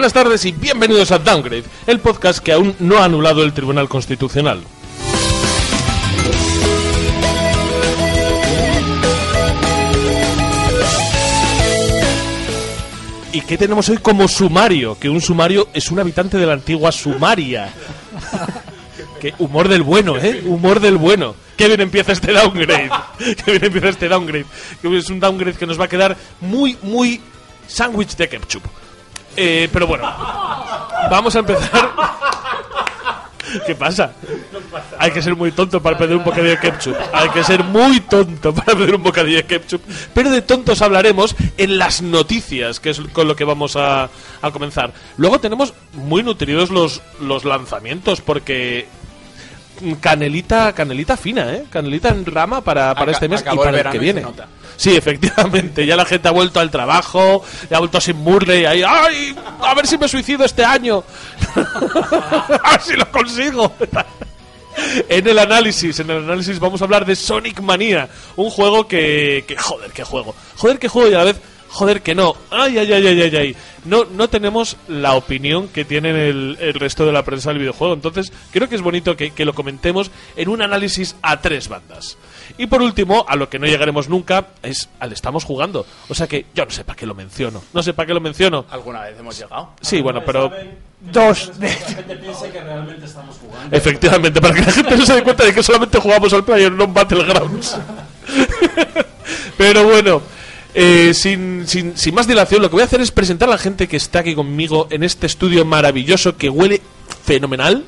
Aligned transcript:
Buenas 0.00 0.14
tardes 0.14 0.42
y 0.46 0.52
bienvenidos 0.52 1.12
a 1.12 1.18
Downgrade, 1.18 1.64
el 1.86 2.00
podcast 2.00 2.38
que 2.38 2.52
aún 2.52 2.74
no 2.78 2.96
ha 2.96 3.04
anulado 3.04 3.42
el 3.42 3.52
Tribunal 3.52 3.86
Constitucional. 3.86 4.62
¿Y 13.30 13.42
qué 13.42 13.58
tenemos 13.58 13.90
hoy 13.90 13.98
como 13.98 14.26
sumario? 14.26 14.98
Que 14.98 15.10
un 15.10 15.20
sumario 15.20 15.68
es 15.74 15.90
un 15.90 16.00
habitante 16.00 16.38
de 16.38 16.46
la 16.46 16.54
antigua 16.54 16.92
Sumaria. 16.92 17.70
Que 19.20 19.34
humor 19.38 19.68
del 19.68 19.82
bueno, 19.82 20.16
¿eh? 20.16 20.42
Humor 20.46 20.80
del 20.80 20.96
bueno. 20.96 21.34
Qué 21.58 21.68
bien 21.68 21.82
empieza 21.82 22.12
este 22.12 22.32
downgrade. 22.32 22.90
Qué 23.18 23.50
bien 23.50 23.66
empieza 23.66 23.90
este 23.90 24.08
downgrade. 24.08 24.46
Es 24.82 25.10
un 25.10 25.20
downgrade 25.20 25.58
que 25.58 25.66
nos 25.66 25.78
va 25.78 25.84
a 25.84 25.88
quedar 25.88 26.16
muy, 26.40 26.78
muy 26.80 27.20
sándwich 27.68 28.16
de 28.16 28.30
ketchup. 28.30 28.62
Eh, 29.36 29.68
pero 29.72 29.86
bueno, 29.86 30.04
vamos 31.10 31.34
a 31.36 31.38
empezar. 31.40 31.90
¿Qué 33.66 33.74
pasa? 33.74 34.12
Hay 34.98 35.10
que 35.10 35.22
ser 35.22 35.34
muy 35.34 35.50
tonto 35.50 35.82
para 35.82 35.98
pedir 35.98 36.16
un 36.16 36.22
bocadillo 36.24 36.50
de 36.50 36.58
ketchup. 36.58 36.94
Hay 37.12 37.30
que 37.30 37.42
ser 37.42 37.64
muy 37.64 38.00
tonto 38.00 38.54
para 38.54 38.76
pedir 38.76 38.94
un 38.94 39.02
bocadillo 39.02 39.38
de 39.38 39.46
ketchup. 39.46 39.82
Pero 40.14 40.30
de 40.30 40.42
tontos 40.42 40.82
hablaremos 40.82 41.34
en 41.56 41.78
las 41.78 42.00
noticias, 42.00 42.78
que 42.78 42.90
es 42.90 43.00
con 43.12 43.26
lo 43.26 43.34
que 43.34 43.44
vamos 43.44 43.74
a, 43.76 44.08
a 44.42 44.50
comenzar. 44.52 44.92
Luego 45.16 45.40
tenemos 45.40 45.74
muy 45.94 46.22
nutridos 46.22 46.70
los, 46.70 47.02
los 47.20 47.44
lanzamientos, 47.44 48.20
porque 48.20 48.86
canelita, 50.00 50.72
canelita 50.72 51.16
fina, 51.16 51.52
¿eh? 51.54 51.64
Canelita 51.70 52.08
en 52.10 52.24
rama 52.26 52.60
para, 52.60 52.94
para 52.94 53.02
Aca- 53.04 53.12
este 53.12 53.28
mes 53.28 53.44
y 53.44 53.48
el 53.48 53.56
para 53.58 53.80
el 53.80 53.90
que 53.90 53.98
viene. 53.98 54.24
Sí, 54.76 54.96
efectivamente, 54.96 55.84
ya 55.86 55.96
la 55.96 56.04
gente 56.04 56.28
ha 56.28 56.32
vuelto 56.32 56.60
al 56.60 56.70
trabajo, 56.70 57.42
ya 57.70 57.76
ha 57.76 57.80
vuelto 57.80 58.00
sin 58.00 58.16
Murray 58.16 58.64
ahí, 58.64 58.82
¡ay! 58.86 59.36
A 59.62 59.74
ver 59.74 59.86
si 59.86 59.98
me 59.98 60.08
suicido 60.08 60.44
este 60.44 60.64
año. 60.64 61.02
a 61.56 62.70
ver 62.72 62.80
si 62.82 62.96
lo 62.96 63.10
consigo. 63.10 63.72
En 65.08 65.26
el 65.26 65.38
análisis, 65.38 65.98
en 65.98 66.08
el 66.10 66.18
análisis 66.24 66.58
vamos 66.60 66.80
a 66.80 66.84
hablar 66.84 67.04
de 67.04 67.14
Sonic 67.16 67.60
Mania, 67.60 68.08
un 68.36 68.48
juego 68.50 68.86
que, 68.86 69.44
que 69.46 69.56
joder, 69.56 69.90
qué 69.90 70.04
juego. 70.04 70.34
Joder, 70.56 70.78
qué 70.78 70.88
juego 70.88 71.10
y 71.10 71.14
a 71.14 71.18
la 71.18 71.24
vez 71.24 71.36
joder 71.70 72.02
que 72.02 72.14
no. 72.14 72.36
Ay, 72.50 72.78
ay, 72.78 72.92
ay, 72.92 73.06
ay, 73.06 73.22
ay, 73.22 73.36
ay. 73.36 73.56
No, 73.84 74.04
no 74.04 74.28
tenemos 74.28 74.76
la 74.88 75.14
opinión 75.14 75.68
que 75.68 75.84
tienen 75.84 76.16
el, 76.16 76.58
el 76.60 76.74
resto 76.74 77.06
de 77.06 77.12
la 77.12 77.24
prensa 77.24 77.50
del 77.50 77.60
videojuego. 77.60 77.94
Entonces, 77.94 78.32
creo 78.50 78.68
que 78.68 78.74
es 78.74 78.82
bonito 78.82 79.16
que, 79.16 79.30
que 79.30 79.44
lo 79.44 79.54
comentemos 79.54 80.10
en 80.36 80.48
un 80.48 80.62
análisis 80.62 81.16
a 81.22 81.40
tres 81.40 81.68
bandas. 81.68 82.18
Y 82.58 82.66
por 82.66 82.82
último, 82.82 83.24
a 83.28 83.36
lo 83.36 83.48
que 83.48 83.58
no 83.58 83.66
llegaremos 83.66 84.08
nunca, 84.08 84.48
es 84.62 84.88
al 84.98 85.12
estamos 85.12 85.44
jugando. 85.44 85.86
O 86.08 86.14
sea 86.14 86.26
que 86.26 86.46
yo 86.54 86.64
no 86.64 86.70
sé 86.70 86.84
para 86.84 86.96
qué 86.96 87.06
lo 87.06 87.14
menciono. 87.14 87.62
No 87.72 87.82
sé 87.82 87.94
para 87.94 88.06
qué 88.06 88.14
lo 88.14 88.20
menciono. 88.20 88.66
¿Alguna 88.70 89.02
vez 89.02 89.18
hemos 89.18 89.38
llegado? 89.38 89.70
Sí, 89.80 90.00
bueno, 90.00 90.22
pero 90.24 90.52
Dos 91.00 91.58
de 91.58 91.68
efectivamente, 93.70 94.38
para 94.38 94.52
que 94.54 94.60
la 94.60 94.70
gente 94.70 94.96
no 94.98 95.06
se 95.06 95.14
dé 95.14 95.22
cuenta 95.22 95.44
de 95.44 95.54
que 95.54 95.62
solamente 95.62 95.98
jugamos 95.98 96.30
al 96.34 96.44
Player 96.44 96.70
non 96.70 96.92
Battlegrounds. 96.92 97.78
pero 99.56 99.84
bueno, 99.84 100.20
eh, 100.74 101.12
sin, 101.14 101.66
sin, 101.66 101.96
sin 101.96 102.14
más 102.14 102.26
dilación, 102.26 102.62
lo 102.62 102.68
que 102.70 102.74
voy 102.74 102.82
a 102.82 102.86
hacer 102.86 103.00
es 103.00 103.10
presentar 103.10 103.48
a 103.48 103.52
la 103.52 103.58
gente 103.58 103.88
que 103.88 103.96
está 103.96 104.20
aquí 104.20 104.34
conmigo 104.34 104.86
en 104.90 105.02
este 105.02 105.26
estudio 105.26 105.64
maravilloso 105.64 106.36
que 106.36 106.48
huele 106.48 106.80
fenomenal. 107.24 107.84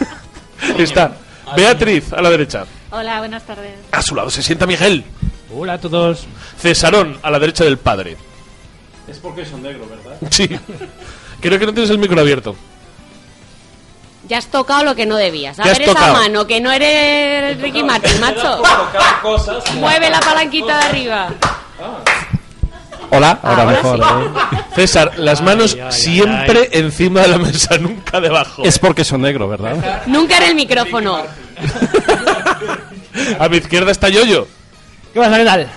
está 0.78 1.16
Beatriz 1.56 2.12
a 2.12 2.22
la 2.22 2.30
derecha. 2.30 2.66
Hola, 2.90 3.18
buenas 3.18 3.44
tardes. 3.44 3.74
A 3.92 4.02
su 4.02 4.14
lado 4.14 4.30
se 4.30 4.42
sienta 4.42 4.66
Miguel. 4.66 5.04
Hola 5.54 5.74
a 5.74 5.78
todos. 5.80 6.26
Cesarón 6.60 7.18
a 7.22 7.30
la 7.30 7.38
derecha 7.38 7.64
del 7.64 7.78
padre. 7.78 8.16
Es 9.08 9.18
porque 9.18 9.44
son 9.44 9.62
negro, 9.62 9.86
¿verdad? 9.88 10.16
Sí. 10.30 10.48
Creo 11.40 11.58
que 11.58 11.66
no 11.66 11.72
tienes 11.72 11.90
el 11.90 11.98
micro 11.98 12.20
abierto. 12.20 12.56
Ya 14.26 14.38
has 14.38 14.46
tocado 14.46 14.84
lo 14.84 14.94
que 14.94 15.04
no 15.04 15.16
debías. 15.16 15.58
A 15.58 15.64
¿Qué 15.64 15.70
has 15.70 15.78
ver 15.78 15.88
esa 15.88 15.94
tocado? 15.98 16.14
mano, 16.14 16.46
que 16.46 16.58
no 16.60 16.72
eres 16.72 17.60
Ricky 17.60 17.82
Martin, 17.82 18.18
macho. 18.20 18.62
cosas. 19.20 19.62
Mueve 19.74 20.08
la 20.08 20.20
palanquita 20.20 20.78
de 20.78 20.84
arriba. 20.84 21.28
Hola, 23.10 23.38
ahora, 23.42 23.62
Ahora 23.62 23.64
mejor. 23.66 23.98
sí. 23.98 24.56
¿eh? 24.56 24.60
César, 24.74 25.12
las 25.18 25.40
manos 25.42 25.74
Ay, 25.74 25.80
ay, 25.82 25.92
siempre 25.92 26.68
encima 26.72 27.20
de 27.22 27.28
la 27.28 27.38
mesa, 27.38 27.78
nunca 27.78 28.20
debajo. 28.20 28.64
Es 28.64 28.78
porque 28.78 29.04
son 29.04 29.20
negro, 29.22 29.48
¿verdad? 29.48 30.02
Nunca 30.06 30.38
en 30.38 30.42
el 30.44 30.54
micrófono. 30.56 31.18
A 33.38 33.48
mi 33.48 33.58
izquierda 33.58 33.92
está 33.92 34.08
Yoyo. 34.08 34.48
¿Qué 35.12 35.20
pasa, 35.20 35.36
qué 35.38 35.44
tal? 35.44 35.68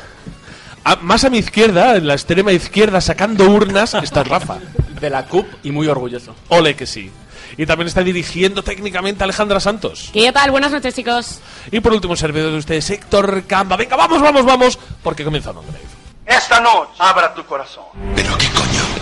A- 0.84 0.96
más 0.98 1.24
a 1.24 1.30
mi 1.30 1.38
izquierda, 1.38 1.96
en 1.98 2.08
la 2.08 2.14
extrema 2.16 2.52
izquierda, 2.52 3.00
sacando 3.02 3.48
urnas, 3.50 3.94
está 3.94 4.24
Rafa. 4.24 4.58
De 5.00 5.10
la 5.12 5.26
CUP 5.26 5.46
y 5.64 5.70
muy 5.72 5.88
orgulloso. 5.88 6.34
Ole 6.48 6.76
que 6.76 6.88
sí. 6.88 7.12
Y 7.56 7.66
también 7.66 7.88
está 7.88 8.04
dirigiendo 8.04 8.64
técnicamente 8.64 9.24
Alejandra 9.24 9.60
Santos. 9.60 10.10
¿Qué 10.12 10.32
tal? 10.32 10.52
Buenas 10.52 10.72
noches, 10.72 10.94
chicos. 10.94 11.40
Y 11.72 11.80
por 11.80 11.94
último, 11.94 12.16
servidor 12.16 12.52
de 12.52 12.58
ustedes, 12.58 12.90
Héctor 12.90 13.44
Camba. 13.48 13.78
Venga, 13.78 13.96
vamos, 13.96 14.22
vamos, 14.22 14.46
vamos, 14.46 14.80
porque 15.04 15.24
comienza 15.24 15.54
Downgrade. 15.54 15.86
Esta 16.26 16.60
noche 16.60 16.92
abra 17.00 17.34
tu 17.34 17.46
corazón. 17.46 17.86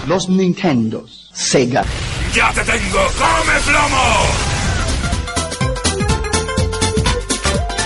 los 0.07 0.29
Nintendos, 0.29 1.31
Sega, 1.33 1.83
¡Ya 2.33 2.51
te 2.51 2.63
tengo! 2.63 2.99
¡Come 3.17 3.59
plomo! 3.65 4.55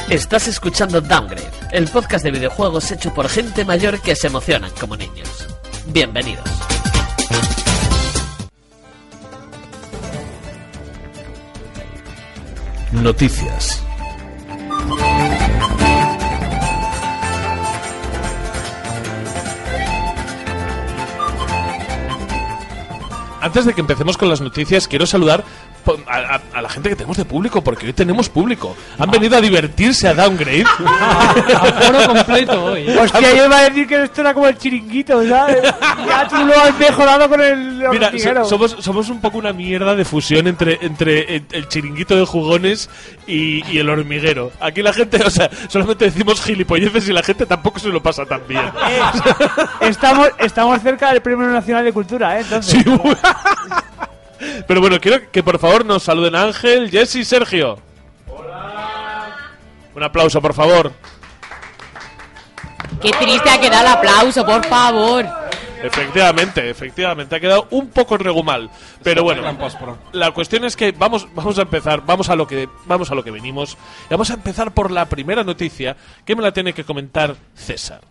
Estás 0.09 0.47
escuchando 0.47 1.01
Downgrade, 1.01 1.51
el 1.71 1.87
podcast 1.87 2.23
de 2.25 2.31
videojuegos 2.31 2.91
hecho 2.91 3.13
por 3.13 3.29
gente 3.29 3.63
mayor 3.63 4.01
que 4.01 4.15
se 4.15 4.27
emocionan 4.27 4.71
como 4.79 4.97
niños. 4.97 5.29
Bienvenidos. 5.85 6.49
Noticias. 12.91 13.83
Antes 23.41 23.65
de 23.65 23.73
que 23.73 23.81
empecemos 23.81 24.17
con 24.17 24.27
las 24.27 24.41
noticias, 24.41 24.87
quiero 24.87 25.05
saludar 25.05 25.45
a, 26.07 26.35
a- 26.35 26.41
a 26.53 26.61
la 26.61 26.69
gente 26.69 26.89
que 26.89 26.95
tenemos 26.95 27.17
de 27.17 27.25
público, 27.25 27.63
porque 27.63 27.87
hoy 27.87 27.93
tenemos 27.93 28.29
público. 28.29 28.75
Han 28.97 29.09
venido 29.11 29.37
a 29.37 29.41
divertirse 29.41 30.07
a 30.07 30.13
Downgrade. 30.13 30.65
Foro 31.81 32.07
completo 32.07 32.63
hoy. 32.65 32.89
Hostia, 32.89 33.35
yo 33.35 33.45
iba 33.45 33.57
a 33.57 33.61
decir 33.69 33.87
que 33.87 34.03
esto 34.03 34.21
era 34.21 34.33
como 34.33 34.47
el 34.47 34.57
chiringuito, 34.57 35.27
¿sabes? 35.27 35.61
Ya 36.07 36.27
tú 36.27 36.35
lo 36.45 36.53
has 36.59 36.77
mejorado 36.77 37.29
con 37.29 37.41
el 37.41 37.57
Mira, 37.89 38.07
hormiguero. 38.07 38.43
so- 38.43 38.49
somos, 38.49 38.75
somos 38.79 39.09
un 39.09 39.21
poco 39.21 39.37
una 39.37 39.53
mierda 39.53 39.95
de 39.95 40.05
fusión 40.05 40.47
entre, 40.47 40.77
entre 40.81 41.35
el, 41.37 41.45
el 41.51 41.67
chiringuito 41.67 42.15
de 42.15 42.25
jugones 42.25 42.89
y, 43.27 43.65
y 43.71 43.79
el 43.79 43.89
hormiguero. 43.89 44.51
Aquí 44.59 44.81
la 44.81 44.93
gente, 44.93 45.21
o 45.23 45.29
sea, 45.29 45.49
solamente 45.67 46.05
decimos 46.05 46.41
gilipolleces 46.41 47.07
y 47.09 47.13
la 47.13 47.23
gente 47.23 47.45
tampoco 47.45 47.79
se 47.79 47.89
lo 47.89 48.01
pasa 48.01 48.25
tan 48.25 48.41
bien. 48.47 48.63
Estamos, 49.81 50.29
estamos 50.39 50.81
cerca 50.81 51.11
del 51.11 51.21
Premio 51.21 51.47
Nacional 51.47 51.83
de 51.85 51.93
Cultura, 51.93 52.37
¿eh? 52.37 52.41
Entonces, 52.41 52.83
Sí, 52.83 52.83
Pero 54.67 54.81
bueno, 54.81 54.99
quiero 54.99 55.29
que 55.31 55.43
por 55.43 55.59
favor 55.59 55.85
nos 55.85 56.03
saluden 56.03 56.35
Ángel, 56.35 56.89
Jesse 56.89 57.15
y 57.15 57.25
Sergio. 57.25 57.79
Hola. 58.27 59.35
Un 59.95 60.03
aplauso, 60.03 60.41
por 60.41 60.53
favor. 60.53 60.91
Qué 63.01 63.11
triste 63.11 63.49
ha 63.49 63.59
quedado 63.59 63.87
el 63.87 63.93
aplauso, 63.93 64.45
por 64.45 64.65
favor. 64.65 65.25
Efectivamente, 65.81 66.69
efectivamente, 66.69 67.35
ha 67.35 67.39
quedado 67.39 67.67
un 67.71 67.89
poco 67.89 68.17
regumal. 68.17 68.69
Pero 69.01 69.23
bueno, 69.23 69.41
la 70.11 70.31
cuestión 70.31 70.65
es 70.65 70.75
que 70.75 70.91
vamos, 70.91 71.27
vamos 71.33 71.57
a 71.57 71.61
empezar, 71.61 72.05
vamos 72.05 72.29
a 72.29 72.35
lo 72.35 72.47
que, 72.47 72.67
vamos 72.85 73.11
a 73.11 73.15
lo 73.15 73.23
que 73.23 73.31
venimos. 73.31 73.77
Y 74.07 74.09
vamos 74.09 74.29
a 74.29 74.33
empezar 74.33 74.73
por 74.73 74.91
la 74.91 75.05
primera 75.05 75.43
noticia 75.43 75.95
que 76.25 76.35
me 76.35 76.41
la 76.41 76.51
tiene 76.51 76.73
que 76.73 76.83
comentar 76.83 77.35
César. 77.55 78.01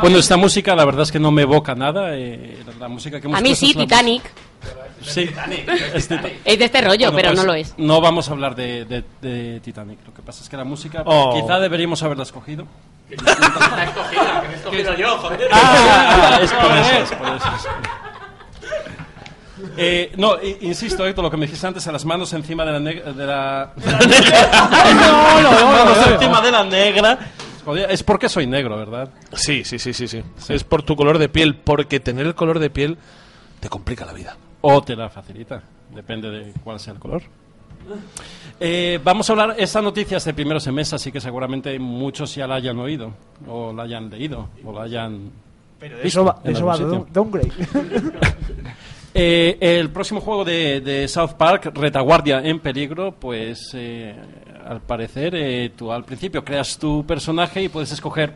Bueno, 0.00 0.18
esta 0.18 0.36
música 0.36 0.74
la 0.74 0.84
verdad 0.84 1.02
es 1.02 1.12
que 1.12 1.18
no 1.20 1.30
me 1.30 1.42
evoca 1.42 1.74
nada. 1.74 2.10
eh, 2.16 2.62
la 2.78 2.88
música 2.88 3.20
que 3.20 3.26
hemos 3.26 3.38
A 3.38 3.42
mí 3.42 3.54
sí, 3.54 3.74
Titanic. 3.74 4.22
Sí, 5.02 5.28
es 5.94 6.08
Titanic. 6.08 6.34
Es 6.44 6.58
de 6.58 6.64
este 6.64 6.80
rollo, 6.80 7.12
Bueno, 7.12 7.16
pero 7.16 7.28
pues, 7.30 7.38
no 7.38 7.44
lo 7.44 7.54
es. 7.54 7.74
No 7.78 8.00
vamos 8.00 8.28
a 8.28 8.32
hablar 8.32 8.54
de, 8.56 8.84
de- 8.84 9.04
de 9.20 9.60
Titanic. 9.60 9.98
Lo 10.06 10.12
que 10.14 10.22
pasa 10.22 10.42
es 10.42 10.48
que 10.48 10.56
la 10.56 10.64
música 10.64 11.02
Oh. 11.06 11.34
quizá 11.40 11.58
deberíamos 11.60 12.02
haberla 12.02 12.22
escogido. 12.24 12.66
yo, 14.98 15.18
joder. 15.18 15.48
Ah, 15.52 16.38
es 16.42 16.52
por 16.52 16.72
eso, 16.72 16.92
es 17.02 17.12
por 17.12 17.28
eso. 17.28 17.48
es. 17.56 17.66
Eh, 19.78 20.12
no, 20.16 20.36
insisto, 20.60 21.06
Héctor, 21.06 21.24
lo 21.24 21.30
que 21.30 21.36
me 21.38 21.46
dijiste 21.46 21.66
antes, 21.66 21.86
a 21.86 21.92
las 21.92 22.04
manos 22.04 22.32
encima 22.34 22.64
de 22.64 22.72
la 22.72 22.80
negra. 22.80 23.12
De 23.12 23.26
la... 23.26 23.70
no, 23.76 25.40
no, 25.42 25.50
no, 25.60 25.66
manos 25.72 26.06
encima 26.08 26.40
de 26.42 26.50
la 26.52 26.64
negra. 26.64 27.18
Es 27.88 28.02
porque 28.02 28.28
soy 28.28 28.46
negro, 28.46 28.76
¿verdad? 28.76 29.10
Sí, 29.32 29.64
sí, 29.64 29.78
sí, 29.78 29.92
sí, 29.92 30.06
sí. 30.06 30.22
Es 30.48 30.64
por 30.64 30.82
tu 30.82 30.94
color 30.94 31.18
de 31.18 31.28
piel, 31.28 31.56
porque 31.56 32.00
tener 32.00 32.26
el 32.26 32.34
color 32.34 32.58
de 32.58 32.70
piel 32.70 32.98
te 33.60 33.68
complica 33.68 34.04
la 34.04 34.12
vida. 34.12 34.36
o 34.60 34.82
te 34.82 34.96
la 34.96 35.08
facilita, 35.08 35.62
depende 35.94 36.30
de 36.30 36.52
cuál 36.62 36.78
sea 36.80 36.92
el 36.92 36.98
color. 36.98 37.22
Eh, 38.58 38.98
vamos 39.04 39.28
a 39.28 39.32
hablar, 39.32 39.54
esta 39.58 39.80
noticia 39.82 40.16
es 40.16 40.24
de 40.24 40.34
primeros 40.34 40.66
en 40.66 40.74
mesa, 40.74 40.96
así 40.96 41.12
que 41.12 41.20
seguramente 41.20 41.78
muchos 41.78 42.34
ya 42.34 42.46
la 42.46 42.56
hayan 42.56 42.78
oído, 42.78 43.12
o 43.46 43.72
la 43.72 43.84
hayan 43.84 44.10
leído, 44.10 44.48
o 44.64 44.72
la 44.72 44.82
hayan 44.82 45.30
Pero 45.78 45.96
visto 45.96 46.06
eso 46.06 46.24
va, 46.24 46.40
en 46.42 46.52
eso 46.52 46.66
va 46.66 46.78
de 46.78 47.04
downgrade. 47.12 47.52
Eh, 49.18 49.56
el 49.78 49.88
próximo 49.88 50.20
juego 50.20 50.44
de, 50.44 50.82
de 50.82 51.08
South 51.08 51.36
Park, 51.38 51.70
Retaguardia 51.74 52.40
en 52.40 52.60
peligro, 52.60 53.12
pues 53.12 53.70
eh, 53.72 54.14
al 54.66 54.80
parecer 54.80 55.34
eh, 55.34 55.70
tú 55.76 55.92
al 55.92 56.04
principio 56.04 56.44
creas 56.44 56.78
tu 56.78 57.04
personaje 57.06 57.62
y 57.62 57.68
puedes 57.68 57.92
escoger 57.92 58.34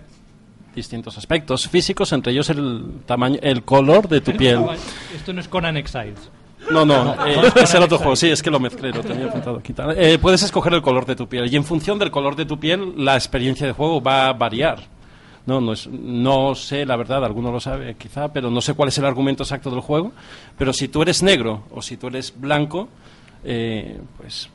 distintos 0.75 1.19
aspectos 1.19 1.69
físicos, 1.69 2.12
entre 2.12 2.32
ellos 2.32 2.49
el 2.50 3.00
tamaño, 3.06 3.38
el 3.43 3.62
color 3.65 4.09
de 4.09 4.21
tu 4.21 4.32
piel. 4.37 4.61
Esto 5.15 5.32
no 5.32 5.41
es 5.41 5.49
Conan 5.49 5.77
Exiles. 5.77 6.31
No, 6.71 6.85
no, 6.85 7.15
eh, 7.27 7.53
es 7.56 7.75
el 7.75 7.82
otro 7.82 7.99
juego, 7.99 8.15
sí, 8.15 8.31
es 8.31 8.43
que 8.43 8.50
lo 8.50 8.61
mezclé, 8.61 8.93
lo 8.93 9.03
tenía 9.03 9.27
apuntado 9.27 9.59
aquí. 9.59 9.75
Eh, 9.97 10.19
puedes 10.21 10.43
escoger 10.43 10.75
el 10.75 10.82
color 10.82 11.06
de 11.06 11.17
tu 11.17 11.29
piel 11.29 11.53
y 11.53 11.56
en 11.56 11.65
función 11.65 11.99
del 11.99 12.11
color 12.11 12.37
de 12.37 12.44
tu 12.44 12.59
piel 12.61 12.94
la 12.97 13.15
experiencia 13.15 13.67
de 13.67 13.73
juego 13.73 14.00
va 14.00 14.29
a 14.29 14.33
variar. 14.33 14.79
No, 15.47 15.61
no, 15.61 15.73
es, 15.73 15.88
no 15.88 16.55
sé, 16.55 16.85
la 16.85 16.97
verdad, 16.97 17.25
alguno 17.25 17.50
lo 17.50 17.61
sabe 17.61 17.97
quizá, 17.97 18.33
pero 18.33 18.50
no 18.50 18.61
sé 18.61 18.75
cuál 18.75 18.91
es 18.91 18.99
el 18.99 19.06
argumento 19.06 19.43
exacto 19.43 19.71
del 19.71 19.81
juego. 19.81 20.12
Pero 20.56 20.73
si 20.73 20.88
tú 20.88 21.03
eres 21.03 21.23
negro 21.23 21.65
o 21.71 21.81
si 21.81 21.97
tú 21.97 22.09
eres 22.09 22.38
blanco, 22.38 22.88
eh, 23.43 23.99
pues 24.19 24.50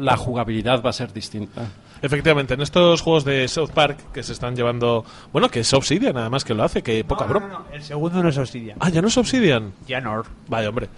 la 0.00 0.16
jugabilidad 0.16 0.82
va 0.82 0.90
a 0.90 0.92
ser 0.94 1.12
distinta. 1.12 1.66
Efectivamente, 2.00 2.54
en 2.54 2.60
estos 2.62 3.00
juegos 3.02 3.24
de 3.24 3.48
South 3.48 3.70
Park 3.74 4.12
que 4.12 4.22
se 4.22 4.32
están 4.32 4.54
llevando. 4.54 5.04
Bueno, 5.32 5.48
que 5.48 5.60
es 5.60 5.74
Obsidian, 5.74 6.16
además 6.16 6.44
que 6.44 6.54
lo 6.54 6.62
hace, 6.62 6.82
que 6.82 7.02
poca 7.04 7.24
No, 7.24 7.30
broma. 7.30 7.48
no, 7.48 7.64
El 7.72 7.82
segundo 7.82 8.22
no 8.22 8.28
es 8.28 8.38
Obsidian. 8.38 8.78
Ah, 8.80 8.88
ya 8.88 9.02
no 9.02 9.08
es 9.08 9.16
Obsidian. 9.16 9.72
Ya 9.86 10.00
no. 10.00 10.22
Vaya, 10.46 10.68
hombre. 10.68 10.88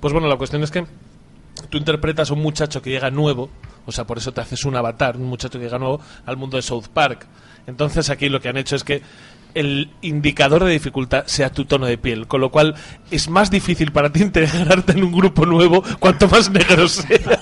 Pues 0.00 0.12
bueno, 0.12 0.26
la 0.28 0.36
cuestión 0.36 0.62
es 0.64 0.70
que 0.70 0.84
tú 1.70 1.78
interpretas 1.78 2.30
a 2.30 2.34
un 2.34 2.42
muchacho 2.42 2.82
que 2.82 2.90
llega 2.90 3.10
nuevo, 3.10 3.50
o 3.86 3.92
sea, 3.92 4.04
por 4.04 4.18
eso 4.18 4.32
te 4.32 4.40
haces 4.40 4.64
un 4.64 4.74
avatar, 4.76 5.16
un 5.16 5.26
muchacho 5.26 5.58
que 5.58 5.64
llega 5.64 5.78
nuevo 5.78 6.00
al 6.26 6.36
mundo 6.36 6.56
de 6.56 6.62
South 6.62 6.86
Park. 6.92 7.26
Entonces 7.68 8.10
aquí 8.10 8.28
lo 8.28 8.40
que 8.40 8.48
han 8.48 8.56
hecho 8.56 8.74
es 8.76 8.82
que 8.84 9.02
el 9.54 9.90
indicador 10.02 10.62
de 10.64 10.72
dificultad 10.72 11.24
sea 11.26 11.50
tu 11.50 11.64
tono 11.64 11.86
de 11.86 11.98
piel, 11.98 12.26
con 12.26 12.40
lo 12.40 12.50
cual 12.50 12.74
es 13.10 13.28
más 13.30 13.50
difícil 13.50 13.92
para 13.92 14.12
ti 14.12 14.22
integrarte 14.22 14.92
en 14.92 15.04
un 15.04 15.12
grupo 15.12 15.46
nuevo 15.46 15.82
cuanto 16.00 16.28
más 16.28 16.50
negro 16.50 16.86
seas. 16.88 17.38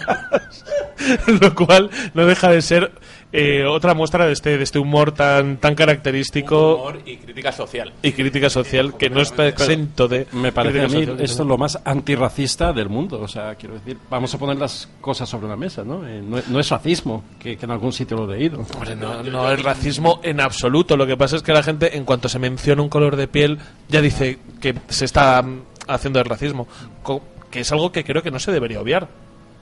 lo 1.40 1.54
cual 1.54 1.90
no 2.14 2.26
deja 2.26 2.50
de 2.50 2.62
ser 2.62 2.93
eh, 3.32 3.64
otra 3.64 3.93
muestra 3.93 4.26
de 4.26 4.32
este, 4.32 4.56
de 4.56 4.62
este 4.62 4.78
humor 4.78 5.12
tan, 5.12 5.58
tan 5.58 5.75
característico 5.75 6.76
Humor 6.76 7.00
y 7.04 7.16
crítica 7.16 7.52
social. 7.52 7.93
y 8.00 8.12
crítica 8.12 8.48
social 8.48 8.96
que 8.96 9.10
no 9.10 9.20
está 9.20 9.46
exento 9.48 10.08
de 10.08 10.26
Me 10.32 10.52
parece 10.52 10.81
a 10.81 10.88
mí 10.88 11.04
social. 11.04 11.20
esto 11.20 11.43
es 11.43 11.48
lo 11.48 11.58
más 11.58 11.78
antirracista 11.84 12.72
del 12.72 12.88
mundo. 12.88 13.20
O 13.20 13.28
sea, 13.28 13.54
quiero 13.56 13.75
decir, 13.75 13.98
vamos 14.08 14.32
a 14.34 14.38
poner 14.38 14.56
las 14.56 14.88
cosas 15.00 15.28
sobre 15.28 15.48
la 15.48 15.56
mesa, 15.56 15.84
¿no? 15.84 16.06
Eh, 16.06 16.22
no, 16.22 16.38
no 16.48 16.60
es 16.60 16.69
racismo, 16.70 17.25
que, 17.38 17.56
que 17.56 17.64
en 17.64 17.72
algún 17.72 17.93
sitio 17.93 18.16
lo 18.16 18.32
he 18.32 18.38
leído. 18.38 18.64
Hombre, 18.75 18.96
no, 18.96 19.22
no 19.22 19.50
es 19.50 19.62
racismo 19.62 20.20
en 20.22 20.40
absoluto. 20.40 20.96
Lo 20.96 21.06
que 21.06 21.16
pasa 21.16 21.37
es 21.37 21.43
que 21.43 21.52
la 21.52 21.62
gente, 21.62 21.96
en 21.96 22.04
cuanto 22.04 22.28
se 22.28 22.38
menciona 22.38 22.81
un 22.81 22.88
color 22.88 23.16
de 23.16 23.28
piel, 23.28 23.58
ya 23.88 24.00
dice 24.00 24.38
que 24.60 24.75
se 24.88 25.04
está 25.04 25.43
mm, 25.43 25.62
haciendo 25.88 26.20
el 26.20 26.25
racismo. 26.25 26.69
Que 27.50 27.60
es 27.60 27.72
algo 27.72 27.93
que 27.93 28.04
creo 28.04 28.22
que 28.22 28.31
no 28.31 28.38
se 28.38 28.52
debería 28.52 28.81
obviar. 28.81 29.08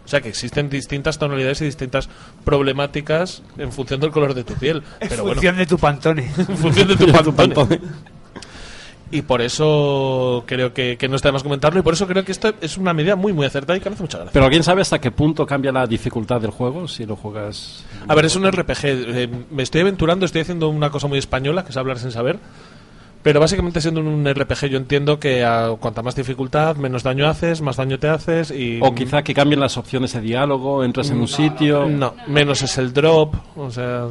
O 0.04 0.08
sea, 0.08 0.20
que 0.20 0.28
existen 0.28 0.68
distintas 0.68 1.18
tonalidades 1.18 1.62
y 1.62 1.64
distintas 1.64 2.08
problemáticas 2.44 3.42
en 3.56 3.72
función 3.72 4.00
del 4.00 4.10
color 4.10 4.34
de 4.34 4.44
tu 4.44 4.54
piel. 4.54 4.82
En 5.00 5.08
Pero 5.08 5.22
bueno, 5.22 5.34
función 5.36 5.56
de 5.56 5.66
tu 5.66 5.78
pantone. 5.78 6.22
en 6.36 6.56
función 6.58 6.88
de 6.88 6.96
tu 6.96 7.32
pantone. 7.34 7.80
Y 9.10 9.22
por 9.22 9.42
eso 9.42 10.42
creo 10.46 10.74
que, 10.74 10.96
que 10.96 11.08
no 11.08 11.16
está 11.16 11.28
de 11.28 11.32
más 11.34 11.42
comentarlo. 11.42 11.78
Y 11.78 11.82
por 11.82 11.94
eso 11.94 12.06
creo 12.06 12.24
que 12.24 12.32
esto 12.32 12.52
es 12.60 12.76
una 12.76 12.92
medida 12.92 13.16
muy, 13.16 13.32
muy 13.32 13.46
acertada 13.46 13.76
y 13.76 13.80
que 13.80 13.88
me 13.88 13.94
hace 13.94 14.02
mucha 14.02 14.18
gracia. 14.18 14.32
Pero 14.32 14.44
¿alguien 14.44 14.64
sabe 14.64 14.82
hasta 14.82 15.00
qué 15.00 15.10
punto 15.10 15.46
cambia 15.46 15.70
la 15.72 15.86
dificultad 15.86 16.40
del 16.40 16.50
juego 16.50 16.88
si 16.88 17.06
lo 17.06 17.14
juegas? 17.14 17.84
A 18.08 18.14
ver, 18.14 18.24
es 18.24 18.34
un 18.34 18.50
RPG. 18.50 18.80
eh, 18.84 19.28
me 19.50 19.62
estoy 19.62 19.82
aventurando, 19.82 20.26
estoy 20.26 20.40
haciendo 20.40 20.68
una 20.68 20.90
cosa 20.90 21.06
muy 21.06 21.18
española, 21.18 21.64
que 21.64 21.70
es 21.70 21.76
hablar 21.76 21.98
sin 21.98 22.10
saber. 22.10 22.38
Pero 23.24 23.40
básicamente 23.40 23.80
siendo 23.80 24.02
un 24.02 24.28
RPG 24.28 24.66
yo 24.66 24.76
entiendo 24.76 25.18
que 25.18 25.42
a 25.42 25.70
cuanta 25.80 26.02
más 26.02 26.14
dificultad, 26.14 26.76
menos 26.76 27.02
daño 27.02 27.26
haces, 27.26 27.62
más 27.62 27.76
daño 27.78 27.98
te 27.98 28.06
haces 28.06 28.50
y... 28.50 28.78
O 28.82 28.94
quizá 28.94 29.22
que 29.22 29.32
cambien 29.32 29.60
las 29.60 29.78
opciones 29.78 30.12
de 30.12 30.20
diálogo, 30.20 30.84
entras 30.84 31.08
en 31.08 31.20
un 31.20 31.26
sitio. 31.26 31.88
No, 31.88 32.14
menos 32.26 32.60
es 32.60 32.76
el 32.76 32.92
drop, 32.92 33.34
o 33.56 33.70
sea... 33.70 34.08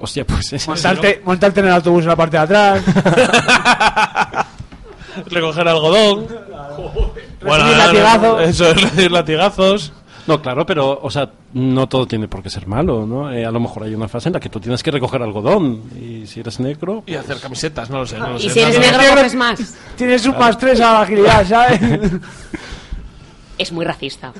Hostia, 0.00 0.26
pues 0.26 0.52
es 0.52 0.66
Montarte, 0.66 1.22
montarte 1.24 1.60
en 1.60 1.66
el 1.66 1.72
autobús 1.74 2.02
en 2.02 2.08
la 2.08 2.16
parte 2.16 2.38
de 2.38 2.42
atrás. 2.42 2.82
Recoger 5.26 5.68
algodón. 5.68 6.26
Recibir 7.40 7.76
latigazos. 7.76 8.42
Eso 8.42 8.68
es, 8.68 8.82
recibir 8.82 9.12
latigazos. 9.12 9.92
No, 10.26 10.40
claro, 10.40 10.64
pero, 10.64 11.00
o 11.02 11.10
sea, 11.10 11.28
no 11.54 11.88
todo 11.88 12.06
tiene 12.06 12.28
por 12.28 12.42
qué 12.42 12.50
ser 12.50 12.66
malo, 12.66 13.04
¿no? 13.06 13.32
Eh, 13.32 13.44
a 13.44 13.50
lo 13.50 13.58
mejor 13.58 13.82
hay 13.84 13.94
una 13.94 14.06
fase 14.06 14.28
en 14.28 14.34
la 14.34 14.40
que 14.40 14.48
tú 14.48 14.60
tienes 14.60 14.82
que 14.82 14.90
recoger 14.92 15.20
algodón 15.20 15.82
y 16.00 16.26
si 16.26 16.40
eres 16.40 16.60
negro... 16.60 17.02
Y 17.06 17.14
hacer 17.14 17.40
camisetas, 17.40 17.90
no 17.90 17.98
lo 17.98 18.06
sé. 18.06 18.18
No 18.18 18.28
lo 18.30 18.36
Y 18.36 18.42
sé, 18.42 18.50
si 18.50 18.60
eres 18.60 18.78
negro, 18.78 19.00
coges 19.14 19.34
más. 19.34 19.74
Tienes 19.96 20.24
un 20.26 20.38
más 20.38 20.56
tres 20.56 20.80
a 20.80 20.92
la 20.92 21.00
agilidad, 21.02 21.44
¿sabes? 21.46 21.80
Es 23.58 23.72
muy 23.72 23.84
racista. 23.84 24.32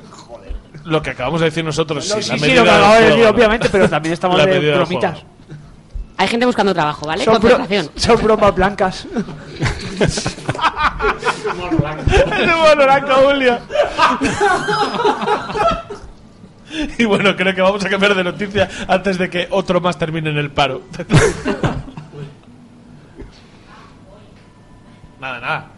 Lo 0.84 1.02
que 1.02 1.11
acabamos 1.11 1.40
de 1.40 1.46
decir 1.46 1.64
nosotros, 1.64 2.08
No, 2.08 2.17
sí, 2.17 2.23
sí, 2.23 2.31
la 2.31 2.38
sí, 2.38 2.55
lo 2.55 2.64
que 2.64 2.70
acabo 2.70 2.94
de 2.94 3.05
decir, 3.08 3.25
obviamente, 3.26 3.69
pero 3.70 3.88
también 3.88 4.12
estamos 4.14 4.38
La 4.38 4.46
de 4.46 4.75
bromitas. 4.75 5.25
Hay 6.22 6.28
gente 6.28 6.46
buscando 6.46 6.72
trabajo, 6.72 7.04
¿vale? 7.04 7.24
Son, 7.24 7.34
bro- 7.42 7.56
son 7.96 8.22
bromas 8.22 8.54
blancas. 8.54 9.06
Y 16.98 17.04
bueno, 17.04 17.36
creo 17.36 17.54
que 17.54 17.60
vamos 17.60 17.84
a 17.84 17.90
cambiar 17.90 18.14
de 18.14 18.24
noticia 18.24 18.69
antes 18.88 19.19
de 19.19 19.28
que 19.28 19.46
otro 19.50 19.80
más 19.80 19.98
termine 19.98 20.30
en 20.30 20.38
el 20.38 20.50
paro. 20.52 20.82
nada, 25.20 25.41
nada. 25.41 25.69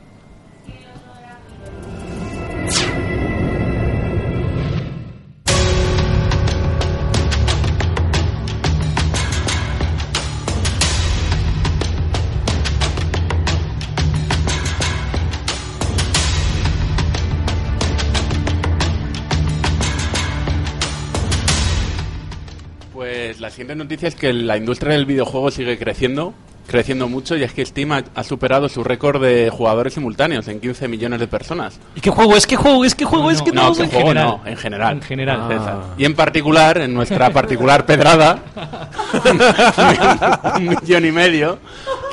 La 23.45 23.51
siguiente 23.51 23.75
noticia 23.75 24.09
es 24.09 24.15
que 24.15 24.33
la 24.33 24.57
industria 24.57 24.95
del 24.95 25.05
videojuego 25.05 25.51
sigue 25.51 25.79
creciendo, 25.79 26.33
creciendo 26.67 27.09
mucho, 27.09 27.37
y 27.37 27.43
es 27.43 27.53
que 27.53 27.67
Steam 27.67 27.93
ha, 27.93 28.03
ha 28.15 28.25
superado 28.25 28.71
su 28.71 28.83
récord 28.83 29.23
de 29.23 29.51
jugadores 29.51 29.93
simultáneos 29.93 30.49
en 30.49 30.61
15 30.61 30.89
millones 30.89 31.21
de 31.21 31.27
personas. 31.27 31.79
¿Y 31.95 32.01
qué 32.01 32.09
juego 32.09 32.37
es? 32.37 32.47
¿Qué 32.47 32.57
juego 32.57 32.87
es? 32.87 32.95
¿Qué 32.95 33.05
juego 33.05 33.31
es? 33.31 33.43
¿Qué 33.43 33.53
No, 33.53 33.75
que 33.75 33.87
juego 33.87 34.15
no, 34.15 34.41
en 34.47 34.57
general. 34.57 34.95
En 34.95 35.03
general. 35.03 35.41
Ah. 35.51 35.95
Y 35.99 36.07
en 36.07 36.15
particular, 36.15 36.79
en 36.79 36.95
nuestra 36.95 37.29
particular 37.29 37.85
pedrada, 37.85 38.39
un 40.57 40.67
millón 40.67 41.05
y 41.05 41.13
medio 41.13 41.59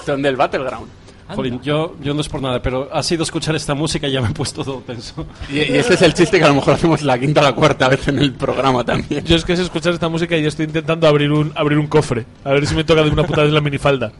son 0.06 0.22
del 0.22 0.36
Battleground. 0.36 1.01
Jolín, 1.36 1.62
yo, 1.62 1.96
yo 2.02 2.14
no 2.14 2.22
es 2.22 2.30
por 2.30 2.42
nada, 2.42 2.62
pero 2.62 2.90
ha 2.92 3.04
sido 3.04 3.24
escuchar 3.24 3.56
esta 3.56 3.74
música 3.74 4.08
y 4.08 4.12
ya 4.12 4.22
me 4.22 4.30
he 4.30 4.34
puesto 4.34 4.64
todo 4.64 4.82
tenso. 4.86 5.26
Y, 5.50 5.58
y 5.58 5.78
ese 5.78 5.94
es 5.96 6.02
el 6.02 6.14
chiste 6.14 6.38
que 6.40 6.46
a 6.46 6.50
lo 6.50 6.56
mejor 6.56 6.74
hacemos 6.76 7.02
la 7.02 7.18
quinta 7.20 7.42
o 7.42 7.44
la 7.44 7.54
cuarta 7.54 7.88
vez 7.88 8.08
en 8.08 8.20
el 8.20 8.34
programa 8.34 8.84
también. 8.84 9.24
Yo 9.26 9.36
es 9.36 9.46
que 9.46 9.54
es 9.54 9.60
escuchar 9.60 9.94
esta 9.94 10.10
música 10.10 10.38
y 10.38 10.46
estoy 10.46 10.66
intentando 10.66 11.08
abrir 11.08 11.32
un 11.32 11.52
abrir 11.56 11.78
un 11.78 11.88
cofre. 11.88 12.26
A 12.44 12.52
ver 12.52 12.66
si 12.66 12.76
me 12.76 12.84
toca 12.84 13.04
de 13.04 13.10
una 13.10 13.24
puta 13.24 13.44
vez 13.44 13.52
la 13.52 13.62
minifalda. 13.62 14.12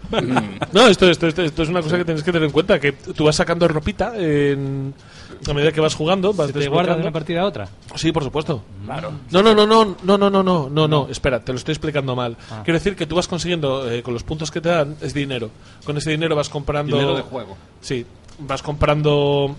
No, 0.72 0.88
esto, 0.88 1.10
esto, 1.10 1.28
esto, 1.28 1.42
esto 1.42 1.64
es 1.64 1.70
una 1.70 1.82
cosa 1.82 1.98
que 1.98 2.06
tienes 2.06 2.24
que 2.24 2.32
tener 2.32 2.46
en 2.46 2.52
cuenta. 2.52 2.80
Que 2.80 2.94
tú 2.94 3.26
vas 3.26 3.36
sacando 3.36 3.68
ropita 3.68 4.14
en, 4.16 4.94
a 5.48 5.54
medida 5.54 5.72
que 5.72 5.82
vas 5.82 5.96
jugando. 5.96 6.34
Vas 6.34 6.48
¿Se 6.48 6.54
te 6.54 6.68
guarda 6.68 6.96
de 6.96 7.02
una 7.02 7.12
partida 7.12 7.42
a 7.42 7.46
otra? 7.46 7.70
Sí, 7.96 8.12
por 8.12 8.24
supuesto. 8.24 8.64
Claro. 8.86 9.12
No, 9.32 9.42
no, 9.42 9.54
no, 9.54 9.66
no, 9.66 9.96
no, 10.04 10.18
no, 10.18 10.30
no, 10.30 10.44
no, 10.44 10.70
no, 10.70 10.88
no. 10.88 11.08
Espera, 11.10 11.44
te 11.44 11.52
lo 11.52 11.58
estoy 11.58 11.74
explicando 11.74 12.16
mal. 12.16 12.38
Quiero 12.64 12.78
decir 12.78 12.96
que 12.96 13.06
tú 13.06 13.16
vas 13.16 13.28
consiguiendo 13.28 13.90
eh, 13.90 14.04
con 14.04 14.14
los 14.14 14.24
puntos 14.24 14.52
que 14.52 14.62
te 14.62 14.70
dan 14.70 14.96
es 15.02 15.14
dinero. 15.14 15.50
Con 15.86 15.98
ese 15.98 16.12
dinero 16.12 16.36
vas 16.36 16.50
comprando 16.50 16.96
Dinero 16.96 17.16
de 17.16 17.24
juego. 17.24 17.58
Sí, 17.82 18.06
vas 18.40 18.62
comprando 18.62 19.56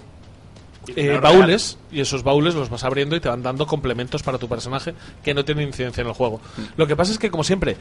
eh, 0.96 1.18
baúles 1.22 1.78
y 1.92 2.00
esos 2.00 2.22
baúles 2.22 2.54
los 2.54 2.68
vas 2.68 2.84
abriendo 2.84 3.14
y 3.14 3.20
te 3.20 3.28
van 3.28 3.42
dando 3.42 3.66
complementos 3.66 4.22
para 4.22 4.38
tu 4.38 4.48
personaje 4.48 4.94
que 5.22 5.32
no 5.34 5.44
tienen 5.44 5.68
incidencia 5.68 6.00
en 6.00 6.08
el 6.08 6.14
juego. 6.14 6.40
Lo 6.76 6.86
que 6.86 6.96
pasa 6.96 7.12
es 7.12 7.18
que, 7.18 7.30
como 7.30 7.44
siempre, 7.44 7.76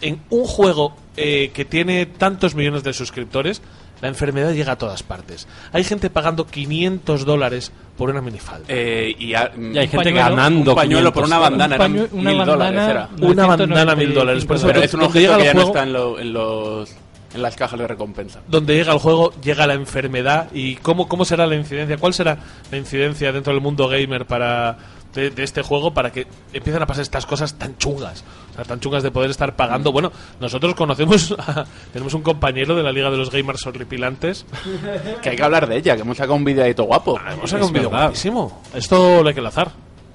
en 0.00 0.20
un 0.30 0.44
juego 0.44 0.94
eh, 1.16 1.50
que 1.52 1.64
tiene 1.64 2.06
tantos 2.06 2.54
millones 2.54 2.82
de 2.82 2.92
suscriptores, 2.92 3.60
la 4.00 4.08
enfermedad 4.08 4.52
llega 4.52 4.72
a 4.72 4.76
todas 4.78 5.02
partes. 5.02 5.46
Hay 5.72 5.84
gente 5.84 6.10
pagando 6.10 6.46
500 6.46 7.24
dólares 7.24 7.72
por 7.96 8.10
una 8.10 8.20
minifalda. 8.20 8.66
Eh, 8.68 9.14
y, 9.18 9.34
a- 9.34 9.50
Y 9.56 9.78
hay 9.78 9.88
gente 9.88 9.96
pañuelo, 10.12 10.30
ganando 10.36 10.70
un 10.72 10.76
pañuelo 10.76 11.12
por 11.12 11.24
500 11.24 11.26
una 11.26 11.38
bandana, 11.38 11.76
Un 11.76 11.80
pañue- 11.80 12.04
eran 12.04 12.18
una 12.18 12.30
mil 12.30 12.38
bandana, 12.38 12.70
dólares. 12.70 12.90
Era. 12.90 13.08
Una 13.28 13.46
bandana, 13.46 13.84
995 13.84 13.96
mil 13.96 14.14
dólares, 14.14 14.44
por 14.44 14.56
eso 14.56 14.66
Pero 14.66 14.82
es 14.82 14.94
un 14.94 15.00
donde 15.00 15.06
objeto 15.18 15.20
llega 15.32 15.36
que 15.36 15.40
el 15.42 15.46
ya 15.46 15.54
no 15.54 15.60
juego- 15.60 15.70
está 15.76 15.82
en, 15.82 15.92
lo- 15.92 16.18
en 16.18 16.32
los 16.32 16.96
en 17.34 17.42
las 17.42 17.54
cajas 17.56 17.78
de 17.78 17.86
recompensa. 17.86 18.40
donde 18.48 18.74
llega 18.76 18.92
el 18.94 18.98
juego, 18.98 19.32
llega 19.42 19.66
la 19.66 19.74
enfermedad 19.74 20.48
y 20.54 20.76
cómo, 20.76 21.06
cómo 21.06 21.24
será 21.26 21.46
la 21.46 21.54
incidencia, 21.56 21.98
cuál 21.98 22.14
será 22.14 22.38
la 22.70 22.78
incidencia 22.78 23.30
dentro 23.30 23.52
del 23.52 23.60
mundo 23.60 23.88
gamer 23.88 24.24
para 24.24 24.78
de, 25.16 25.30
de 25.30 25.42
este 25.42 25.62
juego 25.62 25.92
para 25.92 26.12
que 26.12 26.28
empiecen 26.52 26.80
a 26.80 26.86
pasar 26.86 27.02
estas 27.02 27.26
cosas 27.26 27.54
tan 27.54 27.76
chungas, 27.78 28.22
o 28.52 28.54
sea, 28.54 28.64
tan 28.64 28.78
chungas 28.78 29.02
de 29.02 29.10
poder 29.10 29.30
estar 29.30 29.56
pagando. 29.56 29.90
Bueno, 29.90 30.12
nosotros 30.40 30.74
conocemos, 30.76 31.34
a- 31.38 31.64
tenemos 31.92 32.14
un 32.14 32.22
compañero 32.22 32.76
de 32.76 32.84
la 32.84 32.92
Liga 32.92 33.10
de 33.10 33.16
los 33.16 33.30
Gamers 33.32 33.66
Horripilantes, 33.66 34.46
Que 35.22 35.30
hay 35.30 35.36
que 35.36 35.42
hablar 35.42 35.66
de 35.68 35.76
ella, 35.78 35.96
que 35.96 36.02
hemos 36.02 36.16
sacado 36.16 36.34
un 36.36 36.44
videito 36.44 36.84
guapo. 36.84 37.18
hemos 37.32 37.50
sacado 37.50 37.66
un 37.66 37.72
vídeo 37.72 37.90
verdad. 37.90 38.04
guapísimo. 38.06 38.62
Esto 38.74 39.22
lo 39.22 39.28
hay 39.28 39.34
que 39.34 39.40
enlazar, 39.40 39.72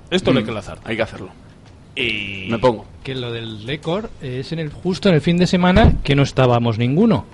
esto 0.09 0.31
lo 0.31 0.37
hay 0.37 0.43
Mm, 0.43 0.45
que 0.45 0.51
enlazar. 0.51 0.79
Hay 0.85 0.95
que 0.95 1.01
hacerlo. 1.01 1.29
Y 1.95 2.47
Me 2.49 2.57
pongo. 2.57 2.85
Que 3.03 3.15
lo 3.15 3.31
del 3.33 3.65
récord 3.67 4.05
es 4.21 4.51
en 4.53 4.59
el 4.59 4.71
justo 4.71 5.09
en 5.09 5.15
el 5.15 5.21
fin 5.21 5.35
de 5.37 5.45
semana 5.47 5.95
que 6.03 6.15
no 6.15 6.23
estábamos 6.23 6.77
ninguno. 6.77 7.25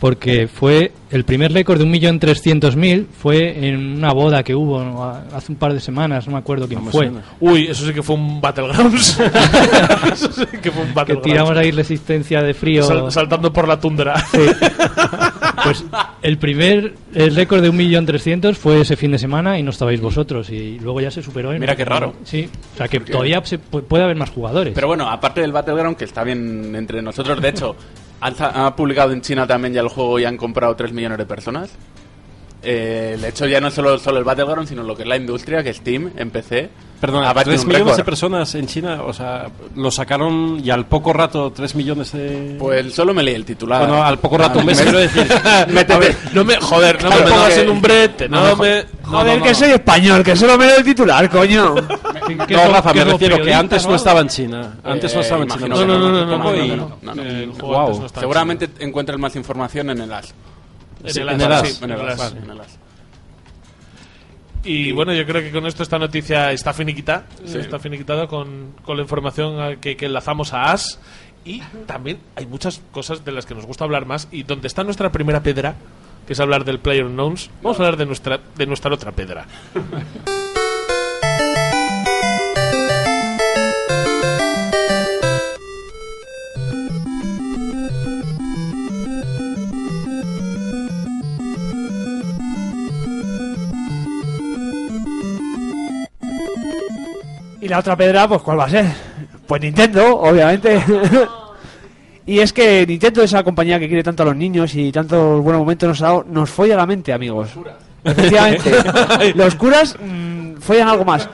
Porque 0.00 0.48
fue 0.48 0.92
el 1.10 1.24
primer 1.24 1.52
récord 1.52 1.78
de 1.78 1.86
1.300.000 1.86 3.06
fue 3.06 3.66
en 3.68 3.96
una 3.96 4.12
boda 4.12 4.42
que 4.42 4.54
hubo 4.54 4.80
hace 5.32 5.52
un 5.52 5.56
par 5.56 5.72
de 5.72 5.80
semanas, 5.80 6.26
no 6.26 6.32
me 6.32 6.38
acuerdo 6.38 6.66
quién 6.68 6.84
me 6.84 6.90
fue. 6.90 7.06
suena. 7.06 7.22
Uy, 7.40 7.66
eso 7.68 7.86
sí 7.86 7.92
que 7.94 8.02
fue 8.02 8.16
un 8.16 8.40
Battlegrounds. 8.40 9.18
eso 10.12 10.32
sí 10.32 10.44
que 10.60 10.70
fue 10.70 10.82
un 10.82 10.88
Que 10.88 10.94
Battlegrounds. 10.94 11.22
tiramos 11.22 11.56
ahí 11.56 11.70
resistencia 11.70 12.42
de 12.42 12.52
frío. 12.54 12.82
Sal- 12.82 13.10
saltando 13.10 13.52
por 13.52 13.66
la 13.68 13.78
tundra. 13.80 14.14
Pues 15.64 15.84
el 16.22 16.38
primer 16.38 16.94
el 17.14 17.34
récord 17.34 17.62
de 17.62 17.70
1.300.000 17.72 18.54
fue 18.54 18.80
ese 18.80 18.96
fin 18.96 19.12
de 19.12 19.18
semana 19.18 19.58
y 19.58 19.62
no 19.62 19.70
estabais 19.70 20.00
vosotros. 20.00 20.50
Y 20.50 20.78
luego 20.80 21.00
ya 21.00 21.10
se 21.10 21.22
superó. 21.22 21.52
en- 21.52 21.60
Mira 21.60 21.76
qué 21.76 21.84
raro. 21.84 22.14
Sí, 22.24 22.48
o 22.74 22.76
sea 22.76 22.88
que 22.88 23.00
todavía 23.00 23.40
se 23.44 23.58
pu- 23.58 23.82
puede 23.82 24.04
haber 24.04 24.16
más 24.16 24.30
jugadores. 24.30 24.74
Pero 24.74 24.88
bueno, 24.88 25.08
aparte 25.08 25.40
del 25.40 25.52
Battleground, 25.52 25.96
que 25.96 26.04
está 26.04 26.24
bien 26.24 26.74
entre 26.74 27.00
nosotros, 27.00 27.40
de 27.40 27.48
hecho, 27.48 27.76
ha 28.20 28.74
publicado 28.76 29.12
en 29.12 29.20
China 29.20 29.46
también 29.46 29.74
ya 29.74 29.80
el 29.80 29.88
juego 29.88 30.18
y 30.18 30.24
han 30.24 30.36
comprado 30.36 30.74
3 30.76 30.92
millones 30.92 31.18
de 31.18 31.26
personas. 31.26 31.70
Eh, 32.66 33.18
de 33.20 33.28
hecho, 33.28 33.46
ya 33.46 33.60
no 33.60 33.68
es 33.68 33.74
solo, 33.74 33.98
solo 33.98 34.18
el 34.18 34.24
Battleground, 34.24 34.66
sino 34.66 34.82
lo 34.82 34.96
que 34.96 35.02
es 35.02 35.08
la 35.08 35.16
industria, 35.16 35.62
que 35.62 35.74
Steam, 35.74 36.10
en 36.16 36.30
PC. 36.30 36.70
Batido 37.02 37.42
3 37.44 37.60
un 37.60 37.66
millones 37.68 37.84
récord. 37.84 37.96
de 37.98 38.04
personas 38.04 38.54
en 38.54 38.66
China, 38.66 39.02
o 39.02 39.12
sea, 39.12 39.48
lo 39.76 39.90
sacaron 39.90 40.58
y 40.64 40.70
al 40.70 40.86
poco 40.86 41.12
rato 41.12 41.52
3 41.54 41.74
millones 41.74 42.12
de... 42.12 42.56
Pues 42.58 42.94
solo 42.94 43.12
me 43.12 43.22
leí 43.22 43.34
el 43.34 43.44
titular. 43.44 43.80
Bueno, 43.80 44.02
al 44.02 44.18
poco 44.18 44.38
rato, 44.38 44.60
un 44.60 44.64
mes, 44.64 44.78
Me- 44.78 44.84
quiero 44.84 44.98
decir. 45.00 45.26
Métete. 45.68 46.16
No 46.32 46.44
me, 46.44 46.56
joder, 46.56 47.02
no 47.04 47.10
me 47.10 47.16
pongas 47.18 47.58
en 47.58 47.68
un 47.68 47.82
brete, 47.82 48.26
no, 48.30 48.48
no, 48.48 48.56
me... 48.56 48.84
Joder, 49.02 49.42
que 49.42 49.54
soy 49.54 49.72
español, 49.72 50.24
que 50.24 50.34
solo 50.34 50.56
me 50.56 50.64
leo 50.64 50.78
el 50.78 50.84
titular, 50.84 51.28
coño. 51.28 51.74
¿Qué 52.46 52.54
No, 52.54 52.68
Rafa, 52.68 52.92
me 52.94 53.04
refiero 53.04 53.36
que 53.36 53.42
periodista, 53.42 53.58
antes 53.58 53.86
no 53.86 53.94
estaba 53.94 54.20
en 54.20 54.28
China. 54.28 54.78
Antes 54.84 55.14
no 55.14 55.20
Eh, 55.20 55.22
estaba 55.22 55.42
en 55.42 55.48
China. 55.50 55.68
No, 55.68 55.84
no, 55.84 55.98
no, 55.98 56.10
no, 56.10 56.10
no, 56.10 56.26
no, 56.26 56.38
no, 56.38 56.76
no, 56.76 57.14
no, 57.14 57.14
no. 57.14 58.00
No 58.00 58.08
Seguramente 58.08 58.68
encuentras 58.80 59.18
más 59.18 59.34
información 59.36 59.90
en 59.90 60.00
el 60.00 60.12
AS. 60.12 60.34
En 61.04 61.18
el 61.40 61.52
as, 61.52 61.82
En 61.82 61.90
el 61.90 62.00
AS. 62.60 62.78
Y 64.66 64.92
bueno, 64.92 65.12
yo 65.12 65.26
creo 65.26 65.42
que 65.42 65.50
con 65.52 65.66
esto 65.66 65.82
esta 65.82 65.98
noticia 65.98 66.50
está 66.52 66.72
finiquitada, 66.72 67.26
Sí. 67.44 67.58
está 67.58 67.78
finiquitada 67.78 68.26
con, 68.26 68.72
con 68.82 68.96
la 68.96 69.02
información 69.02 69.76
que, 69.76 69.94
que 69.96 70.06
enlazamos 70.06 70.54
a 70.54 70.72
As. 70.72 70.98
Y 71.44 71.60
también 71.86 72.18
hay 72.36 72.46
muchas 72.46 72.80
cosas 72.90 73.22
de 73.26 73.32
las 73.32 73.44
que 73.44 73.54
nos 73.54 73.66
gusta 73.66 73.84
hablar 73.84 74.06
más. 74.06 74.28
Y 74.32 74.44
donde 74.44 74.66
está 74.68 74.82
nuestra 74.82 75.12
primera 75.12 75.42
pedra, 75.42 75.74
que 76.26 76.32
es 76.32 76.40
hablar 76.40 76.64
del 76.64 76.78
Player 76.80 77.04
Unknowns, 77.04 77.50
vamos 77.62 77.78
a 77.78 77.82
hablar 77.82 77.98
de 77.98 78.06
nuestra, 78.06 78.40
de 78.56 78.66
nuestra 78.66 78.94
otra 78.94 79.12
pedra. 79.12 79.44
Y 97.64 97.68
la 97.68 97.78
otra 97.78 97.96
pedra, 97.96 98.28
pues 98.28 98.42
¿cuál 98.42 98.58
va 98.60 98.64
a 98.66 98.68
ser? 98.68 98.84
Pues 99.46 99.62
Nintendo, 99.62 100.18
obviamente. 100.20 100.82
y 102.26 102.38
es 102.38 102.52
que 102.52 102.86
Nintendo, 102.86 103.22
esa 103.22 103.42
compañía 103.42 103.78
que 103.78 103.88
quiere 103.88 104.02
tanto 104.02 104.22
a 104.22 104.26
los 104.26 104.36
niños 104.36 104.74
y 104.74 104.92
tantos 104.92 105.42
buenos 105.42 105.60
momentos 105.60 105.88
nos 105.88 106.02
ha 106.02 106.06
dado, 106.08 106.26
nos 106.28 106.50
folla 106.50 106.76
la 106.76 106.84
mente, 106.84 107.10
amigos. 107.10 107.48
Efectivamente. 108.04 108.70
los 109.34 109.54
curas 109.54 109.96
mm, 109.98 110.56
follan 110.56 110.88
algo 110.88 111.06
más. 111.06 111.26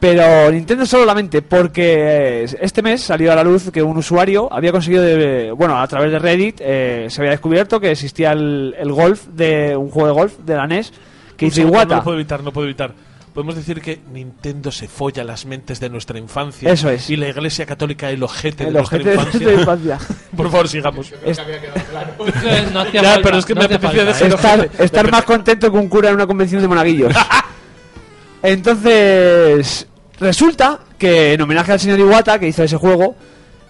Pero 0.00 0.50
Nintendo 0.50 0.84
solo 0.84 1.04
la 1.04 1.14
mente, 1.14 1.42
porque 1.42 2.42
eh, 2.42 2.46
este 2.60 2.82
mes 2.82 3.02
salió 3.02 3.30
a 3.30 3.36
la 3.36 3.44
luz 3.44 3.70
que 3.70 3.80
un 3.84 3.96
usuario 3.96 4.52
había 4.52 4.72
conseguido, 4.72 5.04
de- 5.04 5.52
bueno, 5.52 5.78
a 5.80 5.86
través 5.86 6.10
de 6.10 6.18
Reddit, 6.18 6.56
eh, 6.60 7.06
se 7.08 7.20
había 7.20 7.30
descubierto 7.30 7.78
que 7.78 7.92
existía 7.92 8.32
el, 8.32 8.74
el 8.76 8.90
golf, 8.90 9.26
de 9.28 9.76
un 9.76 9.90
juego 9.90 10.08
de 10.08 10.12
golf 10.14 10.38
de 10.40 10.56
la 10.56 10.66
NES, 10.66 10.92
que 11.36 11.46
hizo 11.46 11.60
Iwata. 11.60 11.86
No 11.86 11.96
lo 11.98 12.02
puedo 12.02 12.16
evitar, 12.16 12.42
no 12.42 12.52
puedo 12.52 12.66
evitar. 12.66 13.05
Podemos 13.36 13.54
decir 13.54 13.82
que 13.82 14.00
Nintendo 14.12 14.72
se 14.72 14.88
folla 14.88 15.22
las 15.22 15.44
mentes 15.44 15.78
de 15.78 15.90
nuestra 15.90 16.18
infancia. 16.18 16.70
Eso 16.72 16.88
es. 16.88 17.10
Y 17.10 17.16
la 17.16 17.28
Iglesia 17.28 17.66
Católica 17.66 18.08
el 18.10 18.22
ojete 18.22 18.64
de 18.64 18.70
El 18.70 18.76
nuestra 18.76 18.96
ojete 18.96 19.10
de 19.10 19.14
infancia. 19.16 19.40
nuestra 19.52 19.60
infancia. 19.74 19.98
Por 20.36 20.50
favor, 20.50 20.68
sigamos. 20.68 21.12
No 22.72 22.84
Ya, 22.92 23.02
falta, 23.02 23.20
pero 23.22 23.36
es 23.38 23.44
que 23.44 23.54
no 23.54 23.60
me 23.60 23.66
hace 23.66 23.74
apetecía 23.74 24.04
falta, 24.06 24.18
decir- 24.18 24.34
estar, 24.34 24.58
Ojete. 24.60 24.84
estar 24.84 25.10
más 25.12 25.24
contento 25.24 25.70
que 25.70 25.76
un 25.78 25.88
cura 25.88 26.08
en 26.08 26.14
una 26.14 26.26
convención 26.26 26.62
de 26.62 26.68
monaguillos. 26.68 27.14
Entonces, 28.42 29.86
resulta 30.18 30.80
que 30.98 31.34
en 31.34 31.40
homenaje 31.42 31.72
al 31.72 31.80
señor 31.80 31.98
Iwata, 31.98 32.38
que 32.38 32.48
hizo 32.48 32.62
ese 32.62 32.76
juego, 32.76 33.16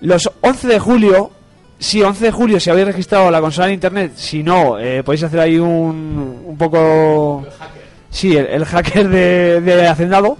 los 0.01 0.31
11 0.43 0.69
de 0.69 0.79
julio, 0.79 1.31
sí, 1.79 2.03
11 2.03 2.27
de 2.27 2.31
julio, 2.31 2.61
si 2.61 2.71
habéis 2.71 2.87
registrado 2.87 3.31
la 3.31 3.41
consola 3.41 3.67
en 3.69 3.75
internet, 3.75 4.13
si 4.15 4.43
no, 4.43 4.79
eh, 4.79 5.03
podéis 5.03 5.25
hacer 5.25 5.41
ahí 5.41 5.59
un, 5.59 6.43
un 6.47 6.57
poco... 6.57 7.45
Sí, 8.17 8.37
el, 8.37 8.47
el 8.47 8.65
hacker 8.65 9.09
de, 9.09 9.61
de 9.61 9.87
Hacendado. 9.87 10.39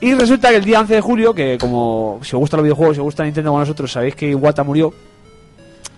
Y 0.00 0.14
resulta 0.14 0.48
que 0.50 0.56
el 0.56 0.64
día 0.64 0.80
11 0.80 0.94
de 0.94 1.00
julio, 1.00 1.34
que 1.34 1.56
como 1.58 2.18
si 2.22 2.34
os 2.34 2.40
gustan 2.40 2.58
los 2.58 2.64
videojuegos, 2.64 2.96
si 2.96 3.00
os 3.00 3.04
gusta 3.04 3.22
Nintendo 3.22 3.50
con 3.52 3.60
nosotros, 3.60 3.92
sabéis 3.92 4.14
que 4.16 4.28
Iwata 4.30 4.64
murió. 4.64 4.92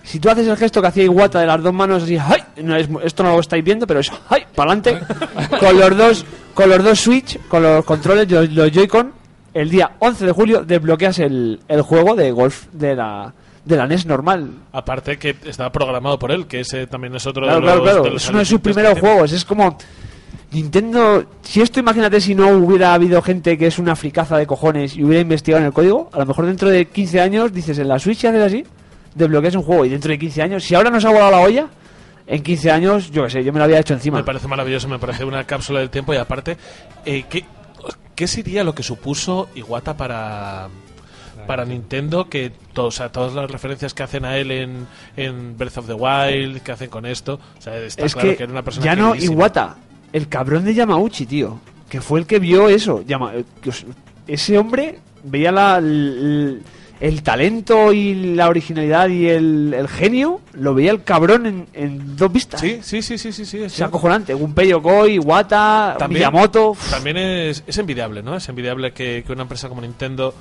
Si 0.02 0.18
tú 0.18 0.28
haces 0.28 0.46
el 0.49 0.56
gesto 0.56 0.82
que 0.82 0.88
hacía 0.88 1.04
Iwata 1.04 1.40
de 1.40 1.46
las 1.46 1.62
dos 1.62 1.72
manos 1.72 2.02
así, 2.02 2.18
¡ay! 2.18 2.42
No 2.62 2.76
es- 2.76 2.88
esto 3.04 3.22
no 3.22 3.32
lo 3.34 3.40
estáis 3.40 3.62
viendo, 3.64 3.87
pero 3.87 4.00
es 4.00 4.11
¡ay! 4.28 4.42
para 4.54 4.72
adelante, 4.72 4.99
con 5.61 5.78
los 5.78 5.96
dos, 5.96 6.26
con 6.54 6.68
los 6.68 6.82
dos 6.82 7.00
Switch, 7.00 7.38
con 7.49 7.62
los 7.62 7.84
controles, 7.84 8.28
los, 8.30 8.50
los 8.50 8.70
Joy-Con, 8.72 9.12
el 9.54 9.70
día 9.70 9.92
11 10.00 10.26
de 10.26 10.32
julio 10.32 10.64
desbloqueas 10.64 11.18
el, 11.20 11.61
el 11.68 11.82
juego 11.82 12.16
de 12.16 12.32
golf 12.32 12.64
de 12.72 12.96
la, 12.96 13.32
de 13.64 13.76
la 13.76 13.87
NES 13.87 14.06
normal. 14.06 14.50
Aparte 14.72 15.16
que 15.18 15.37
estaba 15.46 15.70
programado 15.70 16.18
por 16.18 16.32
él, 16.32 16.46
que 16.49 16.61
ese 16.61 16.87
también 16.88 17.14
es 17.14 17.25
otro 17.26 17.44
Claro, 17.44 17.61
de 17.61 17.66
los, 17.66 17.72
claro, 17.72 17.82
claro. 17.84 18.02
de 18.02 18.11
los 18.11 18.22
Es 18.25 18.28
uno 18.30 18.38
de 18.40 18.44
sus 18.44 18.61
primeros 18.61 18.99
juegos. 18.99 19.30
Es 19.32 19.44
como. 19.44 19.78
Nintendo. 20.52 21.25
Si 21.42 21.61
esto, 21.61 21.80
imagínate 21.80 22.21
si 22.21 22.35
no 22.35 22.49
hubiera 22.49 22.94
habido 22.94 23.23
gente 23.23 23.56
que 23.56 23.66
es 23.66 23.78
una 23.78 23.97
fricaza 23.97 24.37
de 24.37 24.47
cojones 24.47 24.97
y 24.97 25.02
hubiera 25.04 25.21
investigado 25.23 25.61
en 25.61 25.66
el 25.66 25.73
código. 25.73 26.11
A 26.12 26.18
lo 26.18 26.26
mejor 26.26 26.47
dentro 26.47 26.68
de 26.71 26.87
15 26.87 27.21
años 27.21 27.52
dices 27.52 27.78
en 27.78 27.88
la 27.88 27.99
Switch 27.99 28.18
si 28.18 28.26
haces 28.26 28.42
así, 28.42 28.64
desbloqueas 29.14 29.54
un 29.54 29.62
juego. 29.62 29.85
Y 29.85 29.88
dentro 29.88 30.11
de 30.11 30.18
15 30.18 30.42
años, 30.42 30.64
si 30.64 30.75
ahora 30.75 30.90
nos 30.90 31.04
ha 31.04 31.11
volado 31.11 31.30
la 31.30 31.40
olla, 31.40 31.66
en 32.26 32.42
15 32.42 32.71
años, 32.71 33.11
yo 33.11 33.25
qué 33.25 33.30
sé, 33.30 33.44
yo 33.44 33.52
me 33.52 33.59
lo 33.59 33.64
había 33.64 33.78
hecho 33.80 33.94
encima. 33.94 34.18
Me 34.18 34.25
parece 34.25 34.47
maravilloso, 34.49 34.88
me 34.88 34.99
parece 34.99 35.25
una 35.25 35.44
cápsula 35.44 35.80
del 35.80 35.90
tiempo 35.90 36.12
y 36.14 36.16
aparte, 36.18 36.56
eh, 37.04 37.25
¿qué, 37.28 37.44
¿qué 38.14 38.26
sería 38.26 38.62
lo 38.62 38.75
que 38.75 38.82
supuso 38.82 39.49
Iwata 39.54 39.97
para 39.97 40.68
para 41.47 41.64
Nintendo 41.64 42.28
que 42.28 42.52
to- 42.73 42.87
o 42.87 42.90
sea, 42.92 43.11
todas 43.11 43.35
las 43.35 43.50
referencias 43.50 43.94
que 43.94 44.04
hacen 44.04 44.25
a 44.25 44.37
él 44.37 44.52
en, 44.52 44.87
en 45.16 45.59
Breath 45.59 45.78
of 45.78 45.87
the 45.88 45.94
Wild 45.94 46.61
que 46.62 46.71
hacen 46.71 46.88
con 46.88 47.04
esto 47.04 47.40
o 47.59 47.61
sea, 47.61 47.76
está 47.78 48.04
es 48.04 48.12
claro 48.14 48.28
que, 48.30 48.37
que, 48.37 48.42
era 48.44 48.52
una 48.52 48.62
persona 48.62 48.85
ya 48.87 48.94
no. 48.94 49.16
Iwata, 49.16 49.76
el 50.12 50.28
cabrón 50.28 50.64
de 50.64 50.75
Yamauchi, 50.75 51.26
tío, 51.26 51.59
que 51.88 52.00
fue 52.00 52.21
el 52.21 52.26
que 52.26 52.38
vio 52.38 52.69
eso. 52.69 53.02
Yama- 53.07 53.33
eh, 53.35 53.45
ese 54.26 54.59
hombre 54.59 54.99
veía 55.25 55.50
la, 55.52 55.78
el, 55.78 56.62
el 57.00 57.23
talento 57.23 57.92
y 57.92 58.35
la 58.35 58.49
originalidad 58.49 59.09
y 59.09 59.28
el, 59.28 59.75
el 59.75 59.88
genio, 59.88 60.40
lo 60.52 60.75
veía 60.75 60.90
el 60.92 61.02
cabrón 61.02 61.47
en, 61.47 61.66
en 61.73 62.16
dos 62.16 62.33
vistas. 62.33 62.61
sí 62.61 62.78
sí 62.83 63.02
sí 63.02 63.19
sí 63.19 63.33
sí, 63.33 63.45
sí, 63.45 63.59
es 63.59 63.75
Es 63.75 63.83
acojonante. 63.83 64.33
Gunpei 64.35 64.69
Yokoi, 64.69 65.14
Iwata, 65.14 65.97
También- 65.99 66.21
Miyamoto. 66.21 66.76
También 66.90 67.16
es, 67.16 67.64
es 67.66 67.78
envidiable, 67.78 68.23
¿no? 68.23 68.37
Es 68.37 68.49
envidiable 68.49 68.92
que, 68.92 69.25
que 69.26 69.33
una 69.33 69.42
empresa 69.42 69.69
como 69.69 69.81
Nintendo 69.81 70.35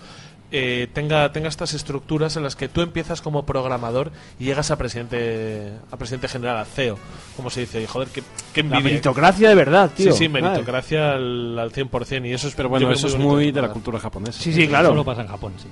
eh, 0.51 0.88
tenga, 0.93 1.31
tenga 1.31 1.48
estas 1.48 1.74
estructuras 1.74 2.36
en 2.36 2.43
las 2.43 2.55
que 2.55 2.67
tú 2.67 2.81
empiezas 2.81 3.22
como 3.22 3.46
programador 3.46 4.12
y 4.39 4.46
llegas 4.46 4.72
a 4.72 4.77
presidente 4.77 5.72
a 5.91 5.98
presidente 5.98 6.27
general, 6.27 6.58
a 6.58 6.65
CEO, 6.65 6.98
como 7.36 7.50
se 7.50 7.62
dice. 7.62 7.81
Y 7.81 7.86
joder, 7.86 8.10
qué, 8.10 8.22
qué 8.53 8.62
La 8.63 8.67
envidia. 8.77 8.84
meritocracia 8.84 9.50
de 9.50 9.55
verdad, 9.55 9.91
tío. 9.96 10.12
Sí, 10.12 10.17
sí, 10.25 10.29
meritocracia 10.29 11.13
al, 11.13 11.58
al 11.58 11.72
100%. 11.72 12.27
Y 12.27 12.34
eso 12.34 12.48
es, 12.48 12.55
Pero 12.55 12.70
bueno, 12.70 12.91
eso 12.91 13.08
es 13.08 13.17
muy 13.17 13.51
de 13.51 13.62
la 13.62 13.70
cultura 13.70 14.00
japonesa. 14.00 14.41
Sí, 14.41 14.53
sí, 14.53 14.67
claro. 14.67 14.89
Solo 14.89 15.05
pasa 15.05 15.22
en 15.22 15.27
Japón, 15.27 15.53
sí. 15.58 15.67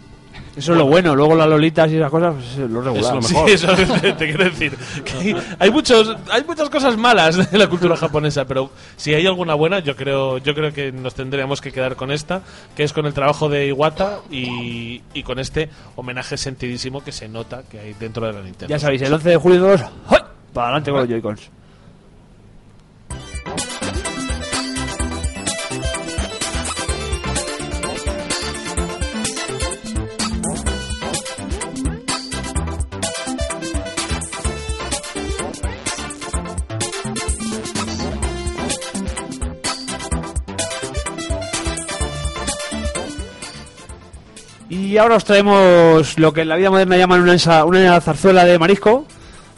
Eso 0.56 0.72
es 0.74 0.77
lo 0.77 0.86
bueno. 0.86 1.15
Luego 1.15 1.36
las 1.36 1.48
lolitas 1.48 1.89
y 1.91 1.98
esas 1.98 2.10
cosas, 2.10 2.36
pues, 2.36 2.58
es 2.58 2.70
lo 2.70 2.82
regular. 2.82 3.24
Sí, 3.24 3.36
eso 3.48 3.68
te, 3.75 4.13
te 4.13 4.25
quiero 4.27 4.44
decir. 4.46 4.77
que 5.06 5.12
hay, 5.18 5.36
hay 5.60 5.72
muchos, 5.72 6.15
hay 6.32 6.44
muchas 6.44 6.70
cosas 6.70 6.98
malas 6.98 7.51
de 7.51 7.58
la 7.58 7.68
cultura 7.68 7.96
japonesa, 7.96 8.46
pero 8.46 8.72
si 8.98 9.13
hay 9.13 9.25
alguna 9.25 9.53
buena, 9.53 9.79
yo 9.79 9.96
creo, 9.96 10.38
yo 10.39 10.53
creo 10.53 10.74
que 10.74 10.91
nos 10.91 11.15
tendríamos 11.15 11.62
que 11.62 11.72
quedar 11.72 11.96
con 11.96 12.12
esta, 12.12 12.41
que 12.75 12.84
es 12.84 12.94
con 12.94 13.06
el 13.06 13.13
trabajo 13.13 13.50
de 13.50 13.68
Iwata 13.68 14.20
y, 14.32 15.01
y 15.13 15.24
con 15.24 15.39
este 15.39 15.70
homenaje 15.96 16.38
sentidísimo 16.38 17.03
que 17.03 17.12
se 17.12 17.27
nota 17.27 17.63
que 17.70 17.79
hay 17.79 17.94
dentro 18.00 18.25
de 18.27 18.34
la 18.34 18.41
Nintendo. 18.41 18.68
Ya 18.68 18.79
sabéis, 18.79 19.01
el 19.01 19.13
11 19.13 19.29
de 19.29 19.38
julio 19.38 19.60
2, 19.60 19.82
¡ay! 20.10 20.18
para 20.53 20.68
adelante 20.68 20.91
con 20.91 21.00
los 21.01 21.10
Joy-Cons. 21.10 21.50
Y 44.89 44.98
ahora 44.98 45.17
os 45.17 45.24
traemos 45.24 46.17
lo 46.17 46.34
que 46.34 46.41
en 46.41 46.50
la 46.50 46.55
vida 46.55 46.72
moderna 46.72 46.98
llaman 46.98 47.22
una, 47.22 47.65
una 47.65 48.01
zarzuela 48.01 48.43
de 48.43 48.58
marisco, 48.58 49.05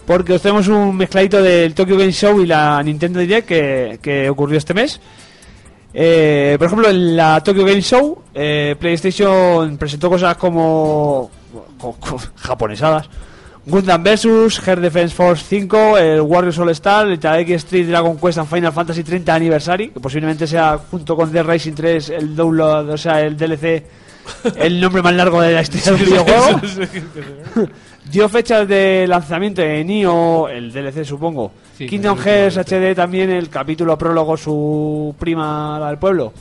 porque 0.06 0.34
os 0.34 0.42
traemos 0.42 0.68
un 0.68 0.98
mezcladito 0.98 1.42
del 1.42 1.74
Tokyo 1.74 1.96
Game 1.98 2.12
Show 2.12 2.42
y 2.42 2.48
la 2.48 2.84
Nintendo 2.84 3.20
Direct 3.22 3.48
que, 3.48 4.00
que 4.02 4.30
ocurrió 4.30 4.58
este 4.58 4.74
mes. 4.74 5.00
Eh, 5.94 6.56
por 6.58 6.68
ejemplo, 6.68 6.90
en 6.90 7.16
la 7.16 7.42
Tokyo 7.42 7.64
Game 7.64 7.82
Show, 7.82 8.24
eh, 8.34 8.76
PlayStation 8.78 9.78
presentó 9.78 10.10
cosas 10.10 10.36
como 10.36 11.32
co- 11.78 11.96
co- 11.98 12.20
japonesadas. 12.36 13.10
Gundam 13.66 14.04
vs, 14.04 14.68
Air 14.68 14.82
Defense 14.82 15.16
Force 15.16 15.46
5, 15.48 15.98
el 15.98 16.22
Warriors 16.22 16.60
All 16.60 16.70
Star, 16.72 17.08
el 17.08 17.20
Taiki 17.20 17.54
Street 17.54 17.88
Dragon 17.88 18.18
Quest 18.18 18.40
and 18.40 18.50
Final 18.50 18.74
Fantasy 18.74 19.04
30 19.04 19.34
Anniversary, 19.34 19.90
que 19.92 20.00
posiblemente 20.02 20.46
sea 20.48 20.78
junto 20.90 21.16
con 21.16 21.32
The 21.32 21.44
Racing 21.44 21.74
3 21.74 22.10
el 22.10 22.36
download, 22.36 22.90
o 22.90 22.98
sea, 22.98 23.22
el 23.22 23.38
DLC, 23.38 23.84
el 24.56 24.80
nombre 24.80 25.02
más 25.02 25.14
largo 25.14 25.42
de 25.42 25.54
la 25.54 25.62
historia 25.62 25.92
del 25.92 26.06
videojuego. 26.06 26.62
Dio 28.12 28.28
fechas 28.28 28.68
de 28.68 29.06
lanzamiento 29.08 29.62
de 29.62 29.84
Nioh, 29.84 30.48
el 30.50 30.72
DLC 30.72 31.06
supongo. 31.06 31.52
Sí, 31.78 31.88
Kingdom 31.88 32.18
Hearts 32.18 32.58
HD 32.58 32.96
también, 32.96 33.30
el 33.30 33.50
capítulo 33.50 33.98
prólogo, 33.98 34.36
su 34.36 35.16
prima 35.18 35.78
la 35.80 35.88
del 35.88 35.98
pueblo. 35.98 36.34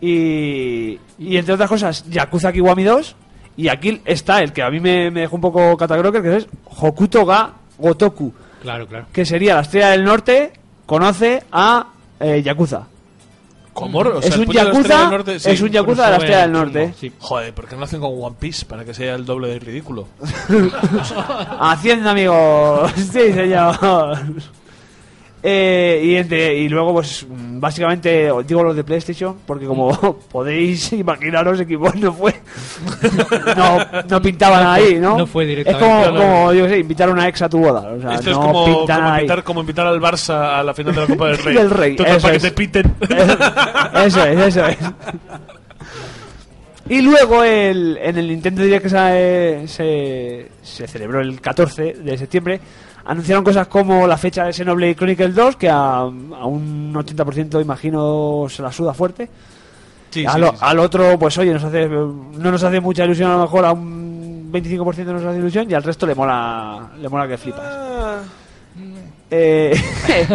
Y, 0.00 0.98
y 1.18 1.36
entre 1.36 1.54
otras 1.54 1.68
cosas, 1.68 2.04
Yakuza 2.08 2.52
Kiwami 2.52 2.84
2. 2.84 3.16
Y 3.56 3.68
aquí 3.68 4.00
está 4.04 4.42
el 4.42 4.52
que 4.52 4.62
a 4.62 4.70
mí 4.70 4.80
me, 4.80 5.10
me 5.10 5.20
dejó 5.20 5.36
un 5.36 5.42
poco 5.42 5.76
catacroker, 5.76 6.22
que 6.22 6.36
es 6.36 6.48
Hokuto 6.64 7.24
ga 7.24 7.54
Gotoku. 7.78 8.32
Claro, 8.62 8.86
claro. 8.86 9.06
Que 9.12 9.24
sería 9.24 9.54
la 9.54 9.60
estrella 9.60 9.90
del 9.90 10.04
norte, 10.04 10.52
conoce 10.86 11.42
a 11.52 11.88
eh, 12.20 12.42
Yakuza. 12.42 12.86
¿Cómo? 13.74 13.98
O 13.98 14.22
sea, 14.22 14.30
es 14.30 14.36
un 14.38 14.44
puño 14.46 14.60
de 14.60 14.64
la 14.64 14.70
Estrella 14.70 14.88
Yakuza, 14.88 15.00
del 15.00 15.10
Norte, 15.10 15.40
sí. 15.40 15.50
es 15.50 15.60
un 15.60 15.68
Yakuza 15.68 16.04
de 16.04 16.10
la 16.10 16.16
estrella 16.16 16.40
del 16.42 16.52
norte. 16.52 16.94
Sí. 16.98 17.12
Joder, 17.18 17.52
¿por 17.52 17.66
qué 17.66 17.76
no 17.76 17.84
hacen 17.84 18.00
con 18.00 18.12
One 18.22 18.36
Piece 18.38 18.64
para 18.64 18.84
que 18.84 18.94
sea 18.94 19.16
el 19.16 19.26
doble 19.26 19.48
de 19.48 19.58
ridículo? 19.58 20.06
Hacienda, 21.60 22.12
amigos. 22.12 22.92
Sí, 22.96 23.32
señor. 23.32 23.78
Eh, 25.46 26.00
y, 26.02 26.16
entre- 26.16 26.54
y 26.56 26.70
luego, 26.70 26.94
pues, 26.94 27.26
básicamente, 27.28 28.30
os 28.30 28.46
digo 28.46 28.62
los 28.62 28.74
de 28.74 28.82
PlayStation, 28.82 29.36
porque 29.44 29.66
como 29.66 29.90
podéis 30.32 30.90
imaginaros, 30.94 31.58
Xbox 31.58 31.96
no 31.96 32.14
fue. 32.14 32.34
no, 33.56 33.78
no 34.08 34.22
pintaban 34.22 34.66
ahí, 34.66 34.94
¿no? 34.98 35.18
No 35.18 35.26
fue 35.26 35.42
Es 35.44 35.48
directamente. 35.50 35.84
como, 35.86 36.00
Claro. 36.02 36.16
como 36.16 36.52
yo 36.54 36.66
sé, 36.66 36.78
invitar 36.78 37.10
a 37.10 37.12
una 37.12 37.28
ex 37.28 37.42
a 37.42 37.48
tu 37.50 37.58
boda. 37.58 37.80
O 37.92 38.00
sea, 38.00 38.14
Esto 38.14 38.30
es 38.30 38.36
no 38.38 38.42
como, 38.42 38.64
pintan 38.64 38.96
como 39.00 39.08
ahí. 39.10 39.20
invitar, 39.20 39.44
como 39.44 39.60
invitar 39.60 39.86
al 39.86 40.00
Barça 40.00 40.60
a 40.60 40.62
la 40.62 40.72
final 40.72 40.94
de 40.94 41.00
la 41.02 41.06
Copa 41.08 41.26
del 41.28 41.38
Rey. 41.44 41.54
Del 41.56 41.70
Rey, 41.70 41.96
Total, 41.96 42.12
eso 42.16 42.22
para 42.22 42.32
que 42.32 42.36
es. 42.38 42.42
te 42.42 42.50
piten. 42.52 42.94
Eso 44.02 44.24
es, 44.24 44.38
eso 44.40 44.66
es. 44.66 44.78
Y 46.88 47.00
luego 47.00 47.42
el, 47.42 47.98
en 48.00 48.18
el 48.18 48.28
Nintendo 48.28 48.62
Direct 48.62 48.82
que 48.84 48.88
se, 48.90 49.68
se, 49.68 50.48
se 50.62 50.86
celebró 50.86 51.20
el 51.20 51.40
14 51.40 51.94
de 51.94 52.18
septiembre, 52.18 52.60
anunciaron 53.06 53.44
cosas 53.44 53.66
como 53.68 54.06
la 54.06 54.16
fecha 54.16 54.44
de 54.44 54.52
Xenoblade 54.52 54.94
Chronicles 54.96 55.34
2, 55.34 55.56
que 55.56 55.68
a, 55.68 55.98
a 55.98 56.06
un 56.06 56.92
80% 56.94 57.60
imagino 57.62 58.46
se 58.48 58.62
la 58.62 58.72
suda 58.72 58.94
fuerte. 58.94 59.28
Sí, 60.10 60.24
al, 60.26 60.34
sí, 60.34 60.42
o- 60.42 60.50
sí, 60.50 60.56
sí. 60.56 60.64
al 60.64 60.78
otro, 60.78 61.18
pues 61.18 61.36
oye, 61.38 61.52
nos 61.52 61.64
hace, 61.64 61.88
no 61.88 62.50
nos 62.50 62.62
hace 62.62 62.80
mucha 62.80 63.04
ilusión, 63.04 63.30
a 63.30 63.34
lo 63.36 63.42
mejor 63.42 63.64
a 63.64 63.72
un 63.72 64.50
25% 64.52 65.04
nos 65.06 65.24
hace 65.24 65.38
ilusión 65.38 65.68
y 65.70 65.74
al 65.74 65.82
resto 65.82 66.06
le 66.06 66.14
mola, 66.14 66.90
le 67.00 67.08
mola 67.08 67.26
que 67.26 67.36
flipas. 67.36 67.62
Eh, 69.30 69.74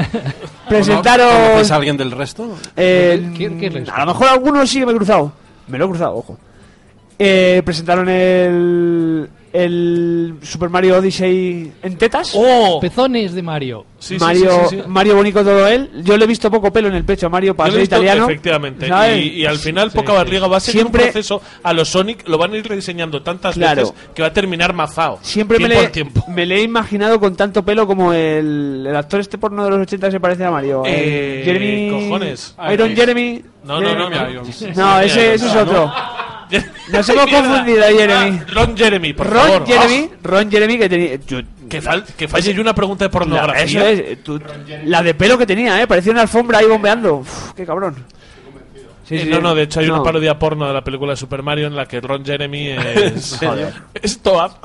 presentaron... 0.68 1.30
¿Conoces 1.30 1.72
a 1.72 1.76
alguien 1.76 1.96
del 1.98 2.12
resto? 2.12 2.56
Eh, 2.76 3.32
¿Qué- 3.38 3.56
qué 3.58 3.70
resto? 3.70 3.94
a 3.94 4.00
lo 4.02 4.06
mejor 4.08 4.28
algunos 4.28 4.70
sí 4.70 4.80
que 4.80 4.86
me 4.86 4.92
he 4.92 4.96
cruzado. 4.96 5.32
Me 5.68 5.78
lo 5.78 5.86
he 5.86 5.90
cruzado, 5.90 6.16
ojo. 6.16 6.38
Eh, 7.18 7.62
presentaron 7.66 8.10
el, 8.10 9.30
el 9.54 10.36
Super 10.42 10.70
Mario 10.70 10.98
Odyssey 10.98 11.72
en 11.82 11.98
tetas. 11.98 12.32
¡Oh! 12.36 12.80
Pezones 12.80 13.34
de 13.34 13.42
Mario. 13.42 13.86
Sí, 14.00 14.18
Mario, 14.18 14.50
sí, 14.70 14.76
sí, 14.78 14.82
sí. 14.82 14.88
Mario 14.88 15.16
bonito 15.16 15.44
todo 15.44 15.68
él. 15.68 15.90
Yo 16.04 16.18
le 16.18 16.24
he 16.24 16.28
visto 16.28 16.50
poco 16.50 16.72
pelo 16.72 16.88
en 16.88 16.96
el 16.96 17.04
pecho 17.04 17.28
a 17.28 17.30
Mario 17.30 17.54
para 17.56 17.72
ser 17.74 17.82
italiano. 17.82 18.26
Efectivamente. 18.26 18.88
¿sabes? 18.88 19.18
Y, 19.26 19.30
y 19.42 19.46
al 19.46 19.58
final, 19.58 19.92
Sí, 19.92 19.98
poca 19.98 20.12
sí. 20.14 20.18
barriga 20.18 20.48
va 20.48 20.58
a 20.58 20.60
ser 20.62 20.72
Siempre- 20.74 21.04
un 21.06 21.12
proceso. 21.12 21.42
A 21.64 21.74
los 21.74 21.90
Sonic 21.90 22.28
lo 22.28 22.38
van 22.38 22.54
a 22.54 22.58
ir 22.58 22.68
rediseñando 22.68 23.22
tantas 23.22 23.56
Claro. 23.56 23.82
veces 23.82 23.96
que 24.16 24.22
va 24.22 24.30
a 24.30 24.34
terminar 24.34 24.74
mazao. 24.74 25.20
Siempre 25.22 25.60
me 25.60 25.68
le, 25.68 25.78
al 25.80 25.92
tiempo. 25.92 26.24
me 26.30 26.46
le 26.46 26.56
he 26.58 26.62
imaginado 26.62 27.20
con 27.20 27.36
tanto 27.36 27.64
pelo 27.66 27.86
como 27.86 28.14
el, 28.14 28.86
el 28.88 28.96
actor 28.96 29.20
este 29.20 29.38
porno 29.38 29.66
de 29.66 29.72
los 29.72 29.80
80 29.82 30.08
que 30.08 30.12
se 30.12 30.20
parece 30.20 30.46
a 30.46 30.52
Mario. 30.52 30.84
Eh, 30.86 31.42
Jeremy. 31.44 31.90
cojones. 32.10 32.56
Iron 32.72 32.96
Jeremy. 32.96 33.44
No, 33.66 33.82
no, 33.82 33.94
no, 33.96 34.10
no. 34.10 34.16
No, 34.76 35.00
ese, 35.02 35.34
ese 35.34 35.46
es 35.48 35.56
otro. 35.56 35.92
Nos 36.92 37.10
hemos 37.10 37.28
confundido, 37.28 37.84
Jeremy. 37.84 38.40
Ron 38.54 38.76
Jeremy, 38.78 39.14
por 39.14 39.28
Ron 39.28 39.48
favor. 39.48 39.68
Jeremy, 39.68 40.10
Ron 40.24 40.52
Jeremy 40.52 40.78
que 40.80 40.90
tenía. 40.90 41.16
yo- 41.28 41.40
que, 41.70 41.82
fal- 41.84 42.04
que 42.18 42.28
falle 42.28 42.52
yo 42.54 42.62
una 42.62 42.74
pregunta 42.74 43.06
de 43.06 43.10
la, 43.10 43.12
pornografía. 43.12 43.64
eso 43.64 43.80
es, 43.88 44.00
eh, 44.00 44.18
tú- 44.24 44.42
la 44.86 45.04
de 45.04 45.14
pelo 45.14 45.38
que 45.38 45.46
tenía, 45.46 45.80
eh, 45.82 45.86
parecía 45.88 46.12
una 46.12 46.22
alfombra 46.24 46.58
ahí 46.60 46.66
bombeando. 46.66 47.18
Uf, 47.18 47.54
qué 47.54 47.66
cabrón. 47.66 47.96
Sí, 49.08 49.16
Eh, 49.16 49.22
sí, 49.24 49.30
no, 49.30 49.40
no, 49.42 49.54
de 49.56 49.64
hecho 49.64 49.80
hay 49.80 49.88
no. 49.88 49.96
una 49.96 50.04
parodia 50.04 50.38
porno 50.40 50.68
de 50.68 50.74
la 50.74 50.84
película 50.84 51.14
de 51.14 51.18
Super 51.18 51.42
Mario 51.44 51.68
en 51.68 51.76
la 51.76 51.86
que 51.88 52.02
Ron 52.02 52.24
Jeremy 52.26 52.70
es. 52.96 53.38
Joder. 53.40 53.74
es 53.94 54.20
Toad. 54.20 54.52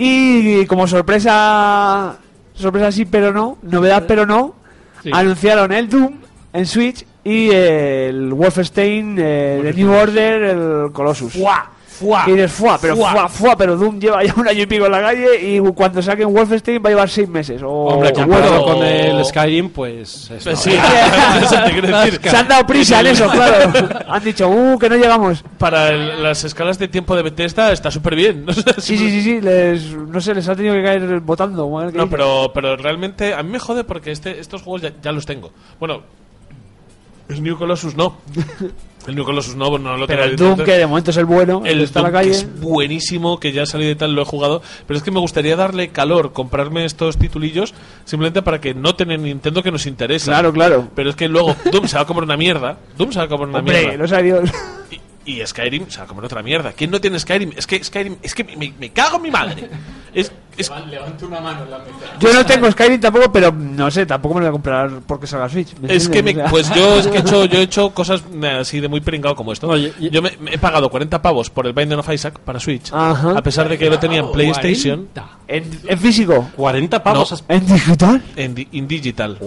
Y 0.00 0.64
como 0.66 0.86
sorpresa, 0.86 2.16
sorpresa 2.54 2.92
sí, 2.92 3.04
pero 3.04 3.32
no, 3.32 3.58
novedad, 3.62 4.04
pero 4.06 4.24
no, 4.26 4.54
Sí. 5.02 5.10
anunciaron 5.12 5.72
el 5.72 5.88
Doom 5.88 6.12
en 6.52 6.66
Switch 6.66 7.04
y 7.30 7.50
el 7.50 8.32
Wolfenstein, 8.32 9.16
eh, 9.18 9.60
The 9.62 9.72
New 9.74 9.92
Order, 9.92 10.42
el 10.42 10.92
Colossus. 10.92 11.32
¡Fua! 11.34 11.70
¡Fua! 11.86 12.22
Y 12.28 12.30
dices, 12.30 12.52
fuá, 12.52 12.78
pero 12.80 12.94
Fuá. 12.94 13.10
fuá, 13.10 13.28
fuá, 13.28 13.56
pero 13.56 13.76
Doom 13.76 13.98
lleva 13.98 14.22
ya 14.22 14.32
un 14.36 14.46
año 14.46 14.62
y 14.62 14.66
pico 14.66 14.86
en 14.86 14.92
la 14.92 15.00
calle 15.00 15.40
y 15.42 15.58
cuando 15.72 16.00
saquen 16.00 16.32
Wolfenstein 16.32 16.80
va 16.80 16.90
a 16.90 16.90
llevar 16.90 17.08
seis 17.08 17.28
meses. 17.28 17.60
O, 17.60 17.68
Hombre, 17.86 18.12
comparado 18.12 18.64
con 18.64 18.84
el 18.84 19.24
Skyrim, 19.24 19.70
pues... 19.70 20.30
eso, 20.30 20.44
Pues 20.44 20.60
sí, 20.60 20.70
¿eh? 20.74 22.18
se 22.22 22.36
han 22.36 22.46
dado 22.46 22.64
prisa 22.68 23.00
en 23.00 23.08
eso, 23.08 23.28
claro. 23.28 23.72
Han 24.08 24.22
dicho, 24.22 24.48
uh, 24.48 24.78
que 24.78 24.88
no 24.88 24.94
llegamos. 24.94 25.42
Para 25.58 25.88
el- 25.88 26.22
las 26.22 26.44
escalas 26.44 26.78
de 26.78 26.86
tiempo 26.86 27.16
de 27.16 27.22
Bethesda 27.22 27.72
está 27.72 27.90
súper 27.90 28.14
bien. 28.14 28.44
No, 28.46 28.52
sé, 28.52 28.62
Sí, 28.78 28.96
sí, 28.96 29.10
sí, 29.10 29.22
sí, 29.22 29.40
les, 29.40 29.92
no 29.92 30.20
sé, 30.20 30.36
les 30.36 30.48
ha 30.48 30.54
tenido 30.54 30.74
que 30.74 30.84
caer 30.84 31.18
votando. 31.18 31.68
No, 31.92 32.08
pero, 32.08 32.52
pero 32.54 32.76
realmente 32.76 33.34
a 33.34 33.42
mí 33.42 33.50
me 33.50 33.58
jode 33.58 33.82
porque 33.82 34.12
este, 34.12 34.38
estos 34.38 34.62
juegos 34.62 34.82
ya, 34.82 34.92
ya 35.02 35.10
los 35.10 35.26
tengo. 35.26 35.50
Bueno, 35.80 36.02
el 37.28 37.42
New 37.42 37.56
Colossus 37.58 37.94
no. 37.96 38.16
El 39.06 39.14
New 39.14 39.24
Colossus 39.24 39.54
no, 39.56 39.78
no 39.78 39.96
lo 39.96 40.06
Pero 40.06 40.22
tengo. 40.22 40.30
el 40.32 40.36
Doom, 40.36 40.64
que 40.66 40.72
de 40.72 40.86
momento 40.86 41.10
es 41.12 41.16
el 41.16 41.24
bueno, 41.24 41.62
el 41.64 41.72
el 41.72 41.78
que 41.78 41.84
está 41.84 42.00
en 42.00 42.04
la 42.04 42.10
Doom, 42.20 42.22
que 42.24 42.30
es 42.36 42.60
buenísimo, 42.60 43.40
que 43.40 43.52
ya 43.52 43.62
ha 43.62 43.66
salido 43.66 43.90
y 43.90 43.94
tal, 43.94 44.14
lo 44.14 44.22
he 44.22 44.24
jugado. 44.26 44.60
Pero 44.86 44.98
es 44.98 45.02
que 45.02 45.10
me 45.10 45.20
gustaría 45.20 45.56
darle 45.56 45.88
calor, 45.88 46.32
comprarme 46.32 46.84
estos 46.84 47.16
titulillos, 47.16 47.72
simplemente 48.04 48.42
para 48.42 48.60
que 48.60 48.74
noten 48.74 49.10
en 49.10 49.22
Nintendo 49.22 49.62
que 49.62 49.70
nos 49.70 49.86
interesa. 49.86 50.32
Claro, 50.32 50.52
claro. 50.52 50.88
Pero 50.94 51.10
es 51.10 51.16
que 51.16 51.28
luego 51.28 51.54
Doom 51.72 51.86
se 51.88 51.96
va 51.96 52.02
a 52.02 52.06
comer 52.06 52.24
una 52.24 52.36
mierda. 52.36 52.78
Doom 52.98 53.12
se 53.12 53.18
va 53.20 53.24
a 53.24 53.28
comer 53.28 53.48
una 53.48 53.58
Hombre, 53.60 53.80
mierda. 53.80 53.96
no 53.98 54.08
sé 54.08 54.22
Dios. 54.22 54.50
Y, 55.24 55.32
y 55.40 55.46
Skyrim 55.46 55.88
se 55.88 55.98
va 55.98 56.04
a 56.04 56.06
comer 56.06 56.24
otra 56.24 56.42
mierda. 56.42 56.72
¿Quién 56.72 56.90
no 56.90 57.00
tiene 57.00 57.18
Skyrim? 57.18 57.52
Es 57.56 57.66
que 57.66 57.82
Skyrim, 57.82 58.16
es 58.22 58.34
que 58.34 58.44
me, 58.44 58.72
me 58.78 58.90
cago 58.90 59.16
en 59.16 59.22
mi 59.22 59.30
madre. 59.30 59.68
Es, 60.12 60.32
es- 60.58 60.70
una 60.70 61.40
mano 61.40 61.64
en 61.64 61.70
la 61.70 61.78
mesa. 61.78 61.90
Yo 62.20 62.32
no 62.32 62.44
tengo 62.46 62.70
Skyrim 62.70 63.00
tampoco, 63.00 63.32
pero 63.32 63.52
no 63.52 63.90
sé, 63.90 64.04
tampoco 64.06 64.34
me 64.34 64.40
lo 64.40 64.46
voy 64.46 64.48
a 64.50 64.52
comprar 64.52 64.90
porque 65.06 65.26
salga 65.26 65.48
Switch. 65.48 65.76
¿me 65.80 65.94
Es 65.94 66.08
que 66.08 66.22
me, 66.22 66.34
pues 66.50 66.72
yo 66.74 66.96
es 66.98 67.06
que 67.06 67.18
he 67.18 67.20
hecho, 67.20 67.44
yo 67.46 67.58
he 67.58 67.62
hecho 67.62 67.90
cosas 67.90 68.22
eh, 68.42 68.46
así 68.60 68.80
de 68.80 68.88
muy 68.88 69.00
pringado 69.00 69.34
como 69.36 69.52
esto. 69.52 69.68
Oye, 69.68 69.92
yo 69.98 70.20
me, 70.22 70.32
me 70.40 70.54
he 70.54 70.58
pagado 70.58 70.88
40 70.90 71.20
pavos 71.22 71.50
por 71.50 71.66
el 71.66 71.72
Binding 71.72 71.98
of 71.98 72.08
Isaac 72.12 72.38
para 72.40 72.60
Switch, 72.60 72.90
Ajá. 72.92 73.38
a 73.38 73.42
pesar 73.42 73.68
de 73.68 73.78
que 73.78 73.88
lo 73.88 73.98
tenía 73.98 74.20
en 74.20 74.32
PlayStation. 74.32 75.08
40. 75.14 75.38
¿En, 75.48 75.64
en 75.88 75.98
físico? 75.98 76.48
40 76.56 77.02
pavos. 77.02 77.30
No. 77.48 77.54
¿En 77.54 77.66
digital? 77.66 78.22
En, 78.36 78.54
di- 78.54 78.68
in 78.72 78.86
digital. 78.88 79.38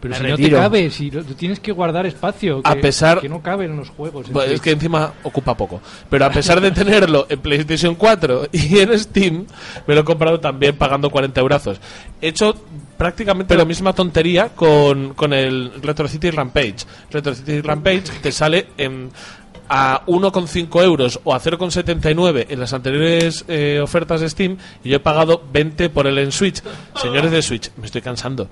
Pero 0.00 0.12
Me 0.12 0.16
si 0.16 0.22
no 0.22 0.28
te 0.28 0.42
retiro. 0.42 0.58
cabe, 0.58 0.90
si 0.90 1.10
lo- 1.10 1.24
tienes 1.24 1.58
que 1.58 1.72
guardar 1.72 2.06
espacio. 2.06 2.60
A 2.62 2.74
que- 2.74 2.80
pesar- 2.80 3.20
Que 3.20 3.28
no 3.28 3.42
caben 3.42 3.76
los 3.76 3.90
juegos. 3.90 4.28
en 4.28 4.32
Bueno, 4.32 4.52
es 4.52 4.60
que 4.60 4.70
encima 4.70 5.12
ocupa 5.24 5.56
poco. 5.56 5.80
Pero 6.08 6.24
a 6.24 6.30
pesar 6.30 6.60
de 6.60 6.70
tenerlo 6.70 7.26
en 7.28 7.40
PlayStation 7.40 7.96
4 7.96 8.46
y 8.52 8.78
en 8.78 8.96
Steam, 8.98 9.46
me 9.88 9.94
lo 9.96 10.02
he 10.02 10.04
comprado 10.04 10.37
también 10.40 10.76
pagando 10.76 11.10
40 11.10 11.40
eurazos. 11.40 11.80
He 12.20 12.28
hecho 12.28 12.54
prácticamente 12.96 13.56
la 13.56 13.64
misma 13.64 13.92
tontería 13.92 14.50
con, 14.50 15.14
con 15.14 15.32
el 15.32 15.72
Retro 15.82 16.08
City 16.08 16.30
Rampage. 16.30 16.78
Retro 17.10 17.34
City 17.34 17.60
Rampage 17.60 18.20
te 18.22 18.32
sale 18.32 18.68
en 18.76 19.10
a 19.68 20.04
1,5 20.06 20.82
euros 20.82 21.20
o 21.24 21.34
a 21.34 21.40
0,79 21.40 22.46
en 22.48 22.60
las 22.60 22.72
anteriores 22.72 23.44
eh, 23.48 23.80
ofertas 23.82 24.20
de 24.20 24.28
Steam 24.30 24.56
y 24.84 24.88
yo 24.90 24.96
he 24.96 25.00
pagado 25.00 25.42
20 25.52 25.88
por 25.90 26.06
él 26.06 26.18
en 26.18 26.32
Switch. 26.32 26.62
Señores 26.96 27.30
de 27.30 27.42
Switch, 27.42 27.70
me 27.76 27.86
estoy 27.86 28.00
cansando. 28.02 28.48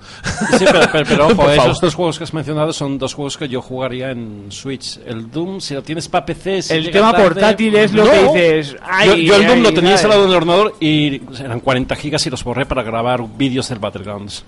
Sí, 0.57 0.65
pero, 0.65 0.79
pero, 0.91 1.05
pero, 1.07 1.27
ojo, 1.31 1.49
esos 1.51 1.81
dos 1.81 1.95
juegos 1.95 2.17
que 2.17 2.23
has 2.23 2.33
mencionado 2.33 2.73
son 2.73 2.97
dos 2.97 3.13
juegos 3.13 3.37
que 3.37 3.47
yo 3.49 3.61
jugaría 3.61 4.11
en 4.11 4.47
Switch. 4.51 4.99
El 5.05 5.29
Doom, 5.31 5.59
si 5.61 5.73
lo 5.73 5.81
tienes 5.83 6.07
para 6.07 6.25
PC, 6.25 6.61
si 6.61 6.73
El 6.73 6.91
tema 6.91 7.11
tarde- 7.11 7.23
portátil 7.23 7.75
es 7.75 7.93
lo 7.93 8.05
No. 8.05 8.11
que 8.33 8.53
dices. 8.57 8.75
Ay, 8.83 9.25
yo, 9.25 9.33
yo 9.33 9.35
el 9.35 9.47
Doom 9.47 9.57
ay, 9.57 9.63
lo 9.63 9.73
tenía 9.73 9.91
instalado 9.93 10.23
en 10.23 10.29
el 10.29 10.35
ordenador 10.35 10.75
y 10.79 11.21
eran 11.39 11.59
40 11.59 11.95
gigas 11.95 12.25
y 12.25 12.29
los 12.29 12.43
borré 12.43 12.65
para 12.65 12.83
grabar 12.83 13.21
vídeos 13.37 13.69
del 13.69 13.79
Battlegrounds. 13.79 14.43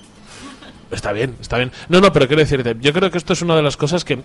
Está 0.92 1.12
bien, 1.12 1.36
está 1.40 1.58
bien. 1.58 1.72
No, 1.88 2.02
no, 2.02 2.12
pero 2.12 2.28
quiero 2.28 2.42
decirte, 2.42 2.76
yo 2.80 2.94
creo 2.94 3.12
que 3.12 3.20
esto 3.20 3.34
es 3.34 3.42
una 3.42 3.56
de 3.56 3.62
las 3.62 3.78
cosas 3.78 4.04
que, 4.04 4.20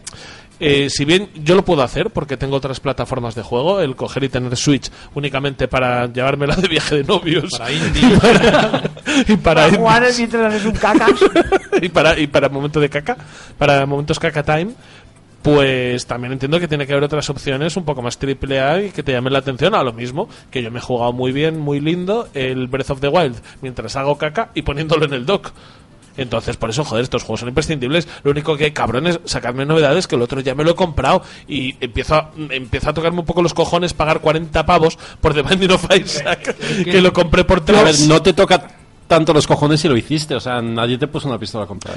eh, 0.60 0.88
si 0.88 1.04
bien 1.04 1.28
yo 1.34 1.54
lo 1.54 1.64
puedo 1.64 1.82
hacer 1.82 2.10
porque 2.10 2.36
tengo 2.36 2.56
otras 2.56 2.80
plataformas 2.80 3.34
de 3.34 3.42
juego, 3.42 3.80
el 3.80 3.96
coger 3.96 4.24
y 4.24 4.28
tener 4.30 4.56
Switch 4.56 4.90
únicamente 5.14 5.68
para 5.68 6.06
llevármela 6.06 6.56
de 6.56 6.68
viaje 6.68 6.96
de 6.96 7.04
novios. 7.04 7.50
Para 7.58 7.72
indie. 7.72 8.02
y 8.08 8.16
para, 8.16 8.82
y 9.28 9.36
para 9.36 9.66
Para 9.66 9.76
jugar 9.76 10.04
mientras 10.16 10.46
haces 10.46 10.64
un 10.64 10.72
cacas. 10.72 11.12
y 11.82 11.88
para, 11.88 12.18
y 12.18 12.26
para 12.26 12.48
momento 12.48 12.80
de 12.80 12.88
caca, 12.88 13.16
para 13.58 13.84
momentos 13.84 14.18
caca 14.18 14.42
time. 14.42 14.72
Pues 15.44 16.06
también 16.06 16.32
entiendo 16.32 16.58
que 16.58 16.66
tiene 16.66 16.86
que 16.86 16.94
haber 16.94 17.04
otras 17.04 17.28
opciones 17.28 17.76
un 17.76 17.84
poco 17.84 18.00
más 18.00 18.16
triple 18.16 18.60
A 18.60 18.80
y 18.80 18.90
que 18.92 19.02
te 19.02 19.12
llamen 19.12 19.30
la 19.30 19.40
atención 19.40 19.74
a 19.74 19.82
lo 19.82 19.92
mismo 19.92 20.26
que 20.50 20.62
yo 20.62 20.70
me 20.70 20.78
he 20.78 20.82
jugado 20.82 21.12
muy 21.12 21.32
bien, 21.32 21.58
muy 21.58 21.80
lindo 21.80 22.28
el 22.32 22.66
Breath 22.66 22.92
of 22.92 23.00
the 23.00 23.08
Wild 23.08 23.36
mientras 23.60 23.94
hago 23.96 24.16
caca 24.16 24.48
y 24.54 24.62
poniéndolo 24.62 25.04
en 25.04 25.12
el 25.12 25.26
dock. 25.26 25.52
Entonces, 26.16 26.56
por 26.56 26.70
eso, 26.70 26.84
joder, 26.84 27.02
estos 27.04 27.22
juegos 27.22 27.40
son 27.40 27.48
imprescindibles. 27.48 28.08
Lo 28.22 28.30
único 28.30 28.56
que, 28.56 28.72
cabrones, 28.72 29.20
sacadme 29.24 29.66
novedades, 29.66 30.06
que 30.06 30.16
el 30.16 30.22
otro 30.22 30.40
ya 30.40 30.54
me 30.54 30.64
lo 30.64 30.72
he 30.72 30.74
comprado 30.74 31.22
y 31.48 31.76
empiezo 31.80 32.14
a, 32.14 32.30
empieza 32.50 32.90
a 32.90 32.94
tocarme 32.94 33.20
un 33.20 33.26
poco 33.26 33.42
los 33.42 33.54
cojones 33.54 33.94
pagar 33.94 34.20
40 34.20 34.66
pavos 34.66 34.98
por 35.20 35.34
The 35.34 35.42
Binding 35.42 35.72
of 35.72 35.86
Isaac, 35.96 36.56
que 36.84 37.00
lo 37.00 37.12
compré 37.12 37.44
por 37.44 37.58
A 37.58 37.82
ver, 37.82 37.94
3. 37.94 38.08
no 38.08 38.22
te 38.22 38.32
toca 38.32 38.83
tanto 39.06 39.32
los 39.32 39.46
cojones 39.46 39.80
si 39.80 39.88
lo 39.88 39.96
hiciste, 39.96 40.34
o 40.34 40.40
sea, 40.40 40.60
nadie 40.62 40.98
te 40.98 41.06
puso 41.06 41.28
una 41.28 41.38
pistola 41.38 41.64
a 41.64 41.66
comprar. 41.66 41.96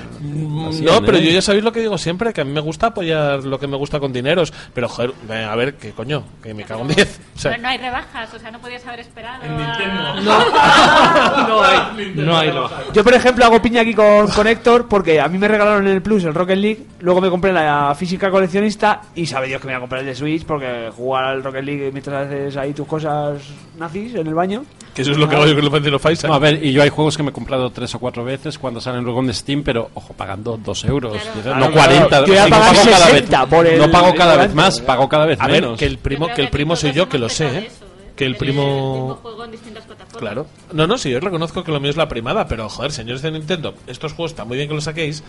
Así, 0.70 0.84
No, 0.84 0.98
¿eh? 0.98 1.02
pero 1.06 1.18
yo 1.18 1.32
ya 1.32 1.42
sabéis 1.42 1.64
lo 1.64 1.72
que 1.72 1.80
digo 1.80 1.98
siempre, 1.98 2.34
que 2.34 2.42
a 2.42 2.44
mí 2.44 2.52
me 2.52 2.60
gusta 2.62 2.88
apoyar 2.88 3.44
lo 3.44 3.60
que 3.60 3.68
me 3.68 3.78
gusta 3.78 4.00
con 4.00 4.12
dineros. 4.12 4.54
Pero, 4.74 4.90
joder, 4.90 5.14
a 5.32 5.56
ver, 5.56 5.76
¿qué 5.76 5.92
coño? 5.92 6.24
Que 6.44 6.54
me 6.54 6.64
cago 6.64 6.82
en 6.82 6.90
10. 6.90 7.20
O 7.36 7.40
sea, 7.40 7.52
Pero 7.52 7.64
no 7.64 7.70
hay 7.70 7.78
rebajas, 7.78 8.34
o 8.34 8.40
sea, 8.40 8.52
no 8.52 8.60
podías 8.60 8.86
haber 8.86 9.00
esperado. 9.02 9.44
no 11.48 11.64
hay. 11.64 12.14
No 12.16 12.38
hay 12.38 12.52
rebaja. 12.52 12.76
Yo, 12.94 13.04
por 13.04 13.14
ejemplo, 13.14 13.46
hago 13.46 13.62
piña 13.62 13.82
aquí 13.82 13.94
con, 13.94 14.28
con 14.28 14.48
Héctor 14.48 14.88
porque 14.88 15.20
a 15.20 15.28
mí 15.28 15.38
me 15.38 15.48
regalaron 15.48 15.88
en 15.88 15.94
el 15.94 16.02
Plus 16.02 16.24
el 16.26 16.34
Rocket 16.34 16.58
League. 16.58 16.86
Luego 17.00 17.22
me 17.22 17.30
compré 17.30 17.54
la 17.54 17.94
física 17.98 18.30
coleccionista 18.30 19.02
y 19.16 19.26
sabe 19.26 19.48
Dios 19.48 19.62
que 19.62 19.68
me 19.68 19.74
voy 19.74 19.78
a 19.78 19.82
comprar 19.82 20.02
el 20.02 20.08
de 20.08 20.16
Switch 20.16 20.46
porque 20.46 20.92
jugar 20.96 21.26
al 21.26 21.44
Rocket 21.44 21.64
League 21.64 21.90
mientras 21.92 22.28
haces 22.28 22.58
ahí 22.58 22.74
tus 22.74 22.88
cosas 22.88 23.42
nazis 23.78 24.16
en 24.16 24.28
el 24.28 24.34
baño. 24.34 24.64
Que 24.98 25.02
eso 25.04 25.12
es 25.12 25.18
lo 25.18 25.30
que 25.30 25.36
hago 25.36 25.46
yo 25.46 25.56
con 25.72 25.94
of 25.94 26.06
Isaac. 26.12 26.30
No, 26.30 26.34
a 26.36 26.40
ver, 26.40 26.64
y 26.66 26.72
yo 26.74 26.82
hay 26.82 26.90
juegos 26.90 27.16
que 27.16 27.24
me 27.24 27.30
he 27.30 27.34
comprado 27.34 27.70
tres 27.72 27.94
o 27.96 28.00
cuatro 28.00 28.24
veces 28.24 28.58
cuando 28.58 28.82
salen 28.82 29.04
luego 29.04 29.20
en 29.22 29.34
Steam, 29.34 29.64
pero 29.64 29.90
ojo, 29.94 30.14
pagando 30.14 30.58
dos 30.58 30.84
euros. 30.86 31.14
Claro. 31.44 31.60
No 31.60 31.72
Claro, 31.72 31.74
40. 31.74 32.08
claro. 32.08 32.26
Yo 32.26 32.34
voy 32.34 32.38
a 32.38 32.44
Sí, 32.46 32.50
no 32.50 32.58
pagar 32.58 32.76
pago 32.76 32.84
cada 32.90 33.06
60 33.06 33.40
vez, 33.46 33.50
por 33.50 33.68
el- 33.68 33.80
no 33.80 33.92
pago 33.92 34.08
el 34.08 34.16
cada 34.16 34.38
vez 34.38 34.54
más, 34.56 34.80
pago 34.82 35.08
cada 35.10 35.26
vez 35.26 35.40
a 35.40 35.48
ver, 35.48 35.62
menos. 35.62 35.78
que 35.80 35.86
el 35.86 35.98
primo, 36.00 36.28
que 36.34 36.42
el 36.42 36.50
primo 36.50 36.76
soy 36.76 36.92
yo, 36.94 37.08
que 37.08 37.18
lo 37.20 37.30
sé, 37.30 37.46
¿eh? 37.46 37.58
eso, 37.68 37.86
¿eh? 37.86 37.88
Que 38.16 38.26
el 38.26 38.36
primo... 38.36 39.20
juego 39.22 39.46
en 39.46 39.52
distintas 39.52 39.84
plataformas. 39.86 40.20
Claro. 40.20 40.48
No, 40.74 40.88
no, 40.88 40.98
sí, 40.98 41.12
yo 41.12 41.20
reconozco 41.20 41.64
que 41.64 41.72
lo 41.72 41.80
mío 41.80 41.92
es 41.92 41.98
la 41.98 42.10
primada, 42.10 42.48
pero 42.48 42.68
joder, 42.68 42.92
señores 42.92 43.22
de 43.22 43.30
Nintendo, 43.32 43.76
estos 43.86 44.14
juegos 44.14 44.32
está 44.32 44.44
muy 44.44 44.58
bien 44.58 44.68
que 44.68 44.74
los 44.74 44.86
saquéis, 44.86 45.24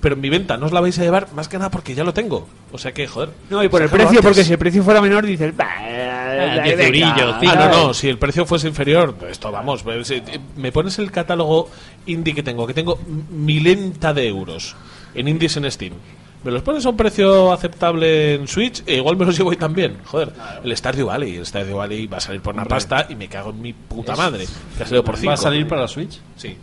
pero 0.00 0.14
en 0.14 0.20
mi 0.20 0.28
venta 0.30 0.56
no 0.56 0.66
os 0.66 0.72
la 0.72 0.80
vais 0.80 0.98
a 0.98 1.02
llevar 1.02 1.28
más 1.34 1.48
que 1.48 1.58
nada 1.58 1.70
porque 1.70 1.94
ya 1.94 2.04
lo 2.04 2.12
tengo. 2.14 2.48
O 2.72 2.78
sea 2.78 2.92
que, 2.92 3.06
joder. 3.06 3.30
No, 3.50 3.62
y 3.62 3.68
por 3.68 3.82
el 3.82 3.88
precio, 3.88 4.08
antes. 4.08 4.22
porque 4.22 4.44
si 4.44 4.52
el 4.52 4.58
precio 4.58 4.82
fuera 4.82 5.00
menor 5.00 5.24
dices... 5.26 5.54
Ah, 5.58 6.60
no, 7.70 7.86
no, 7.86 7.94
si 7.94 8.08
el 8.08 8.18
precio 8.18 8.44
fuese 8.46 8.68
inferior, 8.68 9.16
esto 9.30 9.50
vamos. 9.52 9.84
si- 10.02 10.22
Me 10.56 10.72
pones 10.72 10.98
el 10.98 11.10
catálogo 11.10 11.70
indie 12.06 12.34
que 12.34 12.42
tengo, 12.42 12.66
que 12.66 12.74
tengo 12.74 12.98
milenta 13.30 14.12
de 14.14 14.28
euros 14.28 14.74
en 15.14 15.28
indies 15.28 15.56
en 15.56 15.70
Steam. 15.70 15.92
Me 16.44 16.50
los 16.50 16.62
pones 16.62 16.84
a 16.84 16.90
un 16.90 16.96
precio 16.96 17.52
aceptable 17.52 18.34
en 18.34 18.46
Switch 18.46 18.82
e 18.86 18.96
igual 18.96 19.16
me 19.16 19.24
los 19.24 19.36
llevo 19.36 19.50
ahí 19.50 19.56
también. 19.56 19.96
Joder, 20.04 20.30
el 20.62 20.76
Stardew 20.76 21.06
Valley. 21.06 21.36
El 21.36 21.46
Stardew 21.46 21.76
Valley 21.78 22.06
va 22.06 22.18
a 22.18 22.20
salir 22.20 22.42
por 22.42 22.54
una 22.54 22.66
pasta 22.66 23.06
y 23.08 23.14
me 23.14 23.28
cago 23.28 23.50
en 23.50 23.62
mi 23.62 23.72
puta 23.72 24.14
madre. 24.14 24.44
Que 24.76 24.82
ha 24.82 24.86
salido 24.86 25.02
por 25.04 25.16
5. 25.16 25.28
¿Va 25.28 25.34
a 25.34 25.36
salir 25.38 25.66
para 25.66 25.80
la 25.82 25.88
Switch? 25.88 26.20
Sí. 26.36 26.56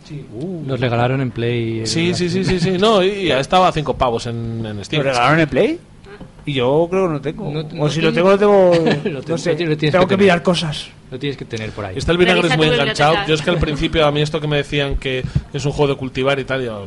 Nos 0.64 0.78
regalaron 0.78 1.20
en 1.20 1.30
Play. 1.32 1.84
Sí, 1.86 2.14
sí, 2.14 2.30
sí, 2.30 2.44
sí, 2.44 2.60
sí. 2.60 2.70
No, 2.78 3.02
y 3.02 3.30
ha 3.32 3.40
estado 3.40 3.64
a 3.64 3.72
5 3.72 3.94
pavos 3.96 4.26
en, 4.26 4.64
en 4.64 4.76
¿Lo 4.76 4.84
Steam. 4.84 5.02
regalaron 5.02 5.40
en 5.40 5.48
Play? 5.48 5.78
Y 6.44 6.54
yo 6.54 6.86
creo 6.90 7.06
que 7.06 7.12
no 7.14 7.20
tengo. 7.20 7.50
No- 7.52 7.60
o 7.60 7.86
no 7.86 7.88
si 7.88 8.00
lo 8.00 8.12
tengo, 8.12 8.30
lo 8.30 8.38
tengo... 8.38 8.72
Lo 9.04 9.20
no 9.22 9.38
sé, 9.38 9.50
lo 9.52 9.56
tienes 9.56 9.78
que 9.78 9.90
tengo 9.90 10.04
que 10.06 10.14
tener. 10.14 10.18
mirar 10.18 10.42
cosas. 10.42 10.88
Lo 11.10 11.18
tienes 11.18 11.36
que 11.36 11.44
tener 11.44 11.70
por 11.70 11.84
ahí. 11.84 11.96
Está 11.98 12.10
el 12.12 12.18
vinagre 12.18 12.48
es 12.48 12.56
muy 12.56 12.68
enganchado. 12.68 13.14
Yo 13.28 13.34
es 13.34 13.42
que 13.42 13.50
al 13.50 13.58
principio 13.58 14.06
a 14.06 14.10
mí 14.12 14.22
esto 14.22 14.40
que 14.40 14.46
me 14.48 14.56
decían 14.56 14.96
que 14.96 15.24
es 15.52 15.64
un 15.64 15.72
juego 15.72 15.92
de 15.92 15.98
cultivar 15.98 16.38
y 16.40 16.44
tal, 16.44 16.64
yo... 16.64 16.86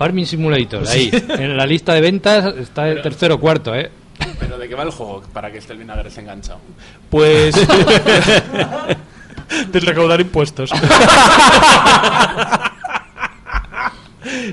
Farming 0.00 0.24
Simulator, 0.24 0.88
ahí. 0.88 1.10
En 1.28 1.58
la 1.58 1.66
lista 1.66 1.92
de 1.92 2.00
ventas 2.00 2.56
está 2.56 2.88
el 2.88 3.02
tercero 3.02 3.34
o 3.34 3.38
cuarto, 3.38 3.74
¿eh? 3.74 3.90
Pero 4.38 4.56
¿de 4.56 4.66
qué 4.66 4.74
va 4.74 4.84
el 4.84 4.90
juego 4.92 5.22
para 5.30 5.52
que 5.52 5.58
esté 5.58 5.74
el 5.74 5.78
vinagre 5.78 6.08
enganchado? 6.16 6.58
Pues. 7.10 7.54
de 9.70 9.80
recaudar 9.80 10.18
impuestos. 10.22 10.70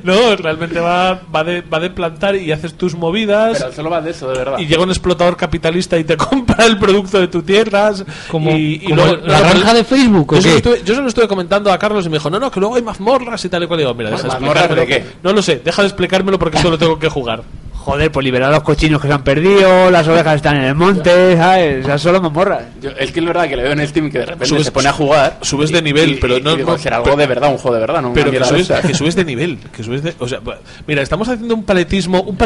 no, 0.03 0.35
realmente 0.35 0.79
va, 0.79 1.19
va, 1.33 1.43
de, 1.43 1.61
va 1.61 1.79
de 1.79 1.89
plantar 1.89 2.35
y 2.35 2.51
haces 2.51 2.73
tus 2.75 2.95
movidas. 2.95 3.57
Pero 3.59 3.73
solo 3.73 3.89
va 3.89 4.01
de 4.01 4.11
eso, 4.11 4.29
de 4.31 4.37
verdad. 4.37 4.57
Y 4.59 4.65
llega 4.67 4.83
un 4.83 4.89
explotador 4.89 5.37
capitalista 5.37 5.97
y 5.97 6.03
te 6.03 6.17
compra 6.17 6.65
el 6.65 6.77
producto 6.77 7.19
de 7.19 7.27
tus 7.27 7.45
tierras. 7.45 8.03
Como, 8.29 8.51
y, 8.51 8.75
y 8.75 8.79
como 8.89 8.95
luego- 9.05 9.17
la 9.27 9.39
no, 9.39 9.49
granja 9.49 9.73
de 9.73 9.83
Facebook, 9.83 10.33
¿o 10.33 10.35
yo 10.35 10.41
se, 10.41 10.47
lo 10.47 10.53
qué? 10.53 10.57
estuve, 10.57 10.81
yo 10.85 10.95
se 10.95 11.01
lo 11.01 11.07
estuve 11.07 11.27
comentando 11.27 11.71
a 11.71 11.77
Carlos 11.77 12.05
y 12.05 12.09
me 12.09 12.17
dijo, 12.17 12.29
no, 12.29 12.39
no, 12.39 12.51
que 12.51 12.59
luego 12.59 12.75
hay 12.75 12.81
mazmorras 12.81 13.43
y 13.45 13.49
tal 13.49 13.63
y 13.63 13.67
cual. 13.67 13.79
Y 13.79 13.83
digo, 13.83 13.93
mira, 13.93 14.09
deja 14.11 14.23
de 14.23 14.27
¿Mazmorras 14.29 14.63
explicármelo. 14.65 15.03
de 15.03 15.11
qué? 15.11 15.17
No 15.23 15.33
lo 15.33 15.41
sé, 15.41 15.61
deja 15.63 15.81
de 15.81 15.87
explicármelo 15.87 16.39
porque 16.39 16.57
solo 16.59 16.77
tengo 16.77 16.97
que 16.99 17.09
jugar. 17.09 17.43
Joder, 17.87 18.11
pues 18.11 18.21
liberar 18.25 18.49
a 18.49 18.55
los 18.55 18.63
cochinos 18.63 19.01
que 19.01 19.07
se 19.07 19.13
han 19.13 19.23
perdido, 19.23 19.89
las 19.89 20.05
ovejas 20.09 20.35
están 20.35 20.57
en 20.57 20.63
el 20.63 20.75
monte, 20.75 21.37
¿sabes? 21.37 21.85
Esas 21.85 22.01
son 22.01 22.11
las 22.11 22.21
mamorras. 22.21 22.63
Yo- 22.81 22.89
es 22.99 23.13
que 23.13 23.21
es 23.21 23.25
verdad 23.25 23.47
que 23.47 23.55
le 23.55 23.63
veo 23.63 23.71
en 23.71 23.87
Steam 23.87 24.11
que 24.11 24.19
de 24.19 24.25
repente 24.25 24.53
Subes- 24.53 24.63
se 24.65 24.71
pone 24.73 24.89
a 24.89 24.91
jugar. 24.91 25.37
subes 25.41 25.71
de 25.71 25.81
nivel, 25.81 26.09
y- 26.11 26.15
pero 26.15 26.37
y- 26.37 26.41
no- 26.41 26.51
y 26.51 26.57
digo, 26.57 26.71
no- 26.73 26.77
será 26.77 26.97
algo 26.97 27.05
pero- 27.05 27.15
de 27.15 27.27
verdad, 27.27 27.49
un 27.49 27.57
juego 27.57 27.75
de 27.75 27.79
verdad, 27.79 28.01
no 28.01 28.11
Pero 28.11 28.29
que 28.29 28.43
subes, 28.43 28.67
que 28.85 28.93
subes 28.93 29.15
de 29.15 29.23
nivel, 29.23 29.57
que 29.73 29.83
subes 29.83 30.03
de, 30.03 30.13
o 30.19 30.27
sea, 30.27 30.41
mira, 30.85 31.01
estamos 31.01 31.29
haciendo 31.29 31.55
un 31.55 31.63
paletismo, 31.63 32.19
un 32.23 32.37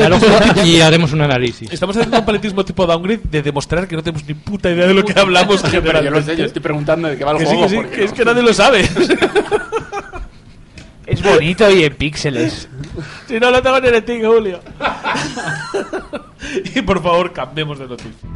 y 0.63 0.79
haremos 0.81 1.11
un 1.11 1.21
análisis. 1.21 1.71
estamos 1.73 1.97
haciendo 1.97 2.19
un 2.19 2.25
paletismo 2.25 2.63
tipo 2.63 2.85
downgrade 2.85 3.21
de 3.23 3.41
demostrar 3.41 3.87
que 3.87 3.95
no 3.95 4.03
tenemos 4.03 4.23
ni 4.27 4.35
puta 4.35 4.69
idea 4.69 4.85
de 4.85 4.93
lo 4.93 5.03
que 5.03 5.19
hablamos. 5.19 5.59
Pero 5.71 6.03
yo 6.03 6.11
lo 6.11 6.21
sé, 6.21 6.37
yo 6.37 6.45
estoy 6.45 6.61
preguntando 6.61 7.07
de 7.07 7.17
qué 7.17 7.23
va 7.25 7.31
el 7.31 7.37
que 7.39 7.45
sí, 7.47 7.55
juego. 7.55 7.63
que 7.63 7.69
sí, 7.69 7.75
porque 7.77 7.95
que 7.95 8.03
es 8.03 8.13
que 8.13 8.25
nadie 8.25 8.43
lo 8.43 8.53
sabe. 8.53 8.87
Es 11.11 11.21
bonito 11.21 11.69
y 11.69 11.83
en 11.83 11.93
píxeles. 11.95 12.69
si 13.27 13.39
no 13.39 13.51
lo 13.51 13.61
tengo 13.61 13.77
en 13.77 14.05
ti, 14.05 14.21
Julio. 14.23 14.61
y 16.75 16.81
por 16.81 17.03
favor, 17.03 17.33
cambiemos 17.33 17.79
de 17.79 17.87
noticia. 17.87 18.29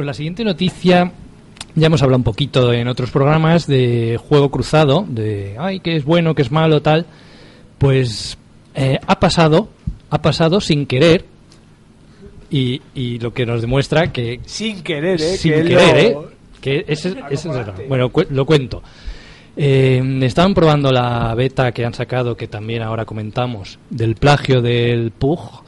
Pues 0.00 0.06
la 0.06 0.14
siguiente 0.14 0.44
noticia, 0.44 1.12
ya 1.74 1.86
hemos 1.88 2.00
hablado 2.00 2.16
un 2.16 2.24
poquito 2.24 2.72
en 2.72 2.88
otros 2.88 3.10
programas 3.10 3.66
de 3.66 4.18
juego 4.18 4.50
cruzado, 4.50 5.04
de 5.06 5.56
ay, 5.58 5.80
que 5.80 5.94
es 5.94 6.06
bueno, 6.06 6.34
que 6.34 6.40
es 6.40 6.50
malo, 6.50 6.80
tal. 6.80 7.04
Pues 7.76 8.38
eh, 8.74 8.98
ha 9.06 9.20
pasado, 9.20 9.68
ha 10.08 10.22
pasado 10.22 10.62
sin 10.62 10.86
querer. 10.86 11.26
Y, 12.50 12.80
y 12.94 13.18
lo 13.18 13.34
que 13.34 13.44
nos 13.44 13.60
demuestra 13.60 14.10
que 14.10 14.40
Sin 14.46 14.80
querer, 14.82 15.20
¿eh? 15.20 15.36
sin 15.36 15.52
que 15.52 15.64
querer, 15.64 16.12
lo- 16.14 16.22
¿eh? 16.22 16.26
Que 16.62 16.84
ese- 16.88 17.16
ese 17.28 17.50
es 17.50 17.86
bueno, 17.86 18.08
cu- 18.08 18.24
lo 18.30 18.46
cuento. 18.46 18.82
Eh, 19.54 20.02
estaban 20.22 20.54
probando 20.54 20.90
la 20.90 21.34
beta 21.34 21.72
que 21.72 21.84
han 21.84 21.92
sacado, 21.92 22.38
que 22.38 22.48
también 22.48 22.80
ahora 22.80 23.04
comentamos, 23.04 23.78
del 23.90 24.14
plagio 24.14 24.62
del 24.62 25.10
PUG 25.10 25.62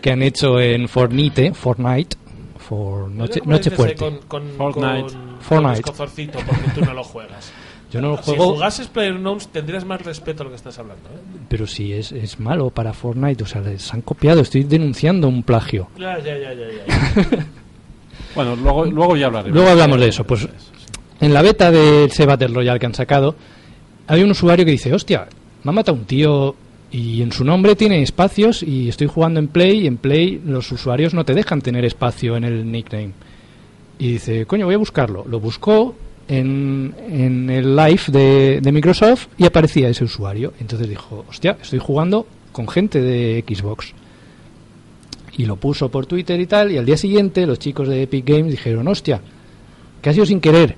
que 0.00 0.12
han 0.12 0.22
hecho 0.22 0.60
en 0.60 0.86
Fortnite, 0.86 1.54
Fortnite, 1.54 2.16
for 2.68 3.08
Noche, 3.08 3.40
Noche 3.44 3.70
Fuerte. 3.70 3.96
Con, 3.96 4.18
con, 4.28 4.48
Fortnite. 4.50 5.14
Con, 5.14 5.40
Fortnite. 5.40 5.82
con 5.82 5.94
porque 5.96 6.70
tú 6.74 6.80
no 6.84 6.92
lo 6.92 7.04
juegas. 7.04 7.52
Yo 7.90 8.02
no 8.02 8.08
lo 8.10 8.16
Si 8.18 8.24
juego, 8.24 8.54
jugases 8.54 8.88
PlayerUnknown's 8.88 9.48
tendrías 9.48 9.86
más 9.86 10.02
respeto 10.02 10.42
a 10.42 10.44
lo 10.44 10.50
que 10.50 10.56
estás 10.56 10.78
hablando. 10.78 11.08
¿eh? 11.08 11.38
pero 11.48 11.66
si 11.66 11.94
es, 11.94 12.12
es 12.12 12.38
malo 12.38 12.68
para 12.68 12.92
Fortnite, 12.92 13.42
o 13.42 13.46
sea, 13.46 13.62
les 13.62 13.94
han 13.94 14.02
copiado, 14.02 14.42
estoy 14.42 14.64
denunciando 14.64 15.26
un 15.26 15.42
plagio. 15.42 15.88
Ya, 15.98 16.18
ya, 16.18 16.36
ya, 16.36 16.52
ya. 16.52 16.66
ya. 16.70 17.46
Bueno, 18.34 18.54
luego, 18.56 18.84
luego 18.84 19.16
ya 19.16 19.26
hablaremos. 19.26 19.54
Luego 19.54 19.70
hablamos 19.70 19.98
de 19.98 20.08
eso. 20.08 20.24
Pues 20.24 20.46
en 21.18 21.32
la 21.32 21.42
beta 21.42 21.70
del 21.70 22.10
ese 22.10 22.26
Battle 22.26 22.48
Royale 22.48 22.78
que 22.78 22.86
han 22.86 22.94
sacado, 22.94 23.34
hay 24.06 24.22
un 24.22 24.30
usuario 24.30 24.64
que 24.64 24.70
dice, 24.70 24.92
hostia, 24.92 25.26
me 25.64 25.70
ha 25.70 25.72
matado 25.72 25.96
un 25.96 26.04
tío 26.04 26.54
y 26.90 27.20
en 27.22 27.32
su 27.32 27.44
nombre 27.44 27.76
tiene 27.76 28.02
espacios 28.02 28.62
y 28.62 28.88
estoy 28.88 29.06
jugando 29.08 29.40
en 29.40 29.48
Play 29.48 29.80
y 29.80 29.86
en 29.86 29.98
Play 29.98 30.40
los 30.44 30.70
usuarios 30.72 31.12
no 31.14 31.24
te 31.24 31.34
dejan 31.34 31.60
tener 31.60 31.84
espacio 31.84 32.36
en 32.36 32.44
el 32.44 32.70
nickname. 32.70 33.12
Y 33.98 34.12
dice, 34.12 34.46
coño, 34.46 34.64
voy 34.66 34.74
a 34.74 34.78
buscarlo. 34.78 35.24
Lo 35.28 35.40
buscó 35.40 35.94
en, 36.28 36.94
en 37.10 37.50
el 37.50 37.74
live 37.76 38.00
de, 38.08 38.60
de 38.62 38.72
Microsoft 38.72 39.26
y 39.36 39.44
aparecía 39.44 39.88
ese 39.88 40.04
usuario. 40.04 40.52
Entonces 40.60 40.88
dijo, 40.88 41.24
hostia, 41.28 41.58
estoy 41.60 41.78
jugando 41.80 42.26
con 42.52 42.68
gente 42.68 43.00
de 43.02 43.44
Xbox. 43.46 43.92
Y 45.36 45.46
lo 45.46 45.56
puso 45.56 45.88
por 45.90 46.06
Twitter 46.06 46.40
y 46.40 46.46
tal, 46.46 46.72
y 46.72 46.78
al 46.78 46.86
día 46.86 46.96
siguiente 46.96 47.46
los 47.46 47.58
chicos 47.58 47.86
de 47.88 48.02
Epic 48.02 48.24
Games 48.26 48.50
dijeron, 48.50 48.88
hostia, 48.88 49.20
que 50.02 50.10
ha 50.10 50.12
sido 50.12 50.26
sin 50.26 50.40
querer. 50.40 50.76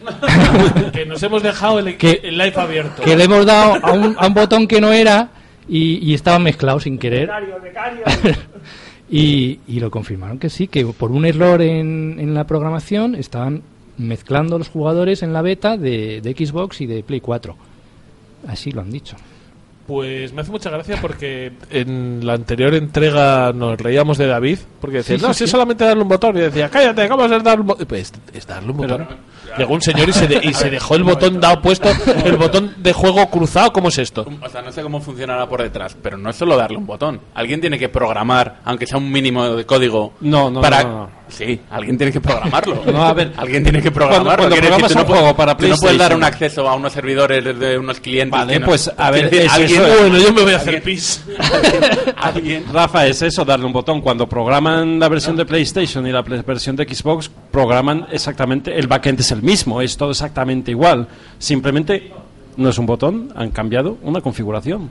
que 0.92 1.04
nos 1.06 1.22
hemos 1.22 1.42
dejado 1.42 1.78
el, 1.80 1.96
Que- 1.96 2.20
el 2.24 2.38
live 2.38 2.54
abierto. 2.56 3.02
que 3.02 3.16
le 3.16 3.24
hemos 3.24 3.44
dado 3.46 3.74
a 3.84 3.92
un, 3.92 4.16
a 4.18 4.26
un 4.26 4.34
botón 4.34 4.66
que 4.66 4.80
no 4.80 4.92
era 4.92 5.28
y, 5.70 6.10
y 6.10 6.14
estaba 6.14 6.40
mezclado 6.40 6.80
sin 6.80 6.98
querer. 6.98 7.30
y, 9.10 9.60
y 9.68 9.80
lo 9.80 9.90
confirmaron 9.90 10.38
que 10.38 10.50
sí, 10.50 10.66
que 10.66 10.84
por 10.84 11.12
un 11.12 11.24
error 11.24 11.62
en, 11.62 12.16
en 12.18 12.34
la 12.34 12.44
programación 12.44 13.14
estaban 13.14 13.62
mezclando 13.96 14.58
los 14.58 14.68
jugadores 14.68 15.22
en 15.22 15.32
la 15.32 15.42
beta 15.42 15.76
de, 15.76 16.20
de 16.20 16.32
Xbox 16.32 16.80
y 16.80 16.86
de 16.86 17.04
Play 17.04 17.20
4. 17.20 17.56
Así 18.48 18.72
lo 18.72 18.80
han 18.80 18.90
dicho. 18.90 19.16
Pues 19.90 20.32
me 20.32 20.42
hace 20.42 20.52
mucha 20.52 20.70
gracia 20.70 20.98
porque 21.02 21.50
en 21.68 22.20
la 22.24 22.34
anterior 22.34 22.72
entrega 22.74 23.52
nos 23.52 23.76
reíamos 23.76 24.18
de 24.18 24.28
David 24.28 24.60
porque 24.80 24.98
decía, 24.98 25.16
Sí, 25.18 25.22
no, 25.22 25.32
sí, 25.34 25.38
si 25.38 25.44
es 25.44 25.50
sí. 25.50 25.52
solamente 25.52 25.84
darle 25.84 26.04
un 26.04 26.08
botón. 26.08 26.36
Y 26.36 26.42
decía, 26.42 26.68
cállate, 26.68 27.08
¿cómo 27.08 27.24
es 27.24 27.30
darle 27.42 27.62
un 27.62 27.66
botón? 27.66 27.86
Pues 27.88 28.12
es 28.32 28.46
darle 28.46 28.70
un 28.70 28.76
botón. 28.76 29.08
Llegó 29.58 29.74
un 29.74 29.80
señor 29.82 30.08
y 30.08 30.12
se, 30.12 30.28
de- 30.28 30.40
y 30.44 30.54
se 30.54 30.70
dejó 30.70 30.94
el 30.94 31.02
botón 31.12 31.40
dado 31.40 31.60
puesto, 31.60 31.88
el 32.24 32.36
botón 32.36 32.72
de 32.76 32.92
juego 32.92 33.28
cruzado. 33.30 33.72
¿Cómo 33.72 33.88
es 33.88 33.98
esto? 33.98 34.24
O 34.40 34.48
sea, 34.48 34.62
no 34.62 34.70
sé 34.70 34.80
cómo 34.80 35.00
funcionará 35.00 35.48
por 35.48 35.60
detrás, 35.60 35.96
pero 36.00 36.16
no 36.16 36.30
es 36.30 36.36
solo 36.36 36.56
darle 36.56 36.76
un 36.78 36.86
botón. 36.86 37.20
Alguien 37.34 37.60
tiene 37.60 37.76
que 37.76 37.88
programar, 37.88 38.60
aunque 38.64 38.86
sea 38.86 38.98
un 38.98 39.10
mínimo 39.10 39.44
de 39.56 39.66
código. 39.66 40.12
No, 40.20 40.52
no, 40.52 40.60
para... 40.60 40.84
no, 40.84 40.90
no. 40.90 41.19
Sí, 41.30 41.60
alguien 41.70 41.96
tiene 41.96 42.12
que 42.12 42.20
programarlo. 42.20 42.82
No, 42.92 43.02
a 43.04 43.12
ver, 43.14 43.32
alguien 43.36 43.62
tiene 43.62 43.80
que 43.80 43.90
programarlo. 43.90 44.26
cuando 44.36 44.48
decir, 44.56 44.60
programas 44.62 44.88
tú 44.92 44.94
no 44.96 45.00
un 45.00 45.06
puedes- 45.06 45.20
juego 45.22 45.36
para 45.36 45.56
tú 45.56 45.66
no 45.68 45.76
puedes 45.76 45.98
dar 45.98 46.08
PlayStation. 46.08 46.16
un 46.18 46.24
acceso 46.24 46.68
a 46.68 46.74
unos 46.74 46.92
servidores 46.92 47.58
de 47.58 47.78
unos 47.78 48.00
clientes. 48.00 48.38
Vale, 48.38 48.58
no- 48.58 48.66
pues, 48.66 48.90
a 48.96 49.10
ver, 49.10 49.24
decir, 49.30 49.46
es 49.46 49.52
alguien, 49.52 49.82
eso. 49.82 49.96
Bueno, 50.00 50.18
yo 50.18 50.32
me 50.32 50.42
voy 50.42 50.52
a 50.52 50.56
hacer 50.56 50.82
pis. 50.82 51.24
alguien- 52.16 52.64
Rafa, 52.72 53.06
es 53.06 53.22
eso, 53.22 53.44
darle 53.44 53.66
un 53.66 53.72
botón. 53.72 54.00
Cuando 54.00 54.28
programan 54.28 54.98
la 54.98 55.08
versión 55.08 55.36
de 55.36 55.44
PlayStation 55.46 56.06
y 56.06 56.12
la 56.12 56.22
versión 56.22 56.76
de 56.76 56.84
Xbox, 56.84 57.30
programan 57.50 58.06
exactamente, 58.10 58.76
el 58.78 58.86
backend 58.86 59.20
es 59.20 59.30
el 59.32 59.42
mismo, 59.42 59.80
es 59.80 59.96
todo 59.96 60.10
exactamente 60.10 60.70
igual. 60.70 61.06
Simplemente 61.38 62.12
no 62.56 62.68
es 62.68 62.78
un 62.78 62.86
botón, 62.86 63.32
han 63.36 63.50
cambiado 63.50 63.98
una 64.02 64.20
configuración. 64.20 64.90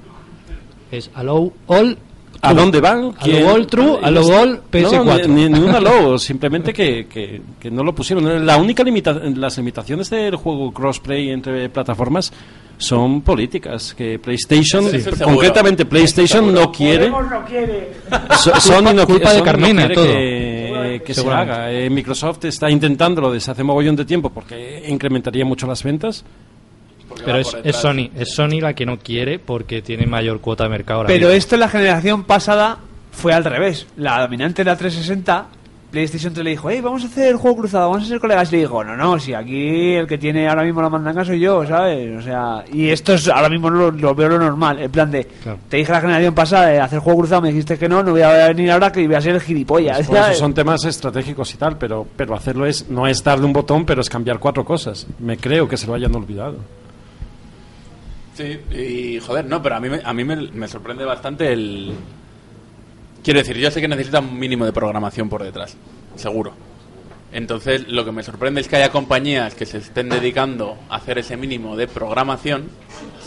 Es 0.91 1.11
allow 1.13 1.53
all 1.67 1.97
¿A 2.41 2.49
true. 2.51 2.61
dónde 2.61 2.79
van? 2.79 3.13
Allow 3.19 3.49
all 3.53 3.67
true, 3.67 3.97
Ah, 4.01 4.07
allow 4.07 4.23
ya 4.23 4.29
está. 4.29 4.41
all 4.41 4.61
PS4. 4.71 5.27
No, 5.27 5.33
ni, 5.35 5.49
ni 5.49 5.59
un 5.59 5.69
allow, 5.75 6.17
simplemente 6.17 6.71
que, 6.73 7.05
que, 7.07 7.41
que 7.59 7.69
no 7.69 7.83
lo 7.83 7.93
pusieron. 7.93 8.45
La 8.45 8.55
única 8.57 8.81
limita 8.83 9.11
las 9.13 9.57
limitaciones 9.57 10.09
del 10.09 10.35
juego 10.37 10.71
crossplay 10.73 11.31
entre 11.31 11.67
plataformas 11.69 12.31
son 12.77 13.21
políticas, 13.23 13.93
que 13.93 14.19
PlayStation, 14.19 14.85
Sí, 14.89 14.95
eso 14.97 15.11
seguro. 15.13 15.35
concretamente 15.35 15.85
PlayStation 15.85 16.53
no 16.53 16.71
quiere, 16.71 17.11
So- 18.37 18.57
Sony 18.61 18.93
no, 18.93 19.05
culpa 19.05 19.33
de 19.33 19.41
no 19.41 19.89
todo. 19.93 20.05
que, 20.05 21.01
que 21.05 21.13
se 21.13 21.29
haga. 21.29 21.69
Eh, 21.73 21.89
Microsoft 21.89 22.45
está 22.45 22.69
intentándolo 22.69 23.33
desde 23.33 23.51
hace 23.51 23.63
mogollón 23.63 23.97
de 23.97 24.05
tiempo 24.05 24.29
porque 24.29 24.85
incrementaría 24.87 25.43
mucho 25.43 25.67
las 25.67 25.83
ventas. 25.83 26.23
Pero 27.25 27.37
es, 27.37 27.55
es 27.63 27.75
Sony, 27.75 28.09
es 28.15 28.33
Sony 28.33 28.59
la 28.61 28.73
que 28.73 28.85
no 28.85 28.97
quiere 28.99 29.39
porque 29.39 29.81
tiene 29.81 30.05
mayor 30.05 30.39
cuota 30.39 30.63
de 30.65 30.69
mercado. 30.69 30.99
ahora 31.01 31.07
Pero 31.07 31.27
mismo. 31.27 31.37
esto 31.37 31.55
en 31.55 31.61
la 31.61 31.69
generación 31.69 32.23
pasada 32.23 32.77
fue 33.11 33.33
al 33.33 33.43
revés. 33.43 33.87
La 33.97 34.21
dominante 34.21 34.63
de 34.63 34.69
la 34.69 34.77
360, 34.77 35.45
PlayStation 35.91 36.31
3 36.31 36.43
le 36.43 36.51
dijo, 36.51 36.69
hey, 36.69 36.81
vamos 36.81 37.03
a 37.03 37.07
hacer 37.07 37.29
el 37.29 37.35
juego 37.37 37.57
cruzado, 37.57 37.89
vamos 37.89 38.05
a 38.05 38.07
ser 38.07 38.19
colegas. 38.19 38.49
Y 38.53 38.57
le 38.57 38.61
dijo, 38.61 38.83
no, 38.83 38.95
no, 38.95 39.19
si 39.19 39.33
aquí 39.33 39.95
el 39.95 40.05
que 40.05 40.19
tiene 40.19 40.47
ahora 40.47 40.63
mismo 40.63 40.81
la 40.83 40.89
mandanga 40.89 41.25
soy 41.25 41.39
yo, 41.39 41.65
¿sabes? 41.65 42.15
O 42.17 42.21
sea, 42.21 42.63
y 42.71 42.89
esto 42.89 43.15
es 43.15 43.27
ahora 43.27 43.49
mismo 43.49 43.69
lo, 43.71 43.89
lo 43.91 44.13
veo 44.13 44.29
lo 44.29 44.37
normal. 44.39 44.79
En 44.79 44.91
plan 44.91 45.09
de, 45.09 45.25
Claro. 45.25 45.57
te 45.67 45.77
dije 45.77 45.91
la 45.91 45.99
generación 46.01 46.35
pasada 46.35 46.67
de 46.67 46.79
hacer 46.79 46.99
juego 46.99 47.19
cruzado, 47.19 47.41
me 47.41 47.47
dijiste 47.49 47.77
que 47.79 47.89
no, 47.89 48.03
no 48.03 48.11
voy 48.11 48.21
a 48.21 48.47
venir 48.49 48.69
ahora 48.71 48.91
que 48.91 49.05
voy 49.07 49.15
a 49.15 49.21
ser 49.21 49.33
el 49.35 49.41
gilipollas. 49.41 50.05
Por 50.07 50.15
eso 50.17 50.33
son 50.35 50.53
temas 50.53 50.85
estratégicos 50.85 51.51
y 51.55 51.57
tal, 51.57 51.77
pero, 51.79 52.05
pero 52.15 52.35
hacerlo 52.35 52.67
es 52.67 52.87
no 52.89 53.07
es 53.07 53.23
darle 53.23 53.45
un 53.45 53.53
botón, 53.53 53.83
pero 53.85 54.01
es 54.01 54.09
cambiar 54.09 54.37
cuatro 54.37 54.63
cosas. 54.63 55.07
Me 55.17 55.37
creo 55.37 55.67
que 55.67 55.75
se 55.75 55.87
lo 55.87 55.95
hayan 55.95 56.15
olvidado. 56.15 56.57
Sí, 58.39 58.57
y 58.71 59.19
joder, 59.19 59.43
no, 59.43 59.61
pero 59.61 59.75
a 59.75 59.79
mí, 59.81 59.89
a 60.01 60.13
mí 60.13 60.23
me, 60.23 60.37
me 60.37 60.69
sorprende 60.69 61.03
bastante 61.03 61.51
el... 61.51 61.93
Quiero 63.21 63.39
decir, 63.39 63.57
yo 63.57 63.69
sé 63.69 63.81
que 63.81 63.87
necesita 63.89 64.21
un 64.21 64.39
mínimo 64.39 64.63
de 64.63 64.71
programación 64.71 65.27
por 65.27 65.43
detrás, 65.43 65.75
seguro. 66.15 66.53
Entonces, 67.33 67.89
lo 67.89 68.05
que 68.05 68.13
me 68.13 68.23
sorprende 68.23 68.61
es 68.61 68.69
que 68.69 68.77
haya 68.77 68.91
compañías 68.91 69.55
que 69.55 69.65
se 69.65 69.79
estén 69.79 70.07
dedicando 70.07 70.77
a 70.87 70.95
hacer 70.95 71.17
ese 71.17 71.35
mínimo 71.35 71.75
de 71.75 71.89
programación 71.89 72.69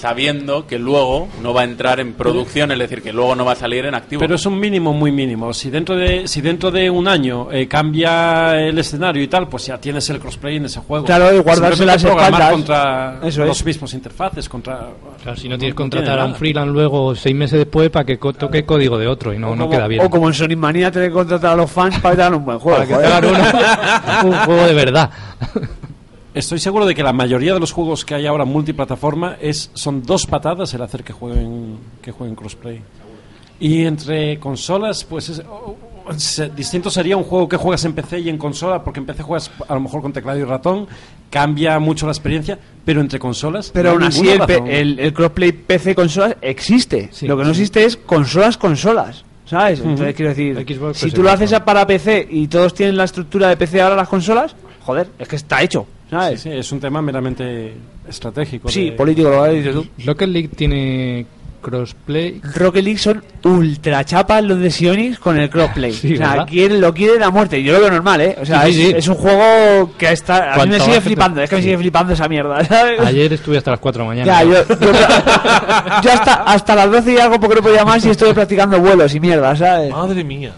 sabiendo 0.03 0.67
que 0.67 0.81
luego 0.81 1.29
no 1.45 1.55
va 1.55 1.61
a 1.61 1.65
entrar 1.65 2.01
en 2.01 2.15
producción, 2.15 2.73
es 2.73 2.79
decir, 2.81 3.03
que 3.03 3.13
luego 3.13 3.37
no 3.37 3.45
va 3.45 3.53
a 3.53 3.55
salir 3.55 3.85
en 3.87 3.95
activo. 3.95 4.19
Pero 4.19 4.35
es 4.35 4.45
un 4.47 4.59
mínimo 4.59 4.93
muy 4.93 5.13
mínimo. 5.13 5.55
Si 5.55 5.71
dentro 5.71 5.95
de 5.95 6.27
si 6.27 6.41
dentro 6.41 6.73
de 6.73 6.91
un 6.91 7.07
año 7.07 7.53
eh, 7.53 7.69
cambia 7.69 8.59
el 8.61 8.77
escenario 8.81 9.23
y 9.23 9.29
tal, 9.29 9.47
pues 9.49 9.67
ya 9.67 9.79
tienes 9.79 10.11
el 10.11 10.19
crossplay 10.19 10.57
en 10.57 10.65
ese 10.65 10.81
juego. 10.81 11.05
Claro, 11.07 11.33
y 11.33 11.39
guardarse 11.39 11.87
las 11.87 12.03
espaldas. 12.03 12.51
contra 12.51 13.21
Eso 13.23 13.45
los 13.45 13.61
es. 13.61 13.65
mismos 13.65 13.95
interfaces, 13.95 14.49
contra 14.49 14.89
Claro, 15.23 15.37
si 15.39 15.49
no 15.49 15.57
tienes 15.57 15.75
que 15.75 15.77
contratar 15.77 16.09
tiene 16.17 16.23
a 16.23 16.25
un 16.25 16.35
freelance 16.35 16.73
luego 16.73 17.15
seis 17.15 17.37
meses 17.37 17.61
después 17.61 17.89
para 17.91 18.05
que 18.05 18.17
toque 18.17 18.65
código 18.65 18.99
de 18.99 19.07
otro 19.07 19.33
y 19.33 19.39
no, 19.39 19.55
no 19.55 19.71
queda 19.71 19.87
bien. 19.87 20.05
o 20.05 20.11
como 20.11 20.27
en 20.27 20.35
Sonic 20.35 20.59
Mania, 20.59 20.91
tener 20.91 21.11
que 21.11 21.15
contratar 21.15 21.53
a 21.53 21.57
los 21.57 21.71
fans 21.71 21.97
para 22.01 22.11
que 22.15 22.17
te 22.17 22.23
hagan 22.23 22.35
un 22.41 22.45
buen 22.45 22.59
juego. 22.59 22.79
para 22.79 22.89
que 22.89 22.97
te 22.97 23.07
hagan 23.07 23.25
uno- 23.27 24.31
un 24.37 24.45
juego 24.47 24.67
de 24.67 24.75
verdad. 24.75 25.11
Estoy 26.35 26.59
seguro 26.59 26.87
de 26.87 26.95
que 26.95 27.03
la 27.03 27.13
mayoría 27.13 27.53
de 27.55 27.61
los 27.61 27.73
juegos 27.73 28.05
que 28.05 28.15
hay 28.15 28.27
ahora 28.27 28.45
multiplataforma 28.45 29.37
es 29.41 29.71
son 29.75 30.03
dos 30.03 30.27
patadas 30.27 30.73
el 30.73 30.81
hacer 30.83 31.05
que 31.05 31.13
jueguen 31.13 31.77
que 32.01 32.11
jueguen 32.11 32.35
crossplay. 32.35 32.81
Y 33.61 33.85
entre 33.85 34.41
consolas, 34.41 35.05
pues 35.05 35.29
es- 35.29 35.41
o- 35.41 35.77
o- 36.07 36.13
se- 36.19 36.49
distinto 36.51 36.91
sería 36.91 37.17
un 37.17 37.23
juego 37.25 37.49
que 37.49 37.57
juegas 37.59 37.85
en 37.85 37.93
PC 37.93 38.21
y 38.21 38.29
en 38.31 38.39
consola, 38.39 38.83
porque 38.83 39.01
en 39.01 39.07
PC 39.07 39.23
juegas 39.23 39.51
a 39.69 39.75
lo 39.75 39.81
mejor 39.81 40.01
con 40.03 40.13
teclado 40.13 40.39
y 40.39 40.45
ratón, 40.45 40.89
cambia 41.31 41.79
mucho 41.79 42.07
la 42.07 42.13
experiencia, 42.13 42.59
pero 42.85 43.01
entre 43.03 43.19
consolas. 43.19 43.71
Pero 43.73 43.91
no 43.91 43.95
aún 43.97 44.03
así 44.05 44.27
el, 44.29 44.69
el, 44.69 44.99
el 44.99 45.13
crossplay 45.13 45.53
PC 45.53 45.95
consolas 45.95 46.37
existe. 46.41 47.11
Sí, 47.13 47.27
lo 47.29 47.37
que 47.37 47.45
no 47.45 47.51
existe 47.51 47.85
es 47.85 47.97
consolas 47.99 48.57
consolas. 48.57 49.25
¿Sabes? 49.45 49.81
Entonces 49.81 50.15
quiero 50.15 50.31
decir, 50.31 50.57
Xbox, 50.57 50.97
si 50.99 51.05
pues, 51.07 51.15
tú 51.15 51.23
lo 51.23 51.29
es 51.29 51.35
haces 51.35 51.61
para 51.61 51.87
PC 51.87 52.27
y 52.31 52.47
todos 52.49 52.73
tienen 52.73 52.97
la 52.97 53.05
estructura 53.05 53.49
de 53.49 53.57
PC 53.59 53.83
ahora 53.83 53.95
las 53.97 54.09
consolas, 54.09 54.57
joder, 54.87 55.09
es 55.19 55.29
que 55.29 55.37
está 55.37 55.63
hecho. 55.63 55.87
Sí, 56.13 56.17
¿Sabes? 56.19 56.41
sí, 56.43 56.51
es 56.51 56.71
un 56.73 56.79
tema 56.81 57.01
meramente 57.01 57.73
estratégico. 58.07 58.69
Sí, 58.69 58.91
de- 58.91 58.93
político, 58.93 59.31
lo 59.31 59.47
dices 59.47 59.73
tú. 59.73 59.87
Rocket 60.05 60.29
League 60.29 60.49
tiene 60.49 61.25
crossplay. 61.63 62.39
Rocket 62.55 62.85
League 62.85 62.99
son 62.99 63.25
ultra 63.45 64.05
chapas 64.05 64.45
los 64.45 64.59
de 64.59 64.71
Sionix 64.71 65.19
con 65.19 65.39
el 65.39 65.49
crossplay. 65.49 65.93
Sí, 66.03 66.13
o 66.13 66.17
sea, 66.19 66.31
¿verdad? 66.33 66.47
quieren, 66.49 66.81
lo 66.83 66.93
quieren 66.93 67.23
a 67.23 67.31
muerte. 67.31 67.63
Yo 67.63 67.73
lo 67.73 67.81
veo 67.81 67.91
normal, 67.91 68.21
¿eh? 68.21 68.37
O 68.39 68.45
sea, 68.45 68.65
Sí, 68.65 68.71
es, 68.71 68.77
sí, 68.77 68.83
sí. 68.89 68.95
es 68.99 69.09
un 69.09 69.15
juego 69.15 69.93
que 69.97 70.13
está. 70.13 70.53
A 70.53 70.65
mí 70.65 70.71
me 70.73 70.81
sigue 70.81 71.01
flipando, 71.01 71.41
es 71.41 71.49
que 71.49 71.57
me 71.57 71.63
sigue 71.63 71.79
flipando 71.79 72.13
esa 72.13 72.29
mierda, 72.29 72.63
¿sabes? 72.65 73.01
Ayer 73.01 73.33
estuve 73.33 73.57
hasta 73.57 73.71
las 73.71 73.81
4 73.81 74.11
de 74.11 74.17
la 74.17 74.25
Ya, 74.25 74.35
mañana. 74.45 74.67
yo, 74.69 74.77
yo, 74.81 74.93
yo 76.03 76.13
hasta, 76.13 76.35
hasta 76.43 76.75
las 76.75 76.91
12 76.91 77.13
y 77.13 77.17
algo 77.17 77.41
porque 77.41 77.55
no 77.57 77.63
podía 77.63 77.87
más 77.87 78.05
y 78.05 78.11
estoy 78.11 78.35
practicando 78.35 78.79
vuelos 78.81 79.15
y 79.15 79.21
mierda, 79.21 79.57
¿sabes? 79.57 79.91
Madre 79.91 80.23
mía. 80.25 80.53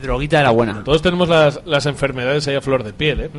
Droguita 0.00 0.38
de 0.38 0.44
la 0.44 0.50
buena. 0.50 0.82
Todos 0.82 1.02
tenemos 1.02 1.28
las, 1.28 1.60
las 1.66 1.84
enfermedades 1.84 2.48
ahí 2.48 2.54
a 2.54 2.62
flor 2.62 2.84
de 2.84 2.94
piel, 2.94 3.20
¿eh? 3.20 3.30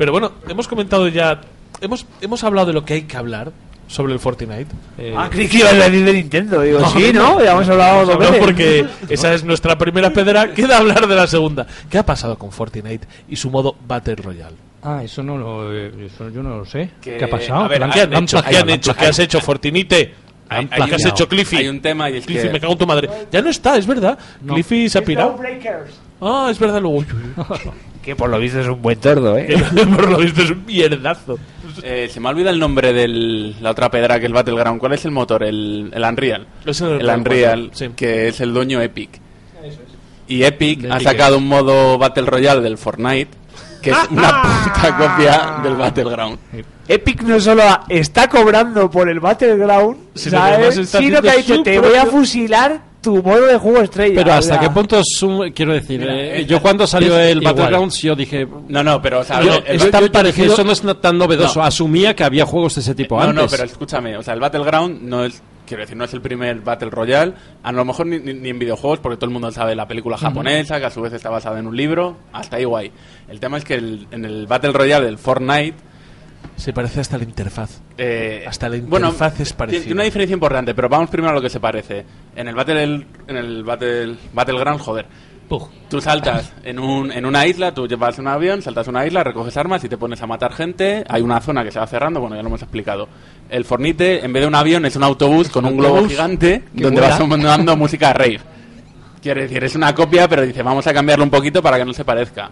Pero 0.00 0.12
bueno, 0.12 0.32
hemos 0.48 0.66
comentado 0.66 1.06
ya. 1.08 1.42
Hemos, 1.82 2.06
hemos 2.22 2.42
hablado 2.42 2.68
de 2.68 2.72
lo 2.72 2.86
que 2.86 2.94
hay 2.94 3.02
que 3.02 3.18
hablar 3.18 3.52
sobre 3.86 4.14
el 4.14 4.18
Fortnite. 4.18 4.64
Eh, 4.96 5.14
Ah, 5.14 5.28
creí 5.30 5.46
que 5.46 5.58
ibas 5.58 5.74
a 5.74 5.76
decir 5.90 6.06
de 6.06 6.12
Nintendo. 6.14 6.62
Digo, 6.62 6.80
sí, 6.88 7.12
¿no? 7.12 7.44
Ya 7.44 7.52
hemos 7.52 7.68
hablado 7.68 8.06
dos 8.06 8.18
veces. 8.18 8.38
porque 8.38 8.86
esa 9.10 9.34
es 9.34 9.44
nuestra 9.44 9.76
primera 9.76 10.08
pedra. 10.10 10.54
Queda 10.54 10.78
hablar 10.78 11.06
de 11.06 11.14
la 11.14 11.26
segunda. 11.26 11.66
¿Qué 11.90 11.98
ha 11.98 12.06
pasado 12.06 12.38
con 12.38 12.50
Fortnite 12.50 13.06
y 13.28 13.36
su 13.36 13.50
modo 13.50 13.76
Battle 13.86 14.14
Royale? 14.16 14.56
Ah, 14.82 15.02
eso 15.04 15.22
no 15.22 15.36
lo, 15.36 15.70
eh, 15.76 15.92
eso 16.06 16.30
yo 16.30 16.42
no 16.42 16.56
lo 16.56 16.64
sé. 16.64 16.92
¿Qué 17.02 17.22
ha 17.22 17.28
pasado? 17.28 17.64
a 17.64 17.68
ver, 17.68 17.80
¿La 17.80 17.86
han- 17.88 17.92
¿Qué 17.92 18.00
han 18.56 18.70
hecho? 18.70 18.94
¿Qué 18.96 19.04
has 19.06 19.18
hecho, 19.18 19.38
Fortinite? 19.42 20.14
Hay- 20.48 20.66
¿Qué 20.66 20.94
has 20.94 21.04
hecho, 21.04 21.28
Cliffy? 21.28 21.56
hay 21.56 21.68
un 21.68 21.82
tema 21.82 22.08
y 22.08 22.16
es 22.16 22.24
Cliffy, 22.24 22.44
que- 22.46 22.52
me 22.54 22.58
cago 22.58 22.72
en 22.72 22.78
tu 22.78 22.86
madre. 22.86 23.10
Ya 23.30 23.42
no 23.42 23.50
está, 23.50 23.76
es 23.76 23.86
verdad. 23.86 24.18
Cliffy 24.48 24.88
se 24.88 24.96
ha 24.96 25.02
pirado. 25.02 25.38
Ah, 26.22 26.48
es 26.50 26.58
verdad, 26.58 26.80
luego. 26.80 27.04
Que 28.02 28.16
por 28.16 28.30
lo 28.30 28.38
visto 28.38 28.60
es 28.60 28.66
un 28.66 28.80
buen 28.80 28.98
tordo, 28.98 29.36
¿eh? 29.36 29.54
por 29.96 30.10
lo 30.10 30.18
visto 30.18 30.42
es 30.42 30.50
un 30.50 30.64
mierdazo. 30.64 31.38
Eh, 31.82 32.08
se 32.10 32.18
me 32.20 32.28
ha 32.28 32.30
olvidado 32.30 32.54
el 32.54 32.60
nombre 32.60 32.92
de 32.92 33.08
la 33.60 33.70
otra 33.70 33.90
pedra 33.90 34.18
que 34.18 34.26
es 34.26 34.28
el 34.28 34.34
Battleground. 34.34 34.80
¿Cuál 34.80 34.94
es 34.94 35.04
el 35.04 35.10
motor? 35.10 35.42
El, 35.42 35.90
el 35.92 36.02
Unreal. 36.02 36.46
Es 36.64 36.80
el 36.80 36.88
el 36.88 36.94
Unreal 36.96 37.18
Unreal, 37.18 37.60
4, 37.68 37.78
sí. 37.78 37.94
que 37.94 38.28
es 38.28 38.40
el 38.40 38.54
dueño 38.54 38.80
Epic. 38.80 39.20
Y 40.28 40.44
Epic 40.44 40.80
De 40.80 40.92
ha 40.92 40.96
Epic 40.96 41.08
sacado 41.08 41.38
un 41.38 41.46
modo 41.48 41.98
Battle 41.98 42.26
Royale 42.26 42.60
del 42.62 42.78
Fortnite, 42.78 43.36
que 43.82 43.90
es 43.90 43.96
una 44.10 44.42
puta 44.74 44.96
copia 44.96 45.60
del 45.62 45.76
Battleground. 45.76 46.38
Epic 46.88 47.22
no 47.22 47.38
solo 47.38 47.62
está 47.88 48.28
cobrando 48.28 48.90
por 48.90 49.08
el 49.08 49.20
Battleground, 49.20 49.96
Sino 50.14 50.40
sino 50.86 51.22
que 51.22 51.30
ha 51.30 51.36
dicho, 51.36 51.62
te 51.62 51.78
voy 51.78 51.94
a 51.96 52.06
fusilar 52.06 52.89
tu 53.00 53.22
modo 53.22 53.46
de 53.46 53.56
juego 53.58 53.80
estrella. 53.80 54.14
Pero 54.16 54.32
hasta 54.34 54.60
qué 54.60 54.70
punto 54.70 54.98
es 54.98 55.22
un... 55.22 55.50
Quiero 55.52 55.72
decir, 55.72 56.00
Mira, 56.00 56.14
eh, 56.14 56.40
es- 56.42 56.46
yo 56.46 56.60
cuando 56.60 56.86
salió 56.86 57.18
el 57.18 57.38
igual. 57.38 57.54
Battlegrounds 57.54 58.02
yo 58.02 58.14
dije... 58.14 58.46
No, 58.68 58.82
no, 58.82 59.00
pero 59.00 59.20
o 59.20 59.24
sea, 59.24 59.40
yo- 59.42 59.54
el- 59.54 59.62
el- 59.66 59.76
es 59.76 59.90
tan 59.90 60.00
yo- 60.02 60.06
yo 60.08 60.12
parecido, 60.12 60.52
eso 60.54 60.64
no 60.64 60.72
es 60.72 60.82
tan 61.00 61.16
novedoso. 61.18 61.60
No. 61.60 61.64
Asumía 61.66 62.14
que 62.14 62.24
había 62.24 62.44
juegos 62.46 62.74
de 62.74 62.80
ese 62.82 62.94
tipo 62.94 63.16
no, 63.16 63.22
antes. 63.22 63.42
no, 63.44 63.48
pero 63.50 63.64
escúchame, 63.64 64.16
o 64.16 64.22
sea, 64.22 64.34
el 64.34 64.40
Battleground 64.40 65.02
no 65.02 65.24
es, 65.24 65.42
quiero 65.66 65.82
decir, 65.82 65.96
no 65.96 66.04
es 66.04 66.12
el 66.12 66.20
primer 66.20 66.60
Battle 66.60 66.90
Royale, 66.90 67.32
a 67.62 67.72
lo 67.72 67.84
mejor 67.84 68.06
ni, 68.06 68.18
ni- 68.18 68.34
ni 68.34 68.48
en 68.50 68.58
videojuegos, 68.58 68.98
porque 69.00 69.16
todo 69.16 69.26
el 69.26 69.32
mundo 69.32 69.50
sabe 69.50 69.74
la 69.74 69.86
película 69.88 70.18
japonesa, 70.18 70.78
que 70.78 70.86
a 70.86 70.90
su 70.90 71.00
vez 71.00 71.12
está 71.12 71.30
basada 71.30 71.58
en 71.58 71.66
un 71.66 71.76
libro, 71.76 72.16
hasta 72.32 72.56
ahí 72.56 72.64
guay. 72.64 72.90
El 73.28 73.40
tema 73.40 73.56
es 73.58 73.64
que 73.64 73.74
el- 73.74 74.06
en 74.10 74.24
el 74.24 74.46
Battle 74.46 74.72
Royale 74.72 75.06
del 75.06 75.16
Fortnite, 75.18 75.74
Se 76.60 76.72
parece 76.72 77.00
hasta 77.00 77.16
la 77.16 77.24
interfaz. 77.24 77.80
eh, 77.96 78.44
Hasta 78.46 78.68
la 78.68 78.76
bueno, 78.82 79.06
interfaz 79.08 79.40
es 79.40 79.52
parecida. 79.52 79.80
Tiene 79.82 79.94
una 79.94 80.04
diferencia 80.04 80.34
importante, 80.34 80.74
pero 80.74 80.88
vamos 80.88 81.08
primero 81.10 81.30
a 81.30 81.34
lo 81.34 81.40
que 81.40 81.48
se 81.50 81.58
parece. 81.58 82.04
En 82.36 82.48
el 82.48 82.54
Battle, 82.54 83.06
en 83.26 83.36
el 83.36 83.64
Battle, 83.64 84.16
Battleground, 84.34 84.80
joder, 84.80 85.06
Pug. 85.48 85.68
Tú 85.88 86.00
saltas 86.00 86.52
en, 86.62 86.78
un, 86.78 87.10
en 87.10 87.24
una 87.24 87.46
isla, 87.46 87.72
tú 87.74 87.88
llevas 87.88 88.18
un 88.18 88.28
avión, 88.28 88.60
saltas 88.62 88.86
a 88.86 88.90
una 88.90 89.06
isla, 89.06 89.24
recoges 89.24 89.56
armas 89.56 89.82
y 89.84 89.88
te 89.88 89.96
pones 89.96 90.20
a 90.22 90.26
matar 90.26 90.52
gente. 90.52 91.02
Hay 91.08 91.22
una 91.22 91.40
zona 91.40 91.64
que 91.64 91.70
se 91.72 91.78
va 91.80 91.86
cerrando, 91.86 92.20
bueno, 92.20 92.36
ya 92.36 92.42
lo 92.42 92.48
hemos 92.48 92.62
explicado. 92.62 93.08
El 93.48 93.64
Fornite, 93.64 94.24
en 94.24 94.32
vez 94.32 94.42
de 94.42 94.46
un 94.46 94.54
avión, 94.54 94.84
es 94.84 94.94
un 94.96 95.02
autobús 95.02 95.48
con 95.48 95.64
un 95.64 95.76
globo 95.78 96.06
gigante 96.06 96.64
donde 96.74 97.00
vas 97.00 97.26
mandando 97.26 97.74
música 97.76 98.12
rave. 98.12 98.38
Quiere 99.22 99.42
decir, 99.42 99.62
es 99.64 99.74
una 99.74 99.94
copia, 99.94 100.28
pero 100.28 100.42
dice, 100.42 100.62
vamos 100.62 100.86
a 100.86 100.94
cambiarlo 100.94 101.24
un 101.24 101.30
poquito 101.30 101.62
para 101.62 101.78
que 101.78 101.84
no 101.84 101.92
se 101.92 102.04
parezca. 102.04 102.50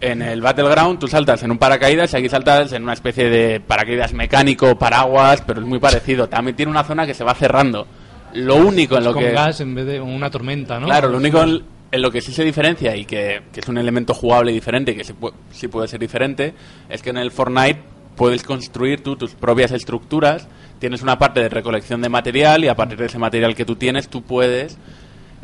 En 0.00 0.22
el 0.22 0.40
Battleground 0.40 0.98
tú 0.98 1.08
saltas 1.08 1.42
en 1.42 1.50
un 1.50 1.58
paracaídas 1.58 2.12
y 2.12 2.16
aquí 2.16 2.28
saltas 2.28 2.72
en 2.72 2.82
una 2.82 2.94
especie 2.94 3.28
de 3.28 3.60
paracaídas 3.60 4.14
mecánico, 4.14 4.78
paraguas, 4.78 5.42
pero 5.46 5.60
es 5.60 5.66
muy 5.66 5.78
parecido. 5.78 6.26
También 6.28 6.56
tiene 6.56 6.70
una 6.70 6.84
zona 6.84 7.06
que 7.06 7.12
se 7.12 7.22
va 7.22 7.34
cerrando. 7.34 7.86
Lo 8.32 8.56
único 8.56 8.96
en 8.96 9.04
lo 9.04 9.12
con 9.12 9.22
que... 9.22 9.32
gas 9.32 9.60
en 9.60 9.74
vez 9.74 9.86
de 9.86 10.00
una 10.00 10.30
tormenta, 10.30 10.80
¿no? 10.80 10.86
Claro, 10.86 11.08
lo 11.10 11.18
único 11.18 11.42
en, 11.42 11.62
en 11.92 12.00
lo 12.00 12.10
que 12.10 12.20
sí 12.22 12.32
se 12.32 12.44
diferencia 12.44 12.96
y 12.96 13.04
que, 13.04 13.42
que 13.52 13.60
es 13.60 13.68
un 13.68 13.76
elemento 13.76 14.14
jugable 14.14 14.52
diferente 14.52 14.92
y 14.92 14.94
que 14.96 15.04
sí, 15.04 15.12
pu- 15.12 15.32
sí 15.50 15.68
puede 15.68 15.88
ser 15.88 16.00
diferente 16.00 16.54
es 16.88 17.02
que 17.02 17.10
en 17.10 17.18
el 17.18 17.30
Fortnite 17.30 17.80
puedes 18.16 18.42
construir 18.42 19.02
tú 19.02 19.16
tus 19.16 19.32
propias 19.34 19.72
estructuras, 19.72 20.46
tienes 20.78 21.02
una 21.02 21.18
parte 21.18 21.40
de 21.40 21.48
recolección 21.48 22.00
de 22.02 22.08
material 22.08 22.64
y 22.64 22.68
a 22.68 22.74
partir 22.76 22.98
de 22.98 23.06
ese 23.06 23.18
material 23.18 23.54
que 23.54 23.64
tú 23.64 23.76
tienes 23.76 24.08
tú 24.08 24.22
puedes 24.22 24.78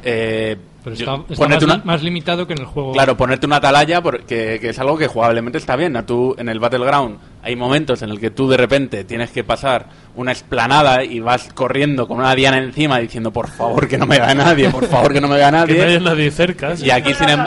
eh, 0.04 0.56
Pero 0.84 0.94
yo- 0.96 1.04
está, 1.04 1.32
está 1.32 1.42
ponerte 1.44 1.66
más, 1.66 1.76
una- 1.76 1.84
más 1.84 2.02
limitado 2.02 2.46
que 2.46 2.52
en 2.52 2.60
el 2.60 2.66
juego. 2.66 2.92
Claro, 2.92 3.16
ponerte 3.16 3.46
una 3.46 3.56
atalaya 3.56 4.00
porque 4.02 4.58
que 4.60 4.68
es 4.68 4.78
algo 4.78 4.96
que 4.96 5.06
jugablemente 5.08 5.58
está 5.58 5.74
bien. 5.76 6.00
Tú 6.06 6.34
en 6.38 6.48
el 6.48 6.60
Battleground 6.60 7.18
hay 7.42 7.56
momentos 7.56 8.02
en 8.02 8.10
el 8.10 8.20
que 8.20 8.30
tú 8.30 8.48
de 8.48 8.56
repente 8.56 9.04
tienes 9.04 9.30
que 9.30 9.42
pasar 9.44 9.86
una 10.14 10.32
esplanada 10.32 11.02
y 11.04 11.20
vas 11.20 11.48
corriendo 11.54 12.06
con 12.06 12.18
una 12.18 12.34
diana 12.34 12.58
encima 12.58 12.98
diciendo 12.98 13.32
por 13.32 13.48
favor 13.48 13.86
que 13.88 13.98
no 13.98 14.06
me 14.06 14.18
vea 14.18 14.34
nadie, 14.34 14.68
por 14.70 14.86
favor 14.86 15.12
que 15.12 15.20
no 15.20 15.28
me 15.28 15.36
vea 15.36 15.46
Que 15.50 15.52
nadie. 15.56 15.76
no 15.78 15.84
haya 15.84 16.00
nadie 16.00 16.30
cerca. 16.30 16.76
sí. 16.76 16.86
Y 16.86 16.90
aquí, 16.90 17.12
sin 17.14 17.28
em- 17.30 17.46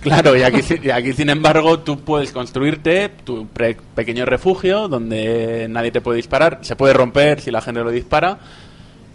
claro, 0.00 0.36
y 0.36 0.42
aquí, 0.42 0.62
si- 0.62 0.80
y 0.82 0.90
aquí, 0.90 1.12
sin 1.12 1.30
embargo, 1.30 1.78
tú 1.80 2.00
puedes 2.00 2.32
construirte 2.32 3.10
tu 3.24 3.46
pre- 3.48 3.76
pequeño 3.94 4.24
refugio 4.24 4.88
donde 4.88 5.66
nadie 5.70 5.92
te 5.92 6.00
puede 6.00 6.16
disparar. 6.16 6.58
Se 6.62 6.74
puede 6.76 6.92
romper 6.94 7.40
si 7.40 7.50
la 7.50 7.60
gente 7.60 7.82
lo 7.84 7.90
dispara. 7.90 8.38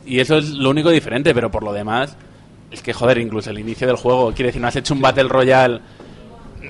Y 0.07 0.19
eso 0.19 0.37
es 0.37 0.51
lo 0.51 0.69
único 0.69 0.91
diferente, 0.91 1.33
pero 1.33 1.49
por 1.49 1.63
lo 1.63 1.73
demás, 1.73 2.15
es 2.75 2.81
que, 2.81 2.93
joder, 2.93 3.17
incluso 3.17 3.49
el 3.49 3.59
inicio 3.59 3.87
del 3.87 3.95
juego, 3.95 4.31
quiere 4.33 4.47
decir, 4.47 4.61
no 4.61 4.67
has 4.67 4.75
hecho 4.75 4.93
un 4.93 5.01
Battle 5.01 5.27
Royale 5.27 5.79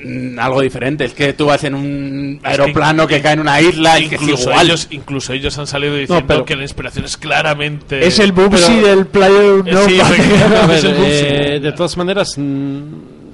mm, 0.03 0.39
algo 0.39 0.61
diferente. 0.61 1.05
Es 1.05 1.13
que 1.13 1.33
tú 1.33 1.45
vas 1.47 1.63
en 1.63 1.75
un 1.75 2.39
aeroplano 2.43 3.05
que, 3.07 3.21
cae 3.21 3.33
en 3.33 3.39
una 3.41 3.59
isla 3.61 3.99
y 3.99 4.07
que 4.07 4.15
es 4.15 4.21
incluso 4.21 4.49
igual. 4.49 4.65
ellos, 4.65 4.87
incluso 4.91 5.33
ellos 5.33 5.57
han 5.57 5.67
salido 5.67 5.95
diciendo 5.95 6.25
pero- 6.27 6.45
que 6.45 6.55
la 6.55 6.63
inspiración 6.63 7.05
es 7.05 7.17
claramente. 7.17 8.05
Es 8.05 8.19
el 8.19 8.31
Bubsy 8.31 8.79
del 8.79 9.07
Player 9.07 9.63
Eh, 9.65 9.71
no 9.71 9.85
sí, 9.85 9.99
A 9.99 10.67
ver, 10.67 10.85
eh, 10.85 11.59
de 11.61 11.71
todas 11.71 11.97
maneras, 11.97 12.37
mm, 12.37 12.83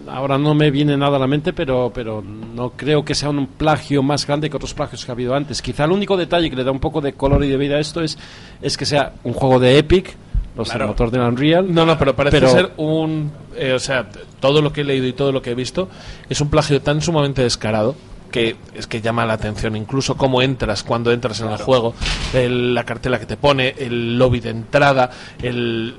ahora 0.09 0.37
no 0.37 0.53
me 0.53 0.71
viene 0.71 0.97
nada 0.97 1.17
a 1.17 1.19
la 1.19 1.27
mente, 1.27 1.53
pero, 1.53 1.91
pero 1.93 2.21
no 2.21 2.71
creo 2.71 3.03
que 3.03 3.15
sea 3.15 3.29
un 3.29 3.47
plagio 3.47 4.03
más 4.03 4.27
grande 4.27 4.49
que 4.49 4.55
otros 4.57 4.73
plagios 4.73 5.05
que 5.05 5.11
ha 5.11 5.13
habido 5.13 5.33
antes. 5.35 5.61
Quizá 5.61 5.85
el 5.85 5.91
único 5.91 6.17
detalle 6.17 6.49
que 6.49 6.55
le 6.55 6.63
da 6.63 6.71
un 6.71 6.79
poco 6.79 7.01
de 7.01 7.13
color 7.13 7.43
y 7.43 7.49
de 7.49 7.57
vida 7.57 7.75
a 7.75 7.79
esto 7.79 8.01
es, 8.01 8.17
es 8.61 8.77
que 8.77 8.85
sea 8.85 9.13
un 9.23 9.33
juego 9.33 9.59
de 9.59 9.77
Epic, 9.77 10.15
los 10.55 10.67
Claro. 10.69 10.85
el 10.85 10.89
motor 10.89 11.11
del 11.11 11.21
Unreal. 11.21 11.73
No, 11.73 11.85
no, 11.85 11.97
pero 11.97 12.15
parece 12.15 12.37
Pero- 12.39 12.51
ser 12.51 12.71
un. 12.77 13.31
eh, 13.55 13.73
o 13.73 13.79
sea, 13.79 14.07
todo 14.39 14.61
lo 14.61 14.71
que 14.73 14.81
he 14.81 14.83
leído 14.83 15.07
y 15.07 15.13
todo 15.13 15.31
lo 15.31 15.41
que 15.41 15.51
he 15.51 15.55
visto 15.55 15.87
es 16.29 16.41
un 16.41 16.49
plagio 16.49 16.81
tan 16.81 17.01
sumamente 17.01 17.41
descarado 17.41 17.95
que 18.31 18.55
es 18.73 18.87
que 18.87 19.01
llama 19.01 19.25
la 19.25 19.33
atención. 19.33 19.75
Incluso 19.75 20.15
cómo 20.15 20.41
entras 20.41 20.83
cuando 20.83 21.11
entras 21.11 21.41
en 21.41 21.49
el 21.49 21.57
juego, 21.57 21.93
el- 22.33 22.73
la 22.73 22.85
cartela 22.85 23.19
que 23.19 23.25
te 23.25 23.35
pone, 23.37 23.75
el 23.77 24.17
lobby 24.17 24.39
de 24.39 24.51
entrada, 24.51 25.09
el 25.41 25.95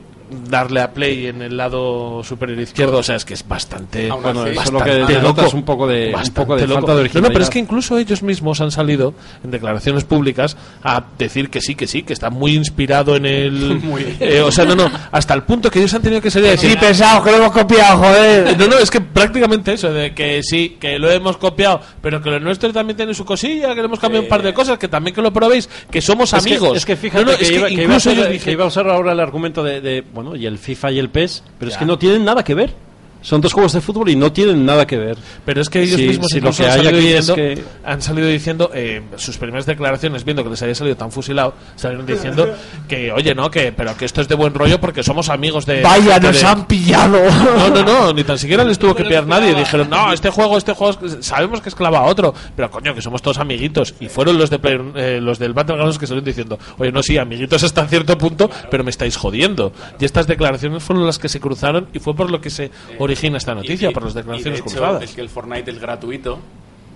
darle 0.48 0.80
a 0.80 0.92
play 0.92 1.26
en 1.26 1.42
el 1.42 1.56
lado 1.56 2.22
superior 2.24 2.58
izquierdo, 2.60 2.98
o 2.98 3.02
sea, 3.02 3.16
es 3.16 3.24
que 3.24 3.34
es 3.34 3.46
bastante, 3.46 4.10
Aún 4.10 4.22
Bueno, 4.22 4.40
así- 4.42 4.50
es 4.50 4.56
lo 4.72 4.78
bastante 4.78 5.14
que 5.14 5.20
loco. 5.20 5.42
es 5.42 5.54
un 5.54 5.62
poco 5.64 5.86
de, 5.86 6.06
un 6.06 6.12
Bastante 6.12 6.40
poco 6.40 6.56
de 6.56 6.66
falta 6.66 6.80
de 6.80 6.86
No, 6.94 7.00
originalidad. 7.00 7.28
no, 7.28 7.32
pero 7.32 7.44
es 7.44 7.50
que 7.50 7.58
incluso 7.58 7.98
ellos 7.98 8.22
mismos 8.22 8.60
han 8.60 8.70
salido 8.70 9.14
en 9.44 9.50
declaraciones 9.50 10.04
públicas 10.04 10.56
a 10.82 11.04
decir 11.18 11.50
que 11.50 11.60
sí, 11.60 11.74
que 11.74 11.86
sí, 11.86 12.02
que 12.02 12.12
está 12.12 12.30
muy 12.30 12.54
inspirado 12.54 13.16
en 13.16 13.26
el... 13.26 13.80
Muy. 13.82 14.16
Eh, 14.20 14.40
o 14.40 14.50
sea, 14.52 14.64
no, 14.64 14.74
no, 14.74 14.90
hasta 15.10 15.34
el 15.34 15.42
punto 15.42 15.70
que 15.70 15.78
ellos 15.80 15.92
han 15.94 16.02
tenido 16.02 16.20
que 16.22 16.30
salir 16.30 16.48
a 16.48 16.52
decir... 16.52 16.70
Sí, 16.70 16.76
pesado, 16.76 17.22
que 17.24 17.30
lo 17.30 17.36
hemos 17.38 17.52
copiado, 17.52 17.98
joder. 17.98 18.56
No, 18.62 18.68
no, 18.68 18.78
es 18.78 18.90
que 18.90 19.00
prácticamente 19.00 19.72
eso, 19.72 19.92
de 19.92 20.14
que 20.14 20.42
sí, 20.42 20.76
que 20.80 20.98
lo 20.98 21.10
hemos 21.10 21.36
copiado, 21.36 21.80
pero 22.00 22.22
que 22.22 22.30
lo 22.30 22.38
nuestro 22.40 22.72
también 22.72 22.96
tiene 22.96 23.14
su 23.14 23.24
cosilla, 23.24 23.70
que 23.74 23.80
le 23.80 23.84
hemos 23.86 23.98
cambiado 23.98 24.22
un 24.24 24.28
par 24.28 24.42
de 24.42 24.52
cosas, 24.54 24.78
que 24.78 24.88
también 24.88 25.14
que 25.14 25.22
lo 25.22 25.32
probéis, 25.32 25.68
que 25.90 26.00
somos 26.00 26.32
Es 26.32 26.44
que- 26.44 26.50
amigos. 26.50 26.76
Es 26.76 26.86
que, 26.86 26.96
fíjate 26.96 27.24
No, 27.24 27.32
no, 27.32 27.36
que, 27.38 27.44
es 27.44 27.50
que 27.50 27.56
iba, 27.56 27.66
que 27.68 27.72
iba 27.74 27.82
a 27.82 27.84
incluso 27.84 28.00
ser, 28.10 28.12
ellos 28.12 28.26
que 28.28 28.32
dijeron- 28.34 28.52
iba 28.52 28.64
a 28.64 28.68
usar 28.68 28.88
ahora 28.88 29.12
el 29.12 29.20
argumento 29.20 29.62
de, 29.64 29.80
de, 29.80 30.02
bueno, 30.12 30.36
y 30.36 30.46
el 30.46 30.58
FIFA 30.58 30.92
y 30.92 30.98
el 30.98 31.10
PES, 31.10 31.44
pero 31.58 31.70
es 31.70 31.76
que 31.76 31.84
no 31.84 31.98
tienen 31.98 32.24
nada 32.24 32.44
que 32.44 32.54
ver. 32.54 32.74
Son 33.22 33.40
dos 33.40 33.52
juegos 33.52 33.72
de 33.72 33.80
fútbol 33.80 34.08
y 34.10 34.16
no 34.16 34.32
tienen 34.32 34.66
nada 34.66 34.86
que 34.86 34.98
ver. 34.98 35.16
Pero 35.44 35.60
es 35.62 35.70
que 35.70 35.80
ellos 35.82 35.96
Sí, 35.98 36.08
mismos 36.08 36.26
sí, 36.30 36.40
lo 36.40 36.48
incluso 36.50 36.62
que 36.64 36.68
han, 36.68 36.76
salido 36.76 36.98
aquí 36.98 37.06
es 37.08 37.26
diciendo, 37.26 37.34
que- 37.34 37.64
han 37.84 38.02
salido 38.02 38.28
diciendo 38.28 38.70
eh, 38.74 39.02
sus 39.16 39.38
primeras 39.38 39.64
declaraciones, 39.66 40.24
viendo 40.24 40.42
que 40.44 40.50
les 40.50 40.60
había 40.62 40.74
salido 40.74 40.96
tan 40.96 41.10
fusilado, 41.12 41.54
salieron 41.76 42.04
diciendo 42.04 42.54
que, 42.88 43.12
oye, 43.12 43.34
no, 43.34 43.50
que 43.50 43.72
pero 43.72 43.96
que 43.96 44.04
esto 44.04 44.20
es 44.20 44.28
de 44.28 44.34
buen 44.34 44.52
rollo 44.54 44.80
porque 44.80 45.02
somos 45.02 45.28
amigos 45.28 45.64
de. 45.66 45.82
Vaya, 45.82 46.18
nos 46.18 46.40
de- 46.40 46.46
han 46.46 46.66
pillado. 46.66 47.18
No, 47.56 47.68
no, 47.70 47.82
no, 47.82 48.12
ni 48.12 48.24
tan 48.24 48.38
siquiera 48.38 48.64
les 48.64 48.78
tuvo 48.78 48.94
que 48.94 49.04
pillar 49.04 49.26
nadie. 49.26 49.54
Dijeron, 49.54 49.88
no, 49.88 50.12
este 50.12 50.30
juego, 50.30 50.58
este 50.58 50.72
juego, 50.72 50.98
sabemos 51.20 51.60
que 51.60 51.68
es 51.68 51.74
clava 51.74 51.98
a 52.00 52.02
otro, 52.04 52.34
pero 52.56 52.70
coño, 52.70 52.94
que 52.94 53.02
somos 53.02 53.22
todos 53.22 53.38
amiguitos. 53.38 53.94
Y 54.00 54.08
fueron 54.08 54.36
los 54.38 54.50
de 54.50 54.58
Player- 54.58 54.92
eh, 54.96 55.20
los 55.22 55.38
del 55.38 55.52
Battlegrounds 55.52 55.98
que 55.98 56.06
salieron 56.06 56.24
diciendo, 56.24 56.58
oye, 56.78 56.90
no, 56.90 57.02
sí, 57.02 57.18
amiguitos 57.18 57.62
hasta 57.62 57.86
cierto 57.86 58.18
punto, 58.18 58.50
pero 58.70 58.82
me 58.84 58.90
estáis 58.90 59.16
jodiendo. 59.16 59.72
Y 60.00 60.04
estas 60.04 60.26
declaraciones 60.26 60.82
fueron 60.82 61.06
las 61.06 61.18
que 61.18 61.28
se 61.28 61.38
cruzaron 61.40 61.86
y 61.92 61.98
fue 62.00 62.14
por 62.16 62.30
lo 62.30 62.40
que 62.40 62.50
se 62.50 62.70
origina 63.12 63.38
esta 63.38 63.54
noticia, 63.54 63.88
Y- 63.88 63.90
y- 63.90 63.94
por 63.94 64.02
las 64.04 64.12
y 64.12 64.14
de 64.16 64.20
declaraciones 64.22 64.60
hecho, 64.60 64.68
cruzadas. 64.68 65.02
Es 65.02 65.14
que 65.14 65.20
el 65.20 65.28
Fortnite 65.28 65.70
es 65.70 65.78
gratuito. 65.78 66.38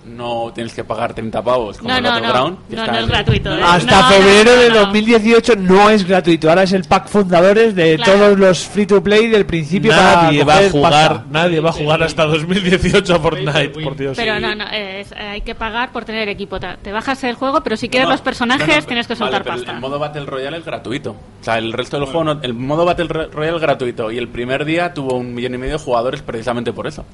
No 0.07 0.51
tienes 0.53 0.73
que 0.73 0.83
pagar 0.83 1.13
30 1.13 1.41
pavos 1.43 1.77
como 1.77 1.89
No, 1.89 1.97
el 1.97 2.03
no, 2.03 2.09
no. 2.09 2.15
Battleground. 2.21 2.57
que 2.69 2.75
No, 2.75 2.81
está 2.83 2.91
no 2.93 2.99
es 2.99 3.07
gratuito. 3.07 3.57
¿eh? 3.57 3.61
Hasta 3.63 4.01
No, 4.01 4.07
febrero 4.07 4.51
no, 4.51 4.55
no, 4.55 4.61
de 4.61 4.69
no. 4.69 4.75
2018 4.77 5.55
no 5.57 5.89
es 5.89 6.07
gratuito. 6.07 6.49
Ahora 6.49 6.63
es 6.63 6.73
el 6.73 6.83
pack 6.85 7.07
fundadores 7.07 7.75
de 7.75 7.95
Claro. 7.97 8.11
todos 8.13 8.39
los 8.39 8.59
free 8.65 8.85
to 8.85 9.03
play 9.03 9.27
del 9.27 9.45
principio 9.45 9.91
Nadie 9.91 10.45
para 10.45 10.59
va 10.61 10.65
a 10.67 10.69
jugar, 10.69 10.91
pasta. 10.91 11.25
nadie 11.29 11.59
va 11.59 11.69
a 11.69 11.73
jugar 11.73 12.03
hasta 12.03 12.25
2018 12.25 13.15
a 13.15 13.19
Fortnite, 13.19 13.69
por 13.69 13.95
Dios. 13.95 14.15
Pero 14.17 14.39
no, 14.39 14.55
no, 14.55 14.65
es- 14.71 15.11
hay 15.11 15.41
que 15.41 15.55
pagar 15.55 15.91
por 15.91 16.05
tener 16.05 16.29
equipo. 16.29 16.59
Te 16.59 16.91
bajas 16.91 17.23
el 17.23 17.35
juego, 17.35 17.61
pero 17.61 17.75
si 17.77 17.89
quieres 17.89 18.07
No, 18.07 18.13
los 18.13 18.21
personajes 18.21 18.67
no, 18.67 18.75
no, 18.75 18.81
tienes 18.87 19.07
que 19.07 19.15
soltar 19.15 19.43
pasta. 19.43 19.71
El 19.73 19.79
modo 19.79 19.99
Battle 19.99 20.25
Royale 20.25 20.57
es 20.57 20.65
gratuito. 20.65 21.11
O 21.11 21.43
sea, 21.43 21.57
el 21.57 21.73
resto 21.73 21.97
del 21.97 22.05
juego, 22.05 22.23
no- 22.23 22.39
el 22.41 22.53
modo 22.53 22.85
Battle 22.85 23.07
Ro- 23.07 23.29
Royale 23.31 23.57
es 23.57 23.61
gratuito. 23.61 24.11
Y 24.11 24.17
el 24.17 24.27
primer 24.29 24.65
día 24.65 24.93
tuvo 24.93 25.15
un 25.15 25.33
millón 25.33 25.53
y 25.55 25.57
medio 25.57 25.77
de 25.77 25.83
jugadores 25.83 26.21
precisamente 26.21 26.71
por 26.73 26.87
eso. 26.87 27.05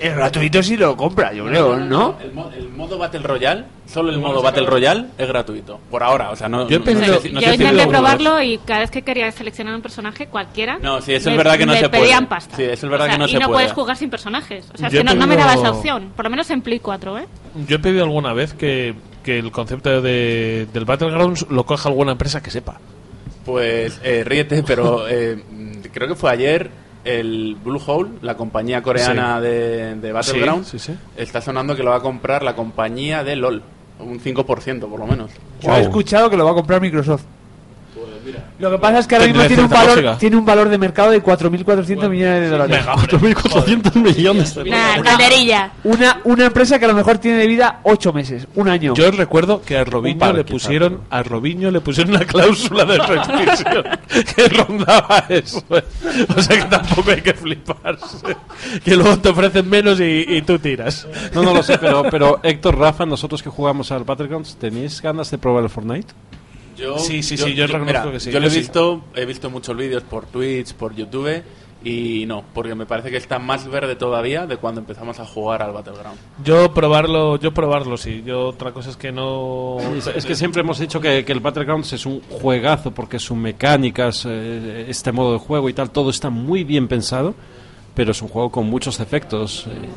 Es 0.00 0.16
gratuito 0.16 0.62
si 0.62 0.76
lo 0.76 0.96
compra, 0.96 1.32
yo 1.32 1.46
creo, 1.46 1.76
¿no? 1.76 2.16
El, 2.22 2.32
mo- 2.32 2.50
el 2.56 2.68
modo 2.68 2.98
Battle 2.98 3.20
Royale, 3.20 3.64
solo 3.86 4.10
el 4.10 4.18
modo 4.18 4.42
Battle 4.42 4.66
Royale 4.66 5.06
es 5.16 5.26
gratuito. 5.28 5.78
Por 5.90 6.02
ahora, 6.02 6.30
o 6.30 6.36
sea, 6.36 6.48
no. 6.48 6.68
Yo 6.68 6.78
no- 6.80 6.84
pedido- 6.84 7.14
no 7.14 7.20
sé 7.20 7.30
no 7.30 7.40
sé 7.40 7.54
intenté 7.54 7.84
lo- 7.84 7.88
probarlo 7.88 8.42
y 8.42 8.58
cada 8.58 8.80
vez 8.80 8.90
que 8.90 9.02
quería 9.02 9.30
seleccionar 9.32 9.74
un 9.74 9.82
personaje, 9.82 10.26
cualquiera. 10.26 10.78
No, 10.82 11.00
sí, 11.00 11.14
eso 11.14 11.30
me- 11.30 11.36
es 11.36 11.38
verdad 11.38 11.58
que 11.58 11.66
no 11.66 11.72
me 11.72 11.78
se 11.80 11.88
puede. 11.88 12.02
pedían 12.02 12.26
pasta. 12.28 12.56
Sí, 12.56 12.62
eso 12.64 12.86
es 12.86 12.90
verdad 12.90 13.06
O 13.06 13.10
sea, 13.10 13.14
que 13.14 13.18
no 13.18 13.26
y 13.26 13.30
se 13.30 13.38
no 13.38 13.46
puede. 13.46 13.52
puedes 13.56 13.72
jugar 13.72 13.96
sin 13.96 14.10
personajes. 14.10 14.66
O 14.74 14.76
sea, 14.78 14.88
es 14.88 14.92
Yo 14.94 15.00
que 15.00 15.04
no, 15.04 15.14
no 15.14 15.26
me 15.26 15.36
daba 15.36 15.54
esa 15.54 15.70
opción. 15.70 16.12
Por 16.16 16.24
lo 16.24 16.30
menos 16.30 16.50
en 16.50 16.60
Play 16.62 16.80
4, 16.80 17.18
¿eh? 17.18 17.26
yo 17.66 17.76
he 17.76 17.78
pedido 17.78 18.04
alguna 18.04 18.32
vez 18.32 18.52
que, 18.54 18.94
que 19.22 19.38
el 19.38 19.50
concepto 19.52 20.02
de, 20.02 20.66
del 20.72 20.84
Battlegrounds 20.84 21.46
lo 21.50 21.64
coja 21.64 21.88
alguna 21.88 22.12
empresa 22.12 22.42
que 22.42 22.50
sepa. 22.50 22.78
Pues 23.44 24.00
eh, 24.02 24.22
ríete, 24.24 24.62
pero 24.62 25.06
eh, 25.08 25.42
creo 25.92 26.08
que 26.08 26.14
fue 26.14 26.30
ayer 26.30 26.70
el 27.04 27.56
Blue 27.62 27.80
Hole, 27.86 28.10
la 28.22 28.36
compañía 28.36 28.82
coreana 28.82 29.36
Sí. 29.38 29.44
de, 29.46 29.94
de 29.96 30.12
Battlegrounds, 30.12 30.68
Sí, 30.68 30.78
sí, 30.78 30.92
sí. 30.92 30.98
está 31.16 31.40
sonando 31.40 31.76
que 31.76 31.82
lo 31.82 31.90
va 31.90 31.96
a 31.96 32.00
comprar 32.02 32.42
la 32.42 32.56
compañía 32.56 33.22
de 33.24 33.36
LOL. 33.36 33.62
Un 34.00 34.18
5% 34.20 34.88
por 34.88 34.98
lo 34.98 35.06
menos. 35.06 35.30
Yo 35.60 35.74
he 35.76 35.80
escuchado 35.82 36.28
que 36.28 36.36
lo 36.36 36.44
va 36.44 36.50
a 36.50 36.54
comprar 36.54 36.80
Microsoft. 36.80 37.22
Lo 38.58 38.70
que 38.70 38.78
pasa 38.78 38.98
es 39.00 39.06
que 39.06 39.14
ahora 39.16 39.26
mismo 39.26 39.44
tiene 39.44 39.62
un, 39.62 39.68
valor, 39.68 40.16
tiene 40.18 40.36
un 40.36 40.44
valor 40.44 40.68
de 40.68 40.78
mercado 40.78 41.10
de 41.10 41.22
4.400 41.22 42.08
millones 42.08 42.40
de 42.42 42.48
dólares. 42.48 42.84
4.400 42.84 43.94
millones 43.94 44.54
de 44.54 44.70
calderilla. 45.02 45.72
Una, 45.84 46.20
una 46.24 46.46
empresa 46.46 46.78
que 46.78 46.84
a 46.84 46.88
lo 46.88 46.94
mejor 46.94 47.18
tiene 47.18 47.38
de 47.38 47.46
vida 47.46 47.80
8 47.82 48.12
meses, 48.12 48.46
un 48.54 48.68
año. 48.68 48.94
Yo 48.94 49.08
os 49.08 49.16
recuerdo 49.16 49.62
que 49.62 49.76
a 49.76 49.84
Robinho 49.84 50.18
par, 50.18 50.34
le 50.34 50.44
quizá. 50.44 50.52
pusieron 50.52 51.00
a 51.10 51.22
Robinho 51.22 51.70
le 51.70 51.80
pusieron 51.80 52.14
una 52.14 52.24
cláusula 52.24 52.84
de 52.84 52.98
rescisión 52.98 53.84
que 54.36 54.48
rondaba 54.48 55.24
eso. 55.28 55.62
O 56.36 56.42
sea 56.42 56.56
que 56.56 56.64
tampoco 56.64 57.10
hay 57.10 57.20
que 57.20 57.34
fliparse. 57.34 58.36
Que 58.84 58.96
luego 58.96 59.18
te 59.18 59.28
ofrecen 59.28 59.68
menos 59.68 60.00
y, 60.00 60.24
y 60.28 60.42
tú 60.42 60.58
tiras. 60.58 61.06
No, 61.34 61.42
no 61.42 61.54
lo 61.54 61.62
sé, 61.62 61.78
pero, 61.78 62.04
pero 62.10 62.40
Héctor, 62.42 62.78
Rafa, 62.78 63.06
nosotros 63.06 63.42
que 63.42 63.50
jugamos 63.50 63.90
al 63.92 64.04
Battlegrounds, 64.04 64.56
¿tenéis 64.56 65.00
ganas 65.02 65.30
de 65.30 65.38
probar 65.38 65.64
el 65.64 65.70
Fortnite? 65.70 66.14
Yo, 66.76 66.98
Sí, 66.98 67.22
sí, 67.22 67.36
sí, 67.36 67.54
yo 67.54 67.66
reconozco 67.66 67.86
mira, 67.86 68.12
que 68.12 68.20
sí, 68.20 68.30
Yo 68.30 68.40
lo 68.40 68.46
he 68.46 68.50
sí. 68.50 68.58
visto, 68.58 69.04
he 69.14 69.24
visto 69.24 69.50
muchos 69.50 69.76
vídeos 69.76 70.02
por 70.02 70.26
Twitch, 70.26 70.74
por 70.74 70.94
YouTube 70.94 71.42
y 71.86 72.24
no, 72.26 72.42
porque 72.54 72.74
me 72.74 72.86
parece 72.86 73.10
que 73.10 73.18
está 73.18 73.38
más 73.38 73.68
verde 73.68 73.94
todavía 73.94 74.46
de 74.46 74.56
cuando 74.56 74.80
empezamos 74.80 75.20
a 75.20 75.26
jugar 75.26 75.60
al 75.62 75.72
Battleground. 75.72 76.18
Yo 76.42 76.72
probarlo, 76.72 77.36
yo 77.38 77.52
probarlo 77.52 77.98
sí. 77.98 78.22
Yo 78.24 78.46
otra 78.48 78.72
cosa 78.72 78.88
es 78.88 78.96
que 78.96 79.12
no 79.12 79.76
Es, 79.98 80.06
es 80.06 80.24
que 80.24 80.34
siempre 80.34 80.62
hemos 80.62 80.78
dicho 80.78 80.98
que, 80.98 81.24
que 81.26 81.32
el 81.32 81.40
Battlegrounds 81.40 81.92
es 81.92 82.06
un 82.06 82.22
juegazo 82.22 82.90
porque 82.92 83.18
sus 83.18 83.36
mecánicas, 83.36 84.24
eh, 84.26 84.86
este 84.88 85.12
modo 85.12 85.34
de 85.34 85.38
juego 85.40 85.68
y 85.68 85.74
tal, 85.74 85.90
todo 85.90 86.08
está 86.08 86.30
muy 86.30 86.64
bien 86.64 86.88
pensado, 86.88 87.34
pero 87.94 88.12
es 88.12 88.22
un 88.22 88.28
juego 88.28 88.50
con 88.50 88.66
muchos 88.70 88.96
defectos. 88.96 89.66
eh, 89.66 89.88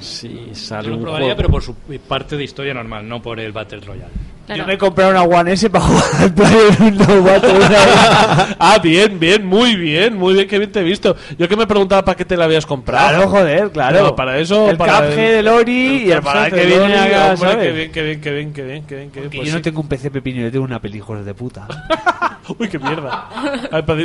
si 0.00 0.50
sale 0.52 0.84
Yo 0.86 0.90
lo 0.90 0.96
un 0.96 1.02
probaría, 1.04 1.26
juego... 1.28 1.36
pero 1.36 1.48
por 1.50 1.62
su 1.62 1.74
parte 2.08 2.36
de 2.36 2.42
historia 2.44 2.74
normal, 2.74 3.08
no 3.08 3.22
por 3.22 3.38
el 3.38 3.52
Battle 3.52 3.80
Royale. 3.80 4.12
Yo 4.54 4.66
me 4.66 4.74
he 4.74 4.78
comprado 4.78 5.10
una 5.10 5.22
One 5.22 5.52
S 5.52 5.68
para 5.70 5.84
jugar 5.84 6.04
al 6.20 6.32
Player 6.32 6.76
ah, 8.58 8.78
bien, 8.82 9.18
bien, 9.18 9.44
muy 9.44 9.74
bien, 9.76 10.16
muy 10.16 10.34
bien, 10.34 10.46
que 10.46 10.58
bien 10.58 10.70
te 10.70 10.80
he 10.80 10.84
visto. 10.84 11.16
Yo 11.38 11.48
que 11.48 11.56
me 11.56 11.66
preguntaba 11.66 12.04
para 12.04 12.16
qué 12.16 12.24
te 12.24 12.36
la 12.36 12.44
habías 12.44 12.64
comprado. 12.64 13.08
Claro, 13.08 13.28
joder, 13.28 13.70
claro. 13.70 14.02
No, 14.04 14.16
para 14.16 14.38
eso, 14.38 14.70
El 14.70 14.76
para 14.76 15.08
Cuphead 15.08 15.36
de 15.36 15.42
Lori 15.42 16.04
y 16.04 16.12
el 16.12 16.22
para 16.22 16.50
que 16.50 16.56
de 16.56 16.66
viene 16.66 16.88
Lori, 16.88 16.94
acá, 16.94 17.32
hombre, 17.32 17.50
¿sabes? 17.50 17.66
Qué 17.66 17.72
bien, 17.72 17.92
qué 17.92 18.02
bien, 18.02 18.20
qué 18.20 18.32
bien, 18.32 18.52
qué 18.52 18.62
bien, 18.62 18.84
qué 18.86 18.96
bien, 18.96 19.10
qué 19.10 19.20
bien. 19.20 19.30
Pues 19.30 19.48
yo 19.48 19.52
no 19.52 19.58
sí. 19.58 19.62
tengo 19.62 19.80
un 19.80 19.88
PC 19.88 20.10
pepino, 20.10 20.40
yo 20.42 20.52
tengo 20.52 20.64
una 20.64 20.80
peli, 20.80 20.98
hijos 20.98 21.24
de 21.24 21.34
puta. 21.34 21.66
Uy, 22.58 22.68
qué 22.68 22.78
mierda. 22.78 23.28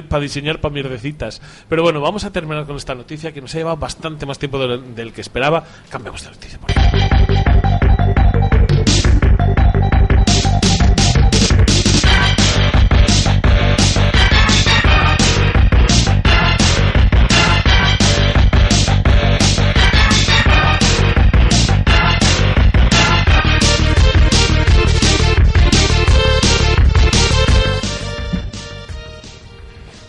Para 0.09 0.21
diseñar 0.21 0.59
para 0.59 0.73
mierdecitas. 0.73 1.41
Pero 1.69 1.83
bueno, 1.83 2.01
vamos 2.01 2.23
a 2.23 2.31
terminar 2.31 2.65
con 2.65 2.75
esta 2.75 2.95
noticia 2.95 3.31
que 3.31 3.41
nos 3.41 3.53
ha 3.53 3.59
llevado 3.59 3.77
bastante 3.77 4.25
más 4.25 4.39
tiempo 4.39 4.59
del, 4.59 4.95
del 4.95 5.13
que 5.13 5.21
esperaba. 5.21 5.63
Cambiamos 5.89 6.23
de 6.23 6.31
noticia. 6.31 6.57
por 6.59 6.71
favor. 6.71 7.50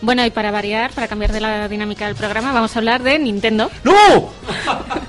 Bueno, 0.03 0.25
y 0.25 0.31
para 0.31 0.51
variar, 0.51 0.91
para 0.91 1.07
cambiar 1.07 1.31
de 1.31 1.39
la 1.39 1.69
dinámica 1.69 2.07
del 2.07 2.15
programa, 2.15 2.51
vamos 2.51 2.75
a 2.75 2.79
hablar 2.79 3.01
de 3.03 3.17
Nintendo. 3.19 3.71
¡No! 3.85 3.93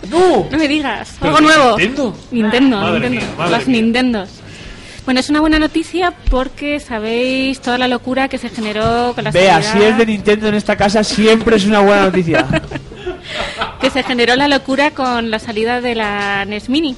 ¡No! 0.08 0.46
No 0.50 0.56
me 0.56 0.68
digas, 0.68 1.16
¿Pero 1.18 1.36
algo 1.36 1.48
nuevo. 1.48 1.76
Nintendo? 1.76 2.16
Nintendo, 2.30 2.76
Madre 2.80 3.10
Nintendo. 3.10 3.36
mía, 3.36 3.46
Las 3.50 3.66
mía. 3.66 3.82
Nintendos. 3.82 4.28
Bueno, 5.04 5.18
es 5.18 5.28
una 5.30 5.40
buena 5.40 5.58
noticia 5.58 6.14
porque 6.30 6.78
sabéis 6.78 7.60
toda 7.60 7.76
la 7.76 7.88
locura 7.88 8.28
que 8.28 8.38
se 8.38 8.50
generó 8.50 9.12
con 9.16 9.24
la 9.24 9.32
Vea, 9.32 9.60
si 9.60 9.82
es 9.82 9.98
de 9.98 10.06
Nintendo 10.06 10.46
en 10.46 10.54
esta 10.54 10.76
casa, 10.76 11.02
siempre 11.02 11.56
es 11.56 11.64
una 11.66 11.80
buena 11.80 12.04
noticia. 12.04 12.46
que 13.80 13.90
se 13.90 14.04
generó 14.04 14.36
la 14.36 14.46
locura 14.46 14.92
con 14.92 15.28
la 15.32 15.40
salida 15.40 15.80
de 15.80 15.96
la 15.96 16.44
NES 16.44 16.68
Mini. 16.68 16.94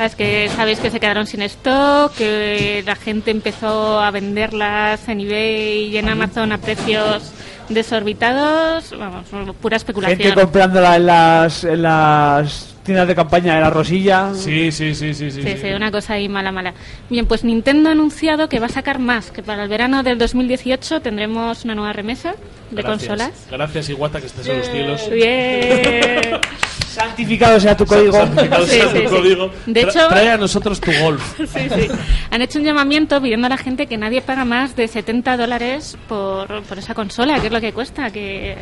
Sabes 0.00 0.14
que 0.14 0.48
sabéis 0.48 0.78
que 0.78 0.90
se 0.90 0.98
quedaron 0.98 1.26
sin 1.26 1.42
stock, 1.42 2.14
que 2.14 2.82
la 2.86 2.96
gente 2.96 3.30
empezó 3.30 4.00
a 4.00 4.10
venderlas 4.10 5.06
en 5.10 5.20
eBay 5.20 5.88
y 5.88 5.98
en 5.98 6.08
Amazon 6.08 6.52
a 6.52 6.56
precios 6.56 7.30
desorbitados, 7.68 8.98
vamos, 8.98 9.26
pura 9.60 9.76
especulación. 9.76 10.18
Gente 10.18 10.40
comprándola 10.40 10.96
en 10.96 11.04
las, 11.04 11.64
en 11.64 11.82
las 11.82 12.76
tiendas 12.82 13.08
de 13.08 13.14
campaña 13.14 13.56
de 13.56 13.60
la 13.60 13.68
Rosilla. 13.68 14.32
Sí, 14.32 14.72
sí, 14.72 14.94
sí, 14.94 15.12
sí, 15.12 15.30
sí. 15.30 15.42
Sí, 15.42 15.56
sí, 15.60 15.68
una 15.76 15.90
cosa 15.90 16.14
ahí 16.14 16.30
mala, 16.30 16.50
mala. 16.50 16.72
Bien, 17.10 17.26
pues 17.26 17.44
Nintendo 17.44 17.90
ha 17.90 17.92
anunciado 17.92 18.48
que 18.48 18.58
va 18.58 18.68
a 18.68 18.70
sacar 18.70 19.00
más, 19.00 19.30
que 19.30 19.42
para 19.42 19.64
el 19.64 19.68
verano 19.68 20.02
del 20.02 20.16
2018 20.16 21.02
tendremos 21.02 21.62
una 21.66 21.74
nueva 21.74 21.92
remesa 21.92 22.36
de 22.70 22.80
Gracias. 22.80 23.06
consolas. 23.06 23.46
Gracias, 23.50 23.90
Iguata, 23.90 24.18
que 24.18 24.28
estés 24.28 24.48
en 24.48 24.56
los 24.56 24.66
cielos. 24.66 25.10
Bien. 25.10 26.40
Santificado 26.90 27.60
sea 27.60 27.76
tu 27.76 27.86
código. 27.86 28.12
Santificado 28.12 28.66
Sí, 28.66 28.70
sea 28.80 28.88
sí, 28.88 28.94
tu 29.02 29.08
sí. 29.08 29.16
código. 29.16 29.50
De 29.66 29.82
Tra- 29.84 29.88
hecho- 29.90 30.08
trae 30.08 30.30
a 30.30 30.36
nosotros 30.36 30.80
tu 30.80 30.90
golf. 31.00 31.22
Sí, 31.46 31.68
sí. 31.68 31.88
Han 32.30 32.42
hecho 32.42 32.58
un 32.58 32.64
llamamiento 32.64 33.20
pidiendo 33.22 33.46
a 33.46 33.50
la 33.50 33.56
gente 33.56 33.86
que 33.86 33.96
nadie 33.96 34.22
paga 34.22 34.44
más 34.44 34.74
de 34.76 34.88
70 34.88 35.36
dólares 35.36 35.96
por, 36.08 36.62
por 36.64 36.78
esa 36.78 36.94
consola, 36.94 37.38
que 37.40 37.46
es 37.46 37.52
lo 37.52 37.60
que 37.60 37.72
cuesta, 37.72 38.10
que... 38.10 38.56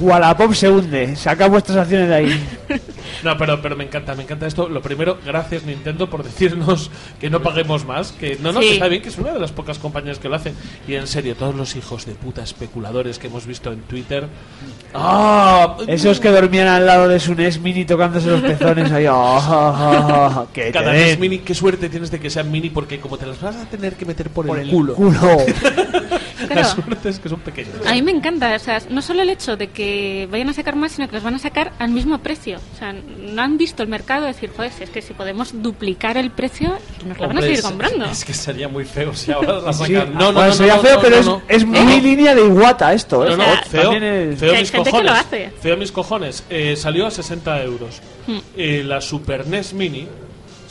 Wallapop 0.00 0.52
se 0.54 0.68
hunde. 0.70 1.16
Saca 1.16 1.46
vuestras 1.48 1.78
acciones 1.78 2.08
de 2.08 2.14
ahí. 2.14 2.44
No, 3.22 3.38
pero, 3.38 3.62
pero 3.62 3.76
me 3.76 3.84
encanta, 3.84 4.14
me 4.14 4.24
encanta 4.24 4.46
esto. 4.46 4.68
Lo 4.68 4.82
primero, 4.82 5.18
gracias 5.24 5.64
Nintendo 5.64 6.10
por 6.10 6.22
decirnos 6.24 6.90
que 7.20 7.30
no 7.30 7.40
paguemos 7.42 7.84
más. 7.86 8.12
Que 8.12 8.36
no, 8.40 8.52
no, 8.52 8.60
Sí. 8.60 8.68
que 8.68 8.74
está 8.74 8.88
bien, 8.88 9.02
que 9.02 9.08
es 9.08 9.18
una 9.18 9.32
de 9.32 9.38
las 9.40 9.52
pocas 9.52 9.78
compañías 9.78 10.18
que 10.18 10.28
lo 10.28 10.34
hacen. 10.36 10.54
Y 10.88 10.94
en 10.94 11.06
serio, 11.06 11.34
todos 11.36 11.54
los 11.54 11.74
hijos 11.76 12.04
de 12.06 12.12
puta 12.14 12.42
especuladores 12.42 13.18
que 13.18 13.28
hemos 13.28 13.46
visto 13.46 13.72
en 13.72 13.80
Twitter. 13.82 14.26
¡Ah! 14.94 15.76
Esos 15.86 16.20
que 16.20 16.28
dormían 16.30 16.68
al 16.68 16.86
lado 16.86 17.08
de 17.08 17.18
su 17.20 17.34
NES 17.34 17.60
Mini 17.60 17.84
tocándose 17.84 18.28
los 18.28 18.40
pezones 18.42 18.90
ahí. 18.92 19.06
ah, 19.06 19.12
ah, 19.14 19.40
ah, 19.48 20.34
ah, 20.40 20.46
que 20.52 20.70
Cada 20.72 20.92
vez 20.92 21.18
mini, 21.18 21.38
qué 21.38 21.54
suerte 21.54 21.88
tienes 21.88 22.10
de 22.10 22.20
que 22.20 22.30
sean 22.30 22.50
mini, 22.50 22.70
porque 22.70 23.00
como 23.00 23.16
te 23.16 23.26
las 23.26 23.40
vas 23.40 23.56
a 23.56 23.64
tener 23.66 23.94
que 23.94 24.04
meter 24.04 24.28
por, 24.30 24.46
por 24.46 24.58
el, 24.58 24.66
el 24.68 24.70
culo. 24.74 24.94
culo. 24.94 25.18
La 26.54 26.64
suerte 26.64 27.08
es 27.08 27.18
que 27.18 27.28
son 27.28 27.40
pequeños. 27.40 27.74
A 27.86 27.92
mí 27.92 28.02
me 28.02 28.10
encanta, 28.10 28.54
o 28.54 28.58
sea, 28.58 28.80
no 28.90 29.02
solo 29.02 29.22
el 29.22 29.30
hecho 29.30 29.56
de 29.56 29.68
que 29.68 30.28
vayan 30.30 30.48
a 30.48 30.52
sacar 30.52 30.76
más, 30.76 30.92
sino 30.92 31.08
que 31.08 31.14
los 31.14 31.22
van 31.22 31.34
a 31.34 31.38
sacar 31.38 31.72
al 31.78 31.90
mismo 31.90 32.18
precio. 32.18 32.58
O 32.74 32.78
sea, 32.78 32.92
no 32.92 33.42
han 33.42 33.58
visto 33.58 33.82
el 33.82 33.88
mercado 33.88 34.26
decir, 34.26 34.50
joder, 34.54 34.72
si 34.72 34.84
es 34.84 34.90
que 34.90 35.02
si 35.02 35.14
podemos 35.14 35.62
duplicar 35.62 36.16
el 36.16 36.30
precio, 36.30 36.78
nos 37.06 37.18
la 37.18 37.26
van 37.26 37.38
a 37.38 37.40
seguir 37.42 37.62
comprando. 37.62 38.04
Es, 38.06 38.24
que 38.24 38.34
sería 38.34 38.68
muy 38.68 38.84
feo 38.84 39.14
si 39.14 39.32
ahora 39.32 39.60
la 39.60 39.72
Sí, 39.72 39.92
sacan. 39.92 40.14
No, 40.14 40.26
no, 40.26 40.32
bueno, 40.32 40.48
no, 40.48 40.54
sería 40.54 40.76
no, 40.76 40.82
feo, 40.82 40.96
no, 40.96 41.02
pero 41.02 41.16
no, 41.16 41.20
es, 41.20 41.26
no. 41.26 41.42
es 41.48 41.86
muy 41.86 42.00
línea 42.00 42.34
de 42.34 42.46
Iwata 42.46 42.92
esto. 42.92 43.26
¿eh? 43.26 43.30
No, 43.30 43.36
no, 43.36 43.44
feo, 43.68 43.92
feo 44.36 44.54
mis 44.54 44.70
cojones. 44.70 45.04
lo 45.04 45.12
hace. 45.12 45.50
Feo 45.60 45.76
mis 45.76 45.92
cojones. 45.92 46.44
Eh, 46.50 46.76
salió 46.76 47.06
a 47.06 47.10
60 47.10 47.62
euros. 47.62 48.00
Hmm. 48.26 48.38
Eh, 48.56 48.82
la 48.84 49.00
Super 49.00 49.46
NES 49.46 49.74
Mini 49.74 50.08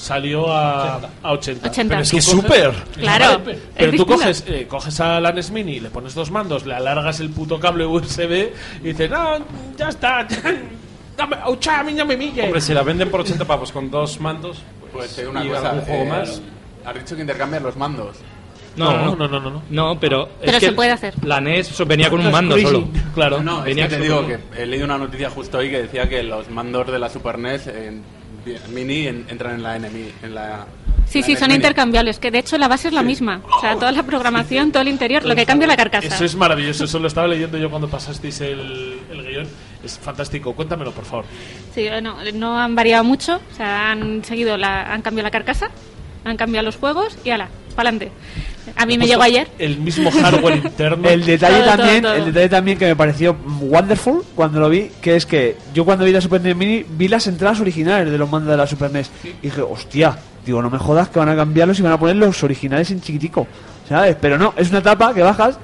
salió 0.04 0.52
a, 0.52 0.96
a 1.24 1.32
80. 1.32 1.70
80. 1.70 1.90
Pero 1.90 2.02
Es 2.02 2.12
que 2.12 2.18
coges- 2.18 2.22
súper. 2.22 2.72
Claro, 3.00 3.42
Pero 3.44 3.92
es 3.92 3.98
tú 3.98 4.06
coges, 4.06 4.44
eh, 4.48 4.68
coges 4.68 5.00
a 5.00 5.20
la 5.20 5.32
NES 5.32 5.52
Mini, 5.52 5.80
le 5.80 5.90
pones 5.90 6.14
dos 6.14 6.30
mandos, 6.32 6.66
le 6.66 6.76
alargas 6.76 7.20
el 7.20 7.30
puto 7.30 7.60
cable 7.60 7.86
USB 7.86 8.50
y 8.82 8.88
dices, 8.88 9.10
no, 9.10 9.38
ya 9.78 9.90
está. 9.90 10.28
Dame, 11.18 11.38
aucha, 11.44 11.80
a 11.80 11.84
mí 11.84 11.94
no 11.94 12.06
me 12.06 12.18
mille. 12.18 12.44
Hombre, 12.46 12.60
si 12.62 12.74
la 12.74 12.82
venden 12.84 13.10
por 13.10 13.22
80 13.22 13.46
pavos 13.46 13.72
con 13.72 13.90
dos 13.92 14.20
mandos, 14.20 14.62
Pues 14.92 15.16
digo 15.16 15.30
una 15.32 15.46
y 15.46 15.50
cosa, 15.50 15.70
algún 15.70 15.86
juego 15.86 16.04
eh, 16.04 16.08
más. 16.08 16.42
Has 16.86 16.94
dicho 16.96 17.16
que 17.16 17.22
intercambias 17.22 17.62
los 17.64 17.76
mandos. 17.78 18.18
No, 18.76 18.92
no, 18.92 19.16
no, 19.16 19.28
no, 19.28 19.40
no, 19.40 19.50
no. 19.52 19.62
No, 19.70 20.00
pero. 20.00 20.28
Pero 20.40 20.54
es 20.54 20.60
que 20.60 20.66
se 20.68 20.72
puede 20.74 20.90
hacer. 20.90 21.14
La 21.24 21.40
NES 21.40 21.78
venía 21.86 22.10
con 22.10 22.20
un 22.22 22.26
es 22.26 22.32
mando 22.32 22.58
solo. 22.58 22.88
Claro. 23.14 23.44
No, 23.44 23.60
es 23.60 23.66
Venía 23.66 23.88
que 23.88 23.98
te 23.98 24.02
digo 24.02 24.26
que 24.26 24.40
he 24.58 24.66
leído 24.66 24.86
una 24.86 24.98
noticia 24.98 25.30
justo 25.30 25.60
hoy 25.60 25.70
que 25.70 25.84
decía 25.84 26.10
que 26.10 26.24
los 26.24 26.50
mandos 26.50 26.92
de 26.92 26.98
la 26.98 27.08
Super 27.10 27.38
NES 27.38 27.68
en 27.68 28.02
Mini 28.70 29.08
en- 29.08 29.26
entran 29.30 29.56
en 29.56 29.64
la 29.64 29.76
NMI. 29.80 30.12
En 30.24 30.36
la, 30.36 30.66
Sí, 31.08 31.20
la 31.20 31.26
sí, 31.26 31.36
son 31.36 31.48
Mini. 31.48 31.56
intercambiables, 31.56 32.18
que 32.20 32.32
de 32.32 32.40
hecho 32.40 32.58
la 32.58 32.68
base 32.68 32.88
es 32.88 32.94
la 32.94 33.04
misma. 33.04 33.42
O 33.58 33.62
sea, 33.62 33.76
toda 33.76 33.92
la 33.92 34.04
programación, 34.04 34.72
todo 34.72 34.82
el 34.82 34.88
interior, 34.88 35.24
lo 35.26 35.36
que 35.36 35.46
cambia 35.46 35.66
es 35.66 35.70
la 35.70 35.78
carcasa. 35.78 36.08
Eso 36.08 36.26
es 36.26 36.36
maravilloso, 36.36 36.86
eso 36.86 37.00
lo 37.00 37.08
estaba 37.08 37.28
leyendo 37.28 37.58
yo 37.58 37.70
cuando 37.70 37.88
pasasteis 37.90 38.42
el, 38.42 39.00
el 39.12 39.28
guion. 39.28 39.48
Es 39.84 40.00
fantástico, 40.00 40.54
cuéntamelo, 40.54 40.92
por 40.92 41.06
favor. 41.06 41.26
Sí, 41.76 41.88
no, 42.02 42.18
no 42.34 42.60
han 42.60 42.74
variado 42.74 43.04
mucho, 43.04 43.36
o 43.52 43.56
sea, 43.56 43.92
han 43.92 44.24
seguido 44.24 44.58
la, 44.58 44.94
han 44.94 45.02
cambiado 45.02 45.28
la 45.28 45.32
carcasa, 45.32 45.70
han 46.24 46.38
cambiado 46.38 46.66
los 46.66 46.78
juegos 46.78 47.18
y 47.26 47.30
ala, 47.32 47.50
para 47.76 47.90
adelante. 47.90 48.12
A 48.76 48.86
mí 48.86 48.94
me 48.98 49.06
Puesto 49.06 49.12
llegó 49.14 49.24
ayer. 49.24 49.48
El 49.60 49.78
mismo 49.80 50.10
hardware 50.12 50.56
interno. 50.64 51.10
El 51.10 51.26
detalle 51.26 51.58
Todo, 51.58 51.66
todo, 51.66 51.78
también, 51.78 52.02
todo. 52.04 52.14
el 52.14 52.26
detalle 52.26 52.50
también 52.50 52.78
que 52.78 52.86
me 52.86 52.96
pareció 52.96 53.36
wonderful 53.62 54.24
cuando 54.36 54.60
lo 54.60 54.70
vi, 54.70 54.90
que 55.02 55.16
es 55.16 55.26
que 55.26 55.58
yo 55.74 55.86
cuando 55.86 56.06
vi 56.06 56.12
la 56.12 56.22
Super 56.22 56.42
NES 56.42 56.56
Mini 56.56 56.86
vi 56.88 57.08
las 57.08 57.28
entradas 57.28 57.60
originales 57.60 58.12
de 58.12 58.18
los 58.18 58.30
mandos 58.30 58.52
de 58.52 58.58
la 58.58 58.68
Super 58.68 58.92
NES 58.92 59.10
y 59.24 59.48
dije, 59.48 59.62
hostia, 59.62 60.18
digo, 60.46 60.62
no 60.62 60.70
me 60.70 60.78
jodas 60.78 61.10
que 61.10 61.20
van 61.20 61.30
a 61.30 61.36
cambiarlos 61.36 61.80
y 61.80 61.82
van 61.82 61.94
a 61.94 62.00
poner 62.00 62.16
los 62.16 62.44
originales 62.44 62.90
en 62.92 63.02
chiquitico, 63.02 63.48
¿sabes? 63.88 64.16
Pero 64.20 64.38
no, 64.38 64.54
es 64.58 64.70
una 64.70 64.82
tapa 64.82 65.14
que 65.14 65.22
bajas 65.22 65.58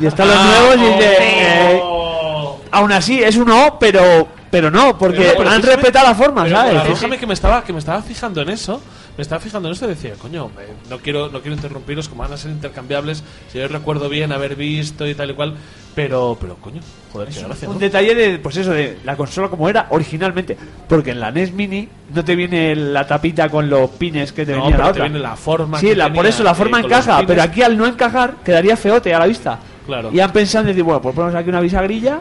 y 0.00 0.06
están 0.06 0.28
los 0.28 0.36
Ah, 0.38 0.56
nuevos 0.60 0.76
y 0.76 0.92
dices, 0.94 1.16
eh, 1.20 1.80
oh. 1.82 2.60
aún 2.70 2.92
así 2.92 3.22
es 3.22 3.36
un 3.36 3.50
O, 3.50 3.78
pero 3.78 4.28
pero 4.50 4.70
no, 4.70 4.96
porque 4.96 5.18
Pero, 5.18 5.38
pero 5.38 5.50
han 5.50 5.62
respetado 5.62 6.06
la 6.06 6.14
forma, 6.14 6.44
pero 6.44 6.56
¿sabes? 6.56 6.84
Déjame 6.88 7.18
que 7.18 7.26
me 7.26 7.34
estaba 7.34 7.62
que 7.64 7.72
me 7.72 7.80
estaba 7.80 8.00
fijando 8.00 8.40
en 8.42 8.50
eso. 8.50 8.80
Me 9.16 9.22
estaba 9.22 9.40
fijando 9.40 9.68
en 9.68 9.72
esto 9.72 9.86
y 9.86 9.88
decía, 9.88 10.12
coño, 10.20 10.50
eh, 10.60 10.68
no 10.90 10.98
quiero 10.98 11.28
no 11.30 11.40
quiero 11.40 11.54
interrumpiros 11.56 12.08
como 12.08 12.22
van 12.22 12.32
a 12.32 12.36
ser 12.36 12.50
intercambiables. 12.50 13.22
Si 13.50 13.58
yo 13.58 13.66
recuerdo 13.68 14.08
bien 14.10 14.30
haber 14.32 14.56
visto 14.56 15.06
y 15.06 15.14
tal 15.14 15.30
y 15.30 15.34
cual, 15.34 15.54
pero 15.94 16.36
pero 16.38 16.56
coño, 16.56 16.80
joder, 17.12 17.28
qué 17.30 17.40
gracia. 17.40 17.68
un 17.68 17.74
¿no? 17.76 17.80
detalle 17.80 18.14
de 18.14 18.38
pues 18.38 18.58
eso 18.58 18.72
de 18.72 18.98
la 19.04 19.16
consola 19.16 19.48
como 19.48 19.68
era 19.70 19.86
originalmente 19.90 20.56
porque 20.86 21.12
en 21.12 21.20
la 21.20 21.30
NES 21.30 21.52
Mini 21.52 21.88
no 22.14 22.22
te 22.22 22.36
viene 22.36 22.76
la 22.76 23.06
tapita 23.06 23.48
con 23.48 23.70
los 23.70 23.88
pines 23.92 24.32
que 24.32 24.44
te 24.44 24.52
No, 24.52 24.64
venía 24.64 24.76
pero 24.76 24.78
la 24.78 24.84
te 24.84 24.90
otra 24.98 25.04
viene 25.04 25.18
la 25.20 25.36
forma 25.36 25.80
sí 25.80 25.86
que 25.88 25.96
la, 25.96 26.12
por 26.12 26.26
eso 26.26 26.42
la 26.44 26.50
eh, 26.50 26.54
forma 26.54 26.80
encaja 26.80 27.22
pero 27.26 27.40
aquí 27.40 27.62
al 27.62 27.78
no 27.78 27.86
encajar 27.86 28.34
quedaría 28.44 28.76
feote 28.76 29.14
a 29.14 29.18
la 29.20 29.26
vista 29.26 29.58
Claro. 29.86 30.10
y 30.12 30.20
han 30.20 30.30
pensado 30.32 30.62
en 30.64 30.66
decir 30.68 30.82
bueno 30.82 31.00
pues 31.00 31.14
ponemos 31.14 31.34
aquí 31.34 31.48
una 31.48 31.60
bisagrilla 31.60 32.20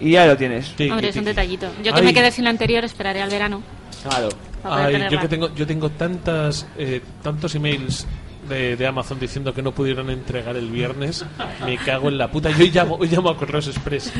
y 0.00 0.10
ya 0.12 0.26
lo 0.26 0.36
tienes 0.36 0.74
Hombre, 0.90 1.10
es 1.10 1.16
un 1.16 1.24
detallito. 1.24 1.68
Yo 1.84 1.92
que 1.92 2.00
Ay. 2.00 2.06
me 2.06 2.12
quedé 2.14 2.32
sin 2.32 2.42
la 2.42 2.50
anterior, 2.50 2.82
esperaré 2.84 3.22
al 3.22 3.30
verano. 3.30 3.62
claro 4.02 4.30
Ay, 4.64 5.06
yo 5.10 5.20
que 5.20 5.28
tengo 5.28 5.54
yo 5.54 5.66
tengo 5.66 5.90
tantas 5.90 6.66
eh, 6.76 7.00
tantos 7.22 7.54
emails 7.54 8.06
de, 8.48 8.76
de 8.76 8.86
Amazon 8.86 9.18
diciendo 9.18 9.54
que 9.54 9.62
no 9.62 9.72
pudieron 9.72 10.10
entregar 10.10 10.56
el 10.56 10.70
viernes, 10.70 11.24
me 11.64 11.76
cago 11.78 12.08
en 12.08 12.18
la 12.18 12.30
puta. 12.30 12.50
Yo 12.50 12.58
hoy 12.58 12.70
llamo, 12.70 12.96
hoy 12.96 13.08
llamo 13.08 13.30
a 13.30 13.36
Correos 13.36 13.68
Express. 13.68 14.12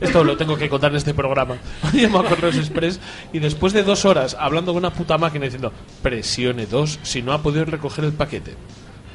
Esto 0.00 0.24
lo 0.24 0.36
tengo 0.36 0.56
que 0.56 0.68
contar 0.68 0.90
en 0.90 0.98
este 0.98 1.14
programa. 1.14 1.56
Hoy 1.82 2.00
llamo 2.02 2.18
a 2.18 2.24
Correos 2.24 2.56
Express 2.56 3.00
y 3.32 3.38
después 3.38 3.72
de 3.72 3.82
dos 3.82 4.04
horas 4.04 4.36
hablando 4.38 4.72
con 4.72 4.78
una 4.78 4.92
puta 4.92 5.16
máquina 5.16 5.44
diciendo 5.44 5.72
presione 6.02 6.66
2 6.66 7.00
si 7.02 7.22
no 7.22 7.32
ha 7.32 7.42
podido 7.42 7.64
recoger 7.64 8.04
el 8.04 8.12
paquete. 8.12 8.54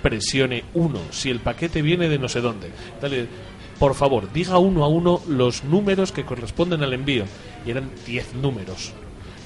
Presione 0.02 0.64
1 0.74 1.00
si 1.12 1.30
el 1.30 1.40
paquete 1.40 1.82
viene 1.82 2.10
de 2.10 2.18
no 2.18 2.28
sé 2.28 2.42
dónde. 2.42 2.72
Dale, 3.00 3.28
por 3.78 3.94
favor, 3.94 4.32
diga 4.32 4.58
uno 4.58 4.84
a 4.84 4.88
uno 4.88 5.22
los 5.28 5.64
números 5.64 6.12
que 6.12 6.26
corresponden 6.26 6.82
al 6.84 6.94
envío. 6.94 7.26
Y 7.66 7.72
eran 7.72 7.92
10 8.08 8.36
números. 8.36 8.94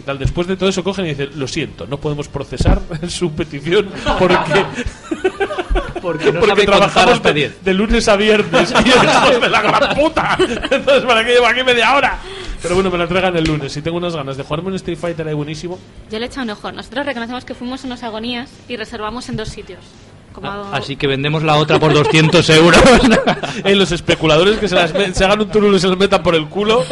Tal, 0.06 0.20
después 0.20 0.47
de 0.47 0.56
todo 0.56 0.70
eso 0.70 0.84
cogen 0.84 1.06
y 1.06 1.10
dicen, 1.10 1.30
lo 1.36 1.47
siento, 1.47 1.88
no 1.88 1.97
podemos 1.97 2.28
procesar 2.28 2.80
su 3.10 3.32
petición 3.32 3.89
porque... 4.20 4.66
Porque 6.01 6.32
no 6.32 6.39
porque 6.39 6.66
trabajamos 6.66 7.22
de, 7.24 7.34
10. 7.34 7.64
de 7.64 7.74
lunes 7.74 8.08
a 8.08 8.16
viernes 8.16 8.72
y 8.86 8.89
hijos 8.89 9.41
de 9.41 9.49
la 9.49 9.62
gran 9.62 9.95
puta 9.95 10.38
entonces 10.39 11.03
para 11.03 11.26
qué 11.26 11.32
llevo 11.32 11.47
aquí 11.47 11.64
media 11.64 11.95
hora 11.95 12.20
pero 12.62 12.76
bueno 12.76 12.91
me 12.91 12.97
la 12.97 13.03
entregan 13.06 13.36
el 13.36 13.43
lunes 13.43 13.76
y 13.76 13.82
tengo 13.82 13.97
unas 13.97 14.16
ganas 14.16 14.38
de 14.38 14.43
jugarme 14.43 14.70
un 14.70 14.76
Street 14.76 14.97
Fighter 14.97 15.28
ahí 15.28 15.34
buenísimo 15.34 15.80
Yo 16.12 16.20
le 16.20 16.26
he 16.26 16.28
echado 16.28 16.43
un 16.43 16.49
ojo. 16.51 16.72
Nosotros 16.72 17.06
reconocemos 17.06 17.45
que 17.45 17.53
fuimos 17.53 17.84
unos 17.84 18.03
agonías 18.03 18.49
y 18.68 18.76
reservamos 18.76 19.30
en 19.30 19.38
dos 19.38 19.49
sitios. 19.49 19.80
Como 20.34 20.49
Así 20.72 20.95
que 20.95 21.08
vendemos 21.08 21.43
la 21.43 21.58
otra 21.58 21.80
por 21.80 21.93
200 21.93 22.49
euros. 22.49 22.82
Eh, 23.64 23.76
los 23.76 23.91
especuladores 23.91 24.58
que 24.58 24.68
se, 24.68 24.76
las 24.76 24.91
se 24.91 25.26
hagan 25.26 25.41
un 25.41 25.49
turulo 25.49 25.78
y 25.78 25.80
se 25.80 25.88
los 25.88 25.97
metan 25.97 26.24
por 26.24 26.36
el 26.36 26.47
culo 26.47 26.84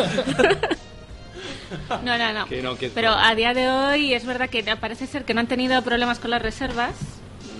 No, 2.03 2.17
no, 2.17 2.33
no. 2.33 2.45
Que 2.47 2.61
no, 2.61 2.75
que- 2.75 2.89
Pero 2.89 3.11
a 3.11 3.33
día 3.35 3.53
de 3.53 3.69
hoy 3.69 4.13
es 4.13 4.25
verdad 4.25 4.49
que 4.49 4.63
parece 4.77 5.07
ser 5.07 5.25
que 5.25 5.33
no 5.33 5.39
han 5.41 5.47
tenido 5.47 5.81
problemas 5.81 6.19
con 6.19 6.31
las 6.31 6.41
reservas. 6.41 6.93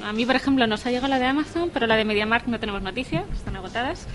A 0.03 0.11
mí, 0.13 0.25
por 0.25 0.35
ejemplo, 0.35 0.67
nos 0.67 0.85
ha 0.85 0.89
llegado 0.89 1.07
la 1.07 1.19
de 1.19 1.25
Amazon, 1.25 1.69
pero 1.73 1.87
la 1.87 1.95
de 1.95 2.03
MediaMarkt 2.05 2.47
no 2.47 2.59
tenemos 2.59 2.81
noticias, 2.81 3.23
están 3.33 3.55
agotadas. 3.55 4.07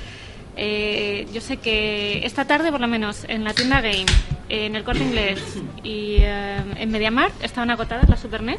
Eh, 0.56 1.26
yo 1.32 1.40
sé 1.40 1.58
que 1.58 2.26
esta 2.26 2.44
tarde, 2.44 2.70
por 2.72 2.80
lo 2.80 2.88
menos, 2.88 3.24
en 3.28 3.44
la 3.44 3.54
tienda 3.54 3.80
Game, 3.80 4.06
en 4.48 4.74
el 4.74 4.82
Corte 4.84 5.02
Inglés 5.04 5.40
y 5.84 6.16
eh, 6.20 6.56
en 6.76 6.90
MediaMarkt 6.90 7.42
estaban 7.44 7.70
agotadas 7.70 8.08
las 8.08 8.20
Super 8.20 8.42
NES 8.42 8.58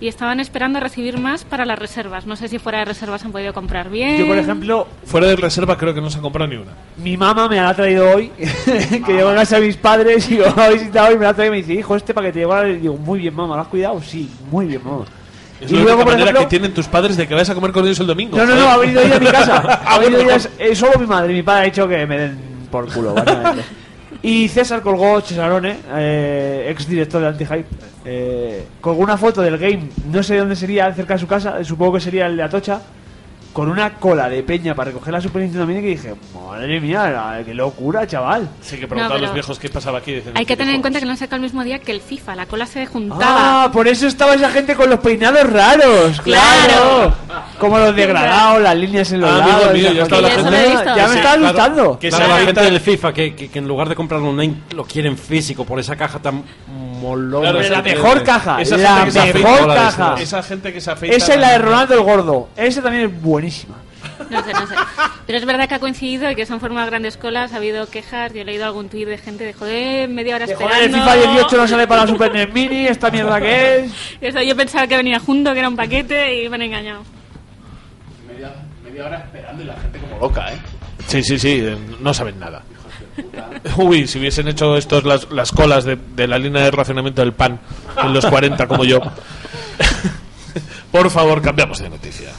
y 0.00 0.08
estaban 0.08 0.40
esperando 0.40 0.78
a 0.78 0.80
recibir 0.80 1.18
más 1.18 1.44
para 1.44 1.64
las 1.64 1.78
reservas. 1.78 2.26
No 2.26 2.36
sé 2.36 2.48
si 2.48 2.58
fuera 2.58 2.80
de 2.80 2.84
reservas 2.86 3.24
han 3.24 3.32
podido 3.32 3.52
comprar 3.54 3.88
bien. 3.90 4.18
yo 4.18 4.26
por 4.26 4.36
ejemplo 4.38 4.88
fuera 5.04 5.28
de 5.28 5.36
reserva 5.36 5.78
creo 5.78 5.94
que 5.94 6.00
no 6.00 6.10
se 6.10 6.18
ha 6.18 6.20
comprado 6.20 6.48
ni 6.50 6.56
una 6.56 6.72
mi 6.96 7.16
mamá 7.16 7.48
me 7.48 7.56
la 7.56 7.68
ha 7.70 7.74
traído 7.74 8.10
hoy 8.14 8.28
que 9.06 9.12
llegó 9.12 9.28
a 9.30 9.34
casa 9.34 9.58
de 9.60 9.66
mis 9.66 9.76
padres 9.76 10.30
y 10.30 10.36
yo 10.38 10.54
me 10.54 10.62
ha 10.62 10.68
visitado 10.70 11.12
y 11.12 11.16
me 11.16 11.24
la 11.24 11.30
ha 11.30 11.34
traído 11.34 11.54
y 11.54 11.58
me 11.58 11.62
dice 11.66 11.78
hijo 11.78 11.96
este 11.96 12.12
para 12.12 12.26
que 12.28 12.32
te 12.32 12.38
llegó 12.40 12.66
y 12.66 12.76
digo 12.78 12.96
muy 12.96 13.20
bien 13.20 13.34
mamá 13.34 13.56
¿lo 13.56 13.62
has 13.62 13.68
cuidado? 13.68 14.00
sí 14.02 14.28
muy 14.50 14.66
bien 14.66 14.80
mamá 14.84 15.04
es 15.60 15.70
y 15.70 15.74
la 15.74 15.80
luego 15.82 15.96
única 15.98 16.04
por 16.04 16.12
manera 16.12 16.24
ejemplo 16.30 16.40
que 16.42 16.50
tienen 16.50 16.74
tus 16.74 16.86
padres 16.88 17.16
de 17.16 17.28
que 17.28 17.34
vayas 17.34 17.50
a 17.50 17.54
comer 17.54 17.72
con 17.72 17.84
ellos 17.84 18.00
el 18.00 18.06
domingo 18.06 18.36
No, 18.36 18.44
no, 18.44 18.56
no, 18.56 18.68
ha 18.68 18.76
venido 18.76 19.00
ella 19.00 19.16
a 19.16 19.20
mi 19.20 19.26
casa. 19.26 19.62
Ah, 19.64 19.80
Ha 19.94 19.98
venido 19.98 20.24
bueno, 20.24 20.42
ella, 20.58 20.74
solo 20.76 20.98
mi 20.98 21.06
madre. 21.06 21.32
Mi 21.32 21.42
padre 21.44 21.62
ha 21.62 21.64
dicho 21.66 21.88
que 21.88 22.04
me 22.06 22.18
den 22.18 22.38
por 22.70 22.92
culo, 22.92 23.14
básicamente. 23.14 23.62
Y 24.24 24.48
César 24.48 24.80
colgó, 24.80 25.20
Cesarone, 25.20 25.76
eh, 25.96 26.68
ex 26.70 26.88
director 26.88 27.20
de 27.20 27.28
Anti-Hype, 27.28 27.66
eh, 28.06 28.64
colgó 28.80 29.02
una 29.02 29.18
foto 29.18 29.42
del 29.42 29.58
game, 29.58 29.90
no 30.10 30.22
sé 30.22 30.38
dónde 30.38 30.56
sería, 30.56 30.90
cerca 30.94 31.12
de 31.12 31.20
su 31.20 31.26
casa, 31.26 31.62
supongo 31.62 31.92
que 31.92 32.00
sería 32.00 32.24
el 32.24 32.38
de 32.38 32.42
Atocha, 32.42 32.80
con 33.54 33.70
una 33.70 33.94
cola 33.94 34.28
de 34.28 34.42
peña 34.42 34.74
para 34.74 34.90
recoger 34.90 35.12
la 35.14 35.20
Super 35.20 35.40
Nintendo 35.42 35.64
Mini 35.66 35.80
que 35.80 35.86
dije, 35.86 36.14
madre 36.34 36.80
mía, 36.80 37.40
qué 37.46 37.54
locura, 37.54 38.04
chaval. 38.06 38.48
sí 38.60 38.76
que 38.76 38.86
No, 38.88 39.04
a 39.04 39.16
los 39.16 39.32
viejos 39.32 39.58
qué 39.60 39.68
pasaba 39.68 39.98
aquí 40.00 40.12
dicen, 40.12 40.32
Hay 40.36 40.44
que 40.44 40.54
"¿Qué 40.54 40.56
tener 40.56 40.74
en 40.74 40.80
cojones?". 40.80 40.82
cuenta 40.82 41.00
que 41.06 41.10
han 41.10 41.16
sacado 41.16 41.36
el 41.36 41.42
mismo 41.42 41.62
día 41.62 41.78
que 41.78 41.92
el 41.92 42.00
FIFA. 42.00 42.34
La 42.34 42.46
cola 42.46 42.66
se 42.66 42.84
juntaba. 42.86 43.64
Ah, 43.64 43.70
por 43.72 43.86
eso 43.86 44.08
estaba 44.08 44.34
esa 44.34 44.50
gente 44.50 44.74
con 44.74 44.90
los 44.90 44.98
peinados 44.98 45.48
raros, 45.50 46.20
claro. 46.20 47.14
Claro. 47.26 47.44
Como 47.60 47.78
los 47.78 47.94
degradados, 47.94 48.60
las 48.60 48.76
líneas 48.76 49.10
en 49.12 49.20
los 49.20 49.30
Ah, 49.30 49.38
lados. 49.38 49.72
mío, 49.72 49.92
ya 49.92 50.04
la 50.20 50.30
gente- 50.30 50.50
me 50.50 50.64
Sí, 50.66 50.72
estaba 50.72 50.94
claro, 51.20 51.42
gustando. 51.42 51.98
que 52.00 52.10
se 52.10 52.18
la 52.18 52.38
gente 52.40 52.60
del 52.60 52.80
FIFA 52.80 53.12
que, 53.14 53.34
que, 53.36 53.48
que 53.50 53.58
en 53.60 53.68
lugar 53.68 53.88
de 53.88 53.94
comprarlo 53.94 54.30
online 54.30 54.54
lo 54.74 54.84
quieren 54.84 55.16
físico 55.16 55.64
por 55.64 55.78
esa 55.78 55.94
caja 55.94 56.18
tan 56.18 56.42
Claro, 57.12 57.60
esa 57.60 57.72
la 57.74 57.82
que- 57.82 57.94
mejor 57.94 58.22
caja, 58.24 58.60
esa 58.62 58.76
la 58.76 58.88
gente 58.96 59.04
que 59.04 59.10
se 59.12 59.20
afeita- 59.20 59.38
mejor 59.48 59.60
dólares, 59.60 59.94
caja. 59.94 60.14
esa 60.22 60.42
gente 60.42 60.72
que 60.72 60.80
se 60.80 60.90
afeita 60.90 61.16
Esa 61.16 61.34
es 61.34 61.40
la 61.40 61.50
de 61.52 61.58
Ronaldo 61.58 61.94
el 61.94 62.00
Gordo. 62.00 62.48
Esa 62.56 62.82
también 62.82 63.04
es 63.10 63.22
buenísima. 63.22 63.74
No 64.30 64.42
sé, 64.44 64.52
no 64.52 64.66
sé. 64.66 64.74
Pero 65.26 65.38
es 65.38 65.44
verdad 65.44 65.68
que 65.68 65.74
ha 65.74 65.78
coincidido 65.80 66.30
y 66.30 66.34
que 66.34 66.46
se 66.46 66.52
han 66.52 66.60
formado 66.60 66.86
grandes 66.86 67.16
colas. 67.16 67.52
Ha 67.52 67.56
habido 67.56 67.86
quejas. 67.88 68.32
Yo 68.32 68.42
he 68.42 68.44
leído 68.44 68.64
algún 68.64 68.88
tuit 68.88 69.08
de 69.08 69.18
gente 69.18 69.44
de 69.44 69.52
joder, 69.52 70.08
media 70.08 70.36
hora 70.36 70.46
De 70.46 70.52
esperando. 70.52 70.76
joder, 70.86 70.90
el 70.90 71.00
FIFA 71.00 71.14
18 71.32 71.56
no 71.56 71.68
sale 71.68 71.86
para 71.86 72.02
la 72.02 72.06
Super 72.08 72.32
NES 72.32 72.52
Mini, 72.52 72.86
esta 72.86 73.10
mierda 73.10 73.40
que 73.40 73.80
es. 73.80 73.92
Eso, 74.20 74.40
yo 74.42 74.54
pensaba 74.56 74.86
que 74.86 74.96
venía 74.96 75.18
junto, 75.20 75.52
que 75.52 75.58
era 75.58 75.68
un 75.68 75.76
paquete 75.76 76.42
y 76.44 76.48
me 76.48 76.56
han 76.56 76.62
engañado. 76.62 77.02
Media, 78.28 78.52
media 78.84 79.06
hora 79.06 79.18
esperando 79.18 79.62
y 79.62 79.66
la 79.66 79.74
gente 79.76 79.98
como 79.98 80.18
loca, 80.20 80.52
¿eh? 80.52 80.58
Sí, 81.06 81.22
sí, 81.22 81.38
sí, 81.38 81.60
eh, 81.64 81.76
no 82.00 82.14
saben 82.14 82.38
nada. 82.38 82.62
Uy, 83.76 84.06
si 84.06 84.18
hubiesen 84.18 84.48
hecho 84.48 84.76
estos 84.76 85.04
las, 85.04 85.30
las 85.30 85.52
colas 85.52 85.84
de, 85.84 85.96
de 86.16 86.26
la 86.26 86.38
línea 86.38 86.62
de 86.62 86.70
racionamiento 86.70 87.22
del 87.22 87.32
pan 87.32 87.58
en 88.02 88.12
los 88.12 88.26
40 88.26 88.66
como 88.66 88.84
yo. 88.84 89.00
Por 90.92 91.10
favor, 91.10 91.42
cambiamos 91.42 91.80
de 91.80 91.90
noticia. 91.90 92.30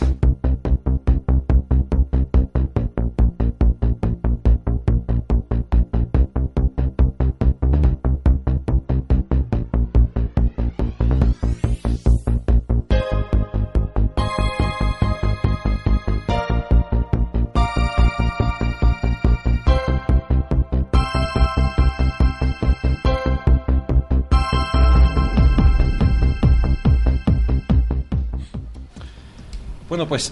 Pues 30.16 30.32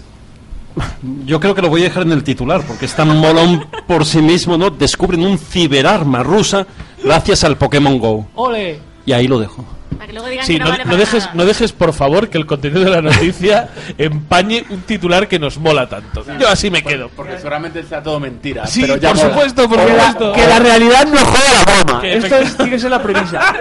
yo 1.26 1.40
creo 1.40 1.54
que 1.54 1.60
lo 1.60 1.68
voy 1.68 1.82
a 1.82 1.84
dejar 1.84 2.04
en 2.04 2.12
el 2.12 2.24
titular 2.24 2.62
porque 2.66 2.86
es 2.86 2.94
tan 2.96 3.14
molón 3.18 3.66
por 3.86 4.06
sí 4.06 4.22
mismo, 4.22 4.56
¿no? 4.56 4.70
Descubren 4.70 5.26
un 5.26 5.36
ciberarma 5.36 6.22
rusa 6.22 6.66
gracias 7.02 7.44
al 7.44 7.58
Pokémon 7.58 7.98
Go. 7.98 8.26
¡Ole! 8.34 8.80
Y 9.04 9.12
ahí 9.12 9.28
lo 9.28 9.38
dejo. 9.38 9.62
Para 9.94 10.06
que 10.06 10.12
luego 10.12 10.28
digan 10.28 10.46
Sí, 10.46 10.52
que 10.54 10.58
no, 10.60 10.64
no, 10.66 10.70
vale 10.72 10.84
no 10.84 10.96
dejes, 10.96 11.24
nada. 11.24 11.34
no 11.34 11.44
dejes, 11.44 11.72
por 11.72 11.92
favor, 11.92 12.28
que 12.28 12.38
el 12.38 12.46
contenido 12.46 12.82
de 12.84 12.90
la 12.90 13.02
noticia 13.02 13.68
empañe 13.98 14.64
un 14.70 14.80
titular 14.82 15.28
que 15.28 15.38
nos 15.38 15.58
mola 15.58 15.88
tanto. 15.88 16.24
Yo 16.38 16.48
así 16.48 16.70
me 16.70 16.82
quedo. 16.82 17.10
Porque 17.14 17.36
seguramente 17.36 17.82
sea 17.82 18.02
todo 18.02 18.18
mentira. 18.20 18.66
Sí, 18.66 18.82
pero 18.82 18.96
ya 18.96 19.10
por 19.10 19.18
mola. 19.18 19.28
supuesto, 19.30 19.68
por 19.68 19.78
Que 19.78 19.92
la, 19.92 20.12
supuesto. 20.12 20.32
que 20.32 20.46
la 20.46 20.58
realidad 20.58 21.06
no 21.06 21.18
juega 21.18 21.64
la 21.66 21.82
broma. 21.84 22.06
Esto 22.08 22.36
es, 22.36 22.56
tiene 22.56 22.70
que 22.72 22.78
ser 22.78 22.90
la 22.90 23.02
premisa. 23.02 23.40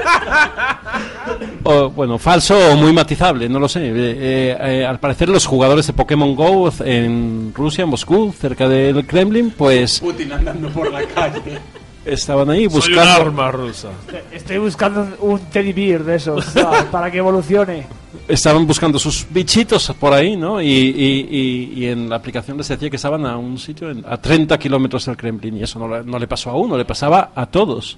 O, 1.65 1.89
bueno, 1.89 2.17
falso 2.19 2.57
o 2.71 2.75
muy 2.75 2.91
matizable, 2.91 3.47
no 3.47 3.57
lo 3.57 3.69
sé. 3.69 3.79
Eh, 3.87 3.91
eh, 3.95 4.57
eh, 4.59 4.85
al 4.85 4.99
parecer 4.99 5.29
los 5.29 5.45
jugadores 5.45 5.87
de 5.87 5.93
Pokémon 5.93 6.35
Go 6.35 6.69
en 6.83 7.53
Rusia, 7.55 7.83
en 7.85 7.89
Moscú, 7.89 8.33
cerca 8.37 8.67
del 8.67 9.05
Kremlin, 9.07 9.51
pues 9.57 10.01
Putin 10.01 10.33
andando 10.33 10.67
por 10.69 10.91
la 10.91 11.01
calle. 11.03 11.41
Estaban 12.05 12.49
ahí 12.49 12.59
Soy 12.59 12.67
un 12.67 12.73
buscando... 12.73 13.11
arma 13.13 13.51
rusa. 13.51 13.89
Estoy 14.31 14.57
buscando 14.57 15.07
un 15.21 15.39
teddy 15.39 15.73
bear 15.73 16.03
de 16.03 16.15
esos 16.15 16.45
para 16.91 17.09
que 17.11 17.17
evolucione. 17.19 17.85
estaban 18.27 18.65
buscando 18.67 18.99
sus 18.99 19.25
bichitos 19.29 19.93
por 19.99 20.13
ahí, 20.13 20.35
¿no? 20.35 20.61
Y, 20.61 20.67
y- 20.67 21.27
y- 21.31 21.73
y 21.81 21.85
en 21.87 22.09
la 22.09 22.17
aplicación 22.17 22.57
les 22.57 22.67
decía 22.67 22.89
que 22.89 22.95
estaban 22.97 23.25
a 23.25 23.37
un 23.37 23.57
sitio 23.57 23.89
en- 23.89 24.03
a 24.07 24.17
30 24.17 24.57
kilómetros 24.57 25.05
del 25.05 25.17
Kremlin 25.17 25.57
y 25.57 25.63
eso 25.63 25.79
no, 25.79 25.87
le- 25.87 26.03
no 26.03 26.19
le 26.19 26.27
pasó 26.27 26.49
a 26.49 26.55
uno, 26.57 26.77
le 26.77 26.85
pasaba 26.85 27.31
a 27.35 27.45
todos. 27.45 27.97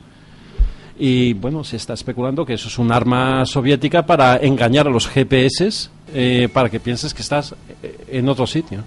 Y 0.97 1.33
bueno, 1.33 1.63
se 1.65 1.75
está 1.75 1.93
especulando 1.93 2.45
que 2.45 2.53
eso 2.53 2.69
es 2.69 2.79
un 2.79 2.91
arma 2.91 3.45
soviética 3.45 4.05
para 4.05 4.37
engañar 4.37 4.87
a 4.87 4.89
los 4.89 5.07
GPS 5.09 5.89
eh, 6.13 6.47
para 6.53 6.69
que 6.69 6.79
pienses 6.79 7.13
que 7.13 7.21
estás 7.21 7.53
eh, 7.83 8.05
en 8.09 8.29
otro 8.29 8.47
sitio. 8.47 8.79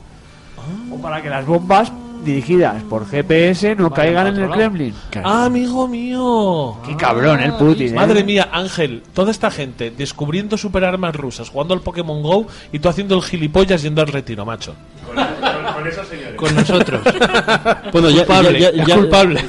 O 0.90 0.96
para 1.02 1.20
que 1.22 1.28
las 1.28 1.44
bombas 1.44 1.92
dirigidas 2.24 2.82
por 2.84 3.06
GPS 3.06 3.74
no 3.76 3.90
caigan 3.90 4.28
en 4.28 4.36
el 4.42 4.50
Kremlin. 4.50 4.94
Ah, 5.24 5.44
amigo 5.46 5.86
mío. 5.88 6.76
Qué 6.86 6.96
cabrón 6.96 7.40
el 7.40 7.52
Putin, 7.54 7.88
¿eh? 7.88 7.94
Madre 7.94 8.24
mía, 8.24 8.48
Ángel, 8.52 9.02
toda 9.14 9.30
esta 9.30 9.50
gente 9.50 9.90
descubriendo 9.90 10.56
superarmas 10.56 11.14
rusas, 11.16 11.48
jugando 11.50 11.74
al 11.74 11.80
Pokémon 11.80 12.22
Go 12.22 12.46
y 12.72 12.78
tú 12.78 12.88
haciendo 12.88 13.14
el 13.16 13.22
gilipollas 13.22 13.82
yendo 13.82 14.02
al 14.02 14.08
retiro, 14.08 14.44
macho. 14.44 14.74
Con 16.36 16.54
nosotros. 16.54 17.00
Bueno, 17.92 18.10
ya, 18.10 18.24
Culpable, 18.26 18.60
ya- 18.60 18.72
ya- 18.72 18.94
culpable. 18.96 19.44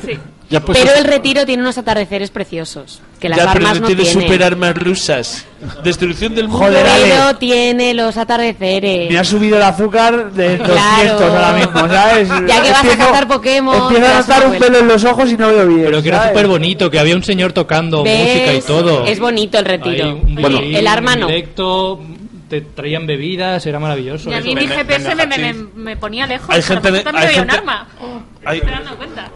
Ya 0.50 0.60
pues 0.62 0.78
Pero 0.80 0.96
el 0.96 1.04
retiro 1.06 1.46
tiene 1.46 1.62
unos 1.62 1.78
atardeceres 1.78 2.32
preciosos. 2.32 3.02
Que 3.20 3.30
las 3.30 3.38
ya, 3.38 3.52
pero 3.54 3.66
armas 3.68 3.76
no 3.76 3.82
no 3.82 3.88
tiene 3.88 4.04
tienen. 4.04 4.24
superarmas 4.24 4.76
rusas. 4.78 5.46
Destrucción 5.84 6.34
del 6.36 6.48
mundo. 6.48 6.66
Joder, 6.66 6.88
Ale. 6.88 7.04
Pero 7.10 7.36
tiene 7.38 7.94
los 7.94 8.18
atardeceres. 8.18 9.12
Me 9.12 9.18
ha 9.20 9.24
subido 9.24 9.58
el 9.58 9.64
azúcar 9.64 10.32
de 10.32 10.58
200 10.58 10.68
Claro. 10.68 11.26
ahora 11.36 11.54
mismo, 11.54 11.80
¿sabes? 11.88 12.30
Ya 12.48 12.62
que 12.64 12.72
vas 12.72 12.86
a 12.86 12.98
cazar 12.98 13.28
Pokémon, 13.28 13.76
Empiezo 13.94 14.14
a 14.14 14.20
notar 14.22 14.48
un 14.48 14.54
pelo 14.58 14.80
en 14.80 14.88
los 14.88 15.04
ojos 15.04 15.30
y 15.32 15.38
no 15.38 15.50
veo 15.50 15.68
bien. 15.68 15.84
Pero 15.86 16.02
que 16.02 16.08
era 16.10 16.18
¿sabes? 16.20 16.32
súper 16.32 16.48
bonito, 16.48 16.90
que 16.90 17.00
había 17.00 17.16
un 17.16 17.24
señor 17.24 17.52
tocando 17.54 18.04
¿Ves? 18.04 18.20
música 18.28 18.54
y 18.54 18.62
todo. 18.62 19.06
Es 19.06 19.20
bonito 19.20 19.60
el 19.60 19.66
retiro. 19.66 20.16
Un 20.16 20.36
Bueno. 20.36 20.60
El 20.60 20.88
arma 20.88 21.16
no. 21.16 21.28
Directo, 21.28 22.00
te 22.50 22.62
traían 22.62 23.06
bebidas, 23.06 23.64
era 23.68 23.80
maravilloso. 23.80 24.30
Y 24.32 24.34
a 24.34 24.40
mí 24.42 24.56
mi 24.56 24.66
GPS 24.68 25.14
me, 25.14 25.28
me, 25.28 25.38
me, 25.38 25.54
me 25.76 25.98
ponía 25.98 26.26
lejos. 26.26 26.50
Hay 26.50 26.62
gente 26.64 26.90
de- 26.92 27.02
también 27.02 27.24
hay 27.28 27.30
había 27.36 27.42
un 27.44 27.50
gente- 27.50 27.58
arma. 27.60 27.88
Hay, 28.46 28.62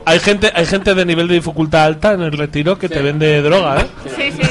hay 0.06 0.20
gente, 0.20 0.52
hay 0.56 0.66
gente 0.66 0.96
de 0.96 1.06
nivel 1.06 1.28
de 1.28 1.36
dificultad 1.36 1.84
alta 1.84 2.14
en 2.14 2.22
el 2.22 2.32
retiro 2.32 2.78
que 2.80 2.88
te 2.88 3.02
vende 3.02 3.42
droga, 3.42 3.82
¿eh? 3.82 3.86
Sí, 4.16 4.32
sí. 4.32 4.50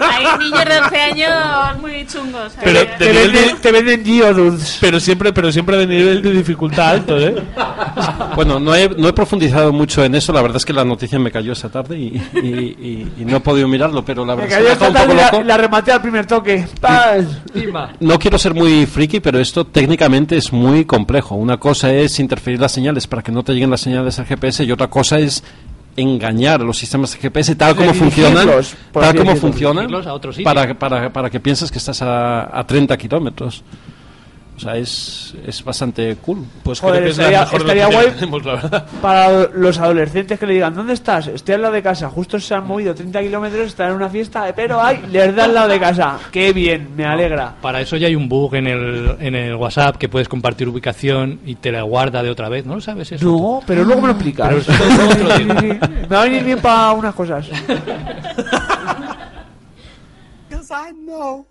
Hay 0.00 0.38
niños 0.38 0.64
de 0.64 0.78
11 0.80 1.00
años 1.00 1.80
muy 1.80 2.06
chungos. 2.06 2.52
Pero 2.62 2.80
Te 2.98 3.04
de- 3.04 3.12
venden, 3.12 3.56
te 3.60 3.72
venden 3.72 4.04
Geodudes. 4.04 4.78
pero 4.80 4.98
siempre, 4.98 5.32
pero 5.32 5.52
siempre 5.52 5.76
de 5.76 5.86
nivel 5.86 6.20
de 6.22 6.32
dificultad 6.32 6.88
alto, 6.90 7.18
¿eh? 7.18 7.34
Bueno, 8.36 8.58
no 8.60 8.74
he, 8.74 8.88
no 8.88 9.08
he 9.08 9.12
profundizado 9.12 9.72
mucho 9.72 10.04
en 10.04 10.14
eso, 10.14 10.32
la 10.32 10.40
verdad 10.40 10.58
es 10.58 10.64
que 10.64 10.72
la 10.72 10.84
noticia 10.84 11.18
me 11.18 11.30
cayó 11.30 11.52
esta 11.52 11.68
tarde 11.68 11.98
y, 11.98 12.22
y- 12.34 12.38
y- 12.38 13.12
y 13.18 13.24
no 13.24 13.38
he 13.38 13.40
podido 13.40 13.66
mirarlo, 13.68 14.04
pero 14.04 14.24
la 14.24 14.34
Me 14.36 14.42
verdad 14.42 14.60
es 14.60 14.66
cayó 14.66 14.78
que 14.78 14.86
un 14.86 14.92
tarde 14.94 15.06
y 15.12 15.16
poco 15.16 15.20
la, 15.22 15.30
loco. 15.32 15.42
la 15.44 15.56
rematé 15.56 15.92
al 15.92 16.00
primer 16.02 16.26
toque. 16.26 16.66
¡Paz! 16.80 17.24
No 17.98 18.18
quiero 18.18 18.38
ser 18.38 18.54
muy 18.54 18.86
friki, 18.86 19.20
pero 19.20 19.38
esto 19.40 19.64
técnicamente 19.66 20.36
es 20.36 20.52
muy 20.52 20.84
complejo. 20.84 21.34
Una 21.34 21.56
cosa 21.58 21.92
es 21.92 22.18
interferir 22.20 22.60
las 22.60 22.72
señales 22.72 23.06
para 23.06 23.22
que 23.22 23.32
no 23.32 23.42
te 23.42 23.52
lleguen 23.60 23.70
las 23.70 23.82
señales 23.82 24.18
al 24.18 24.24
GPS 24.24 24.64
y 24.64 24.72
otra 24.72 24.88
cosa 24.88 25.18
es 25.18 25.44
engañar 25.94 26.62
a 26.62 26.64
los 26.64 26.78
sistemas 26.78 27.12
de 27.12 27.18
GPS 27.18 27.54
tal 27.56 27.76
como 27.76 27.92
funcionan, 27.92 28.48
tal 28.90 29.16
como 29.16 29.36
funcionan 29.36 29.90
para, 30.42 30.78
para, 30.78 31.12
para 31.12 31.28
que 31.28 31.40
pienses 31.40 31.70
que 31.70 31.76
estás 31.76 32.00
a, 32.00 32.58
a 32.58 32.66
30 32.66 32.96
kilómetros. 32.96 33.62
O 34.60 34.62
sea, 34.62 34.76
es, 34.76 35.34
es 35.46 35.64
bastante 35.64 36.16
cool. 36.16 36.44
Pues 36.62 36.80
Joder, 36.80 36.96
creo 36.96 37.04
que 37.06 37.10
es 37.12 37.16
la 37.16 37.22
estaría- 37.24 37.40
mejor 37.40 37.60
estaría 37.62 37.86
guay. 37.86 38.06
que 38.08 38.12
tenemos, 38.12 38.44
la 38.44 38.52
verdad. 38.56 38.86
Para 39.00 39.46
los 39.54 39.78
adolescentes 39.78 40.38
que 40.38 40.46
le 40.46 40.52
digan, 40.52 40.74
¿dónde 40.74 40.92
estás? 40.92 41.28
Estoy 41.28 41.54
al 41.54 41.62
lado 41.62 41.72
de 41.72 41.82
casa. 41.82 42.10
Justo 42.10 42.38
se 42.38 42.54
han 42.54 42.66
movido 42.66 42.94
30 42.94 43.22
kilómetros, 43.22 43.68
están 43.68 43.88
en 43.88 43.94
una 43.96 44.10
fiesta, 44.10 44.52
pero 44.54 44.78
ay, 44.78 45.02
les 45.10 45.34
da 45.34 45.44
al 45.44 45.54
lado 45.54 45.68
de 45.68 45.80
casa. 45.80 46.18
Qué 46.30 46.52
bien, 46.52 46.90
me 46.94 47.06
alegra. 47.06 47.54
Para 47.62 47.80
eso 47.80 47.96
ya 47.96 48.06
hay 48.08 48.14
un 48.14 48.28
bug 48.28 48.54
en 48.56 48.66
el, 48.66 49.16
en 49.18 49.34
el 49.34 49.54
WhatsApp 49.54 49.96
que 49.96 50.10
puedes 50.10 50.28
compartir 50.28 50.68
ubicación 50.68 51.40
y 51.46 51.54
te 51.54 51.72
la 51.72 51.80
guarda 51.80 52.22
de 52.22 52.28
otra 52.28 52.50
vez. 52.50 52.66
¿No 52.66 52.74
lo 52.74 52.82
sabes 52.82 53.12
eso? 53.12 53.24
No, 53.24 53.62
pero 53.66 53.82
luego 53.82 54.02
me 54.02 54.08
lo 54.08 54.12
explicas. 54.12 54.48
Pero 54.48 54.60
eso 54.60 54.72
luego 54.94 55.14
te 55.14 55.24
lo 55.24 55.38
digo. 55.38 55.54
Sí, 55.60 55.66
sí, 55.70 55.78
sí. 55.80 55.88
Me 56.02 56.06
va 56.16 56.20
a 56.20 56.24
venir 56.24 56.44
bien 56.44 56.58
para 56.60 56.90
unas 56.92 57.14
cosas. 57.14 57.48
I 60.72 60.92
know 60.92 61.46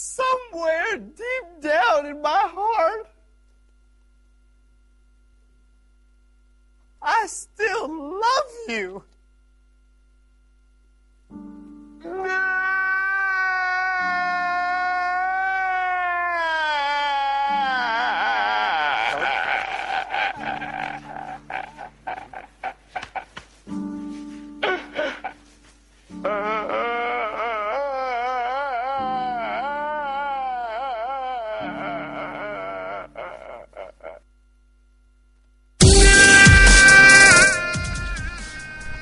somewhere 0.00 0.96
deep 0.96 1.60
down 1.60 2.06
in 2.06 2.22
my 2.22 2.48
heart, 2.54 3.06
I 7.02 7.26
still 7.26 7.88
love 8.18 8.50
you. 8.66 9.04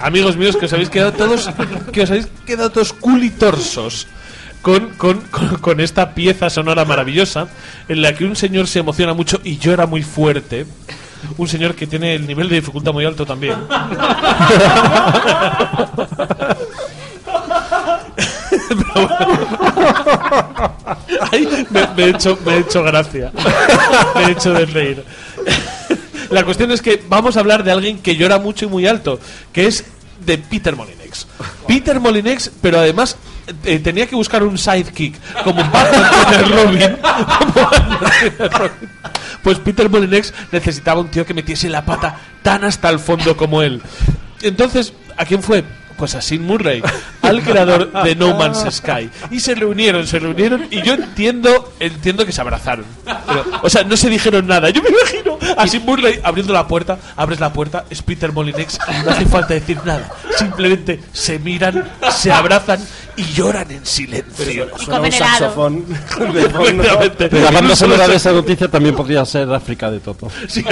Amigos 0.00 0.36
míos, 0.36 0.56
que 0.56 0.66
os 0.66 0.72
habéis 0.72 0.90
quedado 0.90 1.12
todos, 1.12 1.50
que 1.92 2.02
os 2.02 2.10
habéis 2.10 2.28
quedado 2.46 2.70
todos 2.70 2.92
culitorsos 2.92 4.06
con, 4.62 4.90
con, 4.90 5.20
con, 5.60 5.80
esta 5.80 6.14
pieza 6.14 6.50
sonora 6.50 6.84
maravillosa 6.84 7.48
en 7.88 8.02
la 8.02 8.14
que 8.14 8.24
un 8.24 8.36
señor 8.36 8.68
se 8.68 8.78
emociona 8.80 9.14
mucho 9.14 9.40
y 9.42 9.58
llora 9.58 9.86
muy 9.86 10.02
fuerte. 10.02 10.66
Un 11.36 11.48
señor 11.48 11.74
que 11.74 11.86
tiene 11.88 12.14
el 12.14 12.26
nivel 12.26 12.48
de 12.48 12.56
dificultad 12.56 12.92
muy 12.92 13.04
alto 13.04 13.26
también. 13.26 13.56
Me 21.96 22.04
he 22.04 22.10
hecho, 22.10 22.38
me 22.44 22.54
he 22.54 22.58
hecho 22.58 22.82
gracia. 22.82 23.32
Me 24.14 24.24
he 24.24 24.30
hecho 24.32 24.52
de 24.52 24.66
reír. 24.66 25.04
La 26.30 26.44
cuestión 26.44 26.70
es 26.70 26.82
que 26.82 27.02
vamos 27.08 27.36
a 27.36 27.40
hablar 27.40 27.64
de 27.64 27.72
alguien 27.72 27.98
que 27.98 28.16
llora 28.16 28.38
mucho 28.38 28.66
y 28.66 28.68
muy 28.68 28.86
alto, 28.86 29.18
que 29.52 29.66
es 29.66 29.84
de 30.24 30.38
Peter 30.38 30.76
Molinex. 30.76 31.26
Peter 31.66 32.00
Molinex, 32.00 32.50
pero 32.60 32.78
además 32.78 33.16
eh, 33.64 33.78
tenía 33.78 34.06
que 34.06 34.14
buscar 34.14 34.42
un 34.42 34.58
sidekick, 34.58 35.14
como 35.42 35.62
Batman 35.70 36.04
a 36.04 36.42
Robin. 36.42 36.96
como 37.54 38.48
Robin. 38.58 38.88
Pues 39.42 39.58
Peter 39.58 39.88
Molinex 39.88 40.34
necesitaba 40.52 41.00
un 41.00 41.08
tío 41.08 41.24
que 41.24 41.34
metiese 41.34 41.68
la 41.68 41.84
pata 41.84 42.18
tan 42.42 42.64
hasta 42.64 42.90
el 42.90 42.98
fondo 42.98 43.36
como 43.36 43.62
él. 43.62 43.80
Entonces, 44.42 44.92
¿a 45.16 45.24
quién 45.24 45.42
fue? 45.42 45.64
A 46.04 46.22
Sid 46.22 46.40
Murray, 46.40 46.82
al 47.22 47.42
creador 47.42 47.92
de 48.04 48.14
No 48.14 48.36
Man's 48.36 48.64
Sky. 48.70 49.10
Y 49.30 49.40
se 49.40 49.54
reunieron, 49.54 50.06
se 50.06 50.18
reunieron 50.18 50.66
y 50.70 50.82
yo 50.82 50.94
entiendo, 50.94 51.72
entiendo 51.80 52.24
que 52.24 52.32
se 52.32 52.40
abrazaron. 52.40 52.84
Pero, 53.04 53.44
o 53.62 53.68
sea, 53.68 53.84
no 53.84 53.96
se 53.96 54.08
dijeron 54.08 54.46
nada. 54.46 54.70
Yo 54.70 54.82
me 54.82 54.90
imagino 54.90 55.38
a 55.56 55.66
Sid 55.66 55.82
Murray 55.82 56.20
abriendo 56.22 56.52
la 56.52 56.66
puerta, 56.66 56.98
abres 57.16 57.40
la 57.40 57.52
puerta, 57.52 57.84
es 57.90 58.02
Peter 58.02 58.32
Molinex, 58.32 58.78
no 59.04 59.10
hace 59.10 59.26
falta 59.26 59.54
decir 59.54 59.78
nada. 59.84 60.10
Simplemente 60.36 61.00
se 61.12 61.38
miran, 61.38 61.88
se 62.10 62.30
abrazan 62.32 62.80
y 63.18 63.24
lloran 63.34 63.70
en 63.70 63.84
silencio. 63.84 64.68
Suena 64.78 65.00
un 65.00 65.12
saxofón 65.12 65.84
de 66.32 66.48
fondo. 66.48 66.82
Efectivamente. 66.82 67.40
La 67.40 67.50
banda 67.50 67.76
sonora 67.76 68.06
de 68.08 68.16
esa 68.16 68.32
noticia 68.32 68.68
también 68.68 68.94
podría 68.94 69.24
ser 69.24 69.52
África 69.52 69.90
de 69.90 70.00
Toto. 70.00 70.30
Sí. 70.48 70.64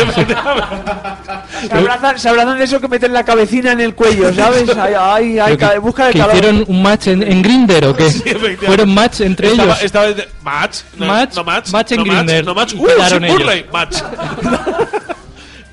Se 1.69 1.73
abrazan, 1.77 2.19
se 2.19 2.29
abrazan 2.29 2.59
de 2.59 2.65
eso 2.65 2.81
que 2.81 2.89
meten 2.89 3.13
la 3.13 3.25
cabecina 3.25 3.73
en 3.73 3.81
el 3.81 3.95
cuello, 3.95 4.33
¿sabes? 4.35 4.69
Ay, 4.77 4.95
ay, 4.99 5.39
ay, 5.39 5.57
Pero 5.57 5.73
ca- 5.73 5.79
busca 5.81 6.07
el 6.09 6.13
¿Que 6.13 6.19
calor. 6.21 6.35
hicieron 6.37 6.65
un 6.69 6.83
match 6.83 7.07
en, 7.09 7.23
en 7.23 7.43
Grinder 7.43 7.85
o 7.87 7.97
qué? 7.97 8.11
Sí. 8.11 8.23
¿Fueron 8.65 8.95
match 8.95 9.21
entre 9.21 9.49
Estaba- 9.51 9.73
ellos? 9.73 9.83
estaba 9.85 10.07
de- 10.07 10.29
match, 10.43 10.79
no, 10.97 11.07
Match, 11.07 11.35
no 11.35 11.45
match, 11.45 11.69
match 11.71 11.93
en 11.93 11.99
no 11.99 12.05
Grindr. 12.05 12.45
no 12.45 12.55
match. 12.55 12.75
Uh, 12.75 12.87
quedaron 12.87 13.23
Sid 13.23 13.25
ellos. 13.29 13.39
Murray, 13.41 13.67
match. 13.73 13.97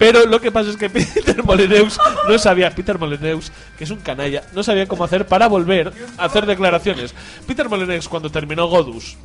Pero 0.04 0.26
lo 0.26 0.42
que 0.42 0.52
pasa 0.52 0.70
es 0.70 0.76
que 0.76 0.90
Peter 0.90 1.42
Molyneux 1.46 1.98
no 2.28 2.38
sabía, 2.38 2.70
Peter 2.76 3.00
Molyneux, 3.00 3.54
que 3.78 3.86
es 3.86 3.90
un 3.90 4.02
canalla, 4.02 4.44
no 4.52 4.62
sabía 4.62 4.86
cómo 4.86 5.06
hacer 5.06 5.26
para 5.26 5.48
volver 5.48 5.94
a 6.18 6.26
hacer 6.26 6.46
declaraciones. 6.46 7.16
Peter 7.48 7.70
Molyneux, 7.70 8.10
cuando 8.10 8.30
terminó 8.30 8.68
Godus, 8.68 9.16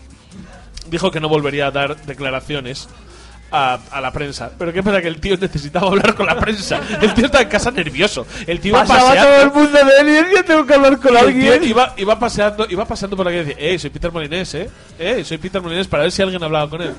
dijo 0.88 1.10
que 1.10 1.18
no 1.18 1.28
volvería 1.28 1.66
a 1.66 1.70
dar 1.72 2.00
declaraciones 2.06 2.88
a, 3.50 3.78
a 3.90 4.00
la 4.00 4.12
prensa. 4.12 4.50
Pero 4.58 4.72
qué 4.72 4.82
pasa 4.82 5.00
que 5.00 5.08
el 5.08 5.20
tío 5.20 5.36
necesitaba 5.36 5.88
hablar 5.88 6.14
con 6.14 6.26
la 6.26 6.38
prensa. 6.38 6.80
El 7.00 7.14
tío 7.14 7.26
estaba 7.26 7.42
en 7.42 7.48
casa 7.48 7.70
nervioso. 7.70 8.26
El 8.46 8.60
tío 8.60 8.70
iba 8.70 8.80
Pasaba 8.84 9.08
paseando. 9.14 9.30
todo 9.30 9.42
el 9.42 9.52
mundo 9.52 9.78
de 9.84 10.00
él 10.00 10.08
y 10.08 10.16
él, 10.18 10.26
yo 10.36 10.44
tengo 10.44 10.66
que 10.66 10.74
hablar 10.74 10.98
con 10.98 11.16
el 11.16 11.34
tío 11.34 11.52
alguien. 11.52 11.64
iba, 11.70 11.94
iba 11.96 12.18
paseando, 12.18 12.66
iba 12.68 12.84
paseando 12.84 13.16
por 13.16 13.28
aquí 13.28 13.36
y 13.36 13.44
decía, 13.44 13.56
eh, 13.58 13.78
soy 13.78 13.90
Peter 13.90 14.12
Molinés, 14.12 14.54
eh, 14.54 14.70
eh, 14.98 15.24
soy 15.24 15.38
Peter 15.38 15.60
Molinés 15.62 15.86
para 15.88 16.02
ver 16.04 16.12
si 16.12 16.22
alguien 16.22 16.42
hablaba 16.42 16.68
con 16.68 16.82
él. 16.82 16.92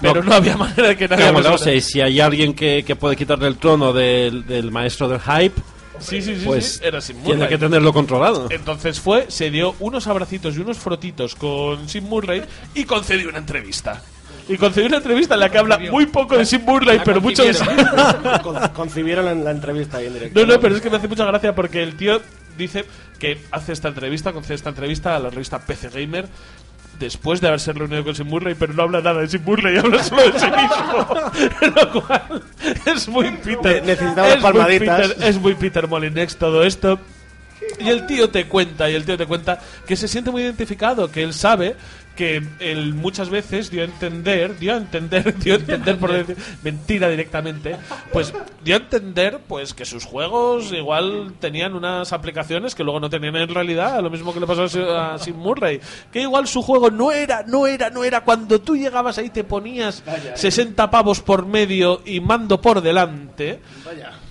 Pero 0.00 0.22
no, 0.22 0.34
había 0.34 0.56
manera 0.56 0.88
de 0.88 0.96
que 0.96 1.08
nadie 1.08 1.26
hablase 1.26 1.48
no 1.50 1.58
sé, 1.58 1.80
si 1.80 2.00
hay 2.00 2.20
alguien 2.20 2.54
que, 2.54 2.84
que 2.86 2.96
puede 2.96 3.16
quitarle 3.16 3.46
el 3.48 3.56
trono 3.56 3.92
del, 3.92 4.46
del 4.46 4.70
maestro 4.70 5.08
del 5.08 5.20
hype, 5.20 5.60
Sí, 6.00 6.20
sí, 6.20 6.34
sí, 6.34 6.42
Pues 6.44 6.66
sí, 6.66 6.80
era 6.82 6.98
tiene 7.00 7.20
Murray. 7.36 7.48
que 7.48 7.58
tenerlo 7.58 7.92
controlado. 7.92 8.48
Entonces 8.50 8.98
fue, 8.98 9.26
se 9.28 9.50
dio 9.52 9.76
unos 9.78 10.08
abracitos 10.08 10.56
y 10.56 10.58
unos 10.60 10.76
frotitos 10.78 11.36
con 11.36 11.88
Sim 11.88 12.04
Murray 12.08 12.42
y 12.74 12.82
concedió 12.84 13.28
una 13.28 13.38
entrevista. 13.38 14.02
Y 14.48 14.56
concedió 14.56 14.88
una 14.88 14.96
entrevista 14.98 15.34
en 15.34 15.40
la 15.40 15.48
que 15.50 15.58
habla 15.58 15.78
muy 15.90 16.06
poco 16.06 16.36
de 16.36 16.44
Sim 16.44 16.62
Murray, 16.64 17.00
pero 17.04 17.20
mucho 17.20 17.44
de 17.44 17.54
Con- 18.42 18.68
Concibieron 18.74 19.24
la, 19.24 19.34
la 19.34 19.50
entrevista 19.50 19.98
ahí 19.98 20.06
en 20.06 20.14
directo. 20.14 20.40
No, 20.40 20.46
no, 20.54 20.60
pero 20.60 20.74
es 20.76 20.80
que 20.80 20.90
me 20.90 20.96
hace 20.96 21.08
mucha 21.08 21.24
gracia 21.24 21.54
porque 21.54 21.82
el 21.82 21.96
tío 21.96 22.20
dice 22.58 22.84
que 23.18 23.38
hace 23.50 23.72
esta 23.72 23.88
entrevista, 23.88 24.32
concede 24.32 24.54
esta 24.56 24.70
entrevista 24.70 25.14
a 25.16 25.18
la 25.20 25.30
revista 25.30 25.60
PC 25.60 25.90
Gamer 25.90 26.26
después 26.98 27.40
de 27.40 27.48
haberse 27.48 27.72
reunido 27.72 28.04
con 28.04 28.14
Sim 28.14 28.26
Murray, 28.28 28.54
pero 28.58 28.74
no 28.74 28.82
habla 28.82 29.00
nada 29.00 29.20
de 29.22 29.28
Sim 29.28 29.42
Murray, 29.44 29.76
habla 29.78 30.02
solo 30.02 30.22
de 30.30 30.38
sí 30.38 30.46
mismo. 30.46 31.72
Lo 31.76 32.02
cual 32.02 32.42
es 32.86 33.08
muy 33.08 33.30
Peter. 33.32 33.80
Ne- 33.82 33.92
necesitamos 33.92 34.28
es 34.30 34.34
muy 34.34 34.42
palmaditas. 34.42 35.08
Peter- 35.08 35.28
es 35.28 35.38
muy 35.38 35.54
Peter 35.54 35.88
Molinex 35.88 36.36
todo 36.36 36.62
esto. 36.64 36.98
Y 37.78 37.88
el 37.88 38.06
tío 38.06 38.28
te 38.28 38.46
cuenta, 38.46 38.90
y 38.90 38.94
el 38.96 39.04
tío 39.04 39.16
te 39.16 39.24
cuenta 39.26 39.58
que 39.86 39.94
se 39.96 40.08
siente 40.08 40.30
muy 40.32 40.42
identificado, 40.42 41.10
que 41.10 41.22
él 41.22 41.32
sabe 41.32 41.76
que 42.16 42.42
él 42.60 42.94
muchas 42.94 43.30
veces 43.30 43.70
dio 43.70 43.82
a 43.82 43.84
entender, 43.84 44.58
dio 44.58 44.74
a 44.74 44.76
entender, 44.76 45.38
dio 45.38 45.54
a 45.54 45.56
entender 45.58 45.98
por 45.98 46.12
decir 46.12 46.36
mentira 46.62 47.08
directamente, 47.08 47.76
pues 48.12 48.32
dio 48.64 48.76
a 48.76 48.78
entender 48.78 49.40
pues 49.46 49.74
que 49.74 49.84
sus 49.84 50.04
juegos 50.04 50.72
igual 50.72 51.34
tenían 51.40 51.74
unas 51.74 52.12
aplicaciones 52.12 52.74
que 52.74 52.84
luego 52.84 53.00
no 53.00 53.10
tenían 53.10 53.36
en 53.36 53.48
realidad, 53.48 54.02
lo 54.02 54.10
mismo 54.10 54.32
que 54.32 54.40
le 54.40 54.46
pasó 54.46 54.64
a 54.96 55.18
Sim 55.18 55.36
Murray, 55.36 55.80
que 56.12 56.20
igual 56.20 56.46
su 56.46 56.62
juego 56.62 56.90
no 56.90 57.12
era, 57.12 57.44
no 57.46 57.66
era, 57.66 57.90
no 57.90 58.04
era 58.04 58.22
cuando 58.22 58.60
tú 58.60 58.76
llegabas 58.76 59.18
ahí 59.18 59.30
te 59.30 59.44
ponías 59.44 60.02
60 60.34 60.90
pavos 60.90 61.20
por 61.20 61.46
medio 61.46 62.02
y 62.04 62.20
mando 62.20 62.60
por 62.60 62.80
delante. 62.80 63.60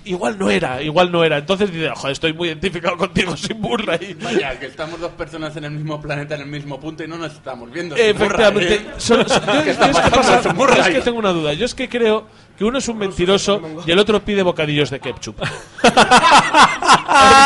Igual 0.04 0.38
no 0.38 0.50
era, 0.50 0.82
igual 0.82 1.12
no 1.12 1.22
era. 1.22 1.38
Entonces 1.38 1.72
dice, 1.72 1.90
joder, 1.94 2.12
estoy 2.12 2.32
muy 2.32 2.48
identificado 2.48 2.96
contigo, 2.96 3.36
Sim 3.36 3.58
Murray. 3.60 4.16
Vaya, 4.20 4.58
que 4.58 4.66
estamos 4.66 4.98
dos 4.98 5.12
personas 5.12 5.56
en 5.56 5.64
el 5.64 5.70
mismo 5.70 6.00
planeta, 6.00 6.34
en 6.34 6.40
el 6.42 6.48
mismo 6.48 6.80
punto 6.80 7.04
y 7.04 7.08
no 7.08 7.18
nos 7.18 7.32
estamos 7.32 7.70
viendo. 7.70 7.94
Efectivamente. 7.94 8.74
¿eh? 8.74 8.86
Yo- 8.98 9.16
¿Qué 9.24 9.24
yo 9.24 9.70
está 9.70 9.90
es 9.90 10.88
que 10.88 10.98
es 10.98 11.04
tengo 11.04 11.18
una 11.18 11.30
duda. 11.32 11.52
Yo 11.52 11.64
es 11.66 11.74
que 11.74 11.88
creo 11.88 12.26
que 12.58 12.64
uno 12.64 12.78
es 12.78 12.88
un 12.88 12.98
mentiroso 12.98 13.60
y 13.86 13.90
el 13.90 13.98
otro 13.98 14.24
pide 14.24 14.42
bocadillos 14.42 14.90
de 14.90 14.98
ketchup. 15.00 15.36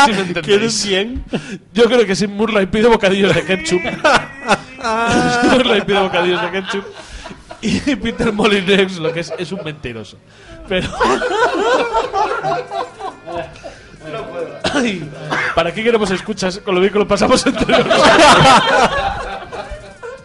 Yo 1.73 1.85
creo 1.85 2.05
que 2.05 2.15
Sim 2.15 2.31
Murray 2.31 2.65
pide 2.65 2.87
bocadillos 2.87 3.35
de 3.35 3.43
ketchup. 3.43 3.81
Murray 5.51 5.81
pide 5.81 5.99
bocadillos 5.99 6.41
de 6.41 6.51
ketchup. 6.51 6.85
Y 7.61 7.79
Peter 7.95 8.31
Molyneux 8.31 8.97
lo 8.99 9.11
que 9.11 9.21
es 9.21 9.33
es 9.37 9.51
un 9.51 9.63
mentiroso. 9.63 10.17
Pero. 10.67 10.89
Ay, 14.73 15.09
¿Para 15.55 15.73
qué 15.73 15.83
queremos 15.83 16.09
escuchas 16.11 16.59
con 16.59 16.75
lo 16.75 16.81
bien 16.81 16.93
que 16.93 16.99
lo 16.99 17.07
pasamos 17.07 17.45
entre 17.45 17.65
nosotros? 17.77 18.01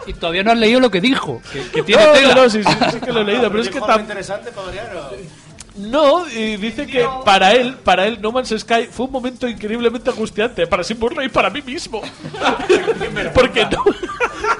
Y 0.06 0.12
todavía 0.14 0.42
no 0.42 0.50
has 0.52 0.58
leído 0.58 0.80
lo 0.80 0.90
que 0.90 1.00
dijo. 1.00 1.40
Que, 1.52 1.62
que 1.70 1.82
tiene 1.82 2.04
No, 2.04 2.12
tela. 2.12 2.34
no, 2.34 2.50
sí, 2.50 2.62
sí, 2.64 2.70
sí 2.92 3.00
que 3.00 3.12
lo 3.12 3.20
he 3.20 3.24
leído, 3.24 3.48
pero 3.50 3.62
es 3.62 3.68
que 3.70 3.80
tam- 3.80 4.00
interesante 4.00 4.50
para 4.50 4.66
variar, 4.66 4.96
¿o? 4.96 5.10
No, 5.76 6.28
y 6.28 6.56
dice 6.56 6.86
que 6.86 7.08
para 7.24 7.52
él, 7.52 7.76
para 7.76 8.06
él, 8.06 8.20
No 8.20 8.30
Man's 8.30 8.54
Sky 8.58 8.88
fue 8.90 9.06
un 9.06 9.12
momento 9.12 9.48
increíblemente 9.48 10.10
angustiante 10.10 10.66
para 10.66 10.84
Sim 10.84 10.98
Murray 10.98 11.26
y 11.26 11.28
para 11.30 11.48
mí 11.48 11.62
mismo. 11.62 12.02
Porque 13.34 13.64
no. 13.64 13.82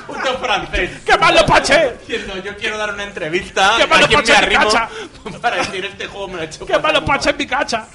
Puto 0.07 0.39
francés. 0.41 0.91
¡Qué 1.05 1.19
malo, 1.19 1.45
Pache! 1.45 1.95
Diciendo, 2.07 2.39
yo 2.43 2.57
quiero 2.57 2.79
dar 2.79 2.95
una 2.95 3.05
entrevista. 3.05 3.75
¡Qué 3.77 3.87
malo 3.87 4.09
Pache 4.09 4.33
en 4.35 4.49
mi 4.49 4.55
cacha! 4.55 4.89
Para 5.41 5.57
decir, 5.57 5.85
este 5.85 6.07
juego 6.07 6.29
me 6.29 6.35
lo 6.37 6.43
he 6.43 6.45
hecho. 6.47 6.67
¡Qué 6.67 6.79
malo, 6.79 7.05
Pache 7.05 7.31
en 7.31 7.37
mi 7.37 7.47
cacha! 7.47 7.87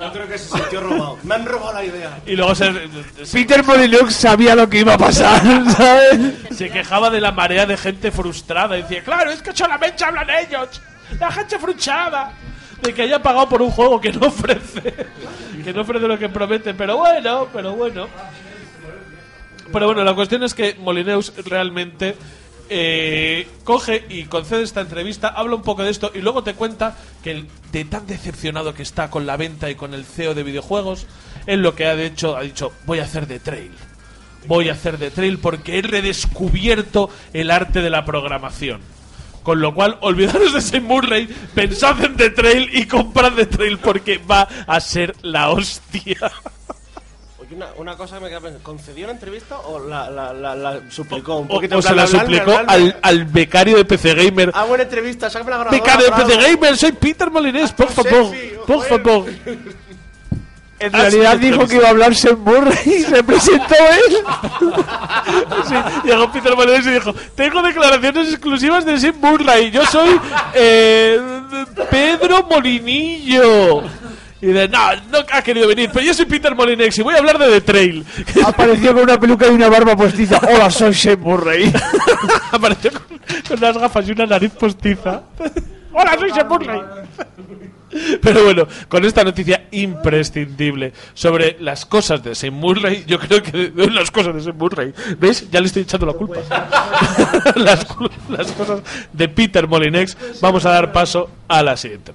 Yo 0.00 0.12
creo 0.12 0.28
que 0.28 0.38
se 0.38 0.48
sintió 0.48 0.80
robado. 0.80 1.18
Me 1.22 1.34
han 1.34 1.44
robado 1.44 1.74
la 1.74 1.84
idea. 1.84 2.18
Y 2.26 2.36
luego 2.36 2.54
se, 2.54 2.72
Peter 3.32 3.64
Molyneux 3.64 4.14
sabía 4.14 4.54
lo 4.54 4.68
que 4.68 4.78
iba 4.78 4.94
a 4.94 4.98
pasar, 4.98 5.42
¿sabes? 5.76 6.34
se 6.56 6.70
quejaba 6.70 7.10
de 7.10 7.20
la 7.20 7.32
marea 7.32 7.66
de 7.66 7.76
gente 7.76 8.10
frustrada. 8.10 8.78
Y 8.78 8.82
decía, 8.82 9.02
claro, 9.02 9.30
es 9.30 9.42
que 9.42 9.54
solamente 9.54 10.04
hablan 10.04 10.28
ellos. 10.30 10.80
La 11.18 11.30
gente 11.30 11.58
frustrada. 11.58 12.32
De 12.82 12.92
que 12.92 13.02
haya 13.02 13.22
pagado 13.22 13.48
por 13.48 13.62
un 13.62 13.70
juego 13.70 14.00
que 14.00 14.12
no 14.12 14.26
ofrece. 14.26 14.94
Que 15.62 15.72
no 15.72 15.82
ofrece 15.82 16.08
lo 16.08 16.18
que 16.18 16.28
promete. 16.28 16.74
Pero 16.74 16.96
bueno, 16.96 17.46
pero 17.52 17.74
bueno. 17.76 18.08
Pero 19.72 19.86
bueno, 19.86 20.04
la 20.04 20.14
cuestión 20.14 20.42
es 20.42 20.52
que 20.54 20.74
Molineus 20.80 21.32
realmente 21.46 22.16
eh, 22.68 23.46
coge 23.64 24.04
y 24.08 24.24
concede 24.24 24.62
esta 24.62 24.80
entrevista, 24.80 25.28
habla 25.28 25.54
un 25.56 25.62
poco 25.62 25.82
de 25.82 25.90
esto 25.90 26.10
y 26.14 26.20
luego 26.20 26.42
te 26.42 26.54
cuenta 26.54 26.96
que 27.22 27.30
el- 27.30 27.48
de 27.70 27.84
tan 27.84 28.06
decepcionado 28.06 28.74
que 28.74 28.82
está 28.82 29.10
con 29.10 29.24
la 29.26 29.36
venta 29.36 29.70
y 29.70 29.74
con 29.74 29.94
el 29.94 30.04
CEO 30.04 30.34
de 30.34 30.42
videojuegos, 30.42 31.06
él 31.46 31.60
lo 31.60 31.74
que 31.74 31.86
ha 31.86 31.94
hecho, 31.94 32.36
ha 32.36 32.42
dicho, 32.42 32.72
voy 32.86 32.98
a 32.98 33.04
hacer 33.04 33.26
de 33.26 33.40
trail. 33.40 33.70
Voy 34.46 34.68
a 34.68 34.72
hacer 34.72 34.98
de 34.98 35.10
trail 35.10 35.38
porque 35.38 35.78
he 35.78 35.82
redescubierto 35.82 37.08
el 37.32 37.50
arte 37.50 37.80
de 37.80 37.90
la 37.90 38.04
programación. 38.04 38.80
Con 39.42 39.60
lo 39.60 39.74
cual, 39.74 39.98
olvidaros 40.02 40.52
de 40.52 40.60
Sim 40.60 40.84
Murray, 40.84 41.26
pensad 41.54 42.02
en 42.04 42.16
The 42.16 42.30
Trail 42.30 42.70
y 42.72 42.86
comprad 42.86 43.32
The 43.32 43.46
Trail 43.46 43.78
porque 43.78 44.18
va 44.18 44.42
a 44.66 44.80
ser 44.80 45.16
la 45.22 45.50
hostia. 45.50 46.30
Oye, 47.38 47.56
una, 47.56 47.66
una 47.76 47.96
cosa 47.96 48.18
que 48.18 48.22
me 48.24 48.28
queda 48.28 48.40
pensando. 48.40 48.62
¿Concedió 48.64 49.06
la 49.08 49.12
entrevista 49.14 49.58
o 49.58 49.80
la, 49.80 50.08
la, 50.10 50.32
la, 50.32 50.54
la 50.54 50.80
suplicó? 50.90 51.38
Un 51.38 51.46
O, 51.46 51.54
poquito 51.56 51.74
o 51.74 51.78
en 51.78 51.82
se 51.82 51.92
plan, 51.92 51.96
la 52.12 52.20
suplicó 52.20 52.60
al, 52.68 52.96
al 53.02 53.24
becario 53.24 53.76
de 53.78 53.84
PC 53.84 54.14
Gamer. 54.14 54.52
Ah, 54.54 54.64
buena 54.64 54.84
entrevista, 54.84 55.28
sácame 55.28 55.50
la 55.50 55.56
grabadora. 55.58 55.82
Becario 55.82 56.04
de 56.04 56.10
bravo. 56.12 56.26
PC 56.28 56.40
Gamer, 56.52 56.76
soy 56.76 56.92
Peter 56.92 57.30
Molinés, 57.30 57.72
por 57.72 57.88
favor, 57.90 58.12
selfie, 58.30 58.58
por 58.64 58.76
joder. 58.76 58.88
favor. 59.02 59.26
En 60.82 60.92
realidad 60.92 61.38
dijo 61.38 61.66
que 61.66 61.76
iba 61.76 61.86
a 61.86 61.90
hablar 61.90 62.14
Sam 62.14 62.40
Murray 62.44 62.76
y 62.86 63.02
se 63.02 63.22
presentó 63.22 63.74
él. 63.74 64.16
Sí, 65.68 65.74
llegó 66.04 66.30
Peter 66.32 66.56
Molinés 66.56 66.86
y 66.86 66.90
dijo, 66.90 67.14
tengo 67.36 67.62
declaraciones 67.62 68.28
exclusivas 68.28 68.84
de 68.84 68.98
Sim 68.98 69.14
Murray, 69.20 69.70
yo 69.70 69.86
soy 69.86 70.18
eh, 70.54 71.20
Pedro 71.90 72.42
Molinillo. 72.50 73.82
Y 74.40 74.46
de, 74.46 74.68
no, 74.68 74.78
no 75.12 75.18
ha 75.30 75.42
querido 75.42 75.68
venir, 75.68 75.88
pero 75.92 76.04
yo 76.04 76.12
soy 76.12 76.26
Peter 76.26 76.52
Molinex 76.56 76.98
y 76.98 77.02
voy 77.02 77.14
a 77.14 77.18
hablar 77.18 77.38
de 77.38 77.46
The 77.46 77.60
Trail. 77.60 78.04
Apareció 78.44 78.92
con 78.92 79.04
una 79.04 79.20
peluca 79.20 79.46
y 79.46 79.50
una 79.50 79.68
barba 79.68 79.94
postiza. 79.94 80.40
Hola, 80.52 80.68
soy 80.68 80.92
Sam 80.94 81.20
Murray. 81.20 81.72
Apareció 82.50 82.90
con, 82.90 83.20
con 83.48 83.58
unas 83.58 83.78
gafas 83.78 84.08
y 84.08 84.12
una 84.12 84.26
nariz 84.26 84.50
postiza. 84.50 85.22
Hola, 85.92 86.16
soy 86.18 86.30
Sam 86.30 86.48
Murray. 86.48 86.80
Pero 88.22 88.44
bueno, 88.44 88.66
con 88.88 89.04
esta 89.04 89.22
noticia 89.24 89.66
imprescindible 89.70 90.92
sobre 91.14 91.56
las 91.60 91.84
cosas 91.86 92.22
de 92.22 92.34
Sam 92.34 92.54
Murray, 92.54 93.04
yo 93.06 93.18
creo 93.18 93.42
que 93.42 93.70
de, 93.70 93.90
las 93.90 94.10
cosas 94.10 94.34
de 94.34 94.40
Sam 94.42 94.56
Murray, 94.56 94.92
¿ves? 95.18 95.50
Ya 95.50 95.60
le 95.60 95.66
estoy 95.66 95.82
echando 95.82 96.06
la 96.06 96.12
culpa. 96.14 96.36
las, 97.56 97.84
cu- 97.84 98.08
las 98.28 98.50
cosas 98.52 98.80
de 99.12 99.28
Peter 99.28 99.66
Molinex, 99.68 100.16
vamos 100.40 100.64
a 100.66 100.70
dar 100.70 100.92
paso 100.92 101.30
a 101.48 101.62
la 101.62 101.76
siguiente. 101.76 102.12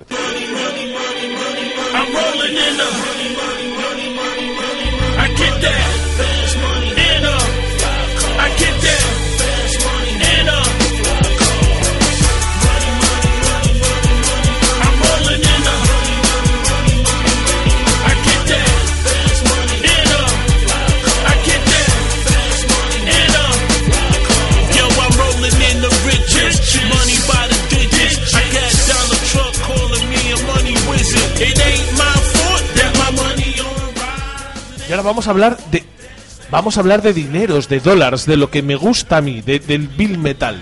Vamos 35.08 35.28
a 35.28 35.32
hablar 35.32 35.58
de. 35.72 35.84
Vamos 36.52 36.78
a 36.78 36.80
hablar 36.82 37.02
de 37.02 37.12
dineros, 37.14 37.68
de 37.68 37.80
dólares, 37.82 38.26
de 38.26 38.38
lo 38.38 38.50
que 38.50 38.62
me 38.62 38.76
gusta 38.76 39.18
a 39.18 39.22
mí, 39.22 39.42
de- 39.42 39.60
del 39.60 39.88
Bill 39.88 40.18
Metal. 40.18 40.62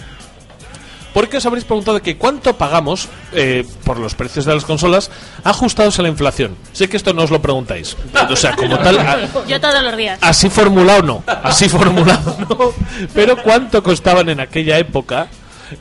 Porque 1.13 1.37
os 1.37 1.45
habréis 1.45 1.63
preguntado 1.63 2.01
que 2.01 2.17
cuánto 2.17 2.57
pagamos 2.57 3.07
eh, 3.33 3.65
por 3.85 3.99
los 3.99 4.15
precios 4.15 4.45
de 4.45 4.53
las 4.53 4.65
consolas 4.65 5.11
ajustados 5.43 5.97
a 5.99 6.01
la 6.01 6.09
inflación. 6.09 6.55
Sé 6.73 6.89
que 6.89 6.97
esto 6.97 7.13
no 7.13 7.21
os 7.23 7.29
lo 7.31 7.41
preguntáis. 7.41 7.95
O 8.29 8.35
sea, 8.35 8.55
como 8.55 8.77
tal, 8.79 8.97
a- 8.99 9.45
Yo 9.47 9.61
todos 9.61 9.81
los 9.83 9.95
días. 9.95 10.17
así 10.21 10.49
formulado 10.49 11.03
no. 11.03 11.23
Así 11.43 11.69
formulado 11.69 12.35
no. 12.49 12.73
Pero 13.13 13.37
cuánto 13.43 13.81
costaban 13.83 14.27
en 14.29 14.39
aquella 14.39 14.77
época 14.79 15.27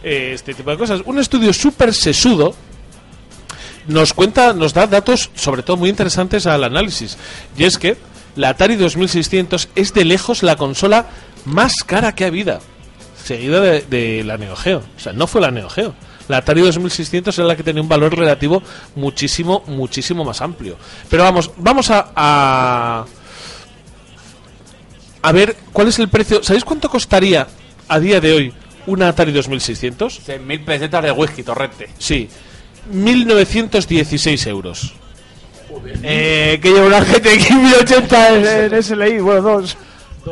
eh, 0.03 0.33
este 0.35 0.53
tipo 0.55 0.71
de 0.71 0.77
cosas. 0.77 1.01
Un 1.07 1.19
estudio 1.19 1.53
súper 1.53 1.93
sesudo 1.95 2.55
nos 3.89 4.13
cuenta, 4.13 4.53
nos 4.53 4.73
da 4.73 4.87
datos 4.87 5.31
sobre 5.35 5.63
todo 5.63 5.77
muy 5.79 5.89
interesantes 5.91 6.47
al 6.47 6.63
análisis. 6.65 7.17
Y 7.57 7.65
es 7.65 7.77
que 7.79 7.97
la 8.37 8.51
Atari 8.51 8.77
2600 8.77 9.69
es 9.75 9.95
de 9.95 10.05
lejos 10.05 10.43
la 10.43 10.57
consola 10.57 11.07
más 11.45 11.75
cara 11.87 12.15
que 12.15 12.25
ha 12.25 12.29
habido, 12.29 12.59
seguida 13.23 13.61
de, 13.61 13.83
de 13.83 14.25
la 14.25 14.37
Neo 14.39 14.57
Geo. 14.57 14.83
O 14.97 15.01
sea, 15.01 15.13
no 15.13 15.27
fue 15.27 15.41
la 15.41 15.51
Neo 15.51 15.69
Geo. 15.69 15.95
La 16.29 16.39
Atari 16.39 16.63
2600 16.63 17.39
era 17.39 17.47
la 17.47 17.55
que 17.57 17.63
tenía 17.63 17.83
un 17.83 17.89
valor 17.89 18.17
relativo 18.17 18.63
muchísimo, 18.97 19.63
muchísimo 19.67 20.25
más 20.25 20.41
amplio. 20.41 20.77
Pero 21.11 21.23
vamos, 21.23 21.51
vamos 21.59 21.91
a, 21.91 22.11
a, 22.17 23.05
a 25.23 25.33
ver 25.33 25.57
cuál 25.73 25.89
es 25.89 25.99
el 25.99 26.09
precio. 26.09 26.43
¿Sabéis 26.43 26.65
cuánto 26.65 26.89
costaría 26.89 27.47
a 27.89 27.99
día 28.01 28.21
de 28.21 28.33
hoy 28.33 28.53
una 28.87 29.09
Atari 29.09 29.33
2600? 29.33 30.27
100.000 30.27 30.65
pesetas 30.65 31.03
de 31.05 31.11
whisky, 31.11 31.43
torrente. 31.43 31.91
Sí, 31.99 32.29
1916 32.91 34.47
euros. 34.47 34.95
Eh, 36.03 36.59
que 36.63 36.71
lleva 36.73 36.87
una 36.87 37.01
GTX 37.01 37.51
1080 37.51 38.29
en, 38.37 38.75
en 38.75 38.83
SLI, 38.83 39.19
bueno, 39.21 39.41
dos. 39.43 39.77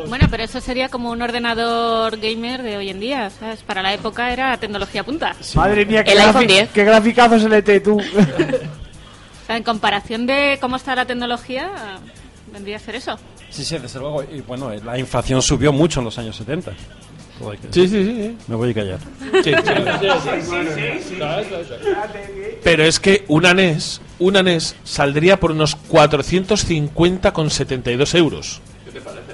Bueno, 0.07 0.27
pero 0.31 0.43
eso 0.43 0.59
sería 0.59 0.89
como 0.89 1.11
un 1.11 1.21
ordenador 1.21 2.17
gamer 2.17 2.63
de 2.63 2.77
hoy 2.77 2.89
en 2.89 2.99
día, 2.99 3.29
¿sabes? 3.29 3.61
Para 3.61 3.83
la 3.83 3.93
época 3.93 4.33
era 4.33 4.57
tecnología 4.57 5.03
punta. 5.03 5.35
Madre 5.53 5.85
mía, 5.85 6.03
qué, 6.03 6.13
El 6.13 6.19
iPhone 6.19 6.43
grafi- 6.43 6.47
10. 6.47 6.69
qué 6.71 6.83
graficazos 6.83 7.43
LT 7.43 7.79
tú. 7.83 8.01
O 9.43 9.45
sea, 9.45 9.57
en 9.57 9.63
comparación 9.63 10.25
de 10.25 10.57
cómo 10.61 10.77
está 10.77 10.95
la 10.95 11.05
tecnología, 11.05 11.69
vendría 12.53 12.77
a 12.77 12.79
ser 12.79 12.95
eso. 12.95 13.19
Sí, 13.49 13.65
sí, 13.65 13.77
desde 13.77 13.99
luego. 13.99 14.23
Y 14.23 14.39
bueno, 14.39 14.71
la 14.85 14.97
inflación 14.97 15.41
subió 15.41 15.73
mucho 15.73 15.99
en 15.99 16.05
los 16.05 16.17
años 16.17 16.37
70. 16.37 16.71
Sí, 17.71 17.87
sí, 17.87 18.03
sí. 18.03 18.37
Me 18.47 18.55
voy 18.55 18.71
a 18.71 18.73
callar. 18.73 18.99
Pero 22.63 22.83
es 22.83 22.99
que 22.99 23.23
una 23.27 23.53
NES, 23.53 24.01
una 24.19 24.41
NES 24.43 24.75
saldría 24.83 25.39
por 25.39 25.51
unos 25.51 25.77
450,72 25.89 28.17
euros. 28.17 28.61
¿Qué 28.85 28.91
te 28.91 29.01
parece? 29.01 29.33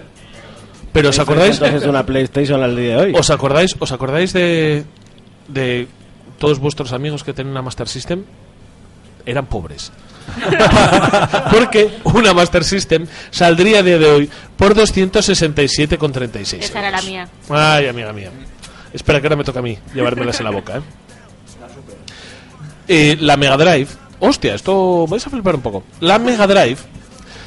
Pero 0.92 1.10
os 1.10 1.20
acordáis 1.20 1.56
Entonces 1.56 1.84
de 1.84 1.90
una 1.90 2.04
PlayStation 2.06 2.64
al 2.64 2.76
día 2.76 2.98
de 2.98 2.98
hoy. 2.98 3.14
¿Os 3.16 3.30
acordáis, 3.30 3.76
os 3.80 3.92
acordáis 3.92 4.34
de 4.34 4.86
de 5.50 5.88
todos 6.38 6.60
vuestros 6.60 6.94
amigos 6.94 7.24
que 7.24 7.34
tenían 7.34 7.52
una 7.52 7.62
Master 7.62 7.88
System? 7.88 8.24
Eran 9.26 9.48
pobres. 9.48 9.92
Porque 11.52 12.00
una 12.04 12.34
Master 12.34 12.64
System 12.64 13.06
saldría 13.32 13.80
a 13.80 13.84
día 13.84 13.98
de 13.98 14.06
hoy 14.06 14.30
por 14.58 14.76
267,36 14.76 16.60
Esa 16.60 16.80
era 16.80 16.92
la 16.92 17.02
mía. 17.02 17.28
Ay, 17.50 17.88
amiga 17.88 18.14
mía. 18.14 18.32
Espera, 18.94 19.22
que 19.22 19.28
ahora 19.28 19.36
me 19.36 19.44
toca 19.44 19.60
a 19.60 19.62
mí 19.62 19.78
llevármelas 19.94 20.40
en 20.40 20.46
la 20.46 20.52
boca, 20.52 20.78
¿eh? 20.78 20.82
Eh, 22.88 23.18
la 23.20 23.38
Mega 23.38 23.56
Drive. 23.56 23.88
Hostia, 24.20 24.56
esto 24.56 25.06
vais 25.08 25.26
a 25.26 25.30
flipar 25.30 25.56
un 25.56 25.62
poco. 25.62 25.84
La 26.00 26.18
Mega 26.18 26.48
Drive 26.48 26.78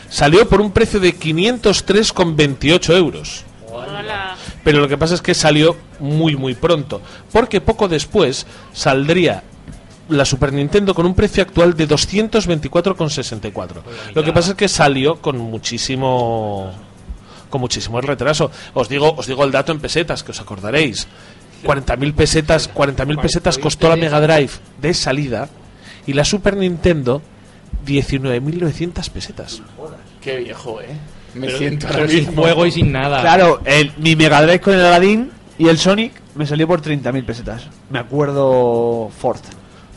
salió 0.08 0.48
por 0.48 0.60
un 0.60 0.70
precio 0.70 1.00
de 1.00 1.18
503,28 1.18 2.96
euros. 2.96 3.44
Hola. 3.70 4.36
Pero 4.62 4.80
lo 4.80 4.88
que 4.88 4.96
pasa 4.96 5.14
es 5.14 5.22
que 5.22 5.34
salió 5.34 5.76
muy, 5.98 6.36
muy 6.36 6.54
pronto. 6.54 7.02
Porque 7.32 7.60
poco 7.60 7.88
después 7.88 8.46
saldría 8.72 9.42
la 10.16 10.24
Super 10.24 10.52
Nintendo 10.52 10.94
con 10.94 11.06
un 11.06 11.14
precio 11.14 11.42
actual 11.42 11.74
de 11.74 11.88
224,64. 11.88 13.82
Lo 14.14 14.22
que 14.24 14.32
pasa 14.32 14.50
es 14.50 14.56
que 14.56 14.68
salió 14.68 15.16
con 15.20 15.38
muchísimo 15.38 16.72
con 17.50 17.60
muchísimo 17.60 18.00
retraso. 18.00 18.50
Os 18.72 18.88
digo, 18.88 19.12
os 19.14 19.26
digo 19.26 19.44
el 19.44 19.50
dato 19.52 19.72
en 19.72 19.80
pesetas, 19.80 20.22
que 20.22 20.30
os 20.30 20.40
acordaréis. 20.40 21.06
40.000 21.64 22.14
pesetas, 22.14 22.72
40.000 22.74 23.20
pesetas 23.20 23.58
costó 23.58 23.88
la 23.88 23.96
Mega 23.96 24.20
Drive 24.20 24.50
de 24.80 24.94
salida 24.94 25.48
y 26.06 26.14
la 26.14 26.24
Super 26.24 26.56
Nintendo 26.56 27.20
19.900 27.86 29.10
pesetas. 29.10 29.62
Qué 30.20 30.38
viejo, 30.38 30.80
eh. 30.80 30.96
Me 31.34 31.46
Pero- 31.46 31.58
siento 31.58 31.86
pero 31.86 32.00
ahora 32.00 32.10
sin 32.10 32.18
mismo. 32.26 32.42
juego 32.42 32.66
y 32.66 32.70
sin 32.72 32.92
nada. 32.92 33.20
Claro, 33.20 33.60
el, 33.64 33.92
mi 33.98 34.16
Mega 34.16 34.42
Drive 34.42 34.60
con 34.60 34.74
el 34.74 34.80
Aladdin 34.84 35.30
y 35.58 35.68
el 35.68 35.78
Sonic 35.78 36.12
me 36.34 36.46
salió 36.46 36.66
por 36.66 36.82
30.000 36.82 37.24
pesetas. 37.24 37.68
Me 37.90 37.98
acuerdo 37.98 39.10
Ford. 39.18 39.40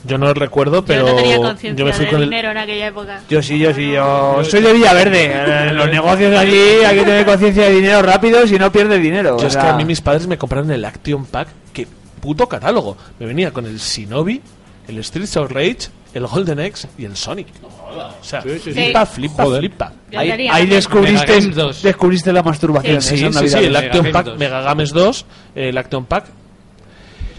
Yo 0.06 0.18
no 0.18 0.28
lo 0.28 0.34
recuerdo, 0.34 0.86
pero 0.86 1.08
yo 1.08 1.14
no 1.14 1.16
tenía 1.16 1.36
yo 1.36 1.42
conciencia 1.42 1.86
me 1.86 1.94
fui 1.94 2.06
de 2.06 2.12
con 2.12 2.22
el, 2.22 2.30
dinero 2.30 2.52
en 2.52 2.58
aquella 2.58 2.88
época. 2.88 3.22
Yo 3.28 3.42
sí, 3.42 3.58
yo 3.58 3.74
sí, 3.74 3.92
yo 3.92 4.44
soy 4.44 4.62
de 4.62 4.74
Villaverde. 4.74 5.32
Eh, 5.34 5.74
los 5.74 5.90
negocios 5.90 6.38
allí 6.38 6.84
hay 6.86 6.98
que 6.98 7.04
tener 7.04 7.26
conciencia 7.26 7.66
de 7.66 7.72
dinero 7.72 8.02
rápido 8.02 8.46
si 8.46 8.60
no 8.60 8.72
pierdes 8.72 9.02
dinero. 9.02 9.38
Yo 9.38 9.46
o 9.46 9.48
es 9.48 9.54
sea, 9.54 9.62
que 9.64 9.68
a 9.70 9.74
mí 9.76 9.86
mis 9.86 10.02
padres 10.02 10.28
me 10.28 10.38
compraron 10.38 10.70
el 10.72 10.86
Action 10.86 11.26
Pack, 11.26 11.48
que 11.74 11.88
puto 12.22 12.48
catálogo. 12.48 12.98
Me 13.20 13.26
venía 13.26 13.52
con 13.52 13.66
el 13.66 13.78
Shinobi, 13.78 14.42
el 14.88 15.04
Streets 15.04 15.38
of 15.38 15.52
Rage, 15.52 15.90
el 16.14 16.28
Golden 16.28 16.60
Axe 16.60 16.88
y 16.98 17.06
el 17.06 17.16
Sonic. 17.16 17.48
O 17.64 18.24
sea, 18.24 18.42
sí, 18.42 18.60
sí. 18.64 18.72
flipa, 18.72 19.06
flipa, 19.06 19.44
Joder. 19.44 19.60
flipa. 19.60 19.94
Ahí, 20.16 20.32
ahí 20.32 20.66
descubriste, 20.68 21.28
Mega 21.28 21.40
Games 21.40 21.56
2. 21.56 21.84
descubriste 21.84 22.34
la 22.34 22.44
masturbación. 22.44 23.02
Sí, 23.02 23.18
sí, 23.18 23.48
sí, 23.48 23.58
el 23.58 23.76
Action 23.76 24.12
Pack, 24.12 24.26
2. 24.28 24.38
Mega 24.38 24.62
Games 24.62 24.92
2, 24.92 25.26
el 25.56 25.78
Action 25.78 26.06
Pack, 26.06 26.26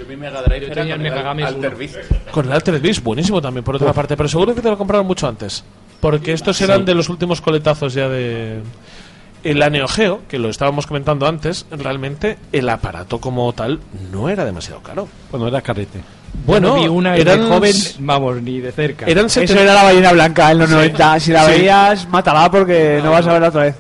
mi 0.07 0.17
Mega 0.17 0.43
Drive 0.43 0.61
Yo 0.61 0.67
era 0.67 0.75
tenía 0.75 0.95
el 0.95 1.01
con 1.01 1.11
Mega 1.11 1.23
Games 1.23 1.47
Alter. 1.47 1.75
Beast. 1.77 1.97
con 2.31 2.47
el 2.47 2.53
Altered 2.53 2.81
Beast, 2.83 3.03
buenísimo 3.03 3.41
también 3.43 3.65
por 3.65 3.77
otra 3.77 3.93
parte, 3.93 4.17
pero 4.17 4.29
seguro 4.29 4.55
que 4.55 4.61
te 4.61 4.71
lo 4.71 4.79
compraron 4.79 5.07
mucho 5.07 5.27
antes. 5.29 5.65
Porque 6.01 6.33
estos 6.33 6.61
eran 6.61 6.85
de 6.85 6.95
los 6.95 7.09
últimos 7.09 7.41
coletazos 7.41 7.95
ya 7.95 8.09
de... 8.09 8.61
El 9.45 9.59
Neo 9.71 9.87
Geo, 9.87 10.23
que 10.29 10.39
lo 10.39 10.49
estábamos 10.49 10.87
comentando 10.87 11.27
antes, 11.27 11.67
realmente 11.71 12.37
el 12.53 12.69
aparato 12.69 13.21
como 13.21 13.53
tal 13.53 13.79
no 14.11 14.29
era 14.29 14.45
demasiado 14.45 14.81
caro. 14.83 15.07
Bueno, 15.31 15.47
era 15.47 15.61
carrete. 15.61 16.01
Bueno, 16.45 16.75
no 16.75 16.81
vi 16.83 16.89
una 16.89 17.17
eran 17.17 17.43
de 17.43 17.47
joven, 17.47 17.73
vamos, 18.01 18.43
ni 18.43 18.61
de 18.61 18.73
cerca. 18.73 19.07
Eran 19.07 19.27
Eso 19.27 19.41
70 19.41 19.63
era 19.63 19.75
la 19.75 19.83
ballena 19.85 20.13
blanca 20.13 20.51
en 20.51 20.59
los 20.59 20.69
90. 20.69 21.21
Si 21.21 21.31
la 21.33 21.45
Sí. 21.47 21.53
veías, 21.53 22.09
mátala 22.09 22.51
porque 22.51 23.01
no 23.03 23.13
vas 23.13 23.27
a 23.27 23.33
verla 23.35 23.49
otra 23.49 23.63
vez. 23.63 23.75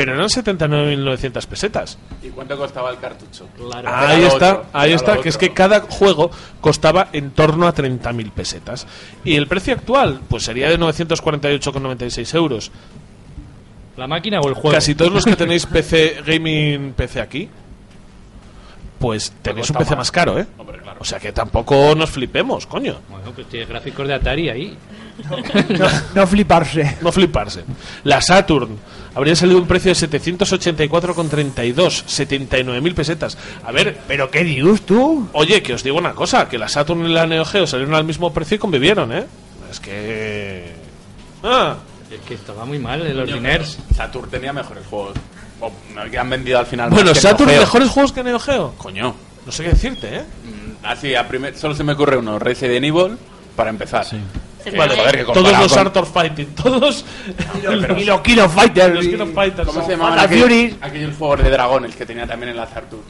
Pero 0.00 0.14
eran 0.14 0.28
79.900 0.28 1.46
pesetas. 1.46 1.98
¿Y 2.22 2.28
cuánto 2.30 2.56
costaba 2.56 2.90
el 2.90 2.98
cartucho? 2.98 3.46
Ahí 3.84 4.16
Era 4.16 4.18
lo 4.18 4.26
está, 4.28 4.52
otro, 4.54 4.66
ahí 4.72 4.92
está, 4.94 5.20
que 5.20 5.28
es 5.28 5.36
que 5.36 5.52
cada 5.52 5.80
juego 5.80 6.30
costaba 6.62 7.08
en 7.12 7.32
torno 7.32 7.66
a 7.66 7.74
30.000 7.74 8.30
pesetas. 8.32 8.86
Y 9.24 9.36
el 9.36 9.46
precio 9.46 9.74
actual, 9.74 10.20
pues 10.26 10.44
sería 10.44 10.70
de 10.70 10.78
948,96 10.78 12.34
euros. 12.34 12.72
¿La 13.98 14.06
máquina 14.06 14.40
o 14.40 14.48
el 14.48 14.54
juego? 14.54 14.72
Casi 14.72 14.94
todos 14.94 15.12
los 15.12 15.24
que 15.26 15.36
tenéis 15.36 15.66
PC, 15.66 16.22
gaming 16.26 16.94
PC 16.94 17.20
aquí, 17.20 17.50
pues 18.98 19.34
tenéis 19.42 19.68
un 19.68 19.76
PC 19.76 19.90
más. 19.90 19.98
más 19.98 20.10
caro, 20.10 20.38
¿eh? 20.38 20.46
Hombre, 20.56 20.78
claro. 20.78 20.98
O 21.00 21.04
sea 21.04 21.18
que 21.18 21.32
tampoco 21.32 21.94
nos 21.94 22.08
flipemos, 22.08 22.66
coño. 22.66 23.00
Bueno, 23.10 23.32
pues 23.34 23.46
tiene 23.48 23.66
gráficos 23.66 24.08
de 24.08 24.14
Atari 24.14 24.48
ahí. 24.48 24.78
No, 25.78 25.86
no 26.14 26.26
fliparse. 26.26 26.96
No 27.00 27.12
fliparse. 27.12 27.64
La 28.04 28.20
Saturn 28.20 28.78
habría 29.14 29.34
salido 29.36 29.58
un 29.58 29.66
precio 29.66 29.92
de 29.92 29.96
784,32, 30.08 32.04
79.000 32.04 32.94
pesetas. 32.94 33.36
A 33.64 33.72
ver, 33.72 33.98
¿Pero 34.06 34.30
qué 34.30 34.44
dios 34.44 34.82
tú? 34.82 35.28
Oye, 35.32 35.62
que 35.62 35.74
os 35.74 35.82
digo 35.82 35.98
una 35.98 36.12
cosa, 36.12 36.48
que 36.48 36.58
la 36.58 36.68
Saturn 36.68 37.04
y 37.06 37.12
la 37.12 37.26
Neo 37.26 37.44
Geo 37.44 37.66
salieron 37.66 37.94
al 37.94 38.04
mismo 38.04 38.32
precio 38.32 38.54
y 38.56 38.58
convivieron, 38.58 39.12
¿eh? 39.12 39.26
Es 39.70 39.80
que... 39.80 40.72
Ah, 41.42 41.76
Es 42.10 42.20
que 42.26 42.34
estaba 42.34 42.64
muy 42.64 42.78
mal 42.78 43.06
en 43.06 43.16
los 43.16 43.32
diners. 43.32 43.78
Saturn 43.94 44.28
tenía 44.30 44.52
mejores 44.52 44.84
juegos. 44.86 45.14
O 45.60 45.70
que 46.10 46.18
han 46.18 46.30
vendido 46.30 46.58
al 46.58 46.66
final. 46.66 46.90
bueno, 46.90 47.14
Saturn, 47.14 47.50
mejores 47.50 47.88
juegos 47.90 48.12
que 48.12 48.22
Neo 48.24 48.38
Geo. 48.38 48.74
Coño. 48.78 49.14
No 49.46 49.52
sé 49.52 49.62
qué 49.64 49.70
decirte, 49.70 50.16
¿eh? 50.16 50.22
Mm, 50.44 50.84
Así, 50.86 51.14
a 51.14 51.26
primer, 51.26 51.56
solo 51.56 51.74
se 51.74 51.82
me 51.84 51.92
ocurre 51.92 52.16
uno, 52.16 52.38
Resident 52.38 52.84
Evil, 52.84 53.16
para 53.56 53.70
empezar. 53.70 54.04
Se 54.04 54.16
Vale, 54.76 54.94
que 55.12 55.24
Todos 55.24 55.52
los 55.58 55.72
con- 55.72 55.78
Art 55.78 55.96
of 55.96 56.12
Fighting, 56.12 56.46
todos... 56.54 57.04
Y 58.00 58.04
los 58.04 58.20
Kilo 58.20 58.48
Fighters. 58.48 58.94
los 58.94 59.06
King 59.06 59.20
of 59.20 59.34
Fighters. 59.34 59.68
¿Cómo 59.68 59.84
se 59.84 59.90
llamaban 59.92 60.28
Fury. 60.28 60.76
aquellos 60.80 61.16
juegos 61.16 61.42
de 61.42 61.50
dragones 61.50 61.96
que 61.96 62.06
tenía 62.06 62.26
también 62.26 62.50
en 62.50 62.56
la 62.56 62.66
Saturn? 62.66 63.02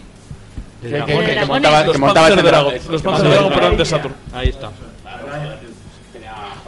De 0.82 0.90
Que, 1.04 1.44
montaba, 1.46 1.82
Los 1.84 1.92
que 1.92 1.98
montaba 1.98 2.26
Dragon, 2.30 2.44
dragón. 2.46 2.74
los 2.88 3.02
Panzer 3.02 3.28
Dragon, 3.28 3.44
ese 3.46 3.48
pero 3.50 3.61
dragón. 3.61 3.76
de 3.76 3.84
Saturn. 3.84 4.14
Ahí 4.32 4.48
está. 4.48 4.70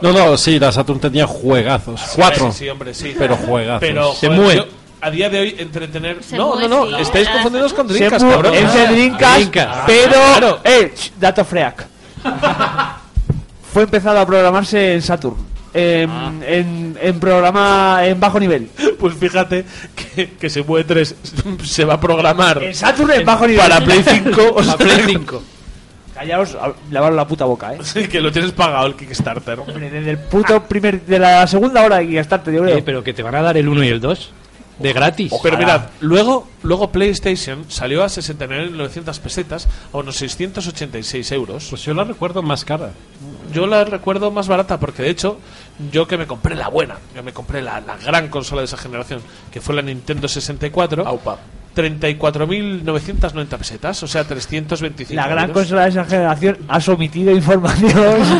No, 0.01 0.11
no, 0.11 0.37
sí, 0.37 0.59
la 0.59 0.71
Saturn 0.71 0.99
tenía 0.99 1.25
juegazos. 1.25 2.01
Cuatro. 2.15 2.51
Sí, 2.51 2.67
hombre, 2.69 2.93
sí. 2.93 3.15
Pero 3.17 3.35
juegazos. 3.37 3.79
Pero, 3.79 4.13
Se 4.13 4.29
mueve. 4.29 4.67
a 5.01 5.09
día 5.09 5.29
de 5.29 5.39
hoy, 5.39 5.55
entretener... 5.57 6.23
Se 6.23 6.37
no, 6.37 6.49
mueve, 6.49 6.67
no, 6.67 6.85
no, 6.85 6.97
sí. 6.97 7.03
estáis 7.03 7.27
Ah, 7.27 7.33
confundidos 7.33 7.73
con 7.73 7.87
mu- 7.87 7.93
cabrón. 8.31 8.53
es 8.53 8.73
de 8.73 8.87
Dreamcast, 8.87 9.35
Dreamcast. 9.37 9.81
pero... 9.87 10.11
Claro. 10.11 10.59
Eh, 10.63 10.93
dato 11.19 11.45
freak. 11.45 11.85
Fue 13.73 13.83
empezado 13.83 14.19
a 14.19 14.25
programarse 14.25 14.93
en 14.93 15.01
Saturn. 15.01 15.35
En, 15.73 16.43
en, 16.45 16.95
en 17.01 17.19
programa 17.19 18.01
en 18.05 18.19
bajo 18.19 18.39
nivel. 18.39 18.69
Pues 18.99 19.15
fíjate 19.15 19.65
que, 20.15 20.29
que 20.39 20.49
se 20.49 20.63
mueve 20.63 20.85
3 20.85 21.15
se 21.65 21.83
va 21.83 21.95
a 21.95 21.99
programar 21.99 22.63
En 22.63 22.73
Saturn 22.73 23.11
en 23.11 23.25
bajo 23.25 23.45
nivel. 23.47 23.61
para 23.67 23.83
Play 23.83 24.01
5. 24.01 24.41
O 24.55 24.63
sea, 24.63 24.77
Play 24.77 25.01
5. 25.07 25.43
Callaos, 26.13 26.55
lavaros 26.91 27.15
la 27.17 27.27
puta 27.27 27.43
boca, 27.45 27.73
eh. 27.73 27.79
Sí, 27.81 28.07
que 28.07 28.21
lo 28.21 28.31
tienes 28.31 28.51
pagado 28.51 28.85
el 28.85 28.93
Kickstarter. 28.95 29.59
Hombre, 29.59 29.89
Desde 29.89 30.11
el 30.11 30.19
puto 30.19 30.61
primer... 30.63 31.01
De 31.01 31.17
la 31.19 31.45
segunda 31.47 31.83
hora 31.83 31.97
de 31.97 32.07
Kickstarter, 32.07 32.53
yo 32.53 32.61
creo. 32.61 32.77
Eh, 32.77 32.83
pero 32.85 33.03
que 33.03 33.13
te 33.13 33.23
van 33.23 33.33
a 33.35 33.41
dar 33.41 33.57
el 33.57 33.67
1 33.67 33.83
y 33.83 33.87
el 33.87 33.99
2. 33.99 34.31
De 34.79 34.91
gratis. 34.91 35.31
Pero 35.43 35.57
mirad, 35.57 35.83
luego, 36.01 36.47
luego 36.63 36.91
PlayStation 36.91 37.65
salió 37.69 38.03
a 38.03 38.07
69.900 38.07 39.19
pesetas 39.19 39.67
a 39.93 39.97
unos 39.97 40.15
686 40.17 41.31
euros. 41.31 41.67
Pues 41.69 41.83
yo 41.83 41.93
la 41.93 42.03
recuerdo 42.03 42.41
más 42.41 42.65
cara. 42.65 42.91
Yo 43.53 43.67
la 43.67 43.83
recuerdo 43.85 44.31
más 44.31 44.47
barata 44.47 44.79
porque 44.79 45.03
de 45.03 45.09
hecho 45.11 45.37
yo 45.91 46.07
que 46.07 46.17
me 46.17 46.25
compré 46.25 46.55
la 46.55 46.69
buena, 46.69 46.95
yo 47.15 47.21
me 47.23 47.33
compré 47.33 47.61
la, 47.61 47.79
la 47.81 47.97
gran 47.97 48.29
consola 48.29 48.61
de 48.61 48.65
esa 48.65 48.77
generación, 48.77 49.21
que 49.51 49.61
fue 49.61 49.75
la 49.75 49.81
Nintendo 49.83 50.27
64. 50.27 51.05
Aupa. 51.07 51.37
34.990 51.75 53.57
pesetas, 53.57 54.03
o 54.03 54.07
sea, 54.07 54.23
325 54.23 55.15
La 55.15 55.27
gran 55.27 55.49
euros. 55.49 55.53
consola 55.63 55.83
de 55.83 55.89
esa 55.89 56.05
generación 56.05 56.57
has 56.67 56.87
omitido 56.89 57.31
información. 57.31 57.91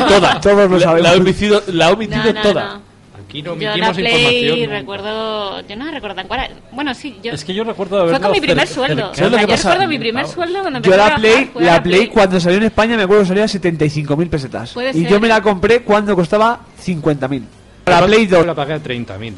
Toda. 0.08 0.40
Todos 0.40 0.70
lo 0.70 0.78
La- 0.78 0.84
sabemos. 0.84 1.02
La, 1.02 1.10
ha 1.10 1.16
omitido, 1.16 1.62
la 1.68 1.86
ha 1.86 1.90
omitido 1.92 2.24
No, 2.24 2.32
no, 2.32 2.42
toda. 2.42 2.64
no. 2.74 2.93
Aquí 3.34 3.42
no 3.42 3.56
Yo 3.56 3.76
la 3.76 3.90
omitimos 3.90 3.96
Play 3.96 4.66
recuerdo... 4.66 5.60
Yo 5.66 5.74
no 5.74 5.90
recuerdo 5.90 6.20
en 6.20 6.28
cuál 6.28 6.40
era. 6.40 6.54
Bueno, 6.70 6.94
sí, 6.94 7.18
yo... 7.20 7.32
Es 7.32 7.44
que 7.44 7.52
yo 7.52 7.64
recuerdo 7.64 7.96
Fue 7.96 8.10
haberlo 8.10 8.20
con 8.20 8.32
mi 8.32 8.40
primer 8.40 8.68
sueldo. 8.68 9.12
yo 9.12 9.28
recuerdo 9.28 9.88
mi 9.88 9.98
primer 9.98 10.28
sueldo 10.28 10.60
cuando 10.60 10.76
empecé 10.76 10.96
Yo 10.96 11.04
la 11.04 11.16
Play, 11.16 11.50
fue 11.52 11.62
la 11.64 11.82
Play 11.82 12.06
cuando 12.06 12.38
salió 12.38 12.58
en 12.58 12.64
España 12.64 12.96
me 12.96 13.02
acuerdo 13.02 13.22
que 13.24 13.28
salía 13.28 13.42
a 13.42 13.48
75.000 13.48 14.28
pesetas. 14.28 14.76
Y 14.94 15.04
yo 15.06 15.18
me 15.18 15.26
la 15.26 15.40
compré 15.40 15.82
cuando 15.82 16.14
costaba 16.14 16.60
50.000. 16.80 17.42
La 17.86 18.06
Play 18.06 18.26
2. 18.26 18.46
la 18.46 18.54
pagué 18.54 18.74
a 18.74 18.80
30.000. 18.80 19.32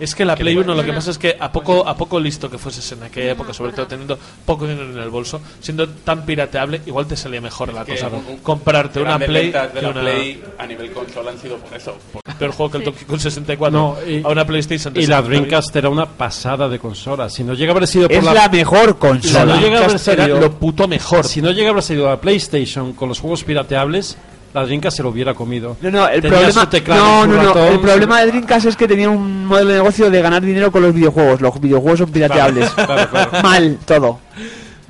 Es 0.00 0.14
que 0.14 0.24
la 0.24 0.36
Play 0.36 0.54
bueno. 0.54 0.72
1 0.72 0.82
lo 0.82 0.86
que 0.86 0.92
pasa 0.92 1.10
es 1.10 1.18
que 1.18 1.36
a 1.38 1.50
poco 1.50 1.86
a 1.88 1.96
poco 1.96 2.20
listo 2.20 2.48
que 2.50 2.56
fueses 2.58 2.90
en 2.92 3.02
aquella 3.02 3.32
época, 3.32 3.52
sobre 3.52 3.72
todo 3.72 3.86
teniendo 3.86 4.18
poco 4.46 4.66
dinero 4.66 4.90
en 4.90 4.98
el 4.98 5.10
bolso, 5.10 5.40
siendo 5.60 5.88
tan 5.88 6.24
pirateable, 6.24 6.80
igual 6.86 7.06
te 7.06 7.16
salía 7.16 7.40
mejor 7.40 7.72
la 7.74 7.84
cosa. 7.84 8.08
un- 8.08 8.38
Comprarte 8.38 9.00
una 9.00 9.18
Play 9.18 9.44
ventas 9.50 9.74
de 9.74 9.80
que 9.80 9.86
la 9.86 9.90
una 9.92 10.00
Play 10.02 10.42
a 10.58 10.66
nivel 10.66 10.92
consola 10.92 11.30
han 11.32 11.38
sido 11.38 11.56
por 11.58 11.76
eso. 11.76 11.96
por- 12.12 12.22
peor 12.38 12.52
juego 12.52 12.70
que 12.70 12.78
el 12.78 12.84
Donkey 12.84 13.04
Kong 13.04 13.18
64 13.20 13.76
No, 13.78 13.96
y- 14.08 14.22
a 14.24 14.28
una 14.28 14.46
PlayStation. 14.46 14.92
Y 14.96 15.06
la 15.06 15.20
70.000. 15.20 15.24
Dreamcast 15.26 15.74
era 15.76 15.88
una 15.88 16.06
pasada 16.06 16.68
de 16.68 16.78
consola. 16.78 17.28
Si 17.28 17.42
no 17.42 17.54
llega 17.54 17.72
a 17.72 17.76
haber 17.76 17.88
sido 17.88 18.06
por 18.08 18.16
Es 18.16 18.22
la, 18.24 18.32
la 18.34 18.48
mejor 18.48 18.90
si 18.90 18.94
consola. 18.94 19.44
no 19.56 19.60
llega 19.60 19.80
a 19.80 19.84
haber 19.84 19.98
salido- 19.98 20.38
lo 20.40 20.52
puto 20.52 20.86
mejor. 20.86 21.24
si 21.24 21.42
no 21.42 21.50
llega 21.50 21.68
a 21.68 21.72
haber 21.72 21.82
salido 21.82 22.06
la 22.08 22.20
PlayStation 22.20 22.92
con 22.92 23.08
los 23.08 23.18
juegos 23.18 23.42
pirateables, 23.42 24.16
la 24.54 24.64
Dreamcast 24.64 24.96
se 24.96 25.02
lo 25.02 25.10
hubiera 25.10 25.34
comido. 25.34 25.76
No, 25.80 25.90
no, 25.90 26.08
el 26.08 26.20
Tenía 26.22 26.38
problema, 26.50 26.68
no, 26.96 27.26
no, 27.26 27.34
no, 27.34 27.42
ratón, 27.54 27.66
el 27.72 27.80
problema 27.80 28.20
de 28.20 28.26
Dreamcast 28.28 28.66
es 28.66 28.76
que 28.76 28.88
tenía 28.88 29.08
un 29.10 29.46
modelo 29.46 29.68
de 29.70 29.74
negocio 29.76 30.10
de 30.10 30.22
ganar 30.22 30.42
dinero 30.42 30.70
con 30.72 30.82
los 30.82 30.94
videojuegos. 30.94 31.40
Los 31.40 31.60
videojuegos 31.60 31.98
son 32.00 32.10
pirateables. 32.10 32.70
Claro, 32.70 33.08
claro. 33.10 33.30
Mal, 33.42 33.78
todo. 33.84 34.20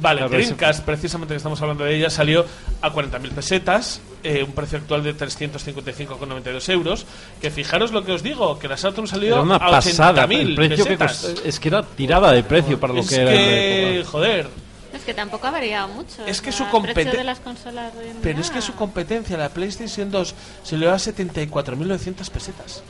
Vale, 0.01 0.21
Claro, 0.21 0.37
Dreamcast, 0.37 0.85
precisamente 0.85 1.35
que 1.35 1.39
estamos 1.39 1.61
hablando 1.61 1.83
de 1.83 1.97
ella, 1.97 2.09
salió 2.09 2.47
a 2.83 2.93
40.000 2.93 3.31
pesetas, 3.31 4.01
eh, 4.23 4.45
un 4.45 4.53
precio 4.53 4.79
actual 4.79 5.03
de 5.03 5.13
355,92 5.17 6.69
euros. 6.73 7.05
Que 7.41 7.51
fijaros 7.51 7.91
lo 7.93 8.05
que 8.05 8.13
os 8.13 8.23
digo, 8.23 8.59
que 8.61 8.69
la 8.69 8.77
Saturn 8.77 9.09
salió 9.09 9.35
Era 9.35 9.43
una 9.43 9.57
a 9.57 9.71
pasada. 9.71 10.27
80.000 10.27 10.39
El 10.41 10.55
precio 10.55 10.85
que 10.85 10.97
pesetas. 10.97 11.25
costó- 11.35 11.49
es 11.49 11.61
que 11.61 11.69
era 11.69 11.83
tirada 11.83 12.33
de 12.33 12.43
precio 12.45 12.79
para 12.79 12.93
lo 12.93 13.01
es 13.01 13.09
que 13.09 13.17
que, 13.17 14.05
joder, 14.07 14.49
Es 14.93 15.03
que 15.03 15.13
tampoco 15.15 15.47
ha 15.47 15.51
variado 15.51 15.89
mucho. 15.89 16.25
Es 16.27 16.41
que 16.41 16.51
su 16.51 16.65
sea, 16.65 16.71
el 16.73 16.83
precio 16.83 17.03
competen- 17.13 17.17
de 17.19 17.25
las 17.25 17.41
consolas 17.41 17.93
de 17.95 18.01
hoy 18.01 18.09
en 18.09 18.17
pero 18.23 18.41
es 18.41 18.51
que 18.51 18.63
su 18.63 18.75
competencia, 18.75 19.37
la 19.37 19.49
PlayStation 19.51 20.11
2, 20.11 20.35
salió 20.63 20.93
a 20.93 20.99
74.900 20.99 22.31
pesetas. 22.31 22.83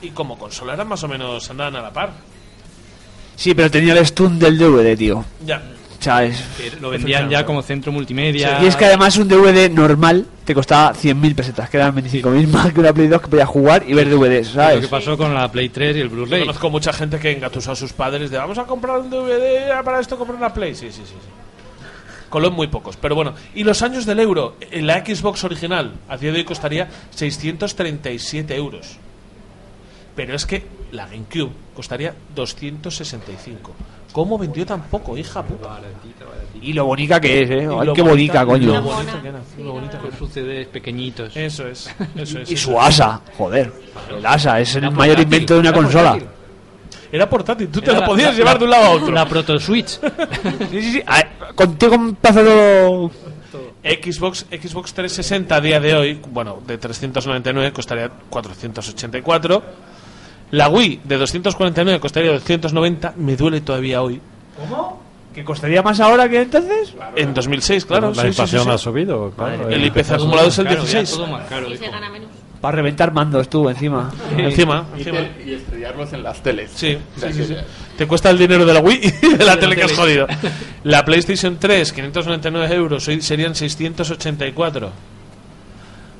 Y 0.00 0.10
como 0.10 0.36
consola 0.38 0.74
eran 0.74 0.88
más 0.88 1.02
o 1.04 1.08
menos, 1.08 1.48
andaban 1.48 1.76
a 1.76 1.82
la 1.82 1.92
par. 1.92 2.12
Sí, 3.36 3.54
pero 3.54 3.70
tenía 3.70 3.92
el 3.94 4.04
stun 4.06 4.38
del 4.38 4.58
DVD, 4.58 4.96
tío. 4.96 5.24
Ya. 5.44 5.62
Sea, 6.02 6.24
es- 6.24 6.42
Lo 6.80 6.90
vendían 6.90 7.30
ya 7.30 7.46
como 7.46 7.62
centro 7.62 7.92
multimedia. 7.92 8.60
Y 8.62 8.66
es 8.66 8.74
que 8.76 8.84
además 8.86 9.16
un 9.18 9.28
DVD 9.28 9.70
normal 9.70 10.26
te 10.44 10.52
costaba 10.54 10.92
100.000 10.94 11.34
pesetas, 11.36 11.70
que 11.70 11.76
eran 11.76 11.94
25.000 11.94 12.48
más 12.48 12.72
que 12.72 12.80
una 12.80 12.92
Play 12.92 13.06
2 13.06 13.20
que 13.22 13.28
podía 13.28 13.46
jugar 13.46 13.84
y 13.86 13.94
ver 13.94 14.10
DVDs, 14.10 14.48
Lo 14.48 14.54
¿sabes? 14.62 14.80
que 14.80 14.88
pasó 14.88 15.16
con 15.16 15.32
la 15.32 15.50
Play 15.52 15.68
3 15.68 15.96
y 15.96 16.00
el 16.00 16.08
Blu-ray. 16.08 16.40
conozco 16.40 16.70
mucha 16.70 16.92
gente 16.92 17.20
que 17.20 17.30
engatusó 17.30 17.70
a 17.72 17.76
sus 17.76 17.92
padres 17.92 18.30
de 18.30 18.38
vamos 18.38 18.58
a 18.58 18.64
comprar 18.64 18.98
un 18.98 19.10
DVD 19.10 19.80
para 19.84 20.00
esto 20.00 20.18
comprar 20.18 20.38
una 20.38 20.52
Play. 20.52 20.74
Sí, 20.74 20.88
sí, 20.90 21.02
sí. 21.04 21.12
sí. 21.12 21.28
Colón 22.28 22.54
muy 22.54 22.66
pocos, 22.66 22.96
pero 22.96 23.14
bueno. 23.14 23.34
Y 23.54 23.62
los 23.62 23.82
años 23.82 24.04
del 24.06 24.18
euro, 24.18 24.56
en 24.72 24.86
la 24.86 25.04
Xbox 25.04 25.44
original, 25.44 25.92
a 26.08 26.16
día 26.16 26.32
de 26.32 26.38
hoy 26.38 26.44
costaría 26.44 26.88
637 27.10 28.56
euros. 28.56 28.96
Pero 30.16 30.34
es 30.34 30.46
que 30.46 30.64
la 30.92 31.06
GameCube 31.06 31.52
costaría 31.76 32.14
265. 32.34 33.72
¿Cómo 34.12 34.38
vendió 34.38 34.66
tan 34.66 34.82
poco, 34.82 35.16
hija 35.16 35.42
puta? 35.42 35.80
Y 36.60 36.72
lo 36.74 36.84
bonita 36.84 37.20
que 37.20 37.42
es, 37.42 37.50
¿eh? 37.50 37.68
Ay, 37.80 37.88
qué 37.94 38.02
bonita, 38.02 38.44
coño. 38.44 38.74
Lo 38.74 38.82
bonita 38.82 39.20
que 39.22 39.28
era, 39.28 39.40
lo 39.58 39.72
bonita 39.72 39.98
que 39.98 40.08
Con 40.08 40.18
sus 40.18 40.30
CDs 40.30 40.66
pequeñitos. 40.68 41.36
Eso 41.36 41.66
es, 41.66 41.90
eso 42.14 42.38
es. 42.40 42.50
Y 42.50 42.54
eso 42.54 42.70
su 42.70 42.72
es. 42.72 42.86
asa, 42.86 43.20
joder. 43.36 43.72
El 44.10 44.24
asa 44.24 44.60
es 44.60 44.76
el 44.76 44.90
mayor 44.92 45.18
invento 45.18 45.54
de 45.54 45.60
una 45.60 45.72
consola. 45.72 46.18
Era 47.10 47.28
portátil, 47.28 47.68
tú 47.68 47.80
te 47.80 47.90
Era 47.90 48.00
la 48.00 48.06
podías 48.06 48.36
llevar 48.36 48.58
de 48.58 48.64
un 48.64 48.70
lado 48.70 48.84
a 48.84 48.90
otro. 48.90 49.10
La 49.12 49.26
Proto 49.26 49.58
Switch. 49.58 49.98
Sí, 50.70 50.82
sí, 50.82 50.92
sí. 50.92 51.02
Contigo 51.54 51.96
un 51.96 52.14
pasado. 52.14 53.10
Xbox, 53.82 54.46
Xbox 54.48 54.94
360 54.94 55.56
a 55.56 55.60
día 55.60 55.80
de 55.80 55.94
hoy, 55.94 56.20
bueno, 56.30 56.60
de 56.66 56.78
399 56.78 57.72
costaría 57.72 58.08
484. 58.30 59.62
La 60.52 60.68
Wii 60.68 61.00
de 61.04 61.16
249 61.18 61.98
costaría 62.00 62.30
290. 62.32 63.14
Me 63.16 63.36
duele 63.36 63.60
todavía 63.60 64.00
hoy. 64.02 64.20
¿Cómo? 64.56 65.02
¿Que 65.34 65.42
costaría 65.44 65.82
más 65.82 65.98
ahora 65.98 66.28
que 66.28 66.42
entonces? 66.42 66.94
En 67.16 67.32
2006, 67.34 67.86
claro. 67.86 68.12
la 68.14 68.22
sí, 68.22 68.28
inflación 68.28 68.62
sí, 68.62 68.68
sí. 68.68 68.74
ha 68.74 68.78
subido. 68.78 69.30
claro. 69.30 69.68
El 69.70 69.82
Eh, 69.82 69.86
IPC 69.86 70.10
acumulado 70.12 70.48
es 70.48 70.58
el 70.58 70.66
Claro, 70.66 70.84
ya 70.84 71.00
16. 71.00 71.10
todo 71.16 71.26
más 71.26 71.46
caro, 71.48 71.68
Y 71.70 71.76
se 71.78 71.88
gana 71.88 72.08
menos. 72.10 72.28
Para 72.60 72.76
reventar 72.76 73.12
mandos 73.12 73.48
tú 73.48 73.68
encima. 73.68 74.10
Encima, 74.36 74.84
Y, 74.94 74.98
encima. 75.00 75.18
te- 75.20 75.44
y 75.50 75.54
estrellarlos 75.54 76.12
en 76.12 76.22
las 76.22 76.42
teles. 76.42 76.70
Sí, 76.72 76.96
O 77.16 77.18
sea, 77.20 77.32
sí, 77.32 77.44
sí. 77.44 77.56
Te 77.96 78.06
cuesta 78.06 78.30
el 78.30 78.38
dinero 78.38 78.64
de 78.66 78.72
la 78.74 78.80
Wii 78.80 79.00
y 79.22 79.28
de 79.36 79.44
la 79.44 79.58
tele 79.58 79.74
que 79.74 79.82
has 79.84 79.92
jodido. 79.94 80.26
La 80.84 81.02
PlayStation 81.04 81.56
3, 81.58 81.92
599 81.92 82.74
euros, 82.74 83.08
hoy 83.08 83.20
serían 83.22 83.54
684. 83.56 84.90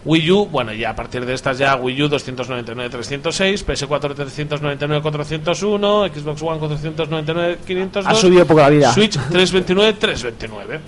Wii 0.05 0.30
U, 0.32 0.46
bueno, 0.46 0.72
ya 0.72 0.90
a 0.90 0.96
partir 0.96 1.24
de 1.24 1.34
estas 1.34 1.59
ya 1.59 1.76
Wii 1.76 2.03
U 2.03 2.09
299 2.09 2.90
306, 2.90 3.66
PS4 3.66 4.14
399 4.14 5.03
401, 5.03 6.09
Xbox 6.09 6.42
One 6.42 6.59
499 6.59 7.59
502. 7.64 8.07
Ha 8.07 8.14
subido 8.14 8.46
poco 8.46 8.61
la 8.61 8.70
vida. 8.70 8.92
Switch 8.92 9.12
329 9.12 9.92
329. 9.94 10.80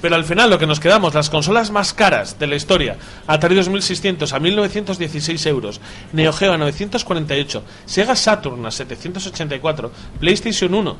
Pero 0.00 0.16
al 0.16 0.24
final 0.24 0.50
lo 0.50 0.58
que 0.58 0.66
nos 0.66 0.80
quedamos, 0.80 1.14
las 1.14 1.30
consolas 1.30 1.70
más 1.70 1.92
caras 1.92 2.38
de 2.38 2.46
la 2.46 2.56
historia, 2.56 2.96
Atari 3.26 3.54
2600 3.54 4.32
a 4.32 4.38
1916 4.38 5.46
euros, 5.46 5.80
Neo 6.12 6.32
Geo 6.32 6.52
a 6.52 6.58
948, 6.58 7.62
Sega 7.84 8.16
Saturn 8.16 8.64
a 8.66 8.70
784, 8.70 9.92
PlayStation 10.18 10.74
1 10.74 10.96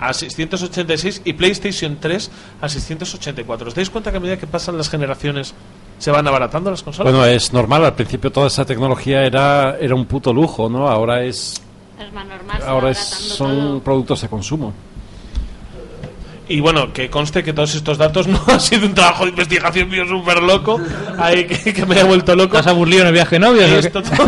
a 0.00 0.12
686 0.12 1.22
y 1.24 1.32
PlayStation 1.34 1.98
3 2.00 2.30
a 2.60 2.68
684. 2.68 3.68
¿Os 3.68 3.74
dais 3.74 3.90
cuenta 3.90 4.10
que 4.10 4.16
a 4.16 4.20
medida 4.20 4.38
que 4.38 4.46
pasan 4.46 4.76
las 4.76 4.88
generaciones 4.88 5.54
se 6.00 6.10
van 6.10 6.26
abaratando 6.26 6.70
las 6.70 6.82
consolas? 6.82 7.12
Bueno, 7.12 7.26
es 7.26 7.52
normal. 7.52 7.84
Al 7.84 7.94
principio 7.94 8.32
toda 8.32 8.48
esa 8.48 8.64
tecnología 8.64 9.22
era, 9.24 9.76
era 9.78 9.94
un 9.94 10.06
puto 10.06 10.32
lujo, 10.32 10.68
¿no? 10.68 10.88
Ahora 10.88 11.22
es, 11.22 11.60
Es 11.98 12.12
más 12.12 12.26
normal. 12.26 12.62
ahora 12.66 12.90
es, 12.90 12.98
son 12.98 13.56
todo. 13.56 13.80
productos 13.80 14.22
de 14.22 14.28
consumo. 14.28 14.72
Y 16.48 16.58
bueno, 16.58 16.92
que 16.92 17.08
conste 17.08 17.44
que 17.44 17.52
todos 17.52 17.74
estos 17.76 17.96
datos 17.98 18.26
no 18.28 18.40
ha 18.48 18.58
sido 18.58 18.86
un 18.86 18.94
trabajo 18.94 19.24
de 19.24 19.30
investigación 19.30 19.88
mío 19.88 20.04
súper 20.08 20.42
loco, 20.42 20.80
ahí 21.18 21.46
que, 21.46 21.72
que 21.72 21.86
me 21.86 21.94
haya 21.94 22.04
vuelto 22.04 22.34
loco. 22.34 22.56
¿Estás 22.56 22.72
aburrido 22.72 23.02
en 23.02 23.06
el 23.08 23.12
viaje 23.12 23.36
de 23.36 23.40
novios? 23.40 23.70
o 23.70 23.80
qué? 23.80 23.86
Esto 23.86 24.02
todo 24.02 24.16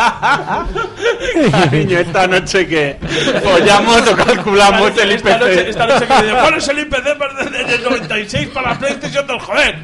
Cariño, 1.50 1.98
esta 1.98 2.26
noche 2.26 2.66
que 2.66 2.98
follamos 3.42 4.08
o 4.08 4.16
calculamos 4.16 4.98
el 4.98 5.12
esta 5.12 5.38
noche, 5.38 5.54
IPC. 5.54 5.68
esta 5.68 5.86
noche 5.86 6.06
que 6.06 6.14
dice, 6.14 6.30
¿cuál 6.40 6.54
es 6.54 6.68
el 6.68 6.78
IPC 6.78 7.04
desde 7.50 7.74
el 7.74 7.82
96 7.84 8.48
para 8.48 8.72
la 8.72 8.78
PlayStation 8.78 9.26
2? 9.26 9.42
Joder, 9.42 9.78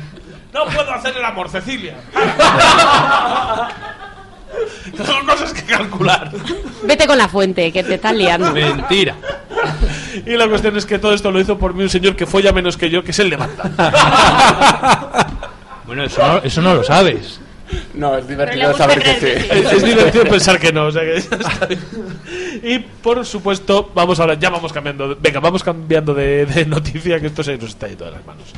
no 0.52 0.64
puedo 0.66 0.92
hacer 0.92 1.16
el 1.16 1.24
amor, 1.24 1.48
Cecilia. 1.48 1.94
Son 5.04 5.26
cosas 5.26 5.52
que 5.52 5.62
calcular. 5.64 6.30
Vete 6.84 7.06
con 7.06 7.18
la 7.18 7.28
fuente, 7.28 7.70
que 7.72 7.82
te 7.82 7.94
estás 7.94 8.14
liando. 8.14 8.52
Mentira. 8.52 9.14
Y 10.24 10.30
la 10.36 10.48
cuestión 10.48 10.76
es 10.76 10.86
que 10.86 10.98
todo 10.98 11.12
esto 11.12 11.30
lo 11.30 11.40
hizo 11.40 11.58
por 11.58 11.74
mí 11.74 11.82
un 11.82 11.90
señor 11.90 12.16
que 12.16 12.24
folla 12.24 12.52
menos 12.52 12.76
que 12.76 12.88
yo, 12.88 13.04
que 13.04 13.10
es 13.10 13.18
el 13.18 13.30
de 13.30 13.36
Manta. 13.36 13.70
Bueno, 15.86 16.02
eso 16.02 16.20
no, 16.26 16.38
eso 16.38 16.60
no 16.62 16.74
lo 16.74 16.82
sabes. 16.82 17.38
No, 17.94 18.16
es 18.16 18.28
divertido 18.28 18.74
saber 18.76 19.02
que 19.02 19.14
sí. 19.14 19.20
que 19.20 19.58
Es, 19.58 19.72
es 19.72 19.82
divertido 19.84 20.24
pensar 20.30 20.58
que 20.60 20.72
no, 20.72 20.86
o 20.86 20.90
sea 20.92 21.02
que. 21.02 21.22
Y 22.62 22.78
por 22.78 23.24
supuesto, 23.26 23.90
vamos 23.94 24.20
ahora, 24.20 24.34
ya 24.34 24.50
vamos 24.50 24.72
cambiando. 24.72 25.08
de- 25.08 25.16
venga, 25.20 25.40
vamos 25.40 25.62
cambiando 25.64 26.14
de, 26.14 26.46
de 26.46 26.64
noticia, 26.66 27.18
que 27.20 27.26
esto 27.26 27.42
se 27.42 27.56
nos 27.56 27.70
está 27.70 27.88
yendo 27.88 28.04
de 28.04 28.10
las 28.12 28.24
manos. 28.26 28.52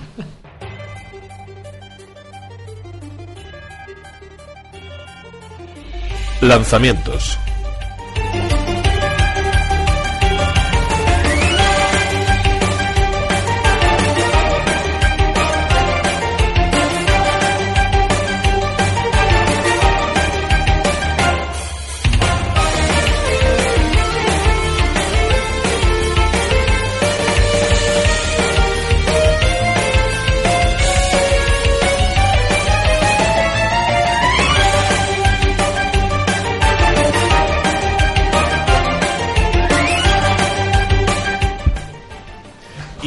Lanzamientos. 6.41 7.39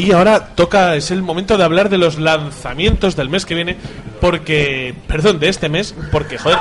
Y 0.04 0.12
ahora 0.14 0.48
toca, 0.56 0.96
es 0.96 1.12
el 1.12 1.22
momento 1.22 1.58
de 1.58 1.64
hablar 1.64 1.90
de 1.90 1.98
los 1.98 2.18
lanzamientos 2.20 3.16
del 3.16 3.30
mes 3.30 3.46
que 3.46 3.56
viene, 3.56 3.78
porque, 4.20 4.96
perdón, 5.08 5.40
de 5.40 5.50
este 5.50 5.70
mes, 5.70 5.94
porque, 6.12 6.38
joder, 6.38 6.58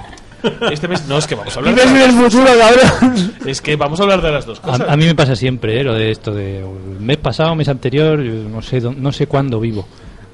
este 0.72 0.88
mes 0.88 1.06
no 1.06 1.18
es 1.18 1.26
que 1.26 1.34
vamos 1.34 1.54
a 1.54 1.60
hablar. 1.60 1.74
Vives 1.74 1.90
en 1.90 1.96
el 2.00 2.10
futuro, 2.12 2.46
cabrón. 2.58 3.34
Es 3.46 3.60
que 3.60 3.76
vamos 3.76 4.00
a 4.00 4.02
hablar 4.02 4.20
de 4.22 4.32
las 4.32 4.46
dos 4.46 4.58
cosas. 4.60 4.88
A, 4.88 4.92
a 4.92 4.96
mí 4.96 5.04
me 5.06 5.14
pasa 5.14 5.36
siempre, 5.36 5.80
¿eh? 5.80 5.84
Lo 5.84 5.94
de 5.94 6.10
esto 6.10 6.32
de 6.34 6.58
el 6.60 7.00
mes 7.00 7.18
pasado, 7.18 7.54
mes 7.54 7.68
anterior, 7.68 8.18
no 8.18 8.60
sé, 8.62 8.80
no 8.80 9.12
sé 9.12 9.26
cuándo 9.26 9.60
vivo. 9.60 9.86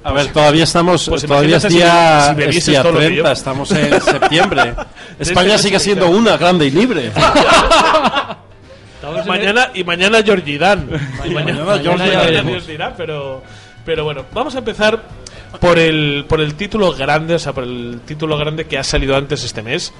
A 0.04 0.12
ver, 0.12 0.28
todavía 0.28 0.64
estamos, 0.64 1.06
Pues 1.08 1.26
todavía 1.26 1.56
es 1.58 1.64
imagínate 1.64 1.68
si- 1.68 1.76
día, 2.40 2.52
si 2.52 2.58
es 2.58 2.66
día 2.66 2.82
todo 2.82 2.92
lo 2.92 2.98
que 3.00 3.06
30, 3.06 3.22
yo. 3.28 3.32
estamos 3.32 3.70
en 3.72 4.00
septiembre. 4.00 4.74
España 5.18 5.52
Desde 5.52 5.62
sigue 5.64 5.80
siendo 5.80 6.08
una 6.08 6.36
grande 6.38 6.64
y 6.66 6.70
libre. 6.70 7.12
Y 9.24 9.28
mañana, 9.28 9.70
y 9.74 9.84
mañana 9.84 10.22
Georgie 10.22 10.58
Dan. 10.58 10.88
Y 11.24 11.30
mañana, 11.30 11.64
mañana 11.64 11.82
Georgie 11.82 12.42
mañana 12.42 12.78
Dan. 12.78 12.94
pero, 12.96 13.42
pero 13.84 14.04
bueno, 14.04 14.24
vamos 14.32 14.54
a 14.54 14.58
empezar 14.58 15.02
por 15.60 15.78
el, 15.78 16.24
por 16.28 16.40
el 16.40 16.54
título 16.54 16.92
grande, 16.92 17.34
o 17.34 17.38
sea, 17.38 17.52
por 17.52 17.64
el 17.64 18.00
título 18.04 18.36
grande 18.36 18.66
que 18.66 18.78
ha 18.78 18.84
salido 18.84 19.16
antes 19.16 19.44
este 19.44 19.62
mes, 19.62 19.92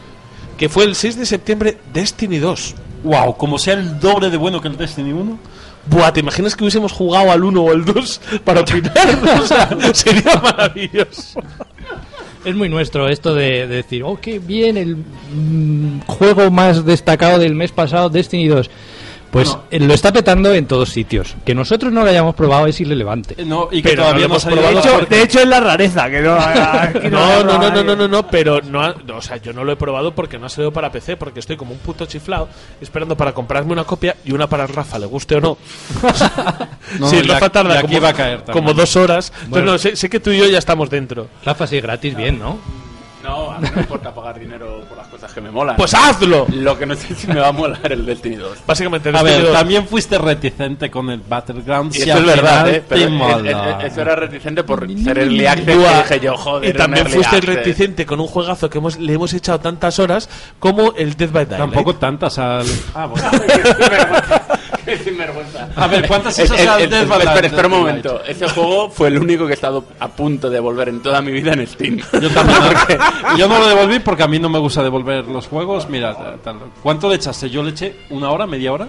que 0.56 0.68
fue 0.68 0.84
el 0.84 0.94
6 0.94 1.18
de 1.18 1.26
septiembre 1.26 1.78
Destiny 1.92 2.38
2. 2.38 2.74
Wow, 3.04 3.36
como 3.36 3.58
sea 3.58 3.74
el 3.74 3.98
doble 4.00 4.30
de 4.30 4.36
bueno 4.36 4.60
que 4.60 4.68
el 4.68 4.76
Destiny 4.76 5.12
1. 5.12 5.38
Buah, 5.86 6.12
¿te 6.12 6.20
imaginas 6.20 6.54
que 6.54 6.64
hubiésemos 6.64 6.92
jugado 6.92 7.30
al 7.30 7.42
1 7.42 7.62
o 7.62 7.70
al 7.70 7.84
2 7.84 8.20
para 8.44 8.60
opinar? 8.60 8.92
O 9.40 9.46
sea, 9.46 9.68
sería 9.94 10.34
maravilloso. 10.42 11.40
Es 12.44 12.54
muy 12.54 12.68
nuestro 12.68 13.08
esto 13.08 13.34
de, 13.34 13.66
de 13.66 13.76
decir, 13.76 14.02
oh, 14.04 14.18
qué 14.20 14.38
bien, 14.38 14.76
el 14.76 14.96
mm, 14.96 16.00
juego 16.06 16.50
más 16.50 16.84
destacado 16.84 17.38
del 17.38 17.54
mes 17.54 17.72
pasado, 17.72 18.10
Destiny 18.10 18.48
2. 18.48 18.70
Pues 19.30 19.56
lo 19.70 19.94
está 19.94 20.12
petando 20.12 20.52
en 20.54 20.66
todos 20.66 20.88
sitios. 20.88 21.34
Que 21.44 21.54
nosotros 21.54 21.92
no 21.92 22.02
lo 22.02 22.10
hayamos 22.10 22.34
probado 22.34 22.66
es 22.66 22.80
irrelevante. 22.80 23.34
Eh, 23.36 23.44
No, 23.44 23.68
y 23.70 23.82
que 23.82 23.90
Pero 23.90 24.02
todavía 24.04 24.26
no 24.26 24.34
lo 24.34 24.34
no 24.34 24.34
hemos 24.34 24.44
De 24.44 24.50
probado 24.52 24.74
nada 24.74 24.88
hecho, 24.88 24.98
porque- 24.98 25.14
de 25.16 25.22
hecho 25.22 25.40
es 25.40 25.46
la 25.48 25.60
rareza, 25.60 26.10
que 26.10 26.20
no... 26.20 26.38
No, 27.10 27.44
no, 27.44 27.58
no, 27.58 27.70
no, 27.70 27.84
no, 27.84 27.96
no, 27.96 28.08
no, 28.08 28.26
pero 28.28 28.60
no, 28.62 28.82
ha- 28.82 28.94
no, 29.06 29.16
o 29.18 29.22
sea, 29.22 29.36
yo 29.36 29.52
no 29.52 29.64
lo 29.64 29.72
he 29.72 29.76
probado 29.76 30.14
porque 30.14 30.38
no 30.38 30.46
ha 30.46 30.48
salido 30.48 30.72
para 30.72 30.90
PC, 30.90 31.16
porque 31.16 31.40
estoy 31.40 31.56
como 31.56 31.72
un 31.72 31.78
puto 31.78 32.06
chiflado 32.06 32.48
esperando 32.80 33.16
para 33.16 33.32
comprarme 33.32 33.72
una 33.72 33.84
copia 33.84 34.16
y 34.24 34.32
una 34.32 34.46
para 34.48 34.66
Rafa, 34.66 34.98
le 34.98 35.06
guste 35.06 35.34
o 35.36 35.40
no. 35.40 35.58
No, 36.98 37.08
sí, 37.08 37.20
Rafa 37.22 37.50
tarda 37.50 37.82
como, 37.82 38.00
va 38.00 38.08
a 38.08 38.14
caer 38.14 38.42
como 38.50 38.72
dos 38.72 38.96
horas. 38.96 39.28
Entonces, 39.28 39.50
Bueno. 39.50 39.72
no, 39.72 39.78
sé, 39.78 39.94
sé 39.94 40.08
que 40.08 40.20
tú 40.20 40.30
y 40.30 40.38
yo 40.38 40.46
ya 40.46 40.58
estamos 40.58 40.88
dentro. 40.88 41.28
Rafa, 41.44 41.66
sí, 41.66 41.80
gratis, 41.80 42.16
bien, 42.16 42.38
¿no? 42.38 42.58
No, 43.22 43.50
a 43.50 43.58
mí 43.58 43.68
no 43.68 43.74
me 43.76 43.80
importa 43.82 44.14
pagar 44.14 44.38
dinero 44.38 44.82
que 45.38 45.42
me 45.42 45.50
molan. 45.50 45.76
Pues 45.76 45.94
hazlo. 45.94 46.46
Lo 46.52 46.78
que 46.78 46.86
no 46.86 46.94
sé 46.94 47.14
si 47.14 47.26
me 47.26 47.40
va 47.40 47.48
a 47.48 47.52
molar 47.52 47.92
el 47.92 48.04
Destiny 48.04 48.36
2. 48.36 48.58
Básicamente, 48.66 49.08
A 49.08 49.12
Destiny 49.12 49.32
ver, 49.32 49.42
2 49.44 49.52
también 49.52 49.86
fuiste 49.86 50.18
reticente 50.18 50.90
con 50.90 51.08
el 51.10 51.20
Battlegrounds. 51.20 51.96
Y 51.96 52.00
si 52.02 52.10
eso 52.10 52.18
es 52.18 52.26
verdad, 52.26 52.68
¿eh? 52.68 52.82
Pero 52.88 53.00
te 53.00 53.06
es- 53.06 53.10
mola. 53.12 53.50
es- 53.50 53.84
es- 53.86 53.92
eso 53.92 54.00
era 54.02 54.16
reticente 54.16 54.64
por 54.64 54.86
ser 55.02 55.18
early 55.18 55.46
access 55.46 55.64
que 55.66 55.74
dije 56.14 56.20
yo, 56.20 56.36
joder, 56.36 56.74
y 56.74 56.76
también 56.78 57.06
fuiste 57.06 57.36
access. 57.36 57.54
reticente 57.54 58.04
con 58.06 58.20
un 58.20 58.26
juegazo 58.26 58.68
que 58.68 58.78
hemos, 58.78 58.98
le 58.98 59.12
hemos 59.12 59.32
echado 59.34 59.60
tantas 59.60 59.98
horas 59.98 60.28
como 60.58 60.92
el 60.96 61.14
Dead 61.16 61.30
by 61.30 61.46
Daylight. 61.46 61.72
Tampoco 61.72 61.94
tantas 61.96 62.38
al. 62.38 62.66
Ah, 62.94 63.06
bueno. 63.06 63.30
Qué 64.96 64.96
sinvergüenza. 64.98 65.68
A 65.76 65.86
ver, 65.86 66.06
¿cuántas 66.08 66.38
El- 66.38 66.46
esas 66.46 66.80
el- 66.80 66.88
Dead 66.90 67.06
by 67.06 67.18
espera, 67.18 67.46
espera 67.46 67.68
un 67.68 67.74
momento. 67.74 68.22
Ese 68.26 68.48
juego 68.48 68.88
fue 68.90 69.08
el 69.08 69.18
único 69.18 69.44
que 69.46 69.52
he 69.52 69.54
estado 69.54 69.84
a 70.00 70.08
punto 70.08 70.48
de 70.48 70.54
devolver 70.54 70.88
en 70.88 71.02
toda 71.02 71.20
mi 71.20 71.30
vida 71.30 71.52
en 71.52 71.66
Steam. 71.66 71.98
Yo 72.20 72.30
también. 72.30 72.58
Yo 73.36 73.48
no 73.48 73.58
lo 73.58 73.68
devolví 73.68 73.98
porque 74.00 74.22
a 74.22 74.28
mí 74.28 74.38
no 74.38 74.48
me 74.48 74.58
gusta 74.58 74.82
devolver 74.82 75.26
los 75.26 75.46
juegos. 75.46 75.88
Mira, 75.88 76.16
tal- 76.42 76.58
¿cuánto 76.82 77.08
le 77.08 77.16
echaste? 77.16 77.50
Yo 77.50 77.62
le 77.62 77.70
eché 77.70 77.96
una 78.10 78.30
hora, 78.30 78.46
media 78.46 78.72
hora. 78.72 78.88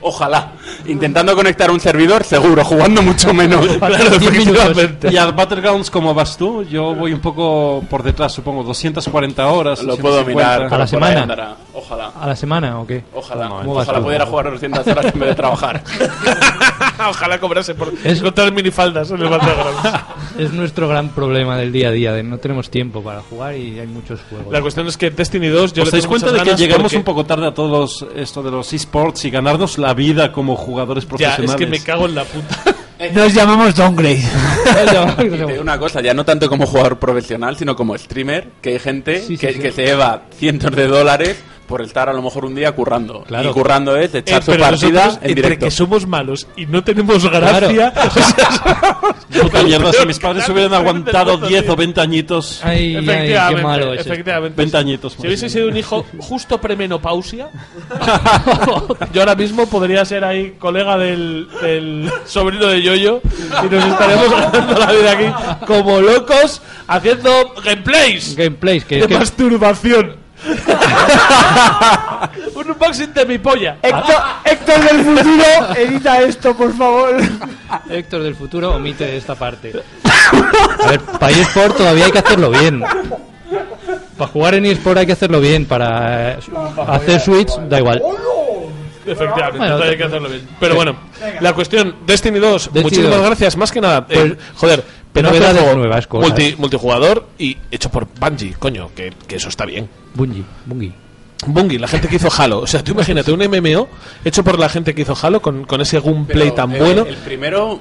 Ojalá. 0.00 0.52
Intentando 0.86 1.34
conectar 1.34 1.70
un 1.70 1.80
servidor, 1.80 2.24
seguro. 2.24 2.64
Jugando 2.64 3.02
mucho 3.02 3.34
menos. 3.34 3.66
Claro. 3.66 5.10
Y 5.10 5.16
al 5.16 5.32
Battlegrounds, 5.32 5.90
¿cómo 5.90 6.14
vas 6.14 6.36
tú? 6.36 6.62
Yo 6.64 6.94
voy 6.94 7.12
un 7.12 7.20
poco 7.20 7.82
por 7.90 8.02
detrás, 8.02 8.32
supongo, 8.32 8.62
240 8.62 9.46
horas. 9.48 9.82
Lo 9.82 9.96
puedo 9.96 10.16
250. 10.16 10.58
mirar. 10.58 10.74
A 10.74 10.78
la 10.78 10.86
semana. 10.86 11.56
Ojalá. 11.74 12.12
¿A 12.20 12.26
la 12.26 12.36
semana 12.36 12.80
o 12.80 12.86
qué? 12.86 13.04
Ojalá. 13.14 13.48
¿Cómo 13.48 13.74
vas 13.74 13.88
Ojalá 13.88 14.04
pudiera 14.04 14.26
jugar 14.26 14.50
200 14.50 14.86
horas 14.86 15.12
vez 15.24 15.30
de 15.32 15.36
trabajar. 15.36 15.82
Ojalá 17.08 17.38
cobrase 17.40 17.74
por 17.74 17.92
Es- 18.04 18.18
encontrar 18.20 18.52
minifaldas 18.52 19.10
en 19.10 19.20
el 19.22 19.28
Battlegrounds. 19.28 19.80
Es 20.38 20.52
nuestro 20.52 20.88
gran 20.88 21.10
problema 21.10 21.56
del 21.56 21.70
día 21.70 21.88
a 21.88 21.92
día, 21.92 22.12
de 22.12 22.24
no 22.24 22.38
tenemos 22.38 22.68
tiempo 22.68 23.02
para 23.04 23.20
jugar 23.22 23.54
y 23.56 23.78
hay 23.78 23.86
muchos 23.86 24.18
juegos. 24.28 24.52
La 24.52 24.60
cuestión 24.60 24.84
es 24.88 24.96
que 24.96 25.10
Destiny 25.10 25.46
2 25.46 25.72
yo 25.74 25.82
¿Os 25.84 25.88
le 25.88 25.92
dais 25.92 26.06
cuenta 26.08 26.32
de 26.32 26.40
que 26.42 26.56
llegamos 26.56 26.82
porque- 26.84 26.96
un 26.96 27.04
poco 27.04 27.24
tarde 27.24 27.46
a 27.46 27.54
todos 27.54 28.02
los, 28.02 28.10
esto 28.16 28.42
de 28.42 28.50
los 28.50 28.72
esports 28.72 29.24
y 29.26 29.30
ganarnos 29.30 29.78
la 29.78 29.94
vida 29.94 30.32
como 30.32 30.56
jugadores 30.56 31.04
Ya, 31.04 31.08
profesionales? 31.08 31.50
es 31.50 31.56
que 31.56 31.66
me 31.68 31.78
cago 31.80 32.06
en 32.06 32.16
la 32.16 32.24
puta. 32.24 32.62
Nos 33.14 33.32
llamamos 33.34 33.74
downgrade. 33.76 34.22
Te 35.16 35.24
digo 35.50 35.60
una 35.62 35.78
cosa, 35.78 36.00
ya 36.00 36.14
no 36.14 36.24
tanto 36.24 36.48
como 36.48 36.66
jugador 36.66 36.98
profesional, 36.98 37.56
sino 37.56 37.76
como 37.76 37.96
streamer, 37.98 38.48
que 38.60 38.70
hay 38.70 38.78
gente 38.80 39.20
Sí, 39.20 39.36
sí, 39.36 39.38
que, 39.38 39.52
sí. 39.52 39.58
que 39.60 39.72
se 39.72 39.84
lleva 39.84 40.22
cientos 40.36 40.74
de 40.74 40.86
dólares 40.88 41.36
por 41.66 41.82
estar 41.82 42.08
a 42.08 42.12
lo 42.12 42.22
mejor 42.22 42.44
un 42.44 42.54
día 42.54 42.72
currando. 42.72 43.22
Claro. 43.24 43.50
Y 43.50 43.52
currando 43.52 43.96
es 43.96 44.14
echar 44.14 44.42
Eh, 44.42 44.44
su 44.44 44.56
partida 44.58 45.04
en 45.04 45.10
entre 45.30 45.34
directo. 45.34 45.64
que 45.66 45.70
somos 45.70 46.06
malos 46.06 46.46
y 46.56 46.66
no 46.66 46.82
tenemos 46.84 47.28
gracia, 47.30 47.92
o 48.06 48.10
sea, 48.10 48.98
Puta 49.42 49.62
mierda, 49.62 49.92
si 49.92 50.06
mis 50.06 50.18
padres 50.18 50.48
hubieran 50.48 50.74
aguantado 50.74 51.38
10 51.38 51.68
o 51.68 51.76
20 51.76 52.00
añitos. 52.00 52.60
Ay, 52.62 52.96
ay, 52.96 53.04
qué 53.04 53.12
efectivamente, 53.12 53.62
malo 53.62 53.94
es. 53.94 54.00
efectivamente. 54.06 54.56
20 54.56 54.76
añitos. 54.76 55.12
Si 55.20 55.26
hubiese 55.26 55.48
sido 55.48 55.68
un 55.68 55.76
hijo 55.76 56.04
justo 56.18 56.58
premenopausia, 56.60 57.48
yo 59.12 59.20
ahora 59.22 59.34
mismo 59.34 59.66
podría 59.66 60.04
ser 60.04 60.24
ahí 60.24 60.54
colega 60.58 60.96
del, 60.98 61.48
del 61.62 62.10
sobrino 62.26 62.66
de 62.66 62.82
Yoyo 62.82 63.20
y 63.24 63.74
nos 63.74 63.84
estaríamos 63.84 64.30
ganando 64.30 64.78
la 64.78 64.92
vida 64.92 65.12
aquí 65.12 65.64
como 65.66 66.00
locos 66.00 66.62
haciendo 66.86 67.30
gameplays 67.64 68.36
Gameplays, 68.36 68.84
que 68.84 68.96
de 69.00 69.06
que 69.06 69.18
masturbación. 69.18 70.23
un 72.54 72.70
unboxing 72.70 73.12
de 73.14 73.24
mi 73.26 73.38
polla. 73.38 73.76
Héctor, 73.82 74.16
Héctor 74.44 74.80
del 74.80 75.04
futuro, 75.04 75.44
edita 75.76 76.20
esto, 76.22 76.56
por 76.56 76.76
favor. 76.76 77.16
Héctor 77.88 78.22
del 78.22 78.34
futuro 78.34 78.74
omite 78.74 79.16
esta 79.16 79.34
parte. 79.34 79.72
A 80.84 80.90
ver, 80.90 81.00
para 81.00 81.32
eSport 81.32 81.76
todavía 81.76 82.06
hay 82.06 82.12
que 82.12 82.18
hacerlo 82.18 82.50
bien. 82.50 82.82
Para 84.16 84.30
jugar 84.30 84.54
en 84.54 84.66
eSport 84.66 84.98
hay 84.98 85.06
que 85.06 85.12
hacerlo 85.12 85.40
bien. 85.40 85.66
Para 85.66 86.32
eh, 86.32 86.38
hacer 86.88 87.20
Switch, 87.20 87.52
da 87.68 87.78
igual. 87.78 88.02
Efectivamente, 89.06 89.58
Bueno, 89.58 89.74
todavía 89.74 89.92
hay 89.92 89.98
que 89.98 90.04
hacerlo 90.04 90.28
bien. 90.28 90.48
Pero 90.58 90.74
bueno, 90.76 90.96
la 91.40 91.52
cuestión, 91.52 91.96
Destiny 92.06 92.38
2, 92.38 92.52
Destiny 92.64 92.82
muchísimas 92.84 93.16
2. 93.16 93.26
gracias. 93.26 93.56
Más 93.56 93.70
que 93.72 93.80
nada, 93.80 94.06
eh, 94.08 94.34
Pues, 94.36 94.38
joder, 94.56 94.84
pero 95.14 95.30
novedades 95.30 95.76
nuevas, 95.76 96.06
cosas. 96.06 96.28
multi, 96.28 96.54
multijugador 96.58 97.26
y 97.38 97.56
hecho 97.70 97.88
por 97.90 98.06
Bungie, 98.20 98.54
coño, 98.58 98.90
que, 98.94 99.12
que 99.26 99.36
eso 99.36 99.48
está 99.48 99.64
bien. 99.64 99.88
Bungie, 100.14 100.44
Bungie. 100.66 100.92
Bungie, 101.46 101.78
la 101.78 101.88
gente 101.88 102.08
que 102.08 102.16
hizo 102.16 102.28
Halo. 102.36 102.60
O 102.60 102.66
sea, 102.66 102.82
tú 102.84 102.92
imagínate 102.92 103.30
un 103.32 103.40
MMO 103.40 103.88
hecho 104.24 104.42
por 104.44 104.58
la 104.58 104.68
gente 104.68 104.94
que 104.94 105.02
hizo 105.02 105.16
Halo 105.20 105.40
con, 105.40 105.64
con 105.64 105.80
ese 105.80 106.00
gameplay 106.00 106.50
Pero, 106.50 106.54
tan 106.54 106.74
eh, 106.74 106.78
bueno. 106.78 107.02
El 107.06 107.16
primero, 107.16 107.80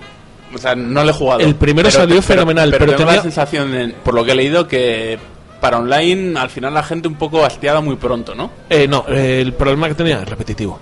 o 0.54 0.58
sea, 0.58 0.76
no 0.76 1.04
lo 1.04 1.10
he 1.10 1.14
jugado. 1.14 1.40
El 1.42 1.56
primero 1.56 1.90
salió 1.92 2.22
fenomenal, 2.22 2.72
pero 2.72 2.86
tengo 2.88 2.98
tenía- 3.00 3.16
la 3.16 3.22
sensación, 3.22 3.72
de- 3.72 3.90
por 3.90 4.14
lo 4.14 4.24
que 4.26 4.32
he 4.32 4.36
leído, 4.36 4.68
que 4.68 5.18
para 5.62 5.78
online 5.78 6.38
al 6.38 6.50
final 6.50 6.74
la 6.74 6.84
gente 6.84 7.08
un 7.08 7.16
poco 7.16 7.46
hastiada 7.46 7.80
muy 7.80 7.96
pronto, 7.96 8.36
¿no? 8.36 8.52
Eh, 8.70 8.86
no, 8.88 9.06
eh, 9.08 9.40
el 9.42 9.54
problema 9.54 9.88
que 9.88 9.96
tenía 9.96 10.22
es 10.22 10.28
repetitivo. 10.28 10.80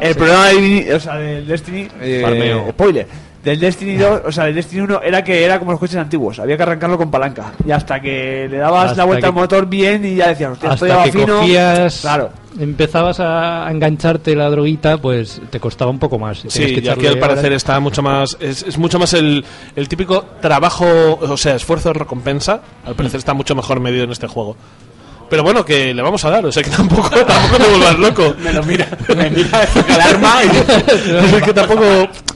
El 0.00 0.14
problema 0.14 0.46
del, 0.48 0.94
o 0.94 1.00
sea, 1.00 1.16
del 1.16 1.46
Destiny. 1.46 1.88
eh, 2.00 2.20
Farmeo. 2.22 2.70
spoiler. 2.70 3.06
Del 3.42 3.58
Destiny 3.58 3.96
2, 3.96 4.20
o 4.26 4.30
sea, 4.30 4.44
del 4.44 4.54
Destiny 4.54 4.82
1 4.82 5.00
era 5.02 5.24
que 5.24 5.44
era 5.44 5.58
como 5.58 5.72
los 5.72 5.80
coches 5.80 5.96
antiguos. 5.96 6.38
Había 6.38 6.56
que 6.56 6.62
arrancarlo 6.62 6.96
con 6.96 7.10
palanca. 7.10 7.52
Y 7.66 7.72
hasta 7.72 8.00
que 8.00 8.46
le 8.48 8.56
dabas 8.58 8.90
Hasta 8.90 8.98
la 8.98 9.04
vuelta 9.04 9.22
que- 9.22 9.26
al 9.26 9.32
motor 9.34 9.66
bien 9.66 10.04
y 10.04 10.14
ya 10.14 10.28
decías, 10.28 10.52
hostia, 10.52 10.72
esto 10.74 10.86
ya 10.86 11.02
fino. 11.04 11.38
cogías, 11.38 12.00
Claro. 12.02 12.30
empezabas 12.60 13.18
a 13.18 13.66
engancharte 13.68 14.36
la 14.36 14.48
droguita, 14.48 14.98
pues 14.98 15.40
te 15.50 15.58
costaba 15.58 15.90
un 15.90 15.98
poco 15.98 16.20
más. 16.20 16.44
Sí, 16.46 16.74
que 16.76 16.80
y 16.82 16.88
aquí 16.88 17.06
al 17.08 17.18
parecer 17.18 17.52
está 17.52 17.80
mucho 17.80 18.00
más. 18.00 18.36
Es, 18.38 18.62
es 18.62 18.78
mucho 18.78 19.00
más 19.00 19.12
el, 19.14 19.44
el 19.74 19.88
típico 19.88 20.24
trabajo, 20.40 20.86
o 21.20 21.36
sea, 21.36 21.56
esfuerzo 21.56 21.92
recompensa. 21.92 22.60
Al 22.86 22.94
parecer 22.94 23.18
está 23.18 23.34
mucho 23.34 23.56
mejor 23.56 23.80
medido 23.80 24.04
en 24.04 24.12
este 24.12 24.28
juego. 24.28 24.56
Pero 25.32 25.44
bueno, 25.44 25.64
que 25.64 25.94
le 25.94 26.02
vamos 26.02 26.22
a 26.26 26.30
dar, 26.30 26.44
o 26.44 26.52
sea 26.52 26.62
que 26.62 26.68
tampoco, 26.68 27.08
tampoco 27.26 27.56
te 27.56 27.70
vuelvas 27.70 27.98
loco. 27.98 28.34
Me 28.44 28.52
lo 28.52 28.62
mira, 28.64 28.86
me 29.16 29.30
mira, 29.30 29.66
el 29.88 29.98
arma 29.98 30.44
y... 30.44 31.36
es 31.36 31.42
que 31.42 31.54
tampoco, 31.54 31.84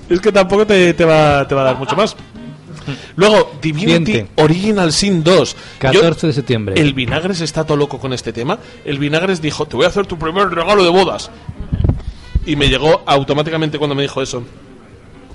es 0.08 0.18
que 0.18 0.32
tampoco 0.32 0.66
te, 0.66 0.94
te 0.94 1.04
va, 1.04 1.46
te 1.46 1.54
va 1.54 1.60
a 1.60 1.64
dar 1.64 1.76
mucho 1.76 1.94
más. 1.94 2.16
Luego, 3.16 3.52
Divinity 3.60 4.12
Siguiente. 4.12 4.42
Original 4.42 4.92
Sin 4.94 5.22
2. 5.22 5.56
14 5.78 6.26
de 6.28 6.32
septiembre. 6.32 6.80
El 6.80 6.94
Vinagres 6.94 7.42
está 7.42 7.64
todo 7.64 7.76
loco 7.76 7.98
con 7.98 8.14
este 8.14 8.32
tema. 8.32 8.58
El 8.82 8.98
Vinagres 8.98 9.42
dijo, 9.42 9.66
te 9.66 9.76
voy 9.76 9.84
a 9.84 9.88
hacer 9.88 10.06
tu 10.06 10.18
primer 10.18 10.48
regalo 10.48 10.82
de 10.82 10.88
bodas. 10.88 11.30
Y 12.46 12.56
me 12.56 12.70
llegó 12.70 13.02
automáticamente 13.04 13.76
cuando 13.76 13.94
me 13.94 14.00
dijo 14.00 14.22
eso. 14.22 14.42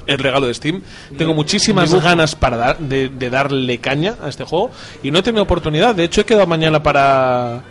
El 0.07 0.19
regalo 0.19 0.47
de 0.47 0.53
Steam. 0.53 0.81
Tengo 1.17 1.33
muchísimas 1.33 1.93
ganas 1.93 2.35
para 2.35 2.57
dar, 2.57 2.77
de, 2.79 3.09
de 3.09 3.29
darle 3.29 3.79
caña 3.79 4.15
a 4.21 4.29
este 4.29 4.43
juego. 4.43 4.71
Y 5.03 5.11
no 5.11 5.19
he 5.19 5.23
tenido 5.23 5.43
oportunidad. 5.43 5.95
De 5.95 6.03
hecho, 6.03 6.21
he 6.21 6.25
quedado 6.25 6.47
mañana 6.47 6.81
para 6.81 7.63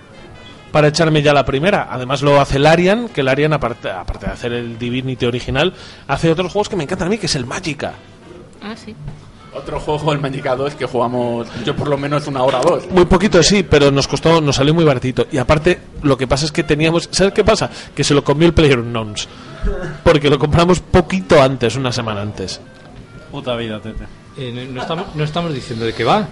para 0.71 0.89
echarme 0.89 1.23
ya 1.23 1.33
la 1.33 1.45
primera. 1.45 1.89
Además 1.91 2.23
lo 2.23 2.41
hace 2.41 2.59
Larian, 2.59 3.09
que 3.09 3.23
Larian 3.23 3.53
aparte, 3.53 3.91
aparte 3.91 4.27
de 4.27 4.33
hacer 4.33 4.53
el 4.53 4.79
Divinity 4.79 5.27
original, 5.27 5.75
hace 6.07 6.31
otros 6.31 6.53
juegos 6.53 6.69
que 6.69 6.77
me 6.77 6.85
encantan 6.85 7.09
a 7.09 7.11
mí, 7.11 7.19
que 7.19 7.27
es 7.27 7.35
el 7.35 7.45
Magica. 7.45 7.95
Ah, 8.63 8.75
sí. 8.77 8.95
Otro 9.53 9.81
juego, 9.81 10.13
el 10.13 10.21
Magic 10.21 10.45
2, 10.45 10.77
que 10.77 10.87
jugamos 10.87 11.49
yo 11.65 11.75
por 11.75 11.89
lo 11.89 11.99
menos 11.99 12.27
una 12.29 12.43
hora 12.45 12.61
o 12.61 12.63
dos. 12.63 12.89
Muy 12.91 13.05
poquito, 13.07 13.43
sí, 13.43 13.65
pero 13.65 13.91
nos 13.91 14.07
costó, 14.07 14.41
nos 14.41 14.55
salió 14.57 14.73
muy 14.73 14.85
baratito. 14.85 15.27
Y 15.33 15.39
aparte, 15.39 15.81
lo 16.03 16.17
que 16.17 16.29
pasa 16.29 16.45
es 16.45 16.53
que 16.53 16.63
teníamos. 16.63 17.09
¿Sabes 17.11 17.33
qué 17.33 17.43
pasa? 17.43 17.69
Que 17.95 18.05
se 18.05 18.15
lo 18.15 18.23
comió 18.23 18.47
el 18.47 18.55
PlayerUnknowns. 18.55 19.29
Porque 20.05 20.31
lo 20.31 20.39
compramos 20.39 20.81
poquito 20.81 21.41
antes, 21.43 21.77
una 21.77 21.93
semana 21.93 22.23
antes. 22.23 22.61
Puta 23.31 23.55
vida, 23.57 23.81
Tete. 23.81 24.05
Eh, 24.39 24.53
no, 24.55 24.75
no 24.75 24.81
estamos, 24.83 25.07
no 25.15 25.25
estamos 25.25 25.53
diciendo 25.55 25.85
de 25.85 25.93
qué 25.93 26.05
va. 26.05 26.27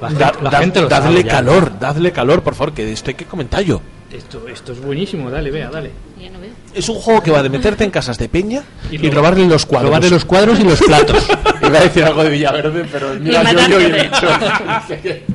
La, 0.00 0.08
Da- 0.10 0.26
gente- 0.28 0.42
la 0.44 0.50
da- 0.50 0.58
gente 0.58 0.80
lo 0.80 0.88
dadle 0.88 1.08
sabe 1.20 1.24
ya. 1.24 1.30
calor, 1.30 1.72
dadle 1.78 2.12
calor, 2.12 2.42
por 2.42 2.54
favor, 2.54 2.72
que 2.74 2.90
esto 2.92 3.10
hay 3.10 3.14
que 3.14 3.24
comentarlo. 3.26 3.80
Esto, 4.12 4.46
esto 4.48 4.72
es 4.72 4.80
buenísimo, 4.80 5.28
dale, 5.30 5.50
vea, 5.50 5.68
dale. 5.70 5.90
Ya 6.20 6.30
no 6.30 6.38
veo. 6.40 6.50
Es 6.72 6.88
un 6.88 6.96
juego 6.96 7.20
que 7.22 7.30
va 7.30 7.42
de 7.42 7.48
meterte 7.48 7.82
en 7.84 7.90
casas 7.90 8.16
de 8.18 8.28
peña 8.28 8.62
y, 8.90 8.98
robar- 8.98 9.14
robarle 9.14 9.46
los 9.46 9.66
cuadros. 9.66 9.88
robarle 9.90 10.10
los 10.10 10.24
cuadros 10.24 10.60
y 10.60 10.64
los 10.64 10.80
platos. 10.86 11.26
Iba 11.62 11.78
a 11.78 11.82
decir 11.82 12.04
algo 12.04 12.22
de 12.24 12.30
Villaverde, 12.30 12.86
pero 12.90 13.14
mira, 13.20 13.42
yo, 13.52 13.68
yo 13.68 13.78
he 13.80 13.82
gente. 13.90 14.02
dicho. 14.04 14.28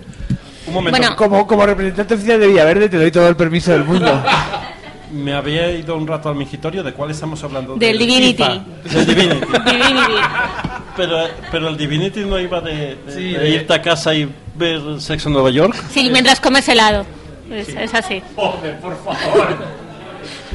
Un 0.67 0.73
momento. 0.73 0.97
Bueno. 0.99 1.15
Como, 1.15 1.47
como 1.47 1.65
representante 1.65 2.13
oficial 2.13 2.39
de 2.39 2.47
Villaverde 2.47 2.89
te 2.89 2.97
doy 2.97 3.11
todo 3.11 3.27
el 3.27 3.35
permiso 3.35 3.71
del 3.71 3.83
mundo. 3.83 4.23
Me 5.11 5.33
había 5.33 5.71
ido 5.71 5.95
un 5.95 6.05
rato 6.07 6.29
al 6.29 6.35
migitorio. 6.35 6.83
¿De 6.83 6.93
cuál 6.93 7.11
estamos 7.11 7.43
hablando? 7.43 7.75
Del 7.75 7.97
Divinity. 7.97 8.43
FIFA. 8.43 8.95
Del 8.95 9.05
Divinity. 9.07 9.45
Divinity. 9.65 10.13
pero, 10.95 11.17
pero 11.51 11.67
el 11.69 11.77
Divinity 11.77 12.19
no 12.25 12.39
iba 12.39 12.61
de, 12.61 12.95
de- 13.07 13.39
de 13.39 13.49
irte 13.49 13.73
a 13.73 13.81
casa 13.81 14.13
y 14.13 14.31
ver 14.55 14.81
Sexo 14.99 15.29
en 15.29 15.33
Nueva 15.33 15.49
York. 15.49 15.75
Sí, 15.91 16.09
mientras 16.11 16.39
comes 16.39 16.67
helado. 16.69 17.05
Es, 17.51 17.69
es 17.69 17.93
así. 17.95 18.21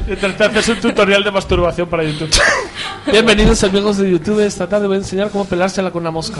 Mientras 0.07 0.37
te 0.37 0.43
haces 0.45 0.69
un 0.69 0.75
tutorial 0.79 1.23
de 1.23 1.31
masturbación 1.31 1.89
para 1.89 2.03
YouTube. 2.03 2.29
Bienvenidos 3.11 3.61
amigos 3.65 3.97
de 3.97 4.09
YouTube. 4.09 4.39
Esta 4.39 4.67
tarde 4.69 4.87
voy 4.87 4.95
a 4.95 4.99
enseñar 4.99 5.29
cómo 5.31 5.43
pelársela 5.43 5.91
con 5.91 6.01
una 6.03 6.11
mosca. 6.11 6.39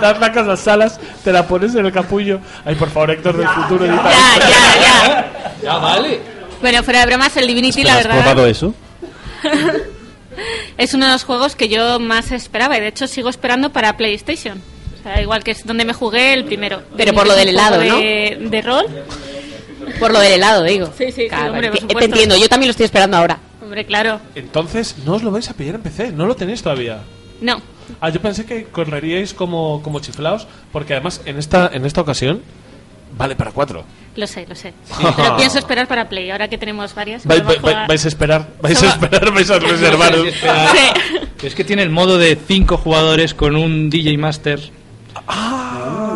Das 0.00 0.18
sacas 0.18 0.46
las 0.46 0.66
alas, 0.66 0.98
te 1.22 1.32
la 1.32 1.46
pones 1.46 1.72
en 1.76 1.86
el 1.86 1.92
capullo. 1.92 2.40
Ay, 2.64 2.74
por 2.74 2.88
favor, 2.90 3.12
Héctor 3.12 3.36
del 3.36 3.46
futuro. 3.48 3.86
Ya, 3.86 3.94
esto. 3.94 4.10
ya, 4.40 4.80
ya. 4.80 5.32
ya, 5.62 5.76
vale. 5.78 6.33
Bueno, 6.64 6.82
fuera 6.82 7.00
de 7.00 7.06
bromas, 7.06 7.36
el 7.36 7.46
Divinity, 7.46 7.82
la 7.84 7.98
¿Has 7.98 8.04
verdad, 8.04 8.22
probado 8.22 8.46
eso? 8.46 8.74
es 10.78 10.94
uno 10.94 11.04
de 11.04 11.12
los 11.12 11.24
juegos 11.24 11.54
que 11.56 11.68
yo 11.68 12.00
más 12.00 12.32
esperaba 12.32 12.76
y 12.78 12.80
de 12.80 12.88
hecho 12.88 13.06
sigo 13.06 13.28
esperando 13.28 13.70
para 13.70 13.98
PlayStation. 13.98 14.62
O 14.98 15.02
sea, 15.02 15.20
igual 15.20 15.44
que 15.44 15.50
es 15.50 15.66
donde 15.66 15.84
me 15.84 15.92
jugué 15.92 16.32
el 16.32 16.46
primero. 16.46 16.82
Pero 16.96 17.12
por 17.12 17.26
lo 17.26 17.34
del 17.34 17.50
helado, 17.50 17.80
de, 17.80 18.38
De 18.50 18.62
rol. 18.62 18.86
Por 20.00 20.10
lo 20.12 20.20
del 20.20 20.32
helado, 20.32 20.62
digo. 20.62 20.86
Sí, 20.96 21.06
sí, 21.08 21.12
sí, 21.12 21.28
Claro, 21.28 21.52
hombre, 21.52 21.68
por 21.68 21.78
te- 21.80 21.86
te 21.86 21.92
supuesto. 21.92 22.04
entiendo, 22.12 22.36
yo 22.38 22.48
también 22.48 22.68
lo 22.68 22.70
estoy 22.70 22.84
esperando 22.86 23.18
ahora. 23.18 23.38
Hombre, 23.62 23.84
claro. 23.84 24.20
Entonces, 24.34 24.96
no 25.04 25.16
os 25.16 25.22
lo 25.22 25.30
vais 25.30 25.50
a 25.50 25.52
pillar 25.52 25.74
en 25.74 25.82
PC. 25.82 26.12
No 26.12 26.24
lo 26.24 26.34
tenéis 26.34 26.62
todavía. 26.62 27.00
No. 27.42 27.60
Ah, 28.00 28.08
yo 28.08 28.22
pensé 28.22 28.46
que 28.46 28.64
correríais 28.64 29.34
como, 29.34 29.82
como 29.82 30.00
chiflaos. 30.00 30.46
Porque 30.72 30.94
además, 30.94 31.20
en 31.26 31.36
esta, 31.36 31.70
en 31.74 31.84
esta 31.84 32.00
ocasión, 32.00 32.40
vale 33.16 33.34
para 33.36 33.50
cuatro. 33.52 33.84
Lo 34.16 34.26
sé, 34.26 34.46
lo 34.48 34.54
sé. 34.54 34.72
Pero 35.16 35.36
pienso 35.36 35.58
esperar 35.58 35.88
para 35.88 36.08
Play, 36.08 36.30
ahora 36.30 36.48
que 36.48 36.56
tenemos 36.58 36.94
varias. 36.94 37.26
Vai- 37.26 37.38
solo 37.38 37.60
va 37.62 37.82
a 37.84 37.86
vais 37.86 38.04
a 38.04 38.08
esperar, 38.08 38.48
vais 38.60 38.82
a 38.82 38.86
esperar, 38.88 39.32
vais 39.32 39.50
a 39.50 39.58
reservar. 39.58 40.14
Sí. 40.14 41.46
Es 41.46 41.54
que 41.54 41.64
tiene 41.64 41.82
el 41.82 41.90
modo 41.90 42.16
de 42.18 42.36
cinco 42.36 42.76
jugadores 42.76 43.34
con 43.34 43.56
un 43.56 43.90
DJ 43.90 44.16
Master. 44.18 44.60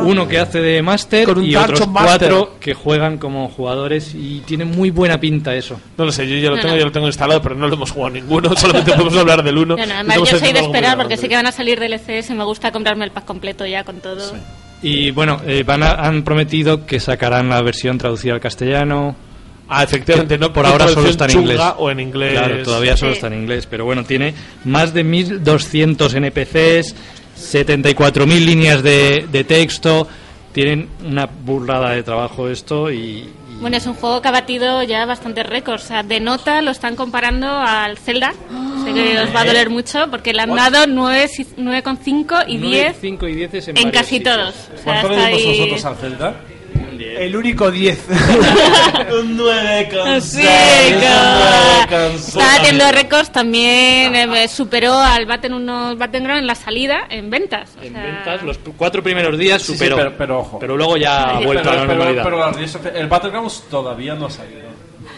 Uno 0.05 0.27
que 0.29 0.39
hace 0.39 0.61
de 0.61 0.83
Master 0.83 1.25
Con 1.27 1.39
un 1.39 1.45
y 1.45 1.55
otros 1.57 1.87
Master. 1.89 2.31
cuatro 2.31 2.57
que 2.61 2.75
juegan 2.75 3.19
como 3.19 3.49
jugadores 3.49 4.13
y 4.15 4.41
tiene 4.41 4.65
muy 4.65 4.91
buena 4.91 5.19
pinta 5.21 5.55
eso. 5.55 5.81
No 5.97 6.05
lo 6.05 6.13
sé, 6.13 6.29
yo 6.29 6.37
ya 6.37 6.51
lo 6.51 6.57
No, 6.57 6.63
tengo, 6.63 6.75
no. 6.75 6.79
ya 6.81 6.85
lo 6.87 6.93
tengo 6.93 7.07
instalado, 7.07 7.41
pero 7.43 7.55
no 7.55 7.69
lo 7.69 7.75
hemos 7.75 7.91
jugado 7.91 8.11
ninguno. 8.15 8.55
Solamente 8.57 8.93
podemos 8.93 9.17
hablar 9.17 9.43
del 9.43 9.59
uno. 9.59 9.77
No, 9.77 9.83
además 9.83 10.17
yo 10.19 10.39
soy 10.39 10.53
de 10.53 10.61
esperar 10.61 10.97
porque 10.97 11.17
sé 11.17 11.29
que 11.29 11.35
van 11.37 11.47
a 11.47 11.53
salir 11.53 11.79
DLCs 11.81 12.31
y 12.31 12.35
me 12.35 12.45
gusta 12.45 12.71
comprarme 12.73 13.05
el 13.05 13.11
pack 13.11 13.25
completo 13.25 13.67
ya 13.67 13.85
con 13.85 14.01
todo. 14.01 14.33
Y 14.83 15.11
bueno, 15.11 15.41
eh, 15.47 15.65
van 15.67 15.83
a- 15.83 15.93
han 15.95 16.23
prometido 16.23 16.87
que 16.87 17.01
sacarán 17.01 17.49
la 17.49 17.61
versión 17.63 17.99
traducida 17.99 18.35
al 18.35 18.41
castellano. 18.41 19.17
Ah, 19.69 19.83
efectivamente, 19.83 20.39
no 20.39 20.53
por 20.53 20.65
ahora 20.65 20.89
solo 20.89 21.09
está 21.11 21.27
en 21.27 21.33
inglés. 21.41 21.61
o 21.77 21.91
en 21.91 22.01
inglés. 22.01 22.33
Claro, 22.33 22.63
todavía 22.63 22.97
solo 22.97 23.13
está 23.13 23.27
en 23.27 23.35
inglés, 23.35 23.67
pero 23.69 23.85
bueno, 23.85 24.03
tiene 24.05 24.33
más 24.65 24.95
de 24.95 25.05
1200 25.05 26.15
NPCs, 26.15 26.95
74.000 27.37 28.45
líneas 28.47 28.83
de, 28.83 29.27
de 29.31 29.45
texto. 29.45 30.09
Tienen 30.53 30.89
una 31.05 31.27
burrada 31.27 31.91
de 31.91 32.03
trabajo 32.03 32.49
esto 32.49 32.91
y, 32.91 33.29
Bueno, 33.61 33.77
es 33.77 33.87
un 33.87 33.95
juego 33.95 34.23
que 34.23 34.29
ha 34.29 34.31
batido 34.31 34.83
ya 34.85 35.05
bastantes 35.05 35.45
récords. 35.47 35.85
O 35.85 35.87
sea, 35.89 36.03
de 36.05 36.21
nota 36.21 36.63
lo 36.63 36.71
están 36.71 36.95
comparando 36.95 37.49
al 37.49 37.99
Zelda. 37.99 38.33
Sé 38.85 38.95
que 38.95 39.19
os 39.19 39.35
va 39.35 39.41
a 39.41 39.45
doler 39.45 39.69
mucho 39.69 40.09
porque 40.11 40.33
le 40.33 40.43
han 40.43 40.55
dado 40.55 40.87
9 40.87 41.27
si- 41.29 41.45
9,5 41.57 42.45
y 42.47 42.57
10 42.59 42.97
5 43.01 43.27
y 43.27 43.35
10 43.35 43.55
es 43.55 43.69
en, 43.69 43.77
en 43.79 43.91
casi 43.91 44.17
sitios. 44.19 44.37
todos. 44.37 44.55
O 44.55 44.83
sea, 44.83 44.85
¿Cuánto 44.85 45.09
le 45.09 45.17
dimos 45.17 45.43
ahí- 45.43 45.59
nosotros 45.59 45.85
al 45.85 45.97
Zelda? 45.97 46.35
El 47.17 47.37
único 47.37 47.71
10. 47.71 47.99
Un 49.21 49.37
9 49.37 49.89
con 49.93 50.21
Sí, 50.23 50.43
claro. 50.43 52.09
Está 52.15 52.39
batiendo 52.59 52.91
récords 52.93 53.33
también. 53.33 54.15
eh, 54.15 54.27
me 54.27 54.49
superó 54.49 54.95
al 54.99 55.27
Battleground 55.27 55.99
Battleground 55.99 56.41
en 56.41 56.47
la 56.47 56.55
salida 56.55 57.07
en 57.09 57.31
ventas. 57.31 57.71
O 57.81 57.83
En 57.85 57.93
sea, 57.93 58.03
ventas, 58.03 58.43
los 58.43 58.59
cuatro 58.77 59.03
primeros 59.03 59.39
días 59.39 59.63
Sí, 59.63 59.73
sí, 59.73 59.79
superó. 59.79 59.97
pero, 59.97 60.15
pero 60.17 60.39
ojo. 60.41 60.59
Pero 60.59 60.77
luego 60.77 60.97
ya 60.97 61.31
ha 61.37 61.39
Sí, 61.39 61.45
vuelto 61.47 61.71
a 61.71 61.75
la 61.75 61.81
pero, 61.83 61.95
normalidad. 61.95 62.25
pero 62.25 62.97
el 62.99 63.07
Battlegrounds 63.09 63.65
todavía 63.71 64.15
no 64.15 64.27
ha 64.27 64.31
salido. 64.31 64.69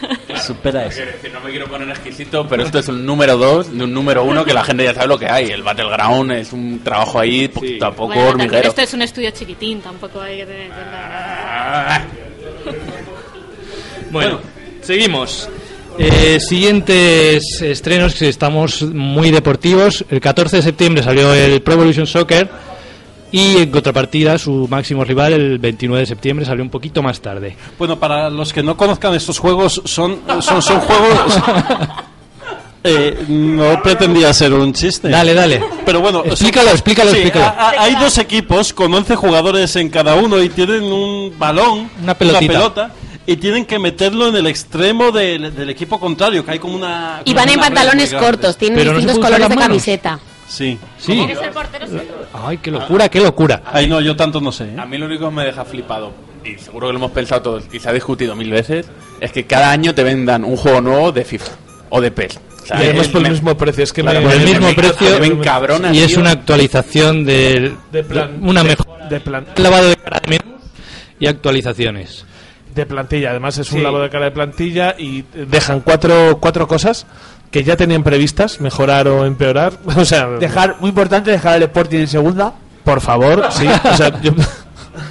Supera 0.45 0.85
eso. 0.85 0.97
Quiero 0.97 1.11
decir, 1.11 1.31
no 1.33 1.39
me 1.41 1.49
quiero 1.51 1.67
poner 1.67 1.89
exquisito, 1.89 2.47
pero 2.47 2.63
esto 2.63 2.79
es 2.79 2.87
un 2.87 3.05
número 3.05 3.37
2 3.37 3.77
de 3.77 3.83
un 3.83 3.93
número 3.93 4.23
1 4.23 4.43
que 4.45 4.53
la 4.53 4.63
gente 4.63 4.83
ya 4.83 4.93
sabe 4.93 5.07
lo 5.07 5.19
que 5.19 5.27
hay. 5.29 5.49
El 5.49 5.63
Battleground 5.63 6.31
es 6.31 6.51
un 6.53 6.79
trabajo 6.83 7.19
ahí 7.19 7.47
poquito 7.47 7.85
a 7.85 7.91
poco 7.91 8.13
bueno, 8.13 8.29
hormiguero. 8.29 8.69
esto 8.69 8.81
es 8.81 8.93
un 8.93 9.01
estudio 9.01 9.31
chiquitín, 9.31 9.81
tampoco 9.81 10.21
hay 10.21 10.37
que 10.37 10.45
tener 10.45 10.61
en 10.61 10.71
Ah. 10.73 12.01
cuenta. 12.63 12.81
Bueno, 14.11 14.39
seguimos. 14.81 15.49
Eh, 15.97 16.39
siguientes 16.39 17.61
estrenos, 17.61 18.15
que 18.15 18.29
estamos 18.29 18.81
muy 18.81 19.29
deportivos. 19.29 20.03
El 20.09 20.19
14 20.21 20.57
de 20.57 20.61
septiembre 20.63 21.03
salió 21.03 21.33
el 21.33 21.61
Pro 21.61 21.73
Evolution 21.75 22.07
Soccer 22.07 22.49
y 23.31 23.57
en 23.57 23.71
contrapartida 23.71 24.37
su 24.37 24.67
máximo 24.69 25.03
rival 25.03 25.33
el 25.33 25.57
29 25.59 26.01
de 26.01 26.05
septiembre 26.05 26.45
salió 26.45 26.63
un 26.63 26.69
poquito 26.69 27.01
más 27.01 27.19
tarde. 27.21 27.55
Bueno, 27.79 27.97
para 27.99 28.29
los 28.29 28.51
que 28.53 28.61
no 28.63 28.75
conozcan 28.77 29.13
estos 29.13 29.39
juegos, 29.39 29.81
son, 29.85 30.19
son, 30.41 30.61
son 30.61 30.79
juegos... 30.81 31.35
Eh, 32.83 33.25
no 33.27 33.79
pretendía 33.83 34.33
ser 34.33 34.53
un 34.53 34.73
chiste. 34.73 35.07
Dale, 35.09 35.35
dale. 35.35 35.63
Pero 35.85 36.01
bueno, 36.01 36.23
Explícalo, 36.25 36.71
explícalo, 36.71 37.11
sí, 37.11 37.17
explícalo. 37.17 37.45
a- 37.45 37.69
a- 37.69 37.83
hay 37.83 37.93
dos 37.95 38.17
equipos 38.17 38.73
con 38.73 38.91
11 38.91 39.15
jugadores 39.15 39.75
en 39.75 39.89
cada 39.89 40.15
uno 40.15 40.41
y 40.41 40.49
tienen 40.49 40.85
un 40.85 41.31
balón, 41.37 41.91
Una 42.01 42.15
pelotita. 42.15 42.51
pelota, 42.53 42.91
y 43.27 43.35
tienen 43.35 43.65
que 43.65 43.77
meterlo 43.77 44.29
en 44.29 44.35
el 44.35 44.47
extremo 44.47 45.11
del, 45.11 45.53
del 45.55 45.69
equipo 45.69 45.99
contrario, 45.99 46.43
que 46.43 46.53
hay 46.53 46.57
como 46.59 46.75
una... 46.75 47.21
Y 47.23 47.35
van 47.35 47.49
en 47.49 47.59
una 47.59 47.67
pantalones 47.67 48.15
cortos, 48.15 48.57
tienen 48.57 48.79
Pero 48.79 48.93
distintos 48.97 49.19
colores 49.23 49.47
de 49.47 49.55
camiseta. 49.55 50.19
Sí. 50.51 50.77
Sí. 50.97 51.21
¿Eres 51.21 51.39
el 51.41 51.49
portero? 51.51 51.85
Ay, 52.33 52.57
qué 52.57 52.71
locura, 52.71 53.07
qué 53.07 53.21
locura. 53.21 53.61
Ay, 53.65 53.87
no, 53.87 54.01
yo 54.01 54.15
tanto 54.17 54.41
no 54.41 54.51
sé. 54.51 54.65
¿eh? 54.65 54.75
A 54.77 54.85
mí 54.85 54.97
lo 54.97 55.05
único 55.05 55.29
que 55.29 55.35
me 55.35 55.45
deja 55.45 55.63
flipado, 55.63 56.11
y 56.43 56.55
seguro 56.57 56.87
que 56.87 56.93
lo 56.93 56.99
hemos 56.99 57.11
pensado 57.11 57.41
todos, 57.41 57.63
y 57.71 57.79
se 57.79 57.87
ha 57.89 57.93
discutido 57.93 58.35
mil 58.35 58.51
veces, 58.51 58.85
es 59.21 59.31
que 59.31 59.45
cada 59.45 59.71
año 59.71 59.95
te 59.95 60.03
vendan 60.03 60.43
un 60.43 60.57
juego 60.57 60.81
nuevo 60.81 61.11
de 61.13 61.23
FIFA 61.23 61.51
o 61.89 62.01
de 62.01 62.11
PES. 62.11 62.37
O 62.63 62.65
sea, 62.65 62.79
Y 62.81 62.83
además 62.83 63.05
es- 63.07 63.11
por 63.13 63.25
el 63.25 63.31
mismo 63.31 63.55
precio. 63.57 63.83
Es 63.85 63.93
que 63.93 64.01
Claro, 64.01 64.19
me- 64.19 64.25
Por 64.27 64.35
el 64.35 64.43
mismo 64.45 64.67
me- 64.67 64.73
precio 64.73 65.19
me 65.21 65.27
encabrona, 65.27 65.93
y 65.93 65.99
es 65.99 66.07
tío. 66.09 66.19
una 66.19 66.31
actualización 66.31 67.23
del 67.25 67.75
de 67.91 68.03
plan, 68.03 68.37
una 68.43 68.61
de- 68.61 68.69
mejor 68.69 69.07
de 69.09 69.19
plan, 69.21 69.45
lavado 69.55 69.87
de 69.89 69.95
cara 69.95 70.19
de 70.27 70.39
y 71.19 71.27
actualizaciones. 71.27 72.25
de 72.75 72.85
plantilla. 72.85 73.31
Además 73.31 73.57
es 73.57 73.69
un 73.71 73.79
Sí. 73.79 73.83
lavado 73.83 74.03
de 74.03 74.09
cara 74.09 74.25
de 74.25 74.31
plantilla 74.31 74.95
y 74.97 75.23
dejan 75.33 75.81
cuatro, 75.81 76.37
cuatro 76.39 76.67
cosas 76.69 77.05
que 77.51 77.63
ya 77.63 77.75
tenían 77.75 78.01
previstas, 78.03 78.59
mejorar 78.61 79.07
o 79.07 79.25
empeorar. 79.25 79.73
O 79.97 80.05
sea, 80.05 80.27
Dejar, 80.27 80.77
muy 80.79 80.89
importante, 80.89 81.29
dejar 81.31 81.57
el 81.57 81.63
Sporting 81.63 81.99
en 81.99 82.07
segunda. 82.07 82.53
por 82.83 83.01
favor, 83.01 83.45
sí. 83.51 83.67
O 83.67 83.95
sea, 83.95 84.19
yo- 84.21 84.31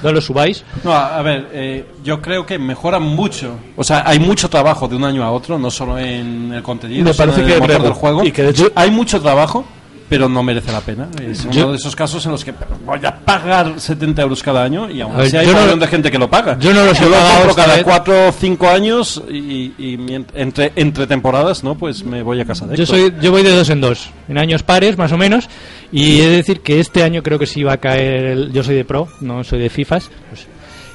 No 0.03 0.13
lo 0.13 0.21
subáis. 0.21 0.63
No, 0.85 0.93
a, 0.93 1.17
a 1.19 1.23
ver, 1.23 1.49
eh, 1.53 1.87
yo 2.05 2.21
creo 2.21 2.45
que 2.45 2.59
mejoran 2.59 3.03
mucho. 3.03 3.55
O 3.77 3.85
sea, 3.85 4.03
hay 4.07 4.19
mucho 4.19 4.49
trabajo 4.51 4.87
de 4.89 4.97
un 4.97 5.05
año 5.05 5.23
a 5.25 5.31
otro, 5.31 5.59
no 5.59 5.71
solo 5.71 5.99
en 5.99 6.53
el 6.53 6.63
contenido, 6.63 7.05
Me 7.05 7.13
sino 7.15 7.25
parece 7.25 7.41
en 7.41 7.47
que 7.47 7.53
el 7.55 7.61
motor 7.61 7.75
breve. 7.77 7.85
del 7.89 7.93
juego. 7.95 8.25
Y 8.25 8.31
que 8.33 8.43
de 8.43 8.51
hecho- 8.51 8.71
hay 8.75 8.91
mucho 8.91 9.21
trabajo, 9.23 9.65
pero 10.11 10.29
no 10.29 10.43
merece 10.43 10.71
la 10.73 10.81
pena. 10.83 11.09
Es 11.23 11.49
Yo- 11.51 11.63
uno 11.63 11.71
de 11.71 11.77
esos 11.79 11.97
casos 11.97 12.27
en 12.27 12.33
los 12.33 12.45
que 12.45 12.53
voy 12.85 12.99
a 13.07 13.17
pagar 13.17 13.81
70 13.81 14.21
euros 14.21 14.43
cada 14.43 14.63
año 14.63 14.91
y 14.91 15.01
aún 15.01 15.19
así 15.19 15.37
hay 15.37 15.47
yo 15.47 15.53
un 15.53 15.57
no- 15.57 15.61
montón 15.63 15.81
de 15.81 15.87
gente 15.87 16.11
que 16.11 16.19
lo 16.19 16.29
paga. 16.29 16.59
yo 16.59 16.75
no 16.75 16.85
los 16.85 17.01
he 17.01 17.05
lo 17.07 17.13
pagado 17.13 17.55
cada 17.55 17.75
vez. 17.77 17.85
4 17.85 18.29
o 18.29 18.33
5 18.33 18.69
años 18.69 19.23
y, 19.31 19.73
y 19.79 20.25
entre, 20.35 20.73
entre 20.77 21.07
temporadas, 21.07 21.65
¿no? 21.65 21.77
Pues 21.77 22.05
me 22.05 22.23
voy 22.23 22.41
a 22.41 22.45
casa 22.45 22.67
de 22.67 22.77
Yo 22.77 22.83
Héctor. 22.83 22.99
soy 22.99 23.15
yo 23.23 23.31
voy 23.31 23.43
de 23.43 23.55
dos 23.55 23.71
en 23.71 23.81
dos, 23.81 24.11
en 24.29 24.37
años 24.37 24.63
pares 24.63 24.99
más 24.99 25.13
o 25.13 25.17
menos, 25.17 25.49
y 25.93 26.21
he 26.21 26.29
de 26.29 26.37
decir 26.37 26.61
que 26.61 26.81
este 26.81 27.03
año 27.05 27.23
creo 27.23 27.39
que 27.39 27.47
sí 27.47 27.63
va 27.63 27.75
a 27.75 27.79
caer. 27.79 28.25
el- 28.25 28.53
yo 28.53 28.63
soy 28.65 28.75
de 28.75 28.85
pro, 28.85 29.09
no 29.21 29.45
soy 29.45 29.61
de 29.61 29.71
FIFAs. 29.71 30.11
pues, 30.29 30.47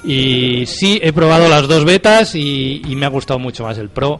y 0.04 0.66
sí 0.68 1.00
he 1.02 1.12
probado 1.14 1.48
las 1.50 1.68
dos 1.68 1.84
betas 1.86 2.36
y, 2.36 2.82
y 2.88 2.96
me 2.96 3.06
ha 3.06 3.10
gustado 3.10 3.40
mucho 3.40 3.64
más 3.64 3.78
el 3.78 3.90
pro. 3.90 4.20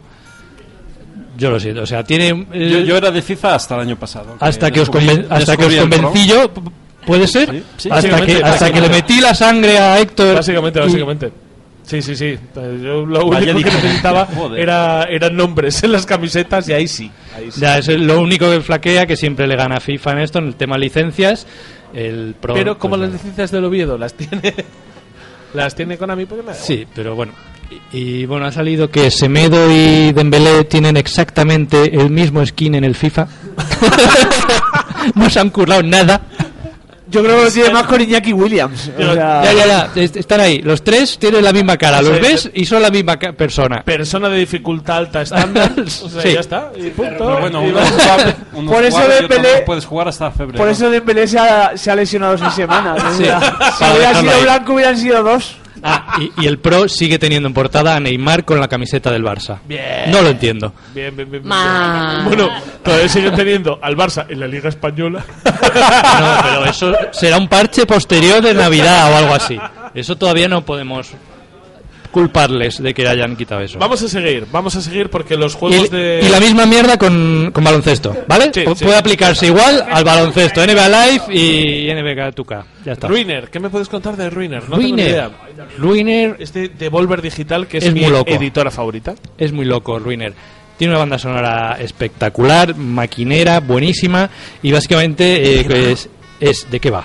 Yo 1.36 1.50
lo 1.50 1.60
siento, 1.60 1.82
o 1.82 1.86
sea, 1.86 2.02
tiene... 2.04 2.46
eh, 2.52 2.70
Yo, 2.70 2.80
yo 2.80 2.96
era 2.96 3.10
de 3.10 3.20
FIFA 3.22 3.54
hasta 3.56 3.74
el 3.76 3.80
año 3.82 3.96
pasado. 3.96 4.36
hasta 4.40 4.70
que 4.70 4.80
os, 4.80 4.90
conven- 4.90 5.26
hasta 5.28 5.56
que 5.56 5.64
os 5.66 5.74
convencí 5.76 6.26
yo, 6.26 6.50
¿puede 7.06 7.26
ser? 7.26 7.50
Sí, 7.50 7.62
sí, 7.76 7.88
hasta, 7.92 8.20
que, 8.24 8.36
hasta 8.42 8.72
que 8.72 8.80
le 8.80 8.88
metí 8.88 9.20
la 9.20 9.34
sangre 9.34 9.78
a 9.78 10.00
Héctor. 10.00 10.34
Básicamente, 10.36 10.78
y- 10.78 10.82
básicamente. 10.82 11.32
Sí, 11.82 12.02
sí, 12.02 12.16
sí. 12.16 12.36
Yo 12.82 13.06
lo 13.06 13.28
Vaya 13.28 13.52
único 13.52 13.68
que 13.70 13.76
necesitaba 13.76 14.26
era, 14.56 15.04
eran 15.04 15.36
nombres 15.36 15.84
en 15.84 15.92
las 15.92 16.04
camisetas 16.04 16.68
y 16.68 16.72
ahí 16.72 16.88
sí. 16.88 17.08
Ahí 17.36 17.48
sí. 17.52 17.60
Ya, 17.60 17.78
es 17.78 17.86
lo 17.88 18.20
único 18.20 18.50
que 18.50 18.60
flaquea, 18.60 19.06
que 19.06 19.16
siempre 19.16 19.46
le 19.46 19.54
gana 19.54 19.78
FIFA 19.78 20.12
en 20.12 20.18
esto, 20.18 20.38
en 20.40 20.46
el 20.48 20.56
tema 20.56 20.76
licencias. 20.78 21.46
El 21.94 22.34
Pro, 22.40 22.54
Pero 22.54 22.76
como 22.76 22.96
pues, 22.96 23.02
las 23.02 23.12
licencias 23.12 23.52
del 23.52 23.64
Oviedo 23.66 23.96
las 23.98 24.14
tiene 24.14 24.52
las 25.54 25.74
tiene 25.76 25.96
Konami, 25.96 26.26
porque 26.26 26.42
me 26.42 26.48
da 26.48 26.54
Sí, 26.54 26.86
pero 26.94 27.14
bueno. 27.14 27.32
Y, 27.92 28.26
bueno, 28.26 28.46
ha 28.46 28.52
salido 28.52 28.90
que 28.90 29.10
Semedo 29.10 29.70
y 29.70 30.12
Dembélé 30.12 30.64
tienen 30.64 30.96
exactamente 30.96 31.94
el 31.98 32.10
mismo 32.10 32.44
skin 32.44 32.74
en 32.74 32.84
el 32.84 32.94
FIFA. 32.94 33.26
no 35.14 35.30
se 35.30 35.40
han 35.40 35.50
currado 35.50 35.82
nada. 35.82 36.20
Yo 37.08 37.22
creo 37.22 37.38
que 37.38 37.44
lo 37.44 37.50
tiene 37.52 37.70
más 37.70 37.84
con 37.84 38.00
Iñaki 38.00 38.32
Williams. 38.32 38.90
o 38.98 39.14
sea- 39.14 39.44
Ya, 39.44 39.52
ya, 39.52 39.66
ya. 39.66 40.02
est- 40.02 40.16
Están 40.16 40.40
ahí. 40.40 40.58
Los 40.60 40.82
tres 40.82 41.16
tienen 41.18 41.44
la 41.44 41.52
misma 41.52 41.76
cara. 41.76 42.02
Los 42.02 42.16
Sí, 42.16 42.20
ves 42.20 42.50
y 42.52 42.66
son 42.66 42.82
la 42.82 42.90
misma 42.90 43.16
persona. 43.16 43.82
Persona 43.84 44.28
de 44.28 44.38
dificultad 44.40 44.96
alta 44.98 45.22
estándar. 45.22 45.72
o 45.78 46.08
sea, 46.08 46.22
Sí. 46.22 46.32
ya 46.34 46.40
está. 46.40 46.72
Y 46.76 46.90
punto. 46.90 47.14
Pero 47.18 47.40
bueno, 47.40 47.60
uno 48.54 48.70
Por 48.72 48.84
es 48.84 48.88
eso 48.94 49.02
Dembélé- 49.08 49.64
puedes 49.64 49.86
jugar 49.86 50.08
hasta 50.08 50.32
febrero. 50.32 50.58
Por 50.58 50.68
eso 50.68 50.90
Dembélé 50.90 51.28
se 51.28 51.38
ha, 51.38 51.76
se 51.76 51.90
ha 51.92 51.94
lesionado 51.94 52.36
seis 52.36 52.54
semanas. 52.54 53.00
si 53.16 53.22
hubiera 53.22 54.14
sido 54.20 54.32
ahí. 54.32 54.42
blanco 54.42 54.74
hubieran 54.74 54.98
sido 54.98 55.22
dos. 55.22 55.56
Ah, 55.82 56.18
y, 56.20 56.42
y 56.42 56.46
el 56.46 56.58
Pro 56.58 56.88
sigue 56.88 57.18
teniendo 57.18 57.48
en 57.48 57.54
portada 57.54 57.94
a 57.96 58.00
Neymar 58.00 58.44
con 58.44 58.58
la 58.60 58.68
camiseta 58.68 59.10
del 59.10 59.22
Barça. 59.22 59.58
Bien. 59.66 60.10
No 60.10 60.22
lo 60.22 60.30
entiendo. 60.30 60.72
Bien, 60.94 61.14
bien, 61.14 61.30
bien, 61.30 61.42
bien. 61.42 62.24
Bueno, 62.24 62.48
todavía 62.82 63.08
siguen 63.08 63.34
teniendo 63.34 63.78
al 63.82 63.96
Barça 63.96 64.26
en 64.28 64.40
la 64.40 64.46
Liga 64.46 64.68
Española. 64.68 65.24
No, 66.16 66.36
pero 66.42 66.64
eso 66.64 66.92
será 67.12 67.36
un 67.36 67.48
parche 67.48 67.84
posterior 67.86 68.42
de 68.42 68.54
Navidad 68.54 69.12
o 69.12 69.16
algo 69.16 69.34
así. 69.34 69.58
Eso 69.94 70.16
todavía 70.16 70.48
no 70.48 70.64
podemos 70.64 71.08
culparles 72.16 72.82
de 72.82 72.94
que 72.94 73.06
hayan 73.06 73.36
quitado 73.36 73.60
eso. 73.60 73.78
Vamos 73.78 74.00
a 74.02 74.08
seguir, 74.08 74.46
vamos 74.50 74.74
a 74.74 74.80
seguir 74.80 75.10
porque 75.10 75.36
los 75.36 75.54
Y, 75.54 75.58
juegos 75.58 75.90
de. 75.90 76.20
y 76.22 76.28
la 76.30 76.40
misma 76.40 76.64
mierda 76.64 76.96
con, 76.96 77.50
con 77.52 77.62
baloncesto, 77.62 78.16
¿vale? 78.26 78.50
Sí, 78.54 78.60
Pu- 78.62 78.74
sí. 78.74 78.86
Puede 78.86 78.96
aplicarse 78.96 79.46
igual 79.48 79.84
al 79.86 80.02
baloncesto, 80.02 80.66
NBA 80.66 80.88
Live 80.88 81.22
y 81.30 81.92
NBA 81.92 82.30
2K. 82.32 82.64
Ya 82.86 82.92
está. 82.92 83.06
Ruiner, 83.08 83.50
¿qué 83.50 83.60
me 83.60 83.68
puedes 83.68 83.90
contar 83.90 84.16
de 84.16 84.30
Ruiner? 84.30 84.62
No 84.62 84.76
tengo 84.78 84.82
ni 84.82 84.88
Ruiner. 84.92 85.08
idea. 85.10 85.30
Ruiner 85.76 86.36
Este 86.38 86.68
Devolver 86.70 87.20
Digital, 87.20 87.66
que 87.66 87.76
es, 87.78 87.84
Es 87.84 87.92
mi 87.92 88.00
muy 88.00 88.10
loco. 88.10 88.30
editora 88.30 88.70
favorita. 88.70 89.14
es 89.36 89.52
muy 89.52 89.66
loco, 89.66 89.98
Ruiner. 89.98 90.32
Tiene 90.78 90.92
una 90.94 91.00
banda 91.00 91.18
sonora 91.18 91.76
espectacular, 91.78 92.74
maquinera, 92.76 93.60
buenísima 93.60 94.30
y 94.62 94.72
básicamente 94.72 95.60
eh, 95.60 95.92
es, 95.92 96.08
es 96.40 96.70
de 96.70 96.80
qué 96.80 96.90
va. 96.90 97.04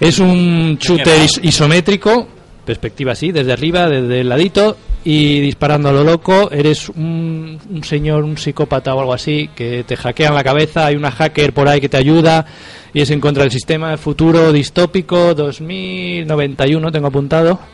Es 0.00 0.18
un 0.18 0.76
shooter 0.80 1.22
is- 1.24 1.40
isométrico, 1.42 2.28
perspectiva 2.64 3.12
así, 3.12 3.32
desde 3.32 3.52
arriba, 3.52 3.88
desde 3.88 4.20
el 4.20 4.28
ladito 4.28 4.76
y 5.04 5.40
disparando 5.40 5.90
a 5.90 5.92
lo 5.92 6.02
loco. 6.02 6.50
Eres 6.50 6.88
un, 6.88 7.58
un 7.70 7.84
señor, 7.84 8.24
un 8.24 8.38
psicópata 8.38 8.94
o 8.94 9.00
algo 9.00 9.12
así 9.12 9.50
que 9.54 9.84
te 9.84 9.96
hackean 9.96 10.34
la 10.34 10.42
cabeza. 10.42 10.86
Hay 10.86 10.96
una 10.96 11.10
hacker 11.10 11.52
por 11.52 11.68
ahí 11.68 11.80
que 11.80 11.88
te 11.88 11.96
ayuda 11.96 12.46
y 12.92 13.00
es 13.00 13.10
en 13.10 13.20
contra 13.20 13.42
del 13.42 13.52
sistema 13.52 13.96
futuro 13.96 14.52
distópico 14.52 15.34
2091, 15.34 16.92
tengo 16.92 17.08
apuntado. 17.08 17.73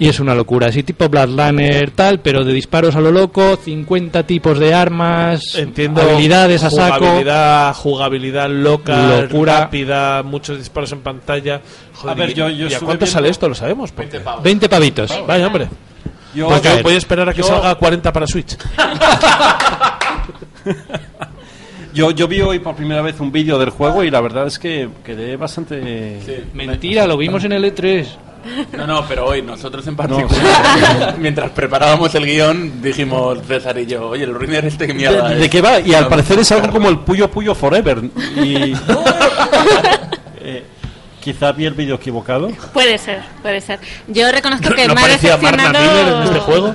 Y 0.00 0.08
es 0.08 0.20
una 0.20 0.32
locura, 0.34 0.68
así 0.68 0.84
tipo 0.84 1.08
Bloodrunner 1.08 1.90
tal, 1.90 2.20
pero 2.20 2.44
de 2.44 2.52
disparos 2.52 2.94
a 2.94 3.00
lo 3.00 3.10
loco, 3.10 3.56
50 3.56 4.22
tipos 4.22 4.58
de 4.60 4.72
armas, 4.72 5.56
Entiendo. 5.56 6.00
habilidades 6.02 6.62
a 6.62 6.70
saco. 6.70 6.98
Jugabilidad, 6.98 7.74
jugabilidad 7.74 8.48
loca, 8.48 9.22
Locura. 9.22 9.58
rápida, 9.60 10.22
muchos 10.22 10.56
disparos 10.58 10.92
en 10.92 11.00
pantalla. 11.00 11.60
Joder, 11.94 12.12
A 12.12 12.14
ver, 12.14 12.32
yo- 12.34 12.48
yo 12.48 12.68
¿y 12.68 12.74
a 12.74 12.78
cuánto 12.80 13.06
sale 13.06 13.28
esto? 13.28 13.48
Lo 13.48 13.56
sabemos. 13.56 13.90
porque- 13.90 14.20
20 14.42 14.68
pavitos. 14.68 15.12
Vaya, 15.26 15.46
hombre. 15.48 15.68
Yo, 16.34 16.46
Pues 16.46 16.62
yo 16.62 16.82
voy 16.82 16.94
a 16.94 16.98
esperar 16.98 17.28
a 17.30 17.32
que 17.34 17.40
Yo- 17.42 17.48
salga 17.48 17.74
40 17.74 18.12
para 18.12 18.26
Switch. 18.26 18.56
yo, 21.98 22.12
yo 22.12 22.28
vi 22.28 22.40
hoy 22.40 22.60
por 22.60 22.76
primera 22.76 23.02
vez 23.02 23.18
un 23.18 23.32
vídeo 23.32 23.58
del 23.58 23.70
juego 23.70 24.04
y 24.04 24.10
la 24.10 24.20
verdad 24.20 24.46
es 24.46 24.56
que 24.56 24.88
quedé 25.04 25.36
bastante... 25.36 26.44
Mentira, 26.54 27.08
lo 27.08 27.16
vimos 27.16 27.42
en 27.42 27.50
el 27.52 27.64
E 27.64 27.74
E3. 27.74 28.06
No, 28.76 28.86
no, 28.86 29.04
pero 29.08 29.26
hoy 29.26 29.42
nosotros 29.42 29.84
en 29.88 29.96
particular, 29.96 31.16
mientras 31.18 31.50
preparábamos 31.50 32.14
el 32.14 32.24
guion, 32.24 32.80
dijimos 32.80 33.40
César 33.48 33.76
y 33.78 33.86
yo, 33.86 34.10
oye, 34.10 34.22
el 34.22 34.32
ruiner 34.32 34.64
este 34.64 34.86
que 34.86 34.94
mierda 34.94 35.28
¿De, 35.28 35.34
es?". 35.34 35.40
de 35.40 35.50
qué 35.50 35.60
va? 35.60 35.80
Y 35.80 35.92
al 35.92 36.06
parecer 36.06 36.38
es 36.38 36.52
algo 36.52 36.70
como 36.70 36.88
el 36.88 37.00
Puyo 37.00 37.28
Puyo 37.28 37.52
Forever. 37.56 38.00
Y... 38.36 38.74
Eh, 40.40 40.64
quizá 41.20 41.52
vi 41.52 41.66
el 41.66 41.74
vídeo 41.74 41.96
equivocado. 41.96 42.48
Puede 42.72 42.96
ser, 42.96 43.20
puede 43.42 43.60
ser. 43.60 43.80
Yo 44.06 44.30
reconozco 44.30 44.72
que 44.72 44.86
¿No 44.86 44.94
me 44.94 45.00
ha 45.00 45.04
parecía 45.04 45.36
Marna 45.36 45.68
Miller 45.68 45.82
en 45.82 46.20
decepcionado. 46.20 46.24
este 46.24 46.40
juego? 46.40 46.74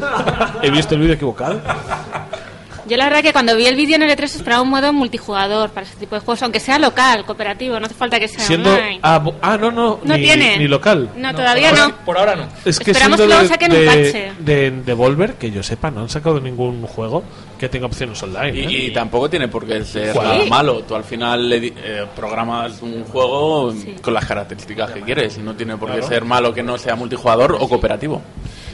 He 0.62 0.70
visto 0.70 0.94
el 0.96 1.02
vídeo 1.02 1.14
equivocado. 1.16 1.62
Yo 2.88 2.98
la 2.98 3.06
verdad 3.06 3.22
que 3.22 3.32
cuando 3.34 3.56
vi 3.56 3.66
el 3.66 3.76
vídeo 3.76 3.96
en 3.96 4.04
el 4.04 4.10
E3 4.12 4.24
esperaba 4.24 4.62
un 4.62 4.70
modo 4.70 4.92
multijugador 4.92 5.70
para 5.70 5.86
ese 5.86 5.96
tipo 5.96 6.16
de 6.16 6.22
juegos, 6.22 6.42
aunque 6.44 6.60
sea 6.60 6.78
local, 6.80 7.26
cooperativo, 7.26 7.80
no 7.80 7.86
hace 7.86 7.96
falta 7.96 8.20
que 8.20 8.28
sea 8.28 8.40
Siendo. 8.44 8.72
online. 8.74 9.00
Ah, 9.02 9.24
ah, 9.42 9.58
no, 9.58 9.72
no. 9.72 10.00
No 10.04 10.18
ni, 10.18 10.24
tiene. 10.24 10.58
Ni 10.58 10.68
local. 10.68 11.10
No, 11.16 11.34
todavía 11.34 11.72
no. 11.72 11.96
Por 12.06 12.18
ahora 12.18 12.36
no. 12.36 12.48
Es 12.66 12.80
que 12.80 12.92
Esperamos 12.92 13.20
que 13.20 13.26
luego 13.28 13.42
de, 13.42 13.48
saquen 13.48 13.72
un 13.72 13.80
de, 13.80 13.86
parche. 13.86 14.32
de 14.40 14.72
Devolver, 14.72 15.36
que 15.36 15.52
yo 15.52 15.64
sepa, 15.64 15.90
no 15.92 16.02
han 16.02 16.10
sacado 16.10 16.40
ningún 16.40 16.86
juego 16.88 17.24
que 17.58 17.70
tenga 17.70 17.86
opciones 17.86 18.22
online. 18.22 18.60
Y, 18.60 18.64
¿eh? 18.76 18.86
y 18.88 18.92
tampoco 18.94 19.30
tiene 19.30 19.48
por 19.48 19.66
qué 19.66 19.84
ser 19.86 20.14
malo. 20.50 20.82
Tú 20.84 20.96
al 20.96 21.04
final 21.06 21.48
le 21.48 21.60
di- 21.60 21.74
eh, 21.78 22.06
programas 22.16 22.82
un 22.82 23.04
juego 23.06 23.74
con 24.02 24.14
las 24.14 24.26
características 24.26 24.92
que 24.92 25.02
quieres 25.02 25.38
y 25.38 25.42
no 25.42 25.54
tiene 25.56 25.78
por 25.78 25.88
qué 25.90 26.00
Claro. 26.00 26.08
ser 26.10 26.26
malo 26.26 26.54
que 26.54 26.64
no 26.64 26.78
sea 26.78 26.96
multijugador 26.96 27.56
o 27.60 27.68
cooperativo. 27.70 28.22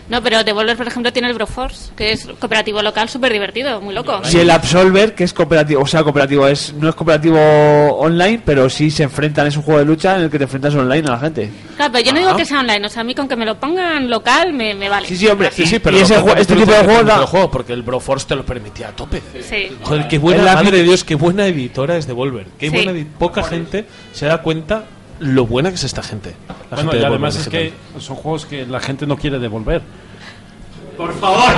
No, 0.10 0.24
pero 0.24 0.44
Devolver, 0.44 0.76
por 0.76 0.88
ejemplo, 0.88 1.14
tiene 1.14 1.28
el 1.28 1.36
Broforce, 1.36 1.92
que 1.96 2.12
es 2.12 2.26
cooperativo 2.40 2.82
local 2.82 3.08
súper 3.10 3.32
divertido, 3.32 3.80
muy 3.80 3.94
loco. 3.94 4.22
Si 4.24 4.40
el 4.40 4.50
Absolver, 4.50 5.14
que 5.14 5.24
es 5.24 5.34
cooperativo, 5.34 5.82
o 5.84 5.88
sea, 5.88 6.04
cooperativo, 6.04 6.48
es 6.48 6.74
no 6.74 6.90
es 6.90 6.96
cooperativo 6.96 7.40
online, 7.40 8.42
pero 8.44 8.70
sí 8.70 8.90
se 8.90 9.04
enfrentan, 9.04 9.48
es 9.48 9.56
un 9.58 9.64
juego 9.64 9.80
de 9.80 9.86
lucha 9.86 10.16
en 10.18 10.24
el 10.24 10.30
que 10.32 10.38
te 10.40 10.46
enfrentas 10.46 10.74
online 10.74 11.08
a 11.08 11.12
la 11.12 11.20
gente. 11.20 11.52
Claro, 11.78 11.92
pero 11.94 12.06
yo 12.06 12.12
no 12.14 12.20
digo 12.20 12.36
que 12.36 12.46
sea 12.46 12.60
online, 12.60 12.86
o 12.86 12.90
sea, 12.90 13.02
a 13.02 13.04
mí 13.04 13.14
con 13.14 13.28
que 13.28 13.36
me 13.36 13.46
lo 13.46 13.60
pongan 13.60 14.10
local 14.10 14.52
me, 14.54 14.74
me 14.74 14.90
vale. 14.90 15.08
Sí, 15.08 15.16
sí, 15.16 15.28
hombre, 15.28 15.52
Sí, 15.52 15.66
sí, 15.66 15.80
pero 15.80 15.98
y 15.98 16.02
ese 16.02 16.16
porque 16.16 16.32
jue- 16.32 16.36
te 16.36 16.42
este 16.42 16.56
tipo 16.56 16.72
de 16.72 16.84
juegos 16.84 17.06
da- 17.06 17.20
el 17.20 17.26
juego, 17.26 17.52
porque 17.52 17.74
el 17.74 17.84
Broforce 17.84 18.28
te 18.28 18.36
lo 18.36 18.46
permitía 18.46 18.90
a 18.90 18.92
tope. 18.92 19.22
Sí. 19.48 19.68
Joder, 19.84 20.08
qué 20.08 20.18
buena, 20.18 20.44
madre 20.56 20.78
de 20.78 20.84
Dios, 20.84 21.04
qué 21.04 21.16
buena 21.16 21.46
editora 21.46 21.98
es 21.98 22.08
Devolver. 22.08 22.48
Qué 22.58 22.70
Sí. 22.70 22.76
buena 22.76 22.92
edi- 22.94 23.06
Poca 23.20 23.44
gente 23.44 23.86
se 24.14 24.26
da 24.26 24.42
cuenta 24.42 24.86
lo 25.20 25.46
buena 25.46 25.70
que 25.70 25.76
es 25.76 25.84
esta 25.84 26.02
gente. 26.04 26.36
La 26.48 26.56
Bueno, 26.78 26.78
gente 26.92 26.98
y 26.98 27.00
de 27.00 27.06
además 27.06 27.36
es 27.36 27.48
que 27.48 27.74
son 28.00 28.16
juegos 28.16 28.46
que 28.46 28.66
la 28.66 28.80
gente 28.80 29.06
no 29.08 29.18
quiere 29.18 29.40
devolver. 29.40 29.82
Por 30.98 31.14
favor. 31.20 31.54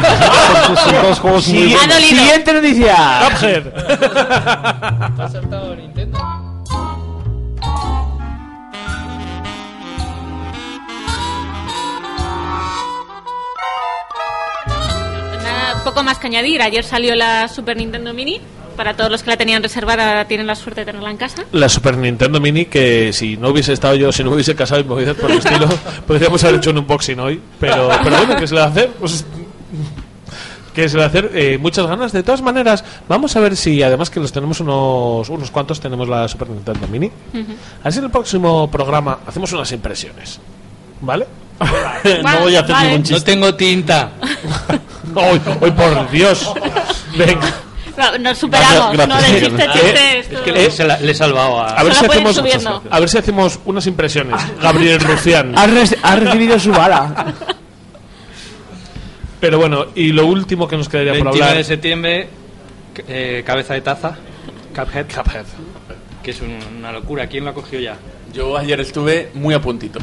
son 0.76 1.02
todos 1.02 1.20
juegos 1.20 1.48
muy 1.48 1.58
Sigui- 1.72 1.76
Ha 1.82 1.88
dolido. 1.94 2.10
Siguiente 2.22 2.54
noticia. 2.54 2.96
Cuphead. 3.32 3.64
¿Te 3.64 5.22
ha 5.22 5.26
acertado 5.26 5.76
Nintendo? 5.76 6.20
Nada, 15.44 15.84
poco 15.84 16.04
más 16.04 16.20
que 16.20 16.28
añadir. 16.28 16.62
Ayer 16.62 16.84
salió 16.84 17.16
la 17.16 17.48
Super 17.48 17.78
Nintendo 17.78 18.14
Mini. 18.14 18.40
Para 18.76 18.96
todos 18.96 19.12
los 19.12 19.22
que 19.24 19.30
la 19.30 19.38
tenían 19.38 19.62
reservada, 19.62 20.26
tienen 20.26 20.48
la 20.48 20.56
suerte 20.56 20.82
de 20.82 20.86
tenerla 20.86 21.12
en 21.12 21.18
casa. 21.18 21.44
La 21.52 21.70
Super 21.70 21.98
Nintendo 21.98 22.40
Mini, 22.40 22.66
que 22.66 23.12
si 23.14 23.38
no 23.38 23.50
hubiese 23.50 23.74
estado 23.74 23.96
yo, 23.96 24.12
si 24.12 24.24
no 24.24 24.32
hubiese 24.32 24.56
casado 24.56 24.82
y 24.82 24.84
movidas 24.84 25.16
por 25.16 25.30
el 25.32 25.38
estilo, 25.38 25.68
podríamos 26.08 26.44
haber 26.44 26.56
hecho 26.58 26.72
un 26.72 26.80
unboxing 26.80 27.20
hoy. 27.20 27.42
Pero, 27.60 27.90
pero 28.04 28.18
bueno, 28.18 28.36
¿qué 28.38 28.48
se 28.48 28.56
le 28.56 28.62
va 28.62 28.68
a 28.68 28.70
hacer? 28.70 28.90
Pues, 29.00 29.26
¿Qué 30.74 30.88
se 30.88 30.96
le 30.96 31.00
va 31.02 31.06
a 31.06 31.10
hacer? 31.10 31.32
Eh, 31.36 31.58
muchas 31.60 31.86
ganas. 31.86 32.12
De 32.14 32.24
todas 32.24 32.42
maneras, 32.42 32.84
vamos 33.10 33.36
a 33.36 33.40
ver 33.42 33.58
si, 33.58 33.84
además 33.84 34.10
que 34.10 34.20
los 34.22 34.32
tenemos 34.32 34.60
unos, 34.62 35.28
unos 35.30 35.52
cuantos, 35.52 35.80
tenemos 35.82 36.08
la 36.08 36.28
Super 36.30 36.50
Nintendo 36.50 36.88
Mini. 36.88 37.08
Ujú. 37.08 37.52
A 37.82 37.84
ver 37.84 37.94
si 37.94 38.00
en 38.00 38.06
el 38.06 38.12
próximo 38.12 38.72
programa 38.72 39.20
hacemos 39.28 39.52
unas 39.52 39.72
impresiones. 39.74 40.40
¿Vale? 41.02 41.28
no 42.24 42.40
voy 42.40 42.56
a 42.56 42.62
hacer 42.62 42.72
vale. 42.72 42.88
ningún 42.88 43.02
No 43.02 43.08
chiste. 43.08 43.32
tengo 43.32 43.54
tinta. 43.56 44.12
¡Hoy, 45.16 45.42
hoy 45.60 45.72
por 45.72 46.10
Dios! 46.10 46.54
Venga. 47.18 47.54
No, 48.02 48.18
Nos 48.18 48.38
superamos, 48.38 48.94
Gracias, 48.94 49.08
no 49.08 49.22
del 49.22 49.42
chiste, 49.44 49.70
chiste. 49.74 50.20
Es 50.20 50.28
que 50.42 50.52
le, 50.52 50.72
se 50.72 50.84
la- 50.84 51.00
le 51.00 51.12
he 51.12 51.16
salvado 51.16 51.60
a... 51.62 51.68
A 51.70 51.84
ver, 51.84 51.94
si 51.94 52.06
hacemos, 52.06 52.38
a 52.90 53.00
ver 53.00 53.10
si 53.10 53.18
hacemos 53.18 53.60
unas 53.66 53.86
impresiones. 53.88 54.42
Gabriel 54.62 55.00
Rufián. 55.00 55.58
Has, 55.58 55.70
re- 55.72 55.98
has 56.02 56.20
recibido 56.20 56.60
su 56.60 56.72
bala. 56.72 57.34
Pero 59.40 59.58
bueno, 59.58 59.86
y 59.96 60.12
lo 60.12 60.26
último 60.28 60.68
que 60.68 60.78
nos 60.78 60.88
quedaría 60.88 61.14
por 61.14 61.24
29 61.24 61.44
hablar. 61.44 61.58
de 61.58 61.64
septiembre, 61.64 62.28
eh, 63.08 63.44
cabeza 63.46 63.74
de 63.74 63.82
taza, 63.82 64.16
Cuphead, 64.76 65.06
Cuphead. 65.08 65.46
que 66.24 66.32
es 66.32 66.42
un- 66.42 66.60
una 66.78 66.92
locura. 66.92 67.28
¿Quién 67.28 67.44
lo 67.46 67.50
ha 67.52 67.54
cogido 67.54 67.82
ya? 67.82 67.96
Yo 68.34 68.56
ayer 68.58 68.80
estuve 68.82 69.32
muy 69.34 69.54
a 69.56 69.62
puntito. 69.62 70.00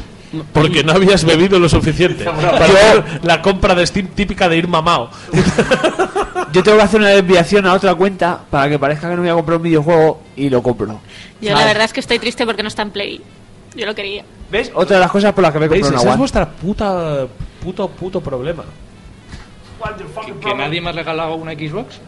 Porque 0.53 0.83
no 0.83 0.91
habías 0.91 1.23
bebido 1.23 1.59
lo 1.59 1.69
suficiente. 1.69 2.25
Para 2.25 2.65
hacer 2.65 3.19
la 3.23 3.41
compra 3.41 3.75
de 3.75 3.85
Steam 3.85 4.07
típica 4.07 4.47
de 4.47 4.57
ir 4.57 4.67
mamao. 4.67 5.09
yo 6.51 6.63
tengo 6.63 6.77
que 6.77 6.83
hacer 6.83 6.99
una 6.99 7.09
desviación 7.09 7.65
a 7.65 7.73
otra 7.73 7.95
cuenta 7.95 8.39
para 8.49 8.69
que 8.69 8.77
parezca 8.77 9.09
que 9.09 9.15
no 9.15 9.21
voy 9.21 9.31
a 9.31 9.33
comprar 9.33 9.57
un 9.57 9.63
videojuego 9.63 10.21
y 10.35 10.49
lo 10.49 10.61
compro. 10.61 10.99
Yo 11.41 11.53
la 11.53 11.65
verdad 11.65 11.85
es 11.85 11.93
que 11.93 11.99
estoy 11.99 12.19
triste 12.19 12.45
porque 12.45 12.61
no 12.61 12.67
está 12.67 12.83
en 12.83 12.91
Play. 12.91 13.21
Yo 13.75 13.85
lo 13.85 13.95
quería. 13.95 14.23
¿Ves? 14.51 14.71
Otra 14.73 14.97
de 14.97 15.01
las 15.01 15.11
cosas 15.11 15.33
por 15.33 15.43
las 15.43 15.53
que 15.53 15.59
me 15.59 15.67
compré 15.67 15.87
una 15.87 15.97
Ese 15.97 16.09
es 16.09 16.17
vuestra 16.17 16.49
puta, 16.49 17.27
puto, 17.61 17.87
puto 17.87 18.21
problema. 18.21 18.63
¿Que, 20.25 20.33
que 20.33 20.55
nadie 20.55 20.81
me 20.81 20.89
ha 20.89 20.91
regalado 20.91 21.35
una 21.35 21.53
Xbox? 21.53 21.99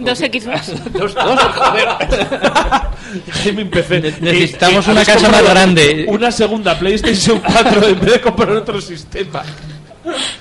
Dos 0.00 0.18
Xbox. 0.18 0.72
dos, 0.92 1.14
dos, 1.14 1.40
joder. 1.54 1.88
Gaming 3.44 3.70
PC. 3.70 4.00
Ne- 4.00 4.14
necesitamos 4.20 4.86
una 4.88 5.04
casa 5.04 5.28
más 5.28 5.42
grande. 5.42 6.04
Una 6.08 6.30
segunda 6.30 6.78
PlayStation 6.78 7.40
4 7.40 7.88
en 7.88 8.00
vez 8.00 8.12
de 8.12 8.20
comprar 8.20 8.50
otro 8.50 8.80
sistema. 8.80 9.42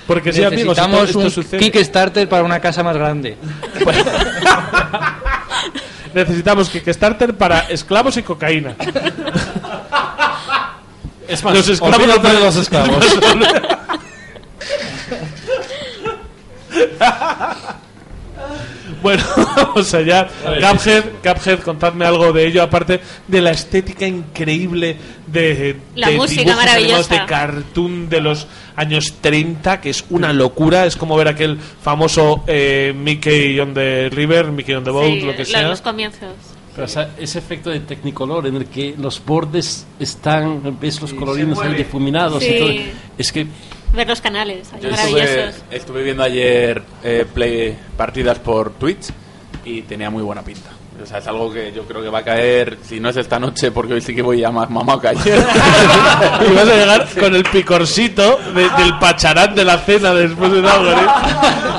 Porque 0.08 0.32
sí, 0.34 0.44
amigos, 0.44 0.78
esto, 0.78 0.88
Necesitamos 0.88 1.10
esto 1.10 1.20
un 1.20 1.32
sucede. 1.32 1.60
Kickstarter 1.72 2.30
para 2.30 2.44
una 2.44 2.60
casa 2.60 2.84
más 2.84 2.96
grande. 2.96 3.38
Necesitamos 6.14 6.70
Kickstarter 6.70 7.36
para 7.38 7.60
esclavos 7.70 8.18
y 8.18 8.24
cocaína. 8.24 8.76
Es 11.28 11.44
más, 11.44 11.54
los 11.54 11.68
esclavos 11.70 12.08
no- 12.08 12.18
de 12.18 12.40
los 12.40 12.56
esclavos. 12.56 13.06
Bueno, 19.02 19.24
vamos 19.56 19.94
allá. 19.94 20.28
Cuphead, 20.28 21.04
Cuphead, 21.24 21.60
contadme 21.60 22.06
algo 22.06 22.32
de 22.34 22.48
ello, 22.48 22.64
aparte 22.64 23.00
de 23.28 23.42
la 23.42 23.52
estética 23.52 24.06
increíble 24.06 24.98
de, 25.28 25.78
La 25.96 26.10
de 26.10 26.16
música 26.18 26.56
maravillosa. 26.56 27.14
de 27.20 27.26
cartoon 27.26 28.10
de 28.10 28.22
los 28.22 28.48
años 28.76 29.14
30, 29.22 29.82
que 29.82 29.90
es 29.92 30.06
una 30.10 30.34
locura. 30.34 30.86
Es 30.86 30.96
como 30.96 31.16
ver 31.16 31.28
aquel 31.30 31.58
famoso 31.82 32.44
eh, 32.48 32.94
Mickey 32.96 33.60
on 33.60 33.74
the 33.74 34.10
River, 34.10 34.52
Mickey 34.52 34.76
on 34.76 34.84
the 34.84 34.92
Boat, 34.92 35.06
Sí, 35.06 35.22
lo 35.22 35.36
que 35.36 35.46
sea. 35.46 35.68
los 35.70 35.82
comienzos. 35.82 36.30
Pero, 36.76 36.86
o 36.86 36.90
sea, 36.90 37.10
ese 37.18 37.40
efecto 37.40 37.70
de 37.72 37.80
Technicolor 37.82 38.48
en 38.48 38.56
el 38.56 38.66
que 38.68 38.96
los 38.98 39.24
bordes 39.26 39.86
están, 40.00 40.78
ves 40.80 41.02
los 41.02 41.14
colorines 41.14 41.58
ahí 41.60 41.74
difuminados 41.74 42.42
Sí. 42.44 42.52
y 42.56 42.60
todo. 42.60 42.70
Es 43.18 43.32
que 43.32 43.48
Ver 43.94 44.08
los 44.08 44.22
canales, 44.22 44.70
Yo 44.82 44.92
maravillosos. 44.92 45.28
estuve, 45.56 45.76
estuve 45.78 46.04
viendo 46.04 46.24
ayer 46.24 46.84
eh, 47.04 47.26
play 47.34 47.78
partidas 47.98 48.38
por 48.40 48.72
Twitch 48.74 49.08
y 49.66 49.82
tenía 49.82 50.10
muy 50.10 50.22
buena 50.24 50.44
pinta. 50.44 50.70
O 51.02 51.06
sea, 51.06 51.20
es 51.20 51.28
algo 51.28 51.52
que 51.52 51.72
yo 51.72 51.84
creo 51.84 52.02
que 52.02 52.10
va 52.10 52.20
a 52.20 52.24
caer, 52.24 52.78
si 52.84 53.00
no 53.00 53.10
es 53.10 53.18
esta 53.18 53.40
noche, 53.40 53.72
porque 53.72 53.94
hoy 53.94 54.02
sí 54.02 54.14
que 54.16 54.22
voy 54.22 54.44
a 54.44 54.52
más 54.52 54.70
mamá 54.70 55.00
que 55.02 55.08
ayer. 55.10 55.40
y 56.50 56.54
vas 56.54 56.68
a 56.68 56.74
llegar 56.76 57.08
con 57.20 57.36
el 57.36 57.44
picorcito 57.44 58.38
de- 58.54 58.70
del 58.70 58.98
pacharán 59.00 59.56
de 59.56 59.66
la 59.66 59.78
cena 59.80 60.14
después 60.14 60.52
de 60.52 60.62
Downgrade. 60.62 61.08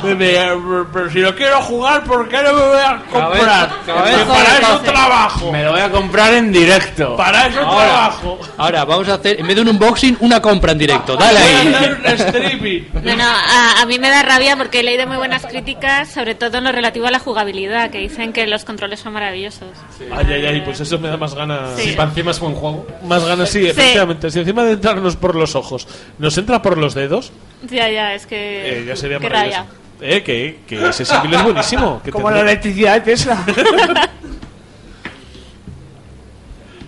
De, 0.02 0.14
de, 0.14 0.56
pero 0.92 1.10
si 1.10 1.18
no 1.20 1.34
quiero 1.34 1.60
jugar, 1.62 2.02
¿por 2.04 2.28
qué 2.28 2.38
no 2.42 2.54
me 2.54 2.60
voy 2.68 2.78
a 2.80 3.02
comprar? 3.10 3.70
cabeza 3.84 4.18
Que 4.18 4.24
para 4.24 4.50
de 4.54 4.58
eso 4.62 4.78
café. 4.78 4.90
trabajo. 4.90 5.52
Me 5.52 5.64
lo 5.64 5.72
voy 5.72 5.80
a 5.80 5.90
comprar 5.90 6.34
en 6.34 6.52
directo. 6.52 7.16
Para 7.16 7.46
eso 7.48 7.60
Ahora, 7.60 7.86
trabajo. 7.86 8.38
ahora 8.56 8.84
vamos 8.86 9.08
a 9.10 9.14
hacer, 9.14 9.40
en 9.40 9.46
vez 9.46 9.56
de 9.56 9.62
un 9.62 9.68
unboxing, 9.68 10.16
una 10.20 10.40
compra 10.40 10.72
en 10.72 10.78
directo. 10.78 11.16
Dale 11.16 11.38
Voy 11.40 11.48
a 11.52 11.60
ahí. 11.60 11.74
hacer 11.74 11.98
un 12.00 12.06
streaming. 12.06 12.82
No, 13.02 13.16
no, 13.16 13.24
a, 13.24 13.82
a 13.82 13.86
mí 13.86 13.98
me 13.98 14.08
da 14.08 14.22
rabia 14.22 14.56
porque 14.56 14.80
he 14.80 14.82
leído 14.82 15.06
muy 15.06 15.18
buenas 15.18 15.44
críticas, 15.44 16.08
sobre 16.10 16.34
todo 16.34 16.58
en 16.58 16.64
lo 16.64 16.72
relativo 16.72 17.06
a 17.06 17.10
la 17.10 17.18
jugabilidad, 17.18 17.90
que 17.90 17.98
dicen 17.98 18.32
que 18.32 18.46
los 18.46 18.64
controles 18.64 19.00
son 19.00 19.09
maravillosos. 19.10 19.68
Ay, 20.12 20.26
ay, 20.32 20.46
ay, 20.46 20.60
pues 20.62 20.80
eso 20.80 20.98
me 20.98 21.08
da 21.08 21.16
más 21.16 21.34
ganas. 21.34 21.76
Sí. 21.76 21.90
si 21.90 21.92
para 21.96 22.08
encima 22.08 22.30
es 22.30 22.40
buen 22.40 22.54
juego. 22.54 22.86
Más 23.04 23.24
ganas, 23.24 23.48
sí, 23.50 23.66
efectivamente. 23.66 24.30
Si 24.30 24.38
encima 24.38 24.64
de 24.64 24.72
entrarnos 24.72 25.16
por 25.16 25.34
los 25.34 25.54
ojos 25.54 25.86
nos 26.18 26.36
entra 26.38 26.62
por 26.62 26.78
los 26.78 26.94
dedos, 26.94 27.32
Ya, 27.68 27.88
ya, 27.90 28.14
es 28.14 28.26
que. 28.26 28.80
eh, 28.80 28.84
ya 28.86 28.96
sería 28.96 29.18
maravilloso. 29.18 29.58
rabia. 29.58 29.70
Eh, 30.02 30.22
que, 30.22 30.60
que 30.66 30.88
ese 30.88 31.04
símil 31.04 31.34
es 31.34 31.42
buenísimo. 31.42 32.00
Que 32.02 32.10
Como 32.10 32.30
la 32.30 32.40
electricidad 32.40 32.94
de 32.94 33.00
Tesla. 33.02 33.44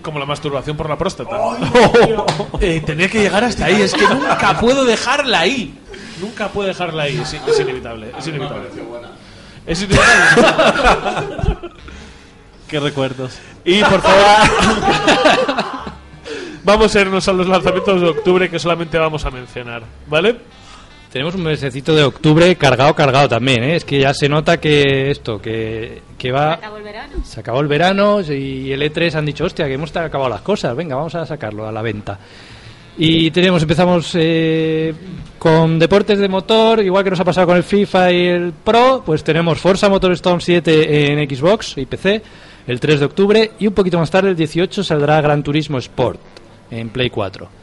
Como 0.03 0.19
la 0.19 0.27
masturbación 0.27 0.77
por 0.77 0.89
la 0.89 0.97
próstata. 0.99 1.36
Eh, 2.61 2.81
tenía 2.86 3.09
que 3.09 3.20
llegar 3.20 3.43
hasta 3.44 3.65
ahí. 3.66 3.82
Es 3.82 3.93
que 3.93 4.07
nunca 4.07 4.59
puedo 4.61 4.85
dejarla 4.85 5.40
ahí. 5.40 5.74
Nunca 6.20 6.49
puedo 6.49 6.69
dejarla 6.69 7.05
ahí. 7.05 7.19
Es, 7.20 7.32
es 7.35 7.61
inevitable. 7.61 8.12
Es 8.19 8.27
inevitable. 8.28 8.69
Es 9.66 9.82
inevitable. 9.82 11.59
Qué 12.73 12.81
recuerdos. 12.81 13.39
y 13.66 13.82
por 13.82 14.01
favor. 14.01 14.24
vamos 16.65 16.97
a 16.97 17.01
irnos 17.03 17.28
a 17.28 17.32
los 17.35 17.47
lanzamientos 17.47 18.01
de 18.01 18.09
octubre 18.09 18.49
que 18.49 18.59
solamente 18.59 18.97
vamos 18.97 19.27
a 19.27 19.31
mencionar. 19.31 19.82
¿Vale? 20.07 20.36
Tenemos 21.12 21.35
un 21.35 21.43
mesecito 21.43 21.94
de 21.94 22.03
octubre 22.03 22.57
cargado, 22.57 22.94
cargado 22.94 23.28
también, 23.28 23.62
¿eh? 23.62 23.77
Es 23.77 23.85
que 23.85 24.01
ya 24.01 24.15
se 24.15 24.27
nota 24.27 24.59
que 24.59 25.11
esto, 25.11 25.39
que, 25.39 26.01
que 26.16 26.32
va... 26.32 26.55
Acabó 26.55 26.78
el 26.78 26.82
verano. 26.82 27.12
Se 27.23 27.40
acabó 27.40 27.61
el 27.61 27.69
verano 27.69 28.23
y 28.23 28.73
el 28.73 28.81
E3 28.81 29.16
han 29.16 29.27
dicho, 29.27 29.44
hostia, 29.44 29.66
que 29.66 29.74
hemos 29.74 29.94
acabado 29.94 30.31
las 30.31 30.40
cosas, 30.40 30.74
venga, 30.74 30.97
vamos 30.97 31.15
a 31.15 31.27
sacarlo 31.27 31.69
a 31.69 31.73
la 31.73 31.82
venta. 31.82 32.19
Y 32.98 33.31
tenemos, 33.31 33.62
empezamos 33.62 34.10
eh, 34.14 34.93
con 35.39 35.78
deportes 35.78 36.19
de 36.19 36.28
motor, 36.28 36.81
igual 36.81 37.02
que 37.05 37.10
nos 37.10 37.20
ha 37.20 37.24
pasado 37.24 37.47
con 37.47 37.56
el 37.56 37.62
FIFA 37.62 38.12
y 38.12 38.27
el 38.27 38.52
Pro, 38.52 39.02
pues 39.05 39.24
tenemos 39.24 39.59
Forza 39.59 39.89
Motorstorm 39.89 40.40
7 40.40 41.12
en 41.12 41.28
Xbox 41.28 41.78
y 41.78 41.86
PC 41.86 42.23
el 42.66 42.78
3 42.78 43.01
de 43.01 43.06
octubre 43.06 43.51
y 43.59 43.66
un 43.66 43.74
poquito 43.74 43.98
más 43.98 44.10
tarde, 44.10 44.31
el 44.31 44.36
18, 44.36 44.85
saldrá 44.85 45.20
Gran 45.20 45.43
Turismo 45.43 45.78
Sport 45.78 46.20
en 46.70 46.90
Play 46.90 47.10
4. 47.10 47.62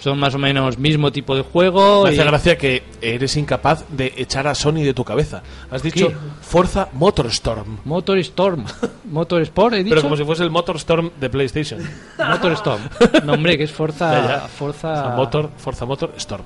Son 0.00 0.18
más 0.18 0.34
o 0.34 0.38
menos 0.38 0.78
mismo 0.78 1.12
tipo 1.12 1.36
de 1.36 1.42
juego. 1.42 2.04
Me 2.04 2.10
hace 2.10 2.22
y- 2.22 2.24
gracia 2.24 2.56
que 2.58 2.82
eres 3.02 3.36
incapaz 3.36 3.84
de 3.90 4.12
echar 4.16 4.46
a 4.46 4.54
Sony 4.54 4.82
de 4.82 4.94
tu 4.94 5.04
cabeza. 5.04 5.42
Has 5.70 5.82
dicho 5.82 6.08
¿Qué? 6.08 6.16
Forza 6.40 6.88
Motorstorm. 6.92 7.78
Motorstorm. 7.84 8.64
Motorsport, 9.04 9.74
he 9.74 9.78
dicho. 9.84 9.90
Pero 9.90 10.02
como 10.02 10.16
si 10.16 10.24
fuese 10.24 10.42
el 10.42 10.50
Motorstorm 10.50 11.10
de 11.20 11.28
PlayStation. 11.30 11.80
Motorstorm. 12.18 12.80
No, 13.24 13.34
hombre, 13.34 13.58
que 13.58 13.64
es 13.64 13.72
Forza. 13.72 14.12
Ya, 14.12 14.28
ya. 14.28 14.40
Forza... 14.48 14.92
O 14.92 14.96
sea, 14.96 15.14
motor, 15.16 15.50
Forza 15.58 15.84
Motor 15.84 16.14
Storm. 16.16 16.44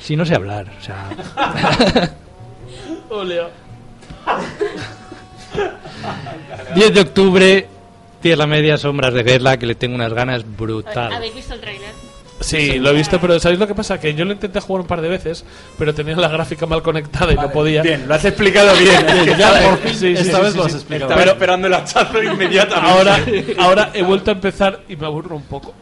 Si 0.00 0.16
no 0.16 0.24
sé 0.24 0.34
hablar, 0.34 0.66
o 0.78 0.82
sea. 0.82 1.08
10 6.74 6.94
de 6.94 7.00
octubre, 7.00 7.68
Tierra 8.20 8.46
Media, 8.46 8.76
Sombras 8.76 9.14
de 9.14 9.22
Guerra, 9.22 9.58
que 9.58 9.66
le 9.66 9.74
tengo 9.74 9.94
unas 9.94 10.12
ganas 10.12 10.44
brutales. 10.56 11.18
Sí, 12.40 12.78
lo 12.78 12.90
he 12.90 12.94
visto, 12.94 13.20
pero 13.20 13.38
¿sabéis 13.38 13.60
lo 13.60 13.66
que 13.66 13.74
pasa? 13.74 14.00
Que 14.00 14.14
yo 14.14 14.24
lo 14.24 14.32
intenté 14.32 14.60
jugar 14.60 14.80
un 14.80 14.86
par 14.86 15.02
de 15.02 15.08
veces, 15.08 15.44
pero 15.78 15.94
tenía 15.94 16.16
la 16.16 16.28
gráfica 16.28 16.64
mal 16.64 16.82
conectada 16.82 17.32
y 17.32 17.36
no 17.36 17.50
podía. 17.50 17.82
Bien, 17.82 18.08
lo 18.08 18.14
has 18.14 18.24
explicado 18.24 18.74
bien. 18.78 19.04
Bien, 19.24 19.36
ya 19.38 19.60
por 19.68 19.78
fin, 19.78 19.90
Sí, 19.94 20.16
sí, 20.16 20.22
esta 20.22 20.38
sí, 20.38 20.42
vez 20.44 20.52
sí, 20.52 20.58
lo 20.58 20.64
has 20.64 20.74
explicado. 20.74 21.10
Estaba 21.10 21.20
Pero- 21.20 21.32
esperando 21.32 21.66
el 21.66 21.74
hachazo 21.74 22.22
inmediatamente. 22.22 22.90
Ahora, 22.90 23.18
ahora 23.58 23.90
he 23.92 24.02
vuelto 24.02 24.30
a 24.30 24.34
empezar 24.34 24.80
y 24.88 24.96
me 24.96 25.04
aburro 25.06 25.36
un 25.36 25.42
poco. 25.42 25.74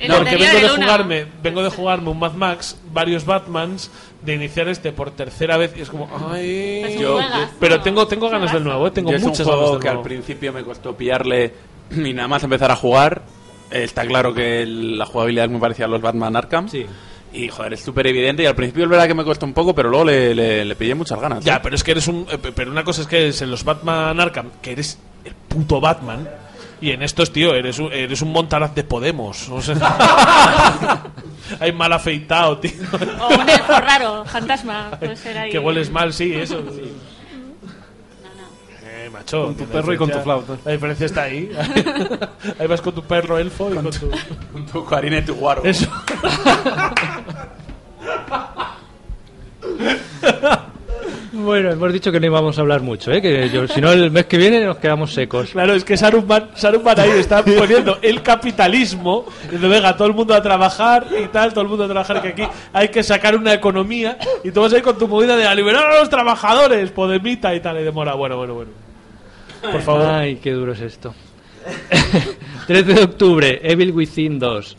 el 0.00 0.12
Porque 0.12 0.36
vengo 0.36 0.60
de 0.60 0.68
jugarme, 0.68 1.26
vengo 1.42 1.62
de 1.64 1.70
jugarme 1.70 2.10
un 2.10 2.18
Mad 2.20 2.32
Max, 2.34 2.76
varios 2.92 3.24
Batmans, 3.24 3.90
de 4.22 4.34
iniciar 4.34 4.68
este 4.68 4.92
por 4.92 5.10
tercera 5.12 5.56
vez 5.56 5.72
y 5.76 5.80
es 5.82 5.88
como, 5.90 6.08
ay. 6.32 6.96
Yo- 7.00 7.18
pero 7.58 7.76
¿no? 7.78 7.82
tengo, 7.82 8.06
tengo 8.06 8.28
ganas 8.30 8.52
del 8.52 8.62
nuevo, 8.64 8.86
eh, 8.86 8.90
tengo 8.92 9.10
Yo 9.10 9.16
es 9.16 9.22
muchas 9.24 9.40
un 9.40 9.46
ganas 9.46 9.58
juego 9.60 9.72
del 9.74 9.82
que 9.82 9.88
al 9.88 10.02
principio 10.02 10.52
me 10.52 10.62
costó 10.62 10.96
pillarle 10.96 11.54
y 11.90 12.12
nada 12.12 12.28
más 12.28 12.42
empezar 12.44 12.70
a 12.70 12.76
jugar. 12.76 13.22
Eh, 13.70 13.84
Está 13.84 14.06
claro 14.06 14.32
que 14.34 14.62
el- 14.62 14.98
la 14.98 15.06
jugabilidad 15.06 15.46
es 15.46 15.50
muy 15.50 15.60
parecida 15.60 15.86
a 15.86 15.88
los 15.88 16.00
Batman 16.00 16.36
Arkham. 16.36 16.68
Sí. 16.68 16.86
Y 17.32 17.48
joder, 17.48 17.74
es 17.74 17.80
súper 17.82 18.06
evidente. 18.06 18.42
Y 18.42 18.46
al 18.46 18.54
principio 18.54 18.84
es 18.84 18.90
verdad 18.90 19.06
que 19.06 19.14
me 19.14 19.24
costó 19.24 19.44
un 19.46 19.52
poco, 19.52 19.74
pero 19.74 19.88
luego 19.90 20.04
le, 20.06 20.34
le, 20.34 20.64
le 20.64 20.76
pillé 20.76 20.94
muchas 20.94 21.20
ganas. 21.20 21.44
Ya, 21.44 21.56
¿eh? 21.56 21.60
pero 21.62 21.74
es 21.74 21.84
que 21.84 21.90
eres 21.90 22.08
un. 22.08 22.26
eh, 22.30 22.38
Pero 22.54 22.70
una 22.70 22.84
cosa 22.84 23.02
es 23.02 23.08
que 23.08 23.28
en 23.28 23.50
los 23.50 23.64
Batman 23.64 24.18
Arkham, 24.20 24.50
que 24.62 24.72
eres 24.72 24.98
el 25.24 25.34
puto 25.34 25.80
Batman. 25.80 26.28
Y 26.80 26.90
en 26.90 27.02
estos, 27.02 27.32
tío, 27.32 27.54
eres 27.54 27.78
un, 27.78 27.90
eres 27.92 28.20
un 28.20 28.32
montaraz 28.32 28.74
de 28.74 28.84
Podemos. 28.84 29.48
O 29.48 29.62
sea, 29.62 29.74
hay 31.60 31.72
mal 31.72 31.90
afeitado, 31.92 32.58
tío. 32.58 32.72
O 33.20 33.28
un 33.34 33.48
elfo 33.48 33.72
raro, 33.80 34.24
fantasma. 34.26 34.90
Puede 34.98 35.16
ser 35.16 35.38
ahí. 35.38 35.50
que 35.50 35.58
hueles 35.58 35.90
mal, 35.90 36.12
sí, 36.12 36.34
eso. 36.34 36.62
Macho. 39.16 39.44
Con 39.44 39.54
tu 39.56 39.64
perro 39.64 39.92
y 39.92 39.96
con 39.96 40.10
tu 40.10 40.16
diferencia- 40.18 40.22
flauta. 40.44 40.62
La 40.64 40.72
diferencia 40.72 41.06
está 41.06 41.22
ahí. 41.22 41.50
ahí 42.58 42.66
vas 42.66 42.80
con 42.80 42.94
tu 42.94 43.02
perro 43.02 43.38
elfo 43.38 43.70
y 43.70 43.74
con 43.74 43.90
tu. 43.90 44.10
Con 44.52 44.66
tu 44.66 44.86
y 45.16 45.22
tu 45.22 45.34
guaro. 45.34 45.62
Eso. 45.64 45.88
Bueno, 51.32 51.70
hemos 51.70 51.92
dicho 51.92 52.10
que 52.10 52.18
no 52.18 52.26
íbamos 52.26 52.56
a 52.56 52.62
hablar 52.62 52.80
mucho, 52.80 53.12
¿eh? 53.12 53.20
Que 53.20 53.50
yo- 53.50 53.68
si 53.68 53.80
no, 53.80 53.92
el 53.92 54.10
mes 54.10 54.24
que 54.24 54.38
viene 54.38 54.64
nos 54.64 54.78
quedamos 54.78 55.12
secos. 55.12 55.50
Claro, 55.50 55.74
es 55.74 55.84
que 55.84 55.96
Saruman, 55.96 56.48
Saruman 56.54 56.98
ahí 56.98 57.10
está 57.10 57.44
poniendo 57.58 57.98
el 58.00 58.22
capitalismo. 58.22 59.26
Y 59.52 59.56
de 59.56 59.68
venga, 59.68 59.94
todo 59.96 60.08
el 60.08 60.14
mundo 60.14 60.34
a 60.34 60.40
trabajar 60.42 61.06
y 61.22 61.26
tal, 61.28 61.50
todo 61.52 61.62
el 61.62 61.68
mundo 61.68 61.84
a 61.84 61.88
trabajar. 61.88 62.22
Que 62.22 62.28
aquí 62.28 62.42
hay 62.72 62.88
que 62.88 63.02
sacar 63.02 63.36
una 63.36 63.52
economía. 63.52 64.16
Y 64.44 64.50
tú 64.50 64.62
vas 64.62 64.72
ahí 64.72 64.80
con 64.80 64.96
tu 64.96 65.06
movida 65.08 65.36
de 65.36 65.46
a 65.46 65.54
liberar 65.54 65.84
a 65.90 66.00
los 66.00 66.08
trabajadores, 66.08 66.90
Podemita 66.90 67.54
y 67.54 67.60
tal. 67.60 67.78
Y 67.80 67.84
demora, 67.84 68.14
bueno, 68.14 68.36
bueno, 68.38 68.54
bueno. 68.54 68.85
Por 69.60 69.80
favor. 69.82 70.06
Ay, 70.06 70.36
qué 70.36 70.52
duro 70.52 70.72
es 70.72 70.80
esto. 70.80 71.14
13 72.66 72.94
de 72.94 73.02
octubre, 73.04 73.60
Evil 73.62 73.92
Within 73.92 74.38
2. 74.38 74.76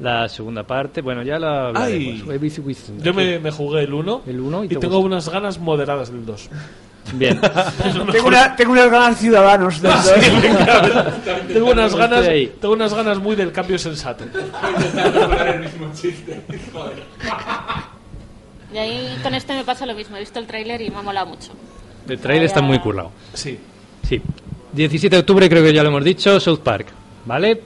La 0.00 0.28
segunda 0.28 0.62
parte, 0.66 1.00
bueno, 1.02 1.22
ya 1.22 1.38
la 1.38 1.68
Ay, 1.74 2.18
hablaremos. 2.18 2.26
With- 2.26 2.58
with- 2.64 3.02
yo 3.02 3.12
me, 3.14 3.38
me 3.38 3.50
jugué 3.50 3.82
el 3.82 3.92
1 3.92 4.22
El 4.26 4.40
uno 4.40 4.62
y 4.62 4.66
y, 4.66 4.68
te 4.70 4.76
tengo 4.76 4.96
gusta. 4.96 5.06
unas 5.06 5.28
ganas 5.28 5.58
moderadas 5.58 6.10
del 6.10 6.24
2. 6.26 6.48
Bien. 7.14 7.40
Tengo, 8.12 8.28
una- 8.28 8.54
tengo 8.56 8.72
unas 8.72 8.88
ganas 8.90 9.18
ciudadanos. 9.18 9.82
de 9.82 9.90
Sí, 9.90 10.30
venga, 10.40 11.12
tengo 11.48 11.70
unas 11.72 11.94
ganas 11.96 12.24
tengo 12.60 12.74
unas 12.74 12.94
ganas 12.94 13.18
muy 13.18 13.34
del 13.36 13.50
cambio 13.52 13.76
sensato. 13.78 14.24
Y 18.72 18.78
ahí 18.78 19.18
con 19.22 19.34
este 19.34 19.52
me 19.54 19.64
pasa 19.64 19.84
lo 19.84 19.94
mismo. 19.94 20.16
He 20.16 20.20
visto 20.20 20.38
el 20.38 20.46
tráiler 20.46 20.80
y 20.80 20.90
me 20.90 20.96
ha 20.98 21.02
molado 21.02 21.26
mucho. 21.26 21.52
El 22.08 22.18
trailer 22.18 22.44
está 22.46 22.62
muy 22.62 22.78
currado. 22.78 23.10
Sí. 23.34 23.58
Sí. 24.08 24.20
17 24.72 25.16
de 25.16 25.20
octubre, 25.20 25.48
creo 25.48 25.62
que 25.62 25.72
ya 25.72 25.82
lo 25.82 25.90
hemos 25.90 26.04
dicho, 26.04 26.40
South 26.40 26.60
Park. 26.60 26.86
¿Vale? 27.24 27.60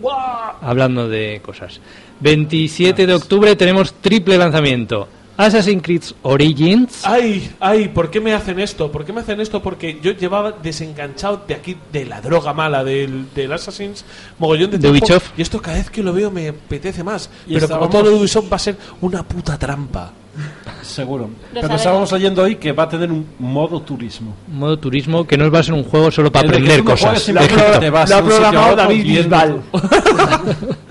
Hablando 0.60 1.08
de 1.08 1.40
cosas. 1.44 1.80
27 2.20 3.06
de 3.06 3.14
octubre 3.14 3.56
tenemos 3.56 3.94
triple 3.94 4.36
lanzamiento. 4.36 5.08
Assassin's 5.36 5.82
Creed 5.82 6.02
Origins. 6.22 7.02
Ay, 7.04 7.50
ay, 7.60 7.88
¿por 7.88 8.10
qué 8.10 8.20
me 8.20 8.32
hacen 8.32 8.58
esto? 8.58 8.90
¿Por 8.90 9.04
qué 9.04 9.12
me 9.12 9.20
hacen 9.20 9.40
esto? 9.40 9.62
Porque 9.62 9.98
yo 10.02 10.12
llevaba 10.12 10.52
desenganchado 10.52 11.42
de 11.46 11.54
aquí, 11.54 11.76
de 11.92 12.06
la 12.06 12.20
droga 12.20 12.52
mala 12.54 12.82
del, 12.84 13.26
del 13.34 13.52
Assassin's, 13.52 14.04
mogollón 14.38 14.70
de 14.70 14.78
tiempo. 14.78 15.06
Y 15.36 15.42
esto 15.42 15.60
cada 15.60 15.76
vez 15.76 15.90
que 15.90 16.02
lo 16.02 16.12
veo 16.12 16.30
me 16.30 16.48
apetece 16.48 17.04
más. 17.04 17.28
Y 17.46 17.54
Pero 17.54 17.66
estábamos- 17.66 17.88
como 17.88 17.90
todo 17.90 18.10
lo 18.10 18.16
de 18.16 18.22
Ubisoft 18.22 18.50
va 18.50 18.56
a 18.56 18.60
ser 18.60 18.76
una 19.00 19.22
puta 19.22 19.58
trampa. 19.58 20.10
Seguro. 20.82 21.30
Pero 21.48 21.62
sabemos. 21.62 21.80
estábamos 21.80 22.12
leyendo 22.12 22.42
hoy 22.42 22.56
que 22.56 22.72
va 22.72 22.84
a 22.84 22.88
tener 22.88 23.10
un 23.10 23.26
modo 23.38 23.80
turismo. 23.80 24.34
Modo 24.48 24.78
turismo 24.78 25.26
que 25.26 25.36
no 25.36 25.50
va 25.50 25.60
a 25.60 25.62
ser 25.62 25.74
un 25.74 25.84
juego 25.84 26.10
solo 26.10 26.30
para 26.30 26.46
El 26.46 26.52
aprender 26.54 26.84
cosas. 26.84 27.28
Lo 27.28 27.40
ha 27.40 28.22
programado 28.22 28.76
David 28.76 29.04
Bisbal. 29.04 29.62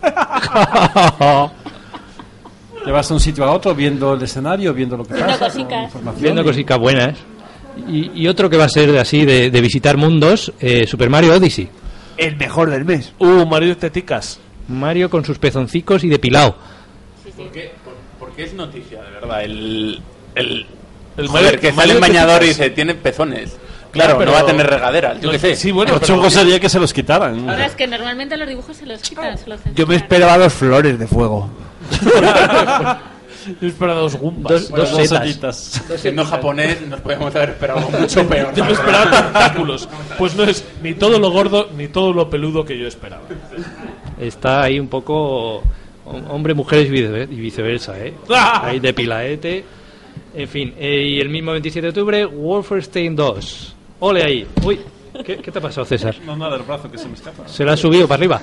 Te 2.84 2.90
vas 2.90 3.08
de 3.08 3.14
un 3.14 3.20
sitio 3.20 3.44
a 3.44 3.52
otro 3.52 3.74
viendo 3.74 4.14
el 4.14 4.22
escenario, 4.22 4.72
viendo 4.72 4.96
lo 4.96 5.04
que 5.04 5.14
Viendo 5.14 5.32
pasa. 5.32 5.46
cositas. 5.46 5.92
Viendo 6.20 6.42
y- 6.42 6.44
cositas 6.44 6.78
buenas. 6.78 7.18
Y, 7.88 8.10
y 8.22 8.26
otro 8.28 8.48
que 8.50 8.56
va 8.56 8.64
a 8.64 8.68
ser 8.68 8.90
de 8.90 8.98
así, 8.98 9.24
de, 9.24 9.50
de 9.50 9.60
visitar 9.60 9.96
mundos, 9.96 10.52
eh, 10.60 10.86
Super 10.86 11.08
Mario 11.10 11.34
Odyssey. 11.34 11.68
El 12.16 12.36
mejor 12.36 12.70
del 12.70 12.84
mes. 12.84 13.12
Uh, 13.18 13.46
Mario 13.46 13.76
Teticas. 13.76 14.40
Mario 14.68 15.08
con 15.10 15.24
sus 15.24 15.38
pezoncicos 15.38 16.04
y 16.04 16.08
depilado. 16.08 16.56
¿Por 17.36 17.50
qué, 17.50 17.72
por- 17.84 17.94
por 18.28 18.36
qué 18.36 18.44
es 18.44 18.54
noticia, 18.54 19.02
de 19.02 19.10
verdad? 19.10 19.44
El, 19.44 20.00
el, 20.34 20.66
El 21.16 21.28
joder, 21.28 21.44
Mario- 21.44 21.60
que 21.60 21.72
sale 21.72 21.92
el 21.94 22.00
bañador 22.00 22.42
y 22.42 22.48
dice, 22.48 22.70
tiene 22.70 22.94
pezones. 22.94 23.56
Claro, 23.92 24.18
pero- 24.18 24.30
no 24.30 24.36
va 24.36 24.42
a 24.42 24.46
tener 24.46 24.66
regaderas, 24.68 25.20
yo 25.20 25.26
No, 25.26 25.32
qué 25.32 25.38
sé. 25.38 25.56
Sí, 25.56 25.70
bueno, 25.72 25.94
Lo 25.94 26.00
pero- 26.00 26.14
chungo 26.14 26.30
sería 26.30 26.60
que 26.60 26.68
se 26.68 26.78
los 26.78 26.92
quitaran. 26.92 27.48
Ahora 27.48 27.66
es 27.66 27.74
que 27.74 27.86
normalmente 27.86 28.36
los 28.36 28.48
dibujos 28.48 28.76
se 28.76 28.86
los 28.86 29.00
quitan, 29.02 29.36
se 29.38 29.48
los 29.48 29.60
Yo 29.74 29.86
me 29.86 29.96
esperaba 29.96 30.38
dos 30.38 30.52
flores 30.52 30.98
de 30.98 31.06
fuego. 31.06 31.50
Yo 33.60 33.68
esperaba 33.68 34.00
dos 34.00 34.16
gumbas. 34.16 34.52
Dos, 34.52 34.68
dos 34.70 34.90
Dos 34.92 35.08
setas. 35.08 35.26
setitas. 35.56 35.82
Siendo 36.00 36.24
japonés 36.26 36.80
nos 36.82 37.00
podemos 37.00 37.34
haber 37.34 37.50
esperado 37.50 37.80
mucho 37.90 38.26
peor. 38.28 38.54
Yo 38.54 38.64
me 38.64 38.72
esperaba 38.72 39.10
tentáculos. 39.10 39.88
Pues 40.18 40.34
no 40.36 40.44
es 40.44 40.64
ni 40.82 40.92
todo 40.94 41.18
lo 41.18 41.30
gordo 41.30 41.68
ni 41.76 41.88
todo 41.88 42.12
lo 42.12 42.28
peludo 42.28 42.64
que 42.64 42.78
yo 42.78 42.86
esperaba. 42.86 43.22
Está 44.20 44.62
ahí 44.62 44.78
un 44.78 44.88
poco 44.88 45.62
hom- 46.06 46.24
hombre, 46.28 46.52
mujeres 46.52 46.88
y 46.88 46.90
vice- 46.90 47.28
y 47.30 47.36
viceversa, 47.36 47.98
¿eh? 47.98 48.12
¡Ah! 48.30 48.62
Ahí 48.66 48.78
depilaete. 48.78 49.64
En 50.34 50.46
fin, 50.48 50.74
eh, 50.78 51.02
y 51.16 51.20
el 51.20 51.28
mismo 51.30 51.52
27 51.52 51.86
de 51.86 51.88
octubre, 51.88 52.24
Wolfenstein 52.26 53.16
2. 53.16 53.69
Ole 54.00 54.22
ahí. 54.24 54.46
Uy, 54.64 54.80
¿qué, 55.24 55.36
qué 55.38 55.50
te 55.52 55.58
ha 55.58 55.62
pasado, 55.62 55.84
César? 55.84 56.16
No, 56.26 56.36
nada, 56.36 56.56
el 56.56 56.62
brazo 56.62 56.90
que 56.90 56.98
se 56.98 57.06
me 57.08 57.14
escapa. 57.14 57.46
Se 57.46 57.64
lo 57.64 57.72
ha 57.72 57.76
subido 57.76 58.08
para 58.08 58.18
arriba. 58.20 58.40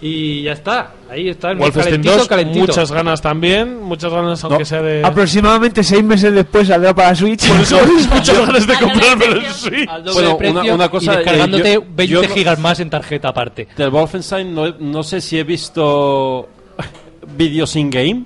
y 0.00 0.42
ya 0.42 0.52
está. 0.52 0.92
Ahí 1.08 1.28
está 1.28 1.52
el 1.52 1.58
Wolfenstein 1.58 1.84
calentito, 2.02 2.16
2, 2.18 2.28
calentito. 2.28 2.66
muchas 2.66 2.90
ganas 2.90 3.22
también. 3.22 3.80
Muchas 3.82 4.12
ganas, 4.12 4.42
aunque 4.42 4.64
sea 4.64 4.82
de. 4.82 5.04
Aproximadamente 5.04 5.84
seis 5.84 6.02
meses 6.02 6.32
después 6.34 6.66
saldrá 6.66 6.92
para 6.92 7.14
Switch. 7.14 7.46
Por 7.46 7.60
eso 7.60 7.78
muchas 8.12 8.38
ganas 8.46 8.66
de 8.66 8.74
comprarme 8.78 9.24
el 9.26 9.46
Switch. 9.52 9.88
Al 9.88 10.02
doble 10.02 10.12
Bueno, 10.14 10.28
de 10.30 10.34
precio 10.36 10.60
una- 10.62 10.74
una 10.74 10.88
cosa, 10.88 11.12
y 11.12 11.16
descargándote 11.18 11.70
eh, 11.70 11.74
yo- 11.74 11.80
20 11.94 12.06
yo 12.06 12.22
no- 12.22 12.28
gigas 12.28 12.58
más 12.58 12.80
en 12.80 12.90
tarjeta 12.90 13.28
aparte. 13.28 13.68
Del 13.76 13.90
Wolfenstein 13.90 14.52
no, 14.52 14.70
no 14.78 15.02
sé 15.04 15.20
si 15.20 15.38
he 15.38 15.44
visto 15.44 16.48
vídeos 17.36 17.76
in-game, 17.76 18.24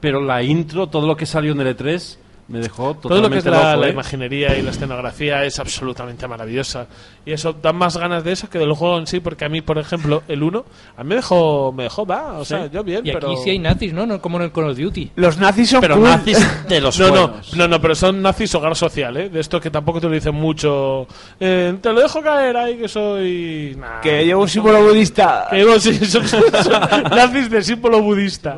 pero 0.00 0.20
la 0.20 0.42
intro, 0.42 0.86
todo 0.88 1.06
lo 1.06 1.16
que 1.16 1.24
salió 1.24 1.52
en 1.52 1.60
el 1.62 1.74
E3, 1.74 2.18
me 2.48 2.60
dejó 2.60 2.94
totalmente 2.94 3.08
Todo 3.08 3.20
lo 3.22 3.30
que 3.30 3.38
es 3.38 3.44
la, 3.44 3.70
loco, 3.72 3.80
la 3.80 3.86
¿eh? 3.88 3.90
imaginería 3.90 4.56
y 4.56 4.62
la 4.62 4.70
escenografía 4.70 5.44
es 5.44 5.58
absolutamente 5.58 6.28
maravillosa. 6.28 6.86
Y 7.24 7.32
eso 7.32 7.52
da 7.52 7.72
más 7.72 7.96
ganas 7.96 8.22
de 8.22 8.32
eso 8.32 8.48
que 8.48 8.58
del 8.58 8.72
juego 8.72 8.98
en 8.98 9.08
sí, 9.08 9.18
porque 9.18 9.44
a 9.44 9.48
mí, 9.48 9.62
por 9.62 9.78
ejemplo, 9.78 10.22
el 10.28 10.42
1, 10.44 10.64
a 10.96 11.02
mí 11.02 11.08
me 11.08 11.14
dejó, 11.16 11.72
me 11.72 11.84
dejó, 11.84 12.06
va, 12.06 12.38
o 12.38 12.44
sea, 12.44 12.66
yo 12.66 12.84
bien, 12.84 13.04
Y 13.04 13.10
pero... 13.10 13.32
aquí 13.32 13.36
sí 13.42 13.50
hay 13.50 13.58
nazis, 13.58 13.92
¿no? 13.92 14.06
no 14.06 14.20
como 14.20 14.36
en 14.38 14.44
el 14.44 14.52
Call 14.52 14.70
of 14.70 14.78
Duty. 14.78 15.10
Los 15.16 15.38
nazis 15.38 15.70
son 15.70 15.80
Pero 15.80 15.96
cool. 15.96 16.04
nazis 16.04 16.38
de 16.68 16.80
los 16.80 16.98
no, 17.00 17.06
no, 17.06 17.28
buenos. 17.28 17.56
no, 17.56 17.66
no, 17.68 17.80
pero 17.80 17.94
son 17.96 18.22
nazis 18.22 18.54
hogar 18.54 18.76
social, 18.76 19.16
¿eh? 19.16 19.28
De 19.28 19.40
esto 19.40 19.60
que 19.60 19.70
tampoco 19.70 20.00
te 20.00 20.06
lo 20.06 20.14
dicen 20.14 20.34
mucho. 20.34 21.08
Eh, 21.40 21.76
te 21.80 21.92
lo 21.92 22.00
dejo 22.00 22.22
caer 22.22 22.56
ahí 22.56 22.76
que 22.76 22.86
soy... 22.86 23.74
Nah. 23.76 24.00
Que 24.00 24.24
llevo 24.24 24.42
un 24.42 24.48
símbolo 24.48 24.84
budista. 24.84 25.48
Que 25.50 25.56
digo, 25.56 25.80
sí, 25.80 25.94
son, 26.06 26.26
son 26.28 26.42
nazis 27.10 27.50
de 27.50 27.62
símbolo 27.62 28.00
budista. 28.02 28.56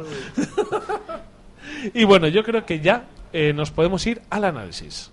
y 1.94 2.04
bueno, 2.04 2.28
yo 2.28 2.42
creo 2.42 2.66
que 2.66 2.80
ya 2.80 3.04
eh, 3.32 3.52
nos 3.52 3.70
podemos 3.70 4.06
ir 4.06 4.22
al 4.30 4.44
análisis. 4.44 5.12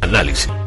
Análisis. 0.00 0.61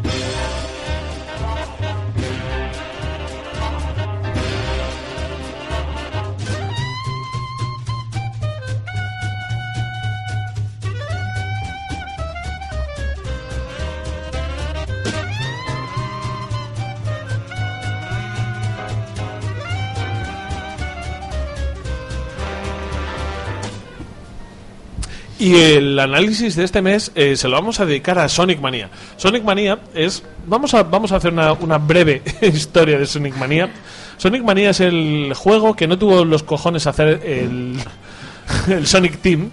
Y 25.46 25.54
el 25.54 26.00
análisis 26.00 26.56
de 26.56 26.64
este 26.64 26.82
mes 26.82 27.12
eh, 27.14 27.36
se 27.36 27.48
lo 27.48 27.54
vamos 27.54 27.80
a 27.80 27.86
dedicar 27.86 28.18
a 28.18 28.28
Sonic 28.28 28.60
Mania. 28.60 28.90
Sonic 29.16 29.44
Mania 29.44 29.78
es. 29.94 30.24
Vamos 30.48 30.74
a, 30.74 30.82
vamos 30.82 31.12
a 31.12 31.18
hacer 31.18 31.34
una, 31.34 31.54
una 31.54 31.78
breve 31.78 32.24
historia 32.42 32.98
de 32.98 33.06
Sonic 33.06 33.38
Mania. 33.38 33.70
Sonic 34.18 34.42
Mania 34.42 34.72
es 34.72 34.80
el 34.80 35.34
juego 35.36 35.76
que 35.76 35.86
no 35.88 36.00
tuvo 36.00 36.26
los 36.26 36.42
cojones 36.42 36.88
hacer 36.88 37.22
el, 37.24 38.88
Sonic 38.88 39.22
Team. 39.22 39.52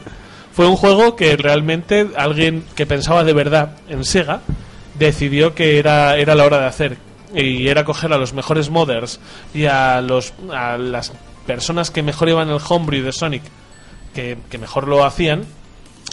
Fue 0.54 0.66
un 0.66 0.76
juego 0.76 1.14
que 1.14 1.36
realmente 1.36 2.08
alguien 2.16 2.64
que 2.74 2.86
pensaba 2.86 3.22
de 3.22 3.34
verdad 3.34 3.76
en 3.90 4.06
Sega 4.06 4.40
decidió 4.98 5.54
que 5.54 5.78
era, 5.78 6.16
era 6.16 6.34
la 6.34 6.46
hora 6.46 6.58
de 6.60 6.66
hacer. 6.68 6.96
Y 7.34 7.68
era 7.68 7.84
coger 7.84 8.14
a 8.14 8.16
los 8.16 8.32
mejores 8.32 8.70
modders 8.70 9.20
y 9.52 9.66
a, 9.66 10.00
los, 10.00 10.32
a 10.54 10.78
las 10.78 11.12
personas 11.46 11.90
que 11.90 12.02
mejor 12.02 12.30
iban 12.30 12.48
el 12.48 12.60
homebrew 12.66 13.04
de 13.04 13.12
Sonic, 13.12 13.42
que 14.14 14.58
mejor 14.58 14.88
lo 14.88 15.04
hacían, 15.04 15.44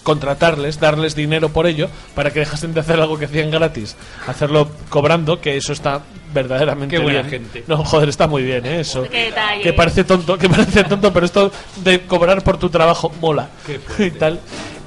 contratarles, 0.02 0.80
darles 0.80 1.16
dinero 1.16 1.50
por 1.50 1.68
ello, 1.68 1.90
para 2.16 2.32
que 2.32 2.40
dejasen 2.40 2.74
de 2.74 2.80
hacer 2.80 3.00
algo 3.00 3.18
que 3.18 3.26
hacían 3.26 3.52
gratis, 3.52 3.96
hacerlo 4.28 4.70
cobrando, 4.90 5.42
que 5.42 5.58
eso 5.58 5.74
está 5.74 6.02
verdaderamente 6.34 6.96
Qué 6.96 7.02
buena 7.02 7.22
bien. 7.22 7.42
gente. 7.44 7.64
No, 7.68 7.84
joder, 7.84 8.10
está 8.10 8.28
muy 8.28 8.44
bien, 8.44 8.66
¿eh? 8.66 8.82
eso. 8.82 9.04
Qué. 9.04 9.34
Que 9.64 9.74
parece 9.74 10.04
tonto, 10.04 10.38
que 10.38 10.50
parece 10.50 10.84
tonto, 10.84 11.12
pero 11.12 11.26
esto 11.26 11.52
de 11.78 12.02
cobrar 12.02 12.44
por 12.44 12.58
tu 12.58 12.70
trabajo 12.70 13.12
mola. 13.20 13.50
y 14.00 14.12
tal. 14.12 14.40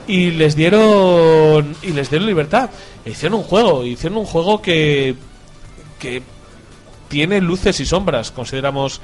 Y 0.06 0.32
les 0.32 0.56
dieron 0.56 1.76
y 1.82 1.92
les 1.92 2.10
dieron 2.10 2.26
libertad. 2.26 2.70
E 3.04 3.10
hicieron 3.10 3.38
un 3.40 3.44
juego, 3.44 3.84
hicieron 3.84 4.18
un 4.18 4.26
juego 4.26 4.60
que 4.60 5.14
que 5.98 6.22
tiene 7.08 7.40
luces 7.40 7.78
y 7.78 7.84
sombras, 7.84 8.30
consideramos 8.30 9.00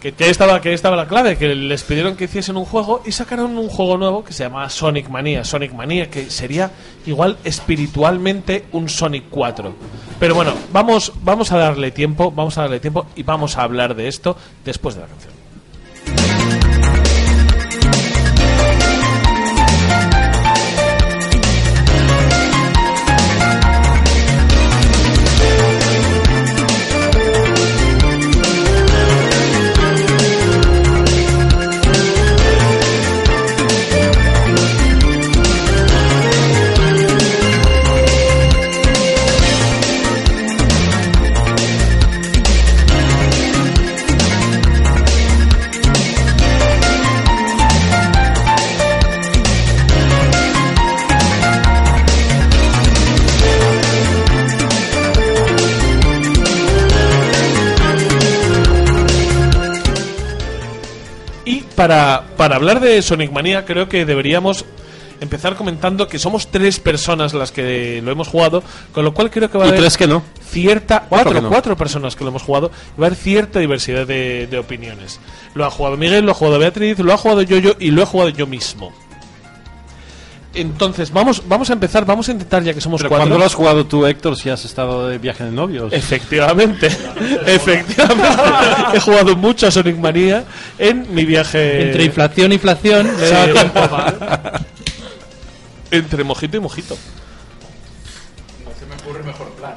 que, 0.00 0.12
que 0.12 0.30
estaba 0.30 0.60
que 0.60 0.72
estaba 0.72 0.96
la 0.96 1.06
clave, 1.06 1.36
que 1.36 1.54
les 1.54 1.82
pidieron 1.82 2.16
que 2.16 2.24
hiciesen 2.24 2.56
un 2.56 2.64
juego 2.64 3.02
y 3.04 3.12
sacaron 3.12 3.56
un 3.58 3.68
juego 3.68 3.96
nuevo 3.96 4.24
que 4.24 4.32
se 4.32 4.44
llama 4.44 4.68
Sonic 4.68 5.08
Mania, 5.08 5.44
Sonic 5.44 5.72
Mania 5.72 6.10
que 6.10 6.30
sería 6.30 6.70
igual 7.06 7.38
espiritualmente 7.44 8.66
un 8.72 8.88
Sonic 8.88 9.24
4. 9.30 9.74
Pero 10.18 10.34
bueno, 10.34 10.52
vamos 10.72 11.12
vamos 11.22 11.52
a 11.52 11.58
darle 11.58 11.90
tiempo, 11.90 12.30
vamos 12.30 12.58
a 12.58 12.62
darle 12.62 12.80
tiempo 12.80 13.06
y 13.16 13.22
vamos 13.22 13.56
a 13.56 13.62
hablar 13.62 13.94
de 13.94 14.08
esto 14.08 14.36
después 14.64 14.94
de 14.94 15.02
la 15.02 15.06
canción. 15.06 15.37
Para, 61.78 62.24
para 62.36 62.56
hablar 62.56 62.80
de 62.80 63.00
Sonic 63.02 63.30
Mania, 63.30 63.64
creo 63.64 63.88
que 63.88 64.04
deberíamos 64.04 64.64
empezar 65.20 65.54
comentando 65.54 66.08
que 66.08 66.18
somos 66.18 66.48
tres 66.48 66.80
personas 66.80 67.34
las 67.34 67.52
que 67.52 68.02
lo 68.04 68.10
hemos 68.10 68.26
jugado, 68.26 68.64
con 68.92 69.04
lo 69.04 69.14
cual 69.14 69.30
creo 69.30 69.48
que 69.48 69.58
va 69.58 69.64
a 69.64 69.68
haber 69.68 69.78
tres 69.78 69.96
que 69.96 70.08
no. 70.08 70.24
cierta 70.40 71.06
Cuatro 71.08 71.08
cuatro, 71.08 71.32
que 71.34 71.40
no. 71.40 71.48
cuatro 71.50 71.76
personas 71.76 72.16
que 72.16 72.24
lo 72.24 72.30
hemos 72.30 72.42
jugado 72.42 72.72
y 72.96 73.00
va 73.00 73.06
a 73.06 73.08
haber 73.10 73.16
cierta 73.16 73.60
diversidad 73.60 74.08
de, 74.08 74.48
de 74.48 74.58
opiniones. 74.58 75.20
Lo 75.54 75.64
ha 75.64 75.70
jugado 75.70 75.96
Miguel, 75.96 76.24
lo 76.24 76.32
ha 76.32 76.34
jugado 76.34 76.58
Beatriz, 76.58 76.98
lo 76.98 77.12
ha 77.12 77.16
jugado 77.16 77.42
Yoyo 77.42 77.76
y 77.78 77.92
lo 77.92 78.02
he 78.02 78.06
jugado 78.06 78.30
yo 78.30 78.48
mismo. 78.48 78.92
Entonces, 80.60 81.12
vamos, 81.12 81.42
vamos 81.46 81.70
a 81.70 81.72
empezar, 81.72 82.04
vamos 82.04 82.28
a 82.28 82.32
intentar 82.32 82.62
ya 82.62 82.74
que 82.74 82.80
somos 82.80 83.00
Pero 83.00 83.10
cuatro. 83.10 83.22
cuando 83.22 83.38
lo 83.38 83.44
has 83.44 83.54
jugado 83.54 83.86
tú, 83.86 84.06
Héctor, 84.06 84.36
si 84.36 84.50
has 84.50 84.64
estado 84.64 85.08
de 85.08 85.18
viaje 85.18 85.44
de 85.44 85.52
novios? 85.52 85.92
Efectivamente, 85.92 86.86
efectivamente. 87.46 88.28
He 88.94 89.00
jugado 89.00 89.36
mucho 89.36 89.68
a 89.68 89.70
Sonic 89.70 89.96
Mania 89.96 90.44
en 90.78 91.14
mi 91.14 91.24
viaje. 91.24 91.82
Entre 91.88 92.04
inflación 92.04 92.52
e 92.52 92.54
inflación, 92.56 93.10
le 93.18 93.52
tiempo 93.52 93.80
Entre 95.90 96.24
mojito 96.24 96.56
y 96.56 96.60
mojito. 96.60 96.96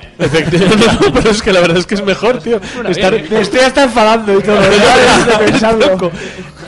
¿Eh? 0.02 0.08
Efectivamente, 0.20 0.86
no, 1.02 1.14
pero 1.14 1.32
es 1.32 1.42
que 1.42 1.52
la 1.54 1.60
verdad 1.62 1.78
es 1.78 1.86
que 1.86 1.96
es 1.96 2.04
mejor, 2.04 2.40
tío. 2.40 2.60
Estar- 2.88 3.30
Me 3.30 3.42
estoy 3.42 3.60
hasta 3.62 3.84
enfadando 3.84 4.38
y 4.38 4.44
todo. 4.44 4.58
pensarlo. 5.46 5.88
Loco, 5.88 6.12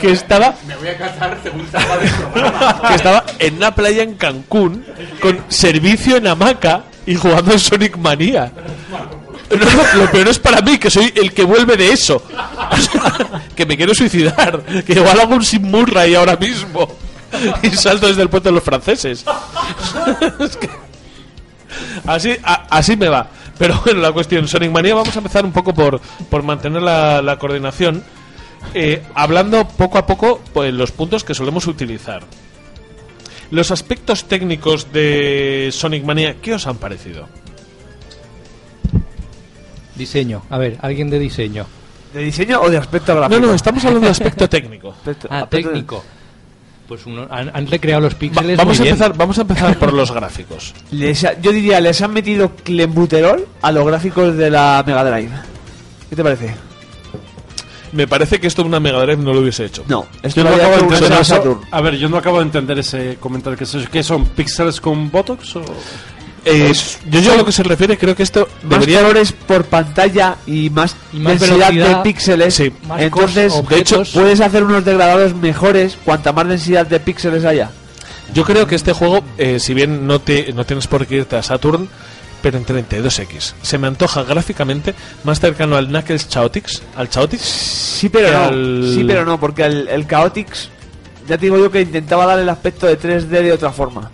que 0.00 0.10
estaba 0.12 0.54
Me 0.66 0.76
voy 0.76 0.88
a 0.88 0.96
casar 0.98 1.38
según 1.42 1.66
salga 1.70 1.96
del 1.98 2.10
programa. 2.10 2.82
que 2.88 2.94
estaba 2.94 3.24
en 3.38 3.54
una 3.56 3.74
playa 3.74 4.02
en 4.02 4.14
Cancún 4.14 4.84
con 5.20 5.38
servicio 5.48 6.16
en 6.16 6.26
hamaca 6.26 6.82
y 7.06 7.14
jugando 7.14 7.52
en 7.52 7.58
Sonic 7.58 7.96
Manía. 7.96 8.52
No, 9.50 9.56
no, 9.58 10.04
lo 10.04 10.10
peor 10.10 10.28
es 10.28 10.38
para 10.38 10.60
mí, 10.62 10.78
que 10.78 10.90
soy 10.90 11.12
el 11.14 11.32
que 11.32 11.44
vuelve 11.44 11.76
de 11.76 11.92
eso. 11.92 12.22
O 12.70 12.76
sea, 12.76 13.42
que 13.54 13.66
me 13.66 13.76
quiero 13.76 13.94
suicidar. 13.94 14.62
Que 14.86 14.94
igual 14.94 15.20
hago 15.20 15.34
un 15.34 15.44
Sim 15.44 15.62
Murray 15.70 16.14
ahora 16.14 16.36
mismo. 16.36 16.88
Y 17.62 17.70
salto 17.70 18.06
desde 18.08 18.22
el 18.22 18.28
puente 18.30 18.48
de 18.48 18.54
los 18.54 18.64
franceses. 18.64 19.24
Es 20.40 20.56
que- 20.56 20.70
así, 22.06 22.36
a- 22.42 22.66
así 22.70 22.96
me 22.96 23.08
va. 23.08 23.28
Pero 23.58 23.80
bueno, 23.84 24.00
la 24.00 24.12
cuestión, 24.12 24.48
Sonic 24.48 24.70
Manía, 24.72 24.94
vamos 24.94 25.14
a 25.14 25.18
empezar 25.20 25.44
un 25.44 25.52
poco 25.52 25.72
por, 25.74 26.00
por 26.28 26.42
mantener 26.42 26.82
la, 26.82 27.22
la 27.22 27.38
coordinación. 27.38 28.02
eh, 28.74 29.02
hablando 29.14 29.68
poco 29.68 29.98
a 29.98 30.06
poco 30.06 30.40
pues, 30.52 30.72
los 30.74 30.90
puntos 30.90 31.22
que 31.24 31.34
solemos 31.34 31.66
utilizar. 31.66 32.22
Los 33.50 33.70
aspectos 33.70 34.24
técnicos 34.24 34.92
de 34.92 35.68
Sonic 35.72 36.02
Mania, 36.04 36.36
¿qué 36.42 36.54
os 36.54 36.66
han 36.66 36.76
parecido? 36.78 37.28
Diseño. 39.94 40.42
A 40.50 40.58
ver, 40.58 40.78
alguien 40.82 41.08
de 41.10 41.18
diseño. 41.18 41.66
¿De 42.12 42.22
diseño 42.24 42.60
o 42.60 42.70
de 42.70 42.78
aspecto 42.78 43.14
gráfico? 43.14 43.40
No, 43.40 43.46
no, 43.48 43.54
estamos 43.54 43.84
hablando 43.84 44.06
de 44.06 44.12
aspecto 44.12 44.48
técnico. 44.48 44.90
Aspecto- 44.98 45.28
Ah, 45.30 45.40
aspecto- 45.42 45.68
técnico. 45.70 46.04
Pues 46.88 47.06
uno, 47.06 47.26
han, 47.30 47.50
han 47.54 47.66
recreado 47.66 48.02
los 48.02 48.14
Va- 48.14 48.18
píxeles 48.18 48.56
vamos, 48.58 48.78
a 48.78 48.82
bien. 48.82 48.94
empezar, 48.94 49.16
vamos 49.16 49.38
a 49.38 49.40
empezar 49.40 49.78
por 49.78 49.92
los 49.94 50.10
gráficos. 50.14 50.74
Les 50.90 51.24
ha- 51.24 51.40
yo 51.40 51.50
diría, 51.50 51.80
les 51.80 52.00
han 52.02 52.12
metido 52.12 52.52
clenbuterol 52.56 53.46
a 53.62 53.72
los 53.72 53.86
gráficos 53.86 54.36
de 54.36 54.50
la 54.50 54.82
Mega 54.86 55.02
Drive. 55.04 55.30
¿Qué 56.10 56.16
te 56.16 56.22
parece? 56.22 56.54
Me 57.92 58.08
parece 58.08 58.40
que 58.40 58.48
esto 58.48 58.62
una 58.64 58.80
Mega 58.80 58.98
Drive 59.00 59.16
no 59.22 59.32
lo 59.32 59.40
hubiese 59.40 59.64
hecho. 59.64 59.84
No, 59.86 60.06
esto 60.22 60.40
Yo 60.40 60.44
lo 60.44 60.50
no 60.50 60.56
acabo 60.56 60.74
de 60.76 60.82
entender 60.96 61.12
eso. 61.20 61.60
A 61.70 61.80
ver, 61.80 61.96
yo 61.96 62.08
no 62.08 62.16
acabo 62.16 62.38
de 62.38 62.44
entender 62.44 62.78
ese 62.80 63.16
comentario. 63.20 63.56
que 63.56 63.64
es? 63.64 63.76
¿Qué 63.90 64.02
son? 64.02 64.26
¿Píxeles 64.26 64.80
con 64.80 65.10
Botox? 65.12 65.56
O... 65.56 65.64
Eh, 66.44 66.72
yo, 67.10 67.20
yo 67.20 67.32
a 67.32 67.36
lo 67.36 67.44
que 67.44 67.52
se 67.52 67.62
refiere 67.62 67.96
creo 67.96 68.14
que 68.14 68.22
esto 68.22 68.48
Más 68.62 68.70
debería... 68.70 69.00
colores 69.00 69.32
por 69.32 69.64
pantalla 69.64 70.36
y 70.46 70.68
más, 70.70 70.94
Y 71.12 71.18
más 71.18 71.40
densidad 71.40 71.72
de 71.72 71.96
píxeles. 72.02 72.54
sí. 72.54 72.72
más 72.86 73.00
Entonces, 73.00 73.52
de 73.68 73.78
hecho, 73.78 74.02
puedes 74.12 74.40
hacer 74.40 74.62
unos 74.62 74.84
degradados 74.84 75.34
mejores 75.34 75.96
cuanta 76.04 76.32
más 76.32 76.46
densidad 76.48 76.86
de 76.86 77.00
píxeles 77.00 77.44
haya. 77.44 77.70
Yo 78.34 78.44
creo 78.44 78.66
que 78.66 78.74
este 78.74 78.92
juego, 78.92 79.22
eh, 79.38 79.58
si 79.60 79.74
bien 79.74 80.06
no, 80.06 80.20
te, 80.20 80.52
no 80.52 80.64
tienes 80.64 80.86
por 80.86 81.06
qué 81.06 81.16
irte 81.16 81.36
a 81.36 81.42
Saturn, 81.42 81.88
pero 82.42 82.58
en 82.58 82.66
32X. 82.66 83.54
Se 83.62 83.78
me 83.78 83.86
antoja 83.86 84.22
gráficamente 84.24 84.94
más 85.24 85.40
cercano 85.40 85.76
al 85.76 85.86
Knuckles 85.88 86.28
Chaotix. 86.28 86.82
¿Al 86.96 87.08
Chaotix? 87.08 87.40
Sí, 87.42 88.08
pero 88.10 88.30
no. 88.32 88.44
al- 88.44 88.92
Sí, 88.94 89.04
pero 89.04 89.24
no, 89.24 89.40
porque 89.40 89.64
el, 89.64 89.88
el 89.88 90.06
Chaotix, 90.06 90.68
ya 91.28 91.38
te 91.38 91.46
digo 91.46 91.56
yo 91.58 91.70
que 91.70 91.80
intentaba 91.80 92.26
dar 92.26 92.38
el 92.38 92.48
aspecto 92.48 92.86
de 92.86 92.98
3D 92.98 93.28
de 93.28 93.52
otra 93.52 93.72
forma. 93.72 94.10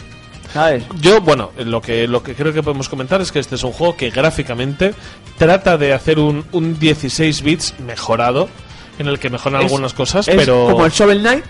¿Sabes? 0.52 0.84
Yo, 1.00 1.20
bueno, 1.20 1.52
lo 1.58 1.80
que, 1.80 2.08
lo 2.08 2.22
que 2.22 2.34
creo 2.34 2.52
que 2.52 2.62
podemos 2.62 2.88
comentar 2.88 3.20
es 3.20 3.30
que 3.30 3.38
este 3.38 3.54
es 3.54 3.62
un 3.62 3.72
juego 3.72 3.96
que 3.96 4.10
gráficamente 4.10 4.94
trata 5.38 5.76
de 5.78 5.92
hacer 5.92 6.18
un, 6.18 6.44
un 6.52 6.78
16 6.78 7.42
bits 7.42 7.74
mejorado, 7.80 8.48
en 8.98 9.06
el 9.06 9.18
que 9.18 9.30
mejoran 9.30 9.60
Es- 9.60 9.66
algunas 9.66 9.94
cosas, 9.94 10.26
es 10.28 10.34
pero... 10.36 10.66
como 10.72 10.84
el 10.86 10.92
Shovel 10.92 11.20
Knight, 11.20 11.44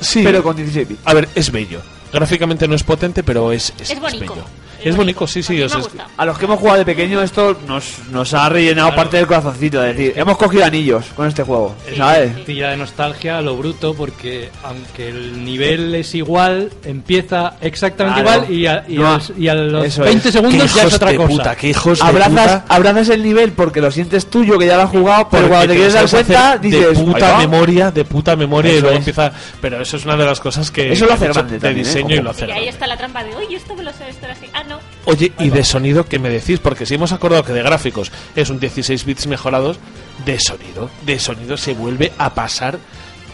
Sí. 0.00 0.22
pero 0.24 0.42
con 0.42 0.56
16 0.56 0.88
bits. 0.88 1.00
A 1.04 1.12
ver, 1.14 1.28
es 1.34 1.50
bello. 1.52 1.80
Gráficamente 2.12 2.66
no 2.66 2.74
es 2.74 2.82
potente, 2.84 3.22
pero 3.22 3.52
es, 3.52 3.72
es, 3.78 3.90
Es 3.90 4.00
bonito. 4.00 4.34
bello. 4.34 4.44
Es 4.84 4.96
bonito. 4.96 5.26
sí, 5.26 5.42
sí. 5.42 5.60
O 5.62 5.68
sea, 5.68 5.78
es- 5.78 5.84
gustado. 5.84 6.08
A 6.16 6.24
los 6.24 6.38
que 6.38 6.44
hemos 6.44 6.58
jugado 6.58 6.78
de 6.78 6.84
pequeño 6.84 7.22
esto 7.22 7.58
nos, 7.66 7.98
nos 8.10 8.32
ha 8.34 8.48
rellenado 8.48 8.94
parte 8.94 9.16
del 9.16 9.26
corazoncito. 9.26 9.82
Es 9.84 9.96
decir, 9.96 10.12
hemos 10.16 10.36
cogido 10.36 10.64
anillos 10.64 11.04
con 11.16 11.26
este 11.28 11.42
juego. 11.42 11.74
¿Sabes? 11.96 12.44
Tira 12.44 12.70
de 12.70 12.76
nostalgia 12.76 13.38
a 13.38 13.42
lo 13.42 13.56
bruto 13.56 13.94
porque 13.94 14.50
aunque 14.64 15.08
el 15.08 15.44
nivel 15.44 15.94
es 15.94 16.14
igual, 16.14 16.70
empieza 16.84 17.54
exactamente 17.60 18.22
Claro. 18.22 18.44
igual 18.44 18.52
y 18.58 18.66
a, 18.66 18.84
y 18.88 18.94
No, 18.96 19.14
a- 19.14 19.20
y 19.36 19.48
a 19.48 19.54
los 19.54 19.84
eso 19.84 20.02
20 20.02 20.28
es. 20.28 20.32
segundos 20.34 20.74
ya 20.74 20.82
es 20.84 20.94
otra 20.94 21.10
de 21.10 21.16
cosa. 21.16 21.28
puta, 21.28 21.56
qué 21.56 21.68
hijos 21.68 21.98
de 21.98 22.04
Abrazas, 22.06 22.60
puta. 22.62 22.74
abrazas 22.74 23.08
el 23.10 23.22
nivel 23.22 23.52
porque 23.52 23.80
lo 23.80 23.90
sientes 23.90 24.26
tuyo, 24.26 24.58
que 24.58 24.66
ya 24.66 24.76
lo 24.76 24.82
has 24.82 24.90
jugado, 24.90 25.28
pero 25.30 25.42
Porque 25.42 25.48
cuando 25.48 25.66
te 25.68 25.74
quieres 25.74 25.92
dar 25.94 26.08
cuenta, 26.08 26.58
dices. 26.58 26.80
de 26.80 26.86
"Ahí 27.00 27.04
puta 27.04 27.32
va". 27.32 27.38
memoria, 27.38 27.90
de 27.90 28.04
puta 28.04 28.36
memoria 28.36 28.72
y 28.72 28.76
Eso 28.76 28.82
luego 28.82 28.94
es. 28.98 29.08
empieza. 29.08 29.32
Pero 29.60 29.80
eso 29.82 29.96
es 29.96 30.04
una 30.04 30.16
de 30.16 30.24
las 30.24 30.40
cosas 30.40 30.70
que 30.70 30.92
Eso 30.92 31.06
lo 31.06 31.12
hace 31.14 31.26
que 31.26 31.32
grande 31.32 31.52
de 31.54 31.60
también, 31.60 31.84
¿eh? 31.86 31.88
diseño 31.88 32.14
y 32.16 32.18
lo 32.22 32.30
hace 32.30 32.46
Y 32.46 32.50
ahí 32.50 32.68
está 32.68 32.86
la 32.86 32.96
trampa 32.96 33.24
de, 33.24 33.34
oye, 33.34 33.56
esto 33.56 33.74
me 33.74 33.82
lo 33.82 33.92
sé, 33.92 34.08
esto 34.08 34.24
era 34.26 34.34
así. 34.34 34.46
Ah. 34.54 34.62
Oye, 35.10 35.32
y 35.38 35.48
de 35.48 35.64
sonido, 35.64 36.04
¿qué 36.06 36.18
me 36.18 36.28
decís? 36.28 36.60
Porque 36.60 36.84
si 36.84 36.94
hemos 36.94 37.12
acordado 37.12 37.42
que 37.42 37.52
de 37.54 37.62
gráficos 37.62 38.12
es 38.36 38.50
un 38.50 38.60
16 38.60 39.04
bits 39.06 39.26
mejorados, 39.26 39.78
de 40.26 40.38
sonido, 40.38 40.90
de 41.06 41.18
sonido 41.18 41.56
se 41.56 41.72
vuelve 41.72 42.12
a 42.18 42.34
pasar, 42.34 42.78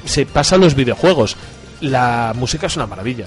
se 0.05 0.24
pasa 0.24 0.55
a 0.55 0.59
los 0.59 0.74
videojuegos. 0.76 1.36
La 1.80 2.32
música 2.36 2.68
es 2.68 2.76
una 2.76 2.86
maravilla. 2.86 3.26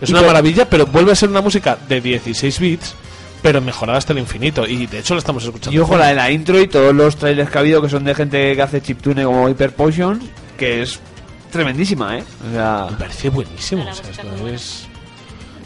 Es 0.00 0.10
una 0.10 0.18
pero- 0.18 0.32
maravilla, 0.32 0.68
pero 0.68 0.86
vuelve 0.86 1.12
a 1.12 1.14
ser 1.14 1.28
una 1.28 1.40
música 1.40 1.78
de 1.88 2.00
16 2.00 2.58
bits, 2.58 2.94
pero 3.40 3.60
mejorada 3.60 3.98
hasta 3.98 4.12
el 4.12 4.18
infinito. 4.18 4.66
Y 4.66 4.86
de 4.86 4.98
hecho 4.98 5.14
la 5.14 5.18
estamos 5.20 5.44
escuchando. 5.44 5.74
Y 5.74 5.78
ojo, 5.78 5.96
la 5.96 6.08
de 6.08 6.14
la 6.16 6.30
intro 6.30 6.60
y 6.60 6.66
todos 6.66 6.92
los 6.94 7.16
trailers 7.16 7.48
que 7.50 7.58
ha 7.58 7.60
habido 7.60 7.80
que 7.80 7.88
son 7.88 8.02
de 8.04 8.14
gente 8.14 8.56
que 8.56 8.62
hace 8.62 8.82
chiptune 8.82 9.24
como 9.24 9.48
Hyper 9.48 9.74
Potion, 9.74 10.20
que 10.58 10.82
es 10.82 10.98
tremendísima, 11.52 12.18
¿eh? 12.18 12.24
O 12.48 12.52
sea, 12.52 12.88
Me 12.90 12.96
parece 12.96 13.28
buenísimo. 13.30 13.86
O 13.88 13.94
sea, 13.94 14.04
es- 14.52 14.88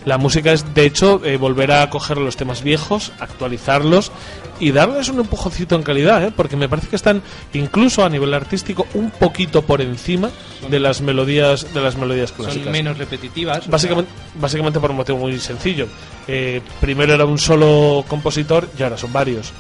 La 0.05 0.16
música 0.16 0.52
es, 0.52 0.74
de 0.74 0.86
hecho, 0.86 1.22
eh, 1.24 1.36
volver 1.36 1.72
a 1.72 1.90
coger 1.90 2.16
los 2.18 2.36
temas 2.36 2.62
viejos, 2.62 3.12
actualizarlos 3.20 4.10
y 4.59 4.72
darles 4.72 5.09
un 5.09 5.20
empujoncito 5.20 5.74
en 5.74 5.82
calidad, 5.82 6.24
¿eh? 6.24 6.32
porque 6.35 6.56
me 6.56 6.68
parece 6.68 6.89
que 6.89 6.97
están, 6.97 7.22
incluso 7.52 8.05
a 8.05 8.09
nivel 8.09 8.32
artístico, 8.32 8.86
un 8.94 9.10
poquito 9.10 9.62
por 9.62 9.81
encima 9.81 10.31
de 10.70 10.81
las 10.81 11.01
melodías 11.01 11.72
de 11.74 11.81
las 11.81 11.97
melodías 11.97 12.32
clásicas. 12.32 12.64
Son 12.64 12.72
menos 12.72 12.98
repetitivas. 12.98 13.64
sea, 13.64 13.70
Básicamente, 13.70 14.10
básicamente 14.35 14.81
por 14.81 14.90
un 14.90 14.98
motivo 14.98 15.18
muy 15.18 15.39
sencillo. 15.39 15.86
Eh, 16.28 16.60
primero 16.81 17.14
era 17.14 17.24
un 17.24 17.39
solo 17.39 18.05
compositor 18.09 18.68
y 18.78 18.82
ahora 18.82 18.97
son 18.97 19.12
varios. 19.12 19.52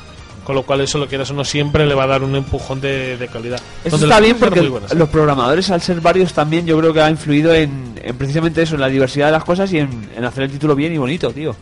Con 0.50 0.56
lo 0.56 0.64
cual 0.64 0.80
eso 0.80 0.98
lo 0.98 1.06
quieras 1.06 1.30
o 1.30 1.34
no 1.34 1.44
siempre 1.44 1.86
le 1.86 1.94
va 1.94 2.02
a 2.02 2.06
dar 2.08 2.24
un 2.24 2.34
empujón 2.34 2.80
de, 2.80 3.16
de 3.16 3.28
calidad. 3.28 3.60
Eso 3.84 3.96
Donde 3.96 4.06
está 4.06 4.18
bien 4.18 4.36
porque 4.36 4.60
buenas. 4.62 4.92
los 4.94 5.08
programadores, 5.08 5.70
al 5.70 5.80
ser 5.80 6.00
varios, 6.00 6.32
también 6.32 6.66
yo 6.66 6.76
creo 6.76 6.92
que 6.92 7.00
ha 7.00 7.08
influido 7.08 7.54
en, 7.54 7.96
en 8.02 8.16
precisamente 8.16 8.60
eso, 8.60 8.74
en 8.74 8.80
la 8.80 8.88
diversidad 8.88 9.26
de 9.26 9.32
las 9.32 9.44
cosas 9.44 9.72
y 9.72 9.78
en, 9.78 10.10
en 10.16 10.24
hacer 10.24 10.42
el 10.42 10.50
título 10.50 10.74
bien 10.74 10.92
y 10.92 10.98
bonito, 10.98 11.30
tío. 11.30 11.54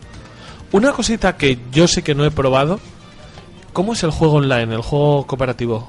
Una 0.71 0.91
cosita 0.91 1.37
que 1.37 1.59
yo 1.71 1.87
sé 1.87 2.01
que 2.01 2.15
no 2.15 2.25
he 2.25 2.31
probado. 2.31 2.79
¿Cómo 3.73 3.93
es 3.93 4.01
el 4.01 4.09
juego 4.09 4.37
online, 4.37 4.73
el 4.73 4.81
juego 4.81 5.27
cooperativo? 5.27 5.87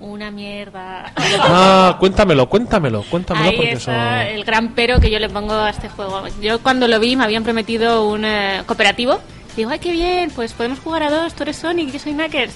Una 0.00 0.32
mierda. 0.32 1.12
Ah, 1.38 1.96
cuéntamelo, 2.00 2.48
cuéntamelo, 2.48 3.04
cuéntamelo 3.08 3.50
Ahí 3.50 3.56
porque 3.56 3.72
está 3.74 4.24
eso... 4.24 4.34
el 4.34 4.44
gran 4.44 4.74
pero 4.74 4.98
que 4.98 5.12
yo 5.12 5.20
le 5.20 5.28
pongo 5.28 5.54
a 5.54 5.70
este 5.70 5.88
juego. 5.88 6.24
Yo 6.42 6.58
cuando 6.60 6.88
lo 6.88 6.98
vi 6.98 7.14
me 7.14 7.22
habían 7.22 7.44
prometido 7.44 8.04
un 8.08 8.24
eh, 8.24 8.64
cooperativo. 8.66 9.20
Digo, 9.56 9.70
ay, 9.70 9.78
qué 9.78 9.90
bien, 9.92 10.30
pues 10.30 10.52
podemos 10.52 10.78
jugar 10.80 11.02
a 11.04 11.10
dos, 11.10 11.34
tú 11.34 11.42
eres 11.44 11.56
Sonic, 11.56 11.92
yo 11.92 11.98
soy 11.98 12.12
Knuckles. 12.12 12.52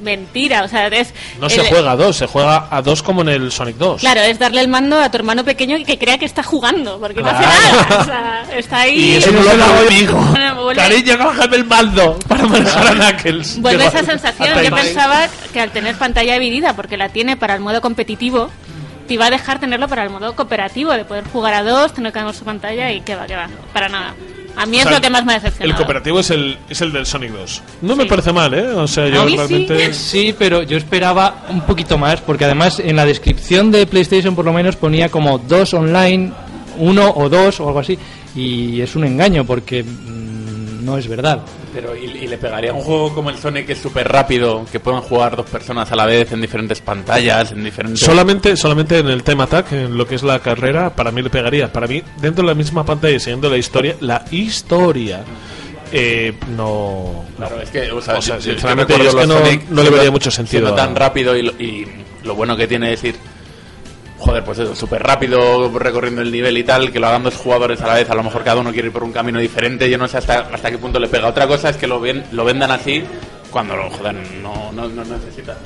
Mentira, 0.00 0.64
o 0.64 0.68
sea, 0.68 0.86
es... 0.86 1.12
No 1.38 1.50
se 1.50 1.60
el- 1.60 1.66
juega 1.66 1.90
a 1.92 1.96
dos, 1.96 2.16
se 2.16 2.26
juega 2.26 2.66
a 2.70 2.80
dos 2.80 3.02
como 3.02 3.20
en 3.20 3.28
el 3.28 3.52
Sonic 3.52 3.76
2. 3.76 4.00
Claro, 4.00 4.22
es 4.22 4.38
darle 4.38 4.62
el 4.62 4.68
mando 4.68 4.98
a 4.98 5.10
tu 5.10 5.18
hermano 5.18 5.44
pequeño 5.44 5.76
que 5.84 5.98
crea 5.98 6.16
que 6.16 6.24
está 6.24 6.42
jugando, 6.42 6.98
porque 6.98 7.20
no 7.22 7.28
hace 7.28 7.44
Claro. 7.44 7.76
nada. 7.86 8.00
O 8.00 8.04
sea, 8.04 8.58
está 8.58 8.80
ahí... 8.80 8.98
Y 8.98 9.16
eso 9.16 9.30
no 9.30 9.42
lo 9.42 9.50
hago 9.50 9.90
mi 9.90 9.96
hijo. 9.96 10.34
Cariño, 10.74 11.18
cógeme 11.18 11.56
el 11.56 11.64
mando 11.66 12.18
para 12.26 12.46
manejar 12.46 12.86
a 12.88 13.12
Knuckles. 13.12 13.60
Vuelve 13.60 13.84
esa 13.86 14.02
sensación. 14.02 14.62
Yo 14.64 14.74
pensaba 14.74 15.28
que 15.52 15.60
al 15.60 15.70
tener 15.70 15.94
pantalla 15.96 16.32
dividida, 16.38 16.72
porque 16.74 16.96
la 16.96 17.10
tiene 17.10 17.36
para 17.36 17.54
el 17.54 17.60
modo 17.60 17.82
competitivo, 17.82 18.48
te 19.06 19.14
iba 19.14 19.26
a 19.26 19.30
dejar 19.30 19.60
tenerlo 19.60 19.86
para 19.86 20.02
el 20.04 20.08
modo 20.10 20.34
cooperativo, 20.34 20.92
de 20.92 21.04
poder 21.04 21.24
jugar 21.30 21.52
a 21.52 21.62
dos, 21.62 21.92
tener 21.92 22.10
cada 22.10 22.24
uno 22.24 22.32
su 22.32 22.44
pantalla 22.46 22.90
y 22.90 23.02
que 23.02 23.16
va, 23.16 23.26
que 23.26 23.36
va, 23.36 23.48
para 23.74 23.90
nada. 23.90 24.14
A 24.56 24.66
mí 24.66 24.76
O 24.76 24.80
es 24.80 24.84
sea, 24.84 24.92
lo 24.92 25.00
que 25.00 25.10
más 25.10 25.24
me 25.24 25.34
ha 25.34 25.42
El 25.60 25.74
cooperativo 25.74 26.20
es 26.20 26.30
el, 26.30 26.58
es 26.68 26.80
el 26.80 26.92
del 26.92 27.06
Sonic 27.06 27.32
2. 27.32 27.62
No 27.82 27.96
me 27.96 28.06
parece 28.06 28.32
mal, 28.32 28.52
¿eh? 28.54 28.68
O 28.68 28.86
sea, 28.86 29.08
yo 29.08 29.26
sí. 29.28 29.36
realmente... 29.36 29.94
Sí, 29.94 30.34
pero 30.38 30.62
yo 30.62 30.76
esperaba 30.76 31.46
un 31.48 31.62
poquito 31.62 31.96
más, 31.98 32.20
porque 32.20 32.44
además 32.44 32.80
en 32.80 32.96
la 32.96 33.04
descripción 33.04 33.70
de 33.70 33.86
PlayStation 33.86 34.34
por 34.34 34.44
lo 34.44 34.52
menos 34.52 34.76
ponía 34.76 35.08
como 35.08 35.38
dos 35.38 35.74
online, 35.74 36.32
uno 36.78 37.12
o 37.16 37.28
dos 37.28 37.60
o 37.60 37.68
algo 37.68 37.80
así, 37.80 37.98
y 38.34 38.80
es 38.80 38.94
un 38.96 39.04
engaño 39.04 39.44
porque 39.44 39.82
mm, 39.82 40.84
no 40.84 40.98
es 40.98 41.08
verdad. 41.08 41.40
Pero 41.72 41.96
y, 41.96 42.04
y 42.06 42.26
le 42.26 42.36
pegaría 42.36 42.72
un 42.72 42.80
juego 42.82 43.14
como 43.14 43.30
el 43.30 43.38
Sonic 43.38 43.66
que 43.66 43.72
es 43.74 43.78
súper 43.80 44.08
rápido, 44.10 44.64
que 44.70 44.80
pueden 44.80 45.00
jugar 45.02 45.36
dos 45.36 45.46
personas 45.48 45.90
a 45.92 45.96
la 45.96 46.04
vez 46.06 46.32
en 46.32 46.40
diferentes 46.40 46.80
pantallas, 46.80 47.52
en 47.52 47.62
diferentes... 47.62 48.00
Solamente, 48.00 48.56
solamente 48.56 48.98
en 48.98 49.08
el 49.08 49.22
tema 49.22 49.44
attack, 49.44 49.72
en 49.72 49.96
lo 49.96 50.06
que 50.06 50.16
es 50.16 50.22
la 50.22 50.40
carrera, 50.40 50.90
para 50.94 51.12
mí 51.12 51.22
le 51.22 51.30
pegaría. 51.30 51.72
Para 51.72 51.86
mí, 51.86 52.02
dentro 52.20 52.42
de 52.42 52.48
la 52.48 52.54
misma 52.54 52.84
pantalla 52.84 53.14
y 53.16 53.20
siguiendo 53.20 53.48
la 53.48 53.56
historia, 53.58 53.94
la 54.00 54.24
historia, 54.32 55.20
eh, 55.92 56.34
no. 56.56 57.24
Claro, 57.36 57.60
es 57.60 57.70
que, 57.70 57.90
o 57.92 58.00
sea, 58.00 58.18
O 58.18 58.22
sea, 58.22 58.36
yo- 58.38 58.42
yo 58.46 58.52
sinceramente, 58.52 58.92
recuerdo 58.94 59.12
yo 59.12 59.20
es 59.20 59.26
que 59.26 59.32
no- 59.32 59.38
Sonic 59.46 59.68
no 59.70 59.82
le 59.82 59.90
vería 59.90 60.10
mucho 60.10 60.30
sentido 60.30 60.68
a- 60.68 60.76
tan 60.76 60.94
rápido 60.96 61.36
y 61.36 61.42
lo, 61.42 61.52
y 61.52 61.86
lo 62.24 62.34
bueno 62.34 62.56
que 62.56 62.66
tiene 62.68 62.92
es 62.92 63.02
ir, 63.04 63.14
joder, 64.20 64.44
pues 64.44 64.58
eso, 64.58 64.74
súper 64.76 65.02
rápido 65.02 65.68
recorriendo 65.78 66.22
el 66.22 66.30
nivel 66.30 66.56
y 66.58 66.62
tal, 66.64 66.92
que 66.92 67.00
lo 67.00 67.08
hagan 67.08 67.22
dos 67.24 67.34
jugadores 67.36 67.80
a 67.80 67.86
la 67.88 67.94
vez, 67.94 68.08
a 68.10 68.14
lo 68.14 68.22
mejor 68.22 68.44
cada 68.44 68.60
uno 68.60 68.72
quiere 68.72 68.88
ir 68.88 68.92
por 68.92 69.02
un 69.02 69.12
camino 69.12 69.38
diferente, 69.40 69.90
yo 69.90 69.98
no 69.98 70.06
sé 70.06 70.18
hasta, 70.18 70.40
hasta 70.52 70.70
qué 70.70 70.78
punto 70.78 70.98
le 71.00 71.08
pega. 71.08 71.26
Otra 71.28 71.46
cosa 71.46 71.70
es 71.70 71.76
que 71.76 71.86
lo, 71.86 71.98
ven, 72.00 72.24
lo 72.32 72.44
vendan 72.44 72.70
así 72.70 73.02
cuando 73.50 73.74
lo, 73.76 73.90
joder, 73.90 74.14
no, 74.42 74.70
no, 74.72 74.88
no 74.88 75.04
necesita. 75.04 75.56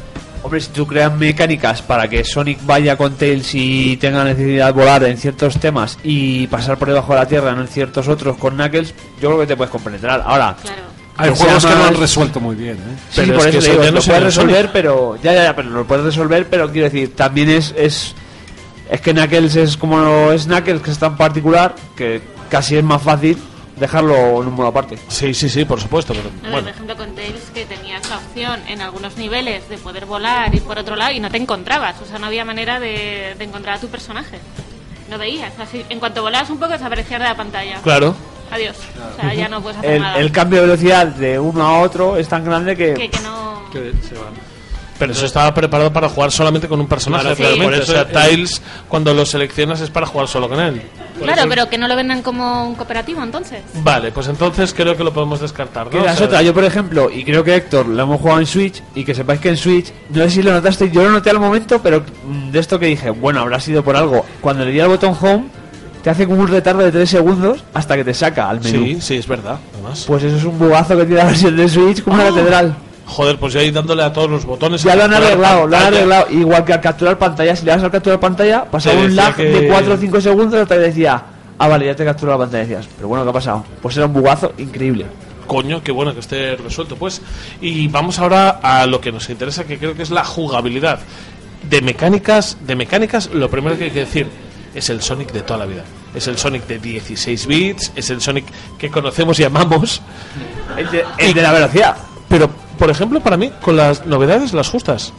Hombre, 0.43 0.61
si 0.61 0.71
tú 0.73 0.87
creas 0.87 1.13
mecánicas 1.17 1.81
para 1.81 2.07
que 2.07 2.23
Sonic 2.23 2.59
vaya 2.67 2.97
con 2.99 3.15
Tails 3.15 3.55
y 3.55 3.97
tenga 3.97 4.25
necesidad 4.25 4.67
de 4.67 4.73
volar 4.73 5.03
en 5.05 5.17
ciertos 5.17 5.59
temas 5.59 5.99
y 6.05 6.47
pasar 6.49 6.77
por 6.79 6.89
debajo 6.89 7.15
de 7.15 7.19
la 7.21 7.27
tierra 7.27 7.51
en 7.51 7.67
ciertos 7.67 8.09
otros 8.09 8.37
con 8.37 8.55
Knuckles, 8.55 8.95
yo 9.23 9.29
creo 9.31 9.41
que 9.41 9.47
te 9.47 9.57
puedes 9.57 9.71
compenetrar. 9.71 10.23
Ahora, 10.27 10.55
Hay 11.17 11.31
que 11.31 11.37
juegos 11.37 11.65
que 11.65 11.75
lo 11.75 11.85
han 11.85 11.97
resuelto 11.97 12.41
muy 12.41 12.57
bien, 12.57 12.77
¿eh? 12.77 12.97
Sí, 13.11 13.23
Pero 13.23 13.39
por 13.39 13.47
es 13.47 13.53
que 13.53 13.59
eso 13.59 13.67
te 13.67 13.71
digo, 13.73 13.85
ya 13.85 13.91
no 13.91 13.97
lo 13.97 14.03
puedes 14.03 14.35
Sonic. 14.35 14.51
resolver, 14.51 14.71
pero 14.71 15.17
ya, 15.23 15.33
ya, 15.33 15.45
ya, 15.45 15.57
pero 15.57 15.71
lo 15.71 15.85
puedes 15.87 16.05
resolver, 16.05 16.47
pero 16.51 16.71
quiero 16.71 16.91
decir, 16.91 17.17
también 17.17 17.49
es 17.49 17.75
es 17.79 18.15
es 18.91 19.01
que 19.01 19.13
Knuckles 19.13 19.57
es 19.57 19.77
como 19.77 19.99
no 19.99 20.33
es 20.33 20.45
Knuckles 20.47 20.83
que 20.83 20.91
es 20.91 20.99
tan 20.99 21.17
particular 21.17 21.75
que 21.97 22.21
casi 22.51 22.77
es 22.77 22.85
más 22.85 23.03
fácil 23.03 23.37
dejarlo 23.77 24.15
en 24.43 24.49
un 24.49 24.55
modo 24.55 24.69
aparte. 24.69 24.97
Sí, 25.09 25.35
sí, 25.35 25.49
sí, 25.49 25.65
por 25.65 25.81
supuesto, 25.81 26.15
pero 26.15 26.29
A 26.29 26.33
ver, 26.33 26.41
bueno. 26.43 26.61
por 26.61 26.69
ejemplo, 26.71 26.97
con 26.97 27.15
Tails 27.17 27.51
que 27.53 27.65
tenías 27.65 28.09
la 28.09 28.19
opción 28.19 28.61
en 28.69 28.81
algunos 28.81 29.17
niveles 29.17 29.69
de 29.69 29.79
poder 29.79 30.07
volar 30.07 30.55
y 30.55 30.61
por 30.61 30.79
otro 30.79 30.95
lado 30.95 31.11
y 31.13 31.19
no 31.21 31.29
te 31.31 31.39
encontrabas. 31.39 32.01
O 32.01 32.05
sea, 32.07 32.19
no 32.21 32.27
había 32.27 32.45
manera 32.45 32.79
de, 32.79 33.35
de 33.37 33.45
encontrar 33.45 33.77
a 33.77 33.81
tu 33.81 33.89
personaje. 33.89 34.39
No 35.11 35.19
veías. 35.19 35.53
Así, 35.59 35.85
en 35.89 35.99
cuanto 35.99 36.23
volabas 36.23 36.51
un 36.51 36.59
poco, 36.59 36.73
desaparecía 36.73 37.19
de 37.19 37.25
la 37.25 37.37
pantalla. 37.37 37.81
Claro. 37.83 38.15
Adiós. 38.53 38.77
O 39.17 39.21
sea, 39.21 39.35
ya 39.35 39.49
no 39.49 39.61
puedes 39.61 39.79
hacer 39.79 39.91
El, 39.95 40.03
nada. 40.03 40.19
el 40.21 40.31
cambio 40.31 40.61
de 40.61 40.67
velocidad 40.67 41.07
de 41.09 41.39
uno 41.41 41.65
a 41.67 41.81
otro 41.81 42.17
es 42.17 42.29
tan 42.29 42.45
grande 42.45 42.77
que, 42.77 42.95
Que, 42.95 43.11
que 43.11 43.21
no... 43.21 43.65
Pero 44.99 45.13
eso 45.13 45.27
estaba 45.27 45.53
preparado 45.53 45.93
para 45.93 46.09
jugar 46.09 46.31
solamente 46.31 46.69
con 46.69 46.81
un 46.81 46.87
personaje, 46.87 47.23
Claro, 47.25 47.37
sí. 47.37 47.43
realmente. 47.43 47.83
eso 47.83 47.93
o 47.93 47.95
sea, 47.95 48.07
Tiles, 48.07 48.63
cuando 48.89 49.13
lo 49.13 49.27
seleccionas 49.27 49.81
es 49.81 49.91
para 49.91 50.07
jugar 50.07 50.29
solo 50.29 50.49
con 50.49 50.61
él. 50.61 50.83
Claro, 51.21 51.43
pero 51.49 51.69
que 51.69 51.79
no 51.79 51.89
lo 51.89 51.97
vendan 51.97 52.23
como 52.23 52.69
un 52.69 52.75
cooperativo 52.77 53.23
entonces. 53.23 53.61
Vale, 53.83 54.13
pues 54.13 54.29
entonces 54.29 54.73
creo 54.73 54.97
que 54.97 55.03
lo 55.05 55.13
podemos 55.13 55.41
descartar, 55.41 55.93
¿no? 55.93 55.99
esa 56.01 56.09
O 56.09 56.13
es 56.13 56.17
sea, 56.19 56.27
otra, 56.27 56.43
yo 56.43 56.55
por 56.55 56.65
ejemplo, 56.65 57.11
y 57.11 57.25
creo 57.25 57.43
que 57.43 57.55
Héctor 57.57 57.87
lo 57.87 58.03
hemos 58.03 58.21
jugado 58.21 58.41
en 58.41 58.47
Switch, 58.47 58.83
y 58.95 59.05
que 59.05 59.15
sepáis 59.15 59.41
que 59.41 59.49
en 59.51 59.57
Switch, 59.57 59.93
no 60.11 60.23
sé 60.25 60.31
si 60.31 60.43
lo 60.43 60.53
notaste, 60.53 60.91
yo 60.91 61.03
lo 61.05 61.11
noté 61.11 61.31
al 61.31 61.41
momento, 61.41 61.81
pero 61.83 62.03
mm, 62.27 62.51
de 62.51 62.59
esto 62.59 62.79
que 62.79 62.87
dije, 62.87 63.11
bueno, 63.11 63.41
habrá 63.41 63.59
sido 63.61 63.83
por 63.83 63.97
algo. 63.97 64.25
Cuando 64.41 64.65
le 64.65 64.71
di 64.73 64.81
al 64.81 64.89
botón 64.89 65.17
Home, 65.21 65.45
te 66.03 66.11
hace 66.11 66.27
como 66.27 66.41
un 66.41 66.49
retardo 66.49 66.81
de 66.83 66.93
3 66.93 67.09
segundos 67.09 67.65
hasta 67.75 67.97
que 67.97 68.05
te 68.05 68.13
saca 68.15 68.49
al 68.51 68.61
menú. 68.61 68.85
Sí, 68.85 68.99
sí, 69.01 69.17
es 69.17 69.27
verdad. 69.27 69.59
Además. 69.73 70.05
Pues 70.07 70.23
eso 70.23 70.37
es 70.37 70.45
un 70.45 70.59
bugazo 70.59 70.97
que 70.97 71.05
tiene 71.05 71.17
la 71.23 71.25
versión 71.29 71.57
de 71.57 71.69
Switch 71.69 72.03
como 72.03 72.17
una 72.17 72.27
Oh. 72.29 72.35
catedral. 72.35 72.75
Joder, 73.07 73.39
pues 73.39 73.53
ya 73.53 73.61
ahí 73.61 73.71
dándole 73.71 74.03
a 74.03 74.13
todos 74.13 74.31
los 74.31 74.45
botones. 74.47 74.83
Ya 74.83 74.97
lo 74.97 75.05
han 75.05 75.13
arreglado, 75.13 75.67
lo 75.67 75.77
han 75.77 75.85
arreglado. 75.85 76.27
Igual 76.31 76.65
que 76.65 76.73
al 76.73 76.81
capturar 76.81 77.19
pantalla, 77.19 77.55
si 77.55 77.65
le 77.65 77.73
das 77.73 77.83
al 77.83 77.91
capturar 77.91 78.19
pantalla, 78.19 78.65
pasaba 78.65 78.99
un 79.01 79.15
lag 79.15 79.35
que- 79.37 79.45
de 79.45 79.69
4 79.69 79.95
o 79.95 79.97
5 79.97 80.21
segundos 80.21 80.59
hasta 80.61 80.75
que 80.77 80.81
decía, 80.81 81.23
ah, 81.59 81.69
vale, 81.69 81.87
ya 81.87 81.95
te 81.95 82.05
capturó 82.05 82.33
la 82.33 82.39
pantalla. 82.39 82.63
Decías, 82.65 82.89
pero 82.97 83.09
bueno, 83.09 83.23
¿qué 83.25 83.31
ha 83.31 83.33
pasado? 83.35 83.65
Pues 83.83 83.97
era 83.97 84.07
un 84.07 84.13
bugazo 84.15 84.53
increíble. 84.59 85.07
Coño, 85.47 85.83
qué 85.83 85.93
bueno 85.93 86.15
que 86.15 86.21
esté 86.21 86.57
resuelto, 86.57 86.97
pues. 86.97 87.21
Y 87.61 87.87
vamos 87.89 88.19
ahora 88.19 88.49
a 88.63 88.87
lo 88.87 89.01
que 89.03 89.13
nos 89.13 89.29
interesa, 89.29 89.65
que 89.65 89.77
creo 89.79 89.95
que 89.95 90.03
es 90.03 90.11
la 90.11 90.25
jugabilidad. 90.25 91.01
De 91.69 91.83
mecánicas, 91.83 92.57
de 92.67 92.75
mecánicas, 92.75 93.29
lo 93.35 93.51
primero 93.51 93.77
que 93.77 93.85
hay 93.85 93.91
que 93.91 94.01
decir 94.01 94.27
es 94.75 94.89
el 94.89 95.03
Sonic 95.03 95.31
de 95.33 95.43
toda 95.43 95.59
la 95.61 95.67
vida. 95.67 95.85
Es 96.15 96.27
el 96.29 96.39
Sonic 96.39 96.67
de 96.67 96.79
16 96.79 97.47
bits, 97.47 97.93
es 97.95 98.09
el 98.09 98.23
Sonic 98.23 98.47
que 98.79 98.91
conocemos 98.91 99.39
y 99.41 99.45
amamos. 99.45 100.01
El 100.79 100.91
de, 100.91 101.05
el 101.19 101.35
de 101.35 101.43
la 101.43 101.53
velocidad. 101.53 101.97
Pero, 102.29 102.49
por 102.79 102.91
ejemplo, 102.91 103.21
para 103.21 103.37
mí, 103.37 103.51
con 103.63 103.77
las 103.77 104.07
novedades, 104.07 104.53
las 104.53 104.69
justas. 104.69 105.13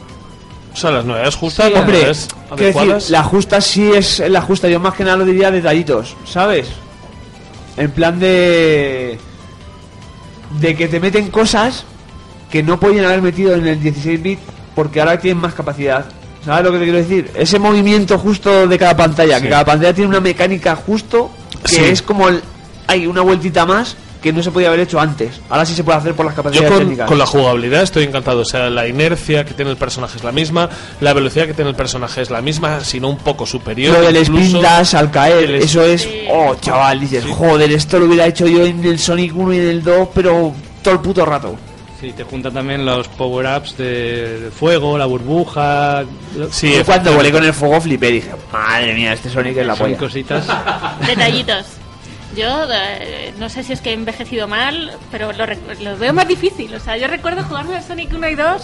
O 0.72 0.76
sea, 0.76 0.90
las 0.90 1.04
novedades 1.04 1.34
justas, 1.36 1.70
las 1.72 1.80
Hombre, 1.80 1.98
novedades 1.98 2.28
quiero 2.28 2.56
decir, 2.56 2.76
adecuadas. 2.80 3.10
la 3.10 3.22
justa 3.22 3.60
sí 3.60 3.90
es 3.92 4.18
la 4.28 4.40
justa. 4.42 4.68
Yo 4.68 4.78
más 4.80 4.94
que 4.94 5.04
nada 5.04 5.16
lo 5.16 5.24
diría 5.24 5.50
detallitos, 5.50 6.14
¿sabes? 6.26 6.68
En 7.76 7.90
plan 7.90 8.18
de. 8.18 9.18
de 10.60 10.76
que 10.76 10.88
te 10.88 11.00
meten 11.00 11.28
cosas 11.30 11.84
que 12.50 12.62
no 12.62 12.78
podían 12.78 13.04
haber 13.06 13.22
metido 13.22 13.54
en 13.54 13.66
el 13.66 13.80
16 13.80 14.22
bit 14.22 14.38
porque 14.74 15.00
ahora 15.00 15.18
tienen 15.18 15.40
más 15.40 15.54
capacidad. 15.54 16.04
¿Sabes 16.44 16.64
lo 16.64 16.72
que 16.72 16.78
te 16.78 16.84
quiero 16.84 16.98
decir? 16.98 17.30
Ese 17.34 17.58
movimiento 17.58 18.18
justo 18.18 18.68
de 18.68 18.78
cada 18.78 18.96
pantalla, 18.96 19.36
que 19.38 19.46
Sí. 19.46 19.50
cada 19.50 19.64
pantalla 19.64 19.92
tiene 19.94 20.08
una 20.10 20.20
mecánica 20.20 20.76
justo 20.76 21.30
que 21.64 21.74
Sí. 21.74 21.82
es 21.84 22.02
como 22.02 22.28
el, 22.28 22.40
hay 22.86 23.06
una 23.06 23.22
vueltita 23.22 23.66
más 23.66 23.96
que 24.26 24.32
no 24.32 24.42
se 24.42 24.50
podía 24.50 24.68
haber 24.68 24.80
hecho 24.80 25.00
antes. 25.00 25.40
Ahora 25.48 25.64
sí 25.64 25.74
se 25.74 25.82
puede 25.84 25.98
hacer 25.98 26.14
por 26.14 26.26
las 26.26 26.34
Yo 26.34 26.42
capacidades 26.42 26.70
con, 26.70 26.78
técnicas. 26.80 27.08
con 27.08 27.18
la 27.18 27.26
jugabilidad 27.26 27.82
estoy 27.82 28.04
encantado. 28.04 28.40
O 28.40 28.44
sea, 28.44 28.68
la 28.70 28.86
inercia 28.86 29.44
que 29.44 29.54
tiene 29.54 29.70
el 29.70 29.76
personaje 29.76 30.16
es 30.18 30.24
la 30.24 30.32
misma, 30.32 30.68
la 31.00 31.12
velocidad 31.12 31.46
que 31.46 31.54
tiene 31.54 31.70
el 31.70 31.76
personaje 31.76 32.20
es 32.22 32.30
la 32.30 32.42
misma, 32.42 32.80
sino 32.80 33.08
un 33.08 33.18
poco 33.18 33.46
superior. 33.46 33.96
Lo 33.98 34.02
del 34.06 34.16
spin 34.16 34.60
dash 34.60 34.94
al 34.96 35.10
caer, 35.10 35.50
eso 35.56 35.82
es. 35.82 36.08
Oh, 36.30 36.54
chaval, 36.60 37.00
dices, 37.00 37.24
joder, 37.24 37.70
esto 37.72 37.98
lo 37.98 38.06
hubiera 38.06 38.26
hecho 38.26 38.46
yo 38.46 38.66
en 38.66 38.84
el 38.84 38.98
Sonic 38.98 39.34
1 39.36 39.52
y 39.54 39.56
en 39.58 39.68
el 39.68 39.82
2, 39.82 40.08
pero 40.14 40.52
todo 40.82 40.94
el 40.94 41.00
puto 41.00 41.24
rato. 41.24 41.56
Sí, 42.00 42.12
te 42.12 42.24
juntan 42.24 42.52
también 42.52 42.84
los 42.84 43.08
power-ups 43.08 43.78
de, 43.78 44.40
de 44.40 44.50
fuego, 44.50 44.98
la 44.98 45.06
burbuja. 45.06 46.04
Sí, 46.50 46.74
Yo 46.76 46.84
cuando 46.84 47.14
volé 47.14 47.32
con 47.32 47.42
el 47.42 47.54
fuego 47.54 47.80
flipé, 47.80 48.10
dije, 48.10 48.30
madre 48.52 48.92
mía, 48.92 49.14
este 49.14 49.30
Sonic 49.30 49.56
es 49.56 49.66
la 49.66 49.74
Son 49.74 49.86
polla. 49.86 49.96
cositas. 49.98 50.46
Detallitos. 51.06 51.64
Yo 52.36 52.66
eh, 52.72 53.32
no 53.38 53.48
sé 53.48 53.62
si 53.64 53.72
es 53.72 53.80
que 53.80 53.90
he 53.90 53.94
envejecido 53.94 54.46
mal, 54.46 54.92
pero 55.10 55.32
lo, 55.32 55.46
lo 55.80 55.96
veo 55.96 56.12
más 56.12 56.28
difícil. 56.28 56.74
O 56.74 56.80
sea, 56.80 56.96
yo 56.96 57.06
recuerdo 57.08 57.42
jugarme 57.44 57.76
al 57.76 57.82
Sonic 57.82 58.12
1 58.12 58.28
y 58.28 58.34
2 58.34 58.62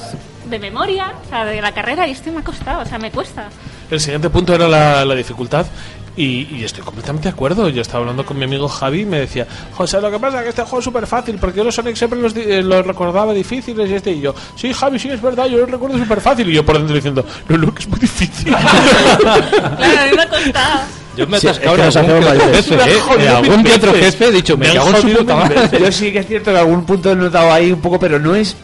de 0.51 0.59
memoria, 0.59 1.15
o 1.24 1.28
sea, 1.28 1.44
de 1.44 1.61
la 1.62 1.73
carrera, 1.73 2.07
y 2.07 2.11
este 2.11 2.31
me 2.31 2.40
ha 2.40 2.44
costado, 2.44 2.82
o 2.82 2.85
sea, 2.85 2.99
me 2.99 3.11
cuesta. 3.11 3.49
El 3.90 4.01
siguiente 4.01 4.28
punto 4.31 4.55
era 4.55 4.69
la, 4.69 5.05
la 5.05 5.15
dificultad. 5.15 5.66
Y, 6.15 6.47
y 6.55 6.65
estoy 6.65 6.85
completamente 6.85 7.28
de 7.28 7.32
acuerdo. 7.32 7.70
Yo 7.70 7.81
estaba 7.81 8.01
hablando 8.01 8.27
con 8.27 8.36
mi 8.39 8.44
amigo 8.44 8.69
Javi 8.69 9.01
y 9.01 9.07
me 9.07 9.20
decía, 9.20 9.47
José, 9.73 9.99
lo 9.99 10.11
que 10.11 10.19
pasa 10.19 10.39
es 10.39 10.43
que 10.43 10.49
este 10.51 10.62
juego 10.62 10.78
es 10.81 10.85
súper 10.85 11.07
fácil, 11.07 11.39
porque 11.39 11.57
yo 11.57 11.65
los 11.65 11.74
Sonic 11.74 11.97
siempre 11.97 12.20
los, 12.20 12.36
eh, 12.36 12.62
los 12.62 12.86
recordaba 12.86 13.32
difíciles 13.32 13.89
y 13.89 13.94
este 13.94 14.12
y 14.12 14.20
yo, 14.20 14.35
sí, 14.55 14.74
Javi, 14.74 14.99
sí, 14.99 15.09
es 15.09 15.23
verdad, 15.23 15.47
yo 15.47 15.57
los 15.57 15.70
recuerdo 15.70 15.97
súper 15.97 16.20
fácil. 16.20 16.51
Y 16.51 16.55
yo 16.55 16.66
por 16.66 16.77
dentro 16.77 16.94
diciendo, 16.94 17.24
no, 17.49 17.57
no, 17.57 17.74
que 17.74 17.81
es 17.81 17.89
muy 17.89 17.99
difícil. 17.99 18.55
Claro, 19.23 20.01
a 20.01 20.05
mí 20.05 20.16
me 20.16 20.23
ha 20.23 20.28
costado. 20.28 21.02
Yo 21.17 21.27
me 21.27 21.37
he 21.37 21.41
Sí, 21.41 21.49
atascado 21.49 21.77
es 21.77 21.95
que 21.95 22.01
en 22.01 22.07
algún 22.25 22.55
jefe, 22.55 22.75
¿eh? 22.75 22.99
En 23.19 23.29
algún 23.29 23.65
que 23.65 23.73
otro 23.75 23.93
jefe 23.95 24.27
he 24.29 24.33
dicho, 24.33 24.57
me, 24.57 24.67
Me 24.67 24.71
han 24.73 24.77
cago 24.79 24.97
en 24.97 25.03
su 25.03 25.19
puta 25.19 25.37
madre. 25.37 25.79
Yo 25.79 25.93
sí 25.93 26.13
que 26.13 26.19
es 26.21 26.27
cierto 26.27 26.53
que 26.53 26.59
algún 26.59 26.85
punto 26.87 27.13
he 27.13 27.17
notado 27.17 27.53
ahí 27.53 27.71
un 27.73 27.81
poco, 27.81 27.99
pero 28.01 28.19
no 28.19 28.35
es. 28.35 28.57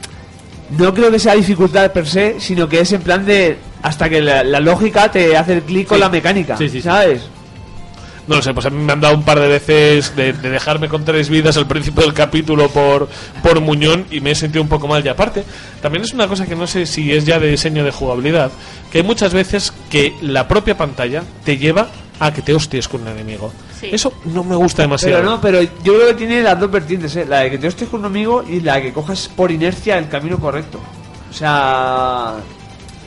No 0.79 0.93
creo 0.95 1.11
que 1.11 1.19
sea 1.19 1.35
dificultad 1.35 1.91
per 1.93 2.07
se, 2.07 2.41
sino 2.41 2.69
que 2.69 2.81
es 2.81 2.93
en 2.93 3.03
plan 3.03 3.25
de. 3.25 3.57
Hasta 3.83 4.09
que 4.09 4.20
la, 4.20 4.43
la 4.45 4.61
lógica 4.61 5.11
te 5.11 5.37
hace 5.37 5.55
el 5.55 5.62
clic 5.62 5.87
con 5.89 5.97
Sí. 5.99 6.01
la 6.01 6.09
mecánica. 6.09 6.57
Sí, 6.57 6.69
sí, 6.69 6.77
sí. 6.79 6.83
¿Sabes? 6.83 7.23
No 8.27 8.37
lo 8.37 8.43
sé, 8.43 8.53
pues 8.53 8.66
a 8.66 8.70
mí 8.70 8.77
me 8.85 8.93
han 8.93 9.01
dado 9.01 9.15
un 9.15 9.23
par 9.23 9.41
de 9.41 9.49
veces 9.49 10.15
de, 10.15 10.35
de 10.35 10.51
dejarme 10.51 10.89
con 10.89 11.03
tres 11.03 11.31
vidas 11.31 11.57
al 11.57 11.66
principio 11.66 12.03
del 12.03 12.12
capítulo 12.12 12.69
por, 12.69 13.09
por 13.43 13.61
Muñón 13.61 14.05
y 14.11 14.20
me 14.20 14.33
he 14.33 14.35
sentido 14.35 14.62
un 14.62 14.69
poco 14.69 14.87
mal. 14.87 15.03
Y 15.03 15.09
aparte, 15.09 15.45
también 15.81 16.05
es 16.05 16.12
una 16.12 16.29
cosa 16.29 16.45
que 16.45 16.55
no 16.55 16.66
sé 16.66 16.85
si 16.85 17.11
es 17.11 17.25
ya 17.25 17.39
de 17.39 17.49
diseño 17.49 17.85
de 17.85 17.91
jugabilidad, 17.91 18.51
que 18.93 18.99
hay 18.99 19.05
muchas 19.05 19.33
veces 19.33 19.73
que 19.89 20.12
la 20.20 20.47
propia 20.47 20.77
pantalla 20.77 21.23
te 21.45 21.57
lleva 21.57 21.89
a 22.20 22.32
que 22.32 22.43
te 22.43 22.55
hosties 22.55 22.89
con 22.89 23.03
un 23.03 23.09
enemigo. 23.09 23.53
Sí. 23.78 23.89
Eso 23.93 24.12
no 24.27 24.45
me 24.45 24.57
gusta 24.57 24.82
demasiado. 24.82 25.19
Pero 25.19 25.31
no, 25.31 25.40
pero 25.40 25.62
yo 25.62 25.95
creo 25.95 26.09
que 26.09 26.15
tiene 26.15 26.43
las 26.43 26.59
dos 26.59 26.70
vertientes, 26.70 27.15
¿eh? 27.16 27.24
La 27.27 27.40
de 27.40 27.51
que 27.51 27.59
te 27.59 27.69
hostes 27.69 27.89
con 27.89 28.01
un 28.01 28.07
amigo 28.07 28.45
y 28.47 28.61
la 28.61 28.77
de 28.77 28.82
que 28.82 28.93
cojas 28.93 29.28
por 29.35 29.51
inercia 29.51 29.99
el 29.99 30.09
camino 30.09 30.39
correcto. 30.39 30.81
O 31.31 31.32
sea. 31.32 32.35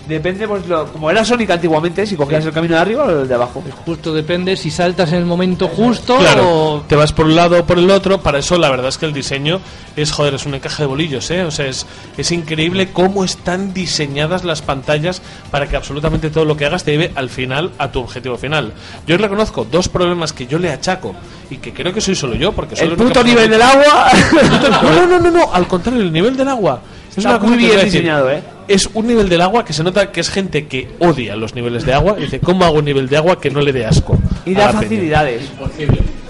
Depende, 0.07 0.47
pues, 0.47 0.67
lo, 0.67 0.87
como 0.91 1.09
era 1.11 1.23
Sonic 1.23 1.51
antiguamente, 1.51 2.05
si 2.05 2.15
cogías 2.15 2.45
el 2.45 2.51
camino 2.51 2.75
de 2.75 2.81
arriba 2.81 3.03
o 3.03 3.21
el 3.21 3.27
de 3.27 3.35
abajo. 3.35 3.63
Justo 3.85 4.13
depende 4.13 4.57
si 4.57 4.71
saltas 4.71 5.11
en 5.13 5.19
el 5.19 5.25
momento 5.25 5.67
justo 5.67 6.17
Claro, 6.17 6.49
o... 6.49 6.81
te 6.81 6.95
vas 6.95 7.13
por 7.13 7.25
un 7.25 7.35
lado 7.35 7.59
o 7.59 7.65
por 7.65 7.77
el 7.77 7.89
otro. 7.89 8.19
Para 8.19 8.39
eso, 8.39 8.57
la 8.57 8.69
verdad 8.69 8.87
es 8.87 8.97
que 8.97 9.05
el 9.05 9.13
diseño 9.13 9.61
es, 9.95 10.11
joder, 10.11 10.33
es 10.33 10.45
un 10.45 10.55
encaje 10.55 10.83
de 10.83 10.87
bolillos, 10.87 11.29
¿eh? 11.31 11.43
O 11.43 11.51
sea, 11.51 11.67
es, 11.67 11.85
es 12.17 12.31
increíble 12.31 12.91
cómo 12.91 13.23
están 13.23 13.73
diseñadas 13.73 14.43
las 14.43 14.61
pantallas 14.61 15.21
para 15.51 15.67
que 15.67 15.75
absolutamente 15.75 16.29
todo 16.29 16.45
lo 16.45 16.57
que 16.57 16.65
hagas 16.65 16.83
te 16.83 16.91
lleve 16.91 17.11
al 17.15 17.29
final 17.29 17.71
a 17.77 17.91
tu 17.91 17.99
objetivo 17.99 18.37
final. 18.37 18.73
Yo 19.07 19.17
reconozco 19.17 19.65
dos 19.69 19.87
problemas 19.87 20.33
que 20.33 20.47
yo 20.47 20.57
le 20.57 20.71
achaco 20.71 21.13
y 21.49 21.57
que 21.57 21.73
creo 21.73 21.93
que 21.93 22.01
soy 22.01 22.15
solo 22.15 22.35
yo, 22.35 22.51
porque 22.53 22.75
soy 22.75 22.87
El 22.87 22.93
única 22.93 23.07
puto 23.07 23.23
nivel 23.23 23.49
del 23.49 23.61
agua. 23.61 24.09
No, 24.81 24.91
no, 24.91 25.05
no, 25.05 25.19
no, 25.19 25.31
no, 25.31 25.53
al 25.53 25.67
contrario, 25.67 26.01
el 26.01 26.11
nivel 26.11 26.35
del 26.35 26.47
agua. 26.47 26.81
Es 27.11 27.17
Está 27.17 27.31
una 27.31 27.39
cosa 27.39 27.51
muy 27.51 27.57
bien 27.65 27.83
diseñado, 27.83 28.31
¿eh? 28.31 28.41
Es 28.67 28.89
un 28.93 29.05
nivel 29.05 29.27
del 29.27 29.41
agua 29.41 29.65
que 29.65 29.73
se 29.73 29.83
nota 29.83 30.11
que 30.11 30.21
es 30.21 30.29
gente 30.29 30.67
que 30.67 30.89
odia 30.99 31.35
los 31.35 31.53
niveles 31.55 31.85
de 31.85 31.93
agua. 31.93 32.15
Y 32.17 32.21
dice, 32.21 32.39
¿cómo 32.39 32.63
hago 32.63 32.79
un 32.79 32.85
nivel 32.85 33.09
de 33.09 33.17
agua 33.17 33.39
que 33.39 33.49
no 33.49 33.59
le 33.59 33.73
dé 33.73 33.85
asco? 33.85 34.17
Y 34.45 34.53
da 34.53 34.67
peña? 34.67 34.81
facilidades. 34.81 35.41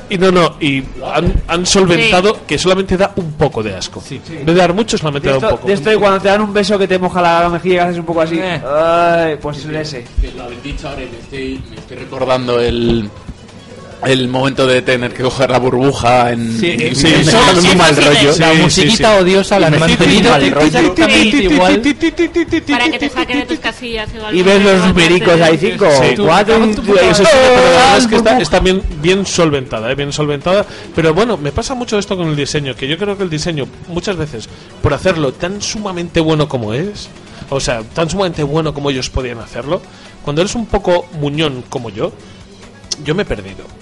Y 0.09 0.17
no, 0.17 0.29
no, 0.29 0.55
y 0.59 0.83
han, 1.13 1.33
han 1.47 1.65
solventado 1.65 2.45
que 2.45 2.57
solamente 2.57 2.97
da 2.97 3.13
un 3.15 3.31
poco 3.33 3.63
de 3.63 3.75
asco. 3.75 4.03
En 4.09 4.45
vez 4.45 4.45
de 4.45 4.55
dar 4.55 4.73
mucho, 4.73 4.97
solamente 4.97 5.29
De 5.29 5.39
da 5.39 5.47
un 5.47 5.55
poco. 5.55 5.67
de 5.67 5.73
esto 5.73 5.93
y 5.93 5.95
cuando 5.95 6.19
te 6.19 6.27
dan 6.27 6.41
un 6.41 6.51
beso 6.51 6.77
que 6.77 6.85
te 6.85 6.99
moja 6.99 7.21
la 7.21 7.47
mejilla 7.47 7.75
y 7.75 7.77
haces 7.77 7.99
un 7.99 8.05
poco 8.05 8.19
así. 8.21 8.37
Eh. 8.37 8.61
Ay, 8.61 9.37
pues 9.41 9.63
ese. 9.63 10.03
Que 10.19 10.31
lo 10.33 10.43
habéis 10.43 10.63
dicho 10.63 10.89
ahora 10.89 11.03
y 11.03 11.05
me 11.05 11.17
estoy, 11.17 11.63
me 11.69 11.75
estoy 11.77 11.97
recordando 11.97 12.59
el, 12.59 13.09
el 14.05 14.27
momento 14.27 14.65
de 14.65 14.81
tener 14.81 15.13
que 15.13 15.23
coger 15.23 15.51
la 15.51 15.59
burbuja 15.59 16.31
en, 16.31 16.59
Sí, 16.59 16.67
y 16.67 16.95
sí, 16.95 17.07
sí, 17.23 17.35
un 17.55 17.61
sí, 17.61 17.75
mal 17.75 17.95
rollo. 17.95 18.33
La 18.39 18.53
musiquita 18.53 19.15
odiosa 19.17 19.59
la 19.59 19.67
han 19.67 19.79
mantenido 19.79 20.31
mal 20.31 20.51
rollo. 20.51 20.93
igual. 21.33 21.81
Para 22.67 22.89
que 22.89 22.99
te 22.99 23.09
saque 23.09 23.35
de 23.37 23.45
tus 23.45 23.59
casillas 23.59 24.09
igual. 24.13 24.35
Y 24.35 24.41
ves 24.41 24.63
los 24.63 24.87
numericos 24.87 25.41
ahí, 25.41 25.57
cinco, 25.57 25.87
cuatro. 26.17 26.63
Eso 26.65 27.23
es 27.97 28.07
que 28.07 28.15
está, 28.15 28.39
está 28.39 28.59
bien, 28.59 28.81
bien 29.01 29.25
solventada, 29.25 29.91
¿eh? 29.91 29.95
bien 29.95 30.11
solventada. 30.11 30.65
Pero 30.95 31.13
bueno, 31.13 31.37
me 31.37 31.51
pasa 31.51 31.75
mucho 31.75 31.97
esto 31.97 32.17
con 32.17 32.29
el 32.29 32.35
diseño, 32.35 32.75
que 32.75 32.87
yo 32.87 32.97
creo 32.97 33.17
que 33.17 33.23
el 33.23 33.29
diseño, 33.29 33.67
muchas 33.87 34.15
veces, 34.17 34.49
por 34.81 34.93
hacerlo 34.93 35.33
tan 35.33 35.61
sumamente 35.61 36.19
bueno 36.19 36.47
como 36.47 36.73
es, 36.73 37.09
o 37.49 37.59
sea, 37.59 37.81
tan 37.83 38.09
sumamente 38.09 38.43
bueno 38.43 38.73
como 38.73 38.89
ellos 38.89 39.09
podían 39.09 39.39
hacerlo, 39.39 39.81
cuando 40.23 40.41
eres 40.41 40.55
un 40.55 40.65
poco 40.65 41.07
muñón 41.19 41.63
como 41.69 41.89
yo, 41.89 42.11
yo 43.03 43.15
me 43.15 43.23
he 43.23 43.25
perdido. 43.25 43.80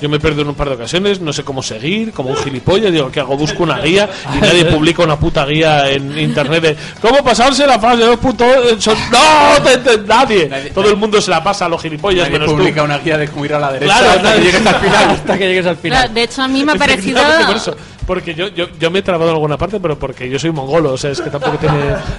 Yo 0.00 0.08
me 0.10 0.20
perdido 0.20 0.42
en 0.42 0.48
un 0.48 0.54
par 0.54 0.68
de 0.68 0.74
ocasiones, 0.74 1.20
no 1.20 1.32
sé 1.32 1.42
cómo 1.42 1.62
seguir, 1.62 2.12
como 2.12 2.28
un 2.30 2.36
gilipollas, 2.36 2.92
digo, 2.92 3.10
¿qué 3.10 3.20
hago? 3.20 3.36
Busco 3.36 3.62
una 3.62 3.78
guía 3.78 4.08
y 4.36 4.40
nadie 4.42 4.64
publica 4.72 5.02
una 5.02 5.18
puta 5.18 5.46
guía 5.46 5.90
en 5.90 6.18
internet 6.18 6.62
de 6.62 6.76
¿Cómo 7.00 7.24
pasarse 7.24 7.66
la 7.66 7.78
fase 7.78 8.02
2.0? 8.04 8.96
¡No! 9.10 9.62
te- 9.64 9.78
te- 9.78 9.98
nadie. 10.06 10.46
Todo 10.74 10.90
el 10.90 10.96
mundo 10.96 11.20
se 11.20 11.30
la 11.30 11.42
pasa 11.42 11.64
a 11.64 11.68
los 11.70 11.80
gilipollas, 11.80 12.24
Nadie 12.26 12.32
menos 12.38 12.50
tú. 12.50 12.56
publica 12.58 12.82
una 12.82 12.98
guía 12.98 13.16
de 13.16 13.28
cómo 13.28 13.44
ir 13.46 13.54
a 13.54 13.58
la 13.60 13.72
derecha 13.72 13.98
Claro, 13.98 14.10
hasta 14.10 14.34
que 14.34 14.40
llegues 14.44 14.66
al 14.66 14.76
final. 14.76 15.10
Hasta 15.10 15.38
que 15.38 15.48
llegues 15.48 15.66
al 15.66 15.76
final. 15.76 15.98
Claro, 15.98 16.14
de 16.14 16.22
hecho, 16.22 16.42
a 16.42 16.48
mí 16.48 16.64
me 16.64 16.72
ha 16.72 16.74
parecido. 16.74 17.18
Efectivamente, 17.18 17.46
por 17.46 17.56
eso. 17.56 17.76
Porque 18.06 18.34
yo, 18.36 18.48
yo, 18.48 18.66
yo 18.78 18.90
me 18.90 19.00
he 19.00 19.02
trabado 19.02 19.30
en 19.30 19.34
alguna 19.36 19.56
parte, 19.58 19.80
pero 19.80 19.98
porque 19.98 20.28
yo 20.30 20.38
soy 20.38 20.52
mongolo, 20.52 20.92
o 20.92 20.96
sea, 20.96 21.10
es 21.10 21.20
que 21.20 21.28
tampoco 21.28 21.56
tiene... 21.58 21.76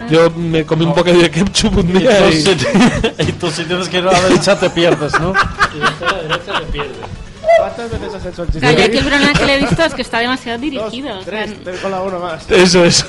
Yo 0.10 0.30
me 0.32 0.66
comí 0.66 0.84
un 0.84 0.94
poco 0.94 1.14
de 1.14 1.32
ketchup 1.32 1.78
un 1.78 1.94
día 1.94 2.30
y... 2.30 2.44
y 3.20 3.32
tú 3.34 3.50
si 3.50 3.64
tienes 3.64 3.88
que 3.88 4.00
ir 4.00 4.04
a 4.08 4.12
la 4.12 4.20
derecha 4.22 4.60
te 4.60 4.70
pierdes, 4.70 5.14
¿no? 5.22 5.32
¿Cuántas 7.60 7.92
veces 7.92 8.14
has 8.16 8.26
hecho 8.26 8.42
el 8.44 8.48
chiste? 8.48 8.60
Claro, 8.60 8.78
yo 8.78 8.84
aquí 8.86 8.98
el 8.98 9.06
problema 9.06 9.34
que 9.34 9.46
le 9.46 9.56
he 9.56 9.60
visto 9.66 9.84
es 9.84 9.94
que 9.94 10.02
está 10.02 10.20
demasiado 10.20 10.60
dirigido. 10.60 11.16
Dos, 11.16 11.28
o 11.28 11.30
sea, 11.30 11.46
tres, 11.46 11.64
te 11.64 11.72
con 11.82 11.92
la 11.92 12.02
uno 12.02 12.20
más. 12.20 12.50
Eso 12.52 12.84
es. 12.86 13.06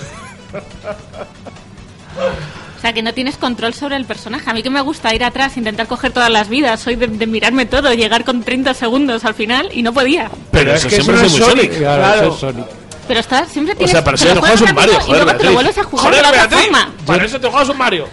O 2.77 2.81
sea, 2.81 2.93
que 2.93 3.03
no 3.03 3.13
tienes 3.13 3.37
control 3.37 3.75
sobre 3.75 3.97
el 3.97 4.05
personaje. 4.05 4.49
A 4.49 4.55
mí 4.55 4.63
que 4.63 4.71
me 4.71 4.81
gusta 4.81 5.13
ir 5.15 5.25
atrás, 5.25 5.57
intentar 5.57 5.89
coger 5.89 6.13
todas 6.13 6.31
las 6.31 6.49
vidas. 6.49 6.79
Soy 6.81 6.95
de, 6.95 7.09
de 7.09 7.27
mirarme 7.27 7.67
todo, 7.67 7.93
llegar 7.93 8.25
con 8.25 8.43
30 8.45 8.73
segundos 8.75 9.25
al 9.25 9.35
final 9.35 9.69
y 9.73 9.83
no 9.83 9.93
podía. 9.93 10.31
Pero 10.53 10.75
eso 10.75 10.89
siempre 10.89 11.17
es 11.27 11.33
muy 11.33 11.41
Sonic. 11.41 11.79
Claro, 11.79 12.15
eso 12.23 12.35
es 12.35 12.41
Sonic. 12.41 12.67
Pero 13.09 13.21
está, 13.21 13.47
siempre 13.47 13.73
O 13.75 13.77
tienes 13.77 13.93
sea, 13.93 14.05
para 14.05 14.15
eso 14.17 14.27
te 14.27 14.35
juegas 14.39 14.59
juegas 14.61 14.71
un 14.71 14.77
Mario, 14.77 15.01
joder, 15.01 15.09
y 15.09 15.25
luego 15.25 15.39
te 15.39 15.45
lo 15.45 15.53
vuelves 15.55 15.79
a 15.79 15.85
jugar 15.85 16.05
Joder, 16.07 16.17
de 16.17 16.23
la 16.23 16.29
otra 16.29 16.47
Beatriz, 16.47 16.63
forma. 16.71 16.93
Para 17.07 17.25
eso 17.25 17.41
te 17.41 17.49
juegas 17.49 17.69
un 17.71 17.79
Mario. 17.79 18.09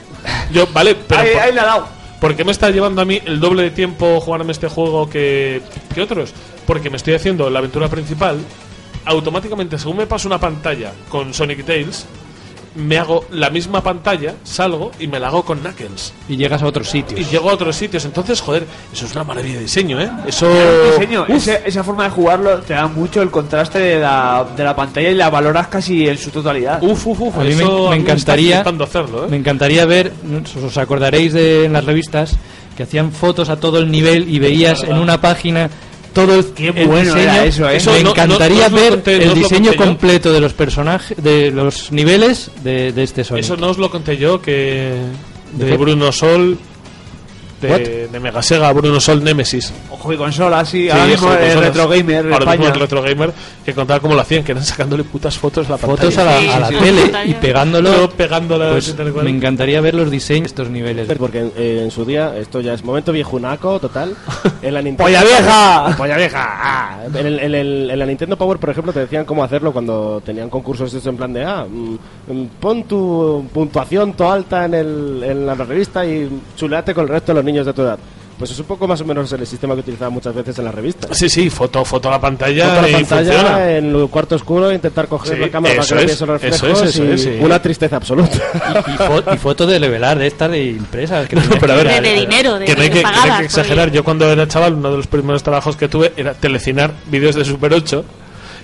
Yo, 0.52 0.68
vale, 0.68 0.96
pero... 0.96 1.22
Ahí, 1.22 1.30
por- 1.34 1.42
ahí 1.42 1.52
le 1.54 1.60
ha 1.60 1.66
dado. 1.66 1.88
¿Por 2.20 2.36
qué 2.36 2.44
me 2.44 2.52
está 2.52 2.70
llevando 2.72 3.02
a 3.02 3.06
mí 3.06 3.22
el 3.26 3.40
doble 3.40 3.64
de 3.64 3.72
tiempo 3.72 4.20
jugarme 4.20 4.52
este 4.52 4.68
juego 4.68 5.10
que, 5.10 5.62
que 5.94 6.02
otros? 6.02 6.34
Porque 6.66 6.90
me 6.90 6.98
estoy 6.98 7.14
haciendo 7.14 7.50
la 7.50 7.60
aventura 7.60 7.90
principal. 7.90 8.40
Automáticamente, 9.06 9.78
según 9.78 9.98
me 9.98 10.08
paso 10.08 10.28
una 10.28 10.40
pantalla 10.40 10.92
con 11.10 11.34
Sonic 11.34 11.66
Tails, 11.66 12.08
me 12.76 12.98
hago 12.98 13.26
la 13.32 13.50
misma 13.50 13.82
pantalla, 13.82 14.36
salgo 14.44 14.92
y 15.00 15.08
me 15.08 15.20
la 15.20 15.28
hago 15.28 15.44
con 15.46 15.60
Knuckles. 15.60 16.14
Y 16.28 16.36
llegas 16.38 16.62
a 16.62 16.66
otros 16.68 16.90
sitios. 16.90 17.20
Y 17.20 17.24
llego 17.26 17.50
a 17.50 17.54
otros 17.54 17.76
sitios. 17.76 18.04
Entonces, 18.06 18.42
joder, 18.42 18.66
eso 18.94 19.06
es 19.06 19.12
una 19.14 19.24
maravilla 19.24 19.56
de 19.56 19.62
diseño, 19.62 20.00
¿eh? 20.02 20.10
Eso. 20.28 20.50
Diseño, 20.92 21.26
ese- 21.28 21.62
esa 21.66 21.84
forma 21.84 22.04
de 22.06 22.10
jugarlo 22.10 22.60
te 22.60 22.74
da 22.74 22.88
mucho 22.88 23.22
el 23.22 23.32
contraste 23.32 23.80
de 23.80 24.00
la, 24.00 24.46
de 24.56 24.64
la 24.64 24.76
pantalla 24.76 25.10
y 25.10 25.16
la 25.16 25.30
valoras 25.30 25.68
casi 25.68 26.08
en 26.08 26.18
su 26.18 26.32
totalidad. 26.32 26.82
Uf, 26.84 27.08
uf, 27.08 27.22
uf. 27.22 27.38
A 27.38 27.44
mí 27.44 27.56
me, 27.56 27.64
eso 27.64 27.90
me 27.90 27.96
está 27.98 28.12
encantaría 28.12 28.62
hacerlo, 28.62 29.26
¿eh? 29.26 29.28
me 29.30 29.38
encantaría 29.38 29.86
ver 29.86 30.12
os 30.66 30.78
acordaréis 30.78 31.34
de 31.34 31.66
en 31.66 31.74
las 31.74 31.86
revistas 31.86 32.36
que 32.76 32.84
hacían 32.84 33.12
fotos 33.14 33.48
a 33.50 33.56
todo 33.58 33.80
el 33.80 33.90
nivel 33.90 34.28
y 34.28 34.38
veías 34.40 34.84
en 34.84 34.98
una 34.98 35.22
página 35.22 35.70
todo 36.16 36.34
el, 36.40 36.46
el 36.58 36.88
bueno 36.88 37.14
diseño 37.14 37.22
era 37.22 37.46
eso, 37.46 37.70
¿eh? 37.70 37.76
Eso 37.78 37.92
me 37.92 38.04
no- 38.04 38.10
encantaría 38.10 38.70
no- 38.70 38.76
no 38.78 38.82
ver 38.82 38.92
conté- 39.04 39.22
el 39.24 39.34
diseño 39.36 39.76
completo 39.76 40.34
de 40.34 40.40
los 40.40 40.54
personajes 40.54 41.16
de 41.22 41.52
los 41.52 41.92
niveles 41.92 42.50
de, 42.64 42.92
de 42.92 43.04
este 43.04 43.24
Sonic 43.24 43.44
Eso 43.44 43.56
no 43.58 43.68
os 43.70 43.78
lo 43.78 43.92
conté 43.92 44.18
yo, 44.18 44.42
que. 44.42 44.94
¿De 45.54 45.66
De, 45.66 45.72
qué? 45.72 45.78
Bruno 45.78 46.12
Sol. 46.12 46.58
De, 47.68 48.08
de 48.08 48.20
Mega 48.20 48.42
Sega, 48.42 48.72
Bruno 48.74 49.00
Sol 49.00 49.24
Nemesis. 49.24 49.74
Ojo 49.92 50.14
y 50.14 50.18
consola, 50.18 50.64
sí. 50.66 50.84
Sí, 50.84 50.90
ahora 50.90 51.06
mismo 51.06 51.32
el 51.32 51.38
consolas. 51.40 51.66
Retro 51.66 51.88
Gamer 51.90 52.34
Ahora 52.34 52.52
mismo 52.52 52.68
el 52.68 52.80
Retro 52.80 53.02
Gamer 53.02 53.34
que 53.66 53.74
contaba 53.74 54.00
cómo 54.00 54.14
lo 54.16 54.22
hacían, 54.22 54.44
que 54.44 54.52
eran 54.52 54.64
sacándole 54.64 55.04
putas 55.04 55.38
fotos 55.38 55.68
a 55.68 55.72
la 55.72 55.78
fotos 55.78 56.18
a 56.18 56.24
pantalla. 56.26 56.48
la, 56.48 56.56
a 56.56 56.60
la 56.60 56.68
sí, 56.68 56.76
tele 56.76 57.02
sí. 57.06 57.12
y 57.32 57.34
pegándolo 57.36 57.92
Todo 57.92 58.10
pegándola 58.12 58.70
pues 58.72 58.96
me 59.24 59.30
encantaría 59.30 59.82
ver 59.82 59.96
los 59.96 60.12
diseños 60.12 60.44
de 60.44 60.48
estos 60.48 60.70
niveles 60.70 61.08
Porque 61.18 61.40
en, 61.40 61.52
eh, 61.58 61.82
en 61.84 61.92
su 61.92 62.06
día, 62.06 62.36
esto 62.38 62.62
ya 62.62 62.74
es 62.74 62.84
momento 62.84 63.12
viejunaco 63.12 63.80
total. 63.80 64.16
En 64.62 64.74
la 64.74 64.82
Nintendo 64.84 65.04
¡Polla 65.06 65.24
vieja! 65.24 65.96
¡Polla 65.98 66.18
vieja! 66.18 66.44
ah. 66.48 66.98
En, 67.14 67.26
el- 67.26 67.40
en 67.40 67.56
el- 67.56 67.90
en 67.92 68.00
la 68.00 68.06
Nintendo 68.06 68.38
Power, 68.38 68.58
por 68.60 68.70
ejemplo, 68.70 68.92
te 68.94 69.00
decían 69.00 69.26
cómo 69.26 69.44
hacerlo 69.44 69.72
cuando 69.74 70.22
tenían 70.26 70.50
concursos 70.50 70.94
estos 70.94 71.08
en 71.08 71.18
plan 71.18 71.34
de, 71.34 71.44
ah, 71.44 71.66
mm, 71.70 71.96
pon 72.60 72.84
tu 72.84 73.46
puntuación 73.54 74.14
to 74.14 74.32
alta 74.32 74.66
en, 74.66 74.74
el, 74.74 75.24
en 75.24 75.46
la 75.46 75.54
revista 75.56 76.06
y 76.06 76.30
chuleate 76.56 76.94
con 76.94 77.04
el 77.04 77.10
resto 77.10 77.32
de 77.32 77.36
los 77.36 77.44
niños 77.46 77.66
de 77.66 77.74
tu 77.74 77.82
edad. 77.84 78.00
Pues 78.38 78.52
es 78.52 78.60
un 78.60 78.66
poco 78.66 78.86
más 78.86 79.00
o 79.00 79.06
menos 79.06 79.32
el 79.32 79.48
sistema 79.48 79.76
que 79.76 79.80
utilizaban 79.80 80.12
muchas 80.14 80.36
veces 80.36 80.60
en 80.60 80.66
las 80.66 80.76
revistas. 80.76 81.18
Sí, 81.18 81.30
sí, 81.30 81.50
foto, 81.50 81.86
foto 81.86 82.10
a 82.10 82.12
la 82.12 82.20
pantalla. 82.20 82.66
Foto 82.68 82.80
a 82.80 82.82
la 82.82 82.90
y 82.90 82.94
pantalla 82.96 83.32
funciona. 83.32 83.72
en 83.78 83.96
el 83.96 84.08
cuarto 84.10 84.36
oscuro, 84.36 84.74
intentar 84.74 85.08
coger 85.08 85.36
Sí, 85.36 85.40
la 85.42 85.50
cámara 85.50 85.76
para 85.76 85.84
eso 85.86 85.96
que 85.96 85.96
no 85.96 86.02
es, 86.02 86.06
viese 86.08 86.26
los 86.26 86.44
eso 86.44 86.52
reflejos 86.66 86.82
es, 86.82 86.90
eso 86.96 87.06
y 87.06 87.12
es, 87.12 87.22
sí. 87.24 87.38
una 87.40 87.62
tristeza 87.62 87.96
absoluta. 87.96 88.38
y, 88.88 88.92
y 88.92 88.96
fo- 88.98 89.34
y 89.34 89.38
fotos 89.38 89.70
de 89.70 89.80
levelar 89.80 90.20
de 90.20 90.28
estas 90.28 90.52
de 90.52 90.66
impresas 90.66 91.30
que 91.30 91.38
No, 91.38 91.44
pero 91.62 91.74
a 91.74 91.76
ver, 91.78 91.88
De- 91.88 92.02
de 92.10 92.14
dinero, 92.20 92.60
de- 92.60 92.66
que 92.66 92.76
no 92.76 92.82
hay 92.82 92.90
que, 92.90 92.96
que 92.98 93.04
no 93.04 93.08
hay 93.08 93.16
pagadas, 93.16 93.40
que 93.40 93.46
exagerar. 93.46 93.92
Yo 93.94 94.04
cuando 94.04 94.30
era 94.30 94.46
chaval, 94.50 94.74
uno 94.74 94.92
de 94.92 94.98
los 94.98 95.08
primeros 95.08 95.42
trabajos 95.42 95.78
que 95.78 95.88
tuve 95.88 96.12
era 96.18 96.34
telecinar 96.34 96.92
vídeos 97.10 97.36
de 97.36 97.46
Super 97.46 97.74
8 97.74 98.04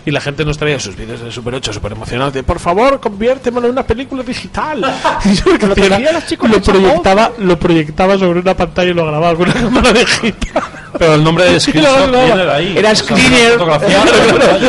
y 0.06 0.12
la 0.12 0.22
gente 0.22 0.44
nos 0.46 0.58
traía 0.58 0.80
sus 0.80 0.96
vídeos 0.96 1.22
de 1.22 1.32
Super 1.32 1.56
8 1.56 1.74
súper 1.74 1.92
emocionados 1.92 2.34
de 2.34 2.44
por 2.44 2.60
favor, 2.60 3.00
conviértemelo 3.00 3.68
en 3.68 3.74
una 3.74 3.84
película 3.84 4.24
digital. 4.24 4.82
Y 5.26 5.34
yo 5.36 5.44
lo 5.52 5.76
que 5.76 5.86
chicos 6.28 6.50
proyectaba, 6.62 7.32
lo 7.38 7.58
proyectaba 7.60 8.18
sobre 8.18 8.40
una 8.40 8.56
pantalla 8.56 8.90
y 8.92 8.94
lo 8.94 9.06
grababa 9.06 9.36
con 9.36 9.44
una 9.50 9.54
cámara 9.54 9.94
de 9.94 10.06
gita. 10.06 10.62
Pero 10.98 11.16
el 11.16 11.24
nombre 11.24 11.46
de 11.46 11.60
screenshot 11.60 12.10
grababa. 12.12 12.26
viene 12.26 12.46
de 12.46 12.52
ahí. 12.52 12.78
Era 12.78 12.92
O 12.92 12.96
sea, 12.96 13.06
screener. 13.06 13.62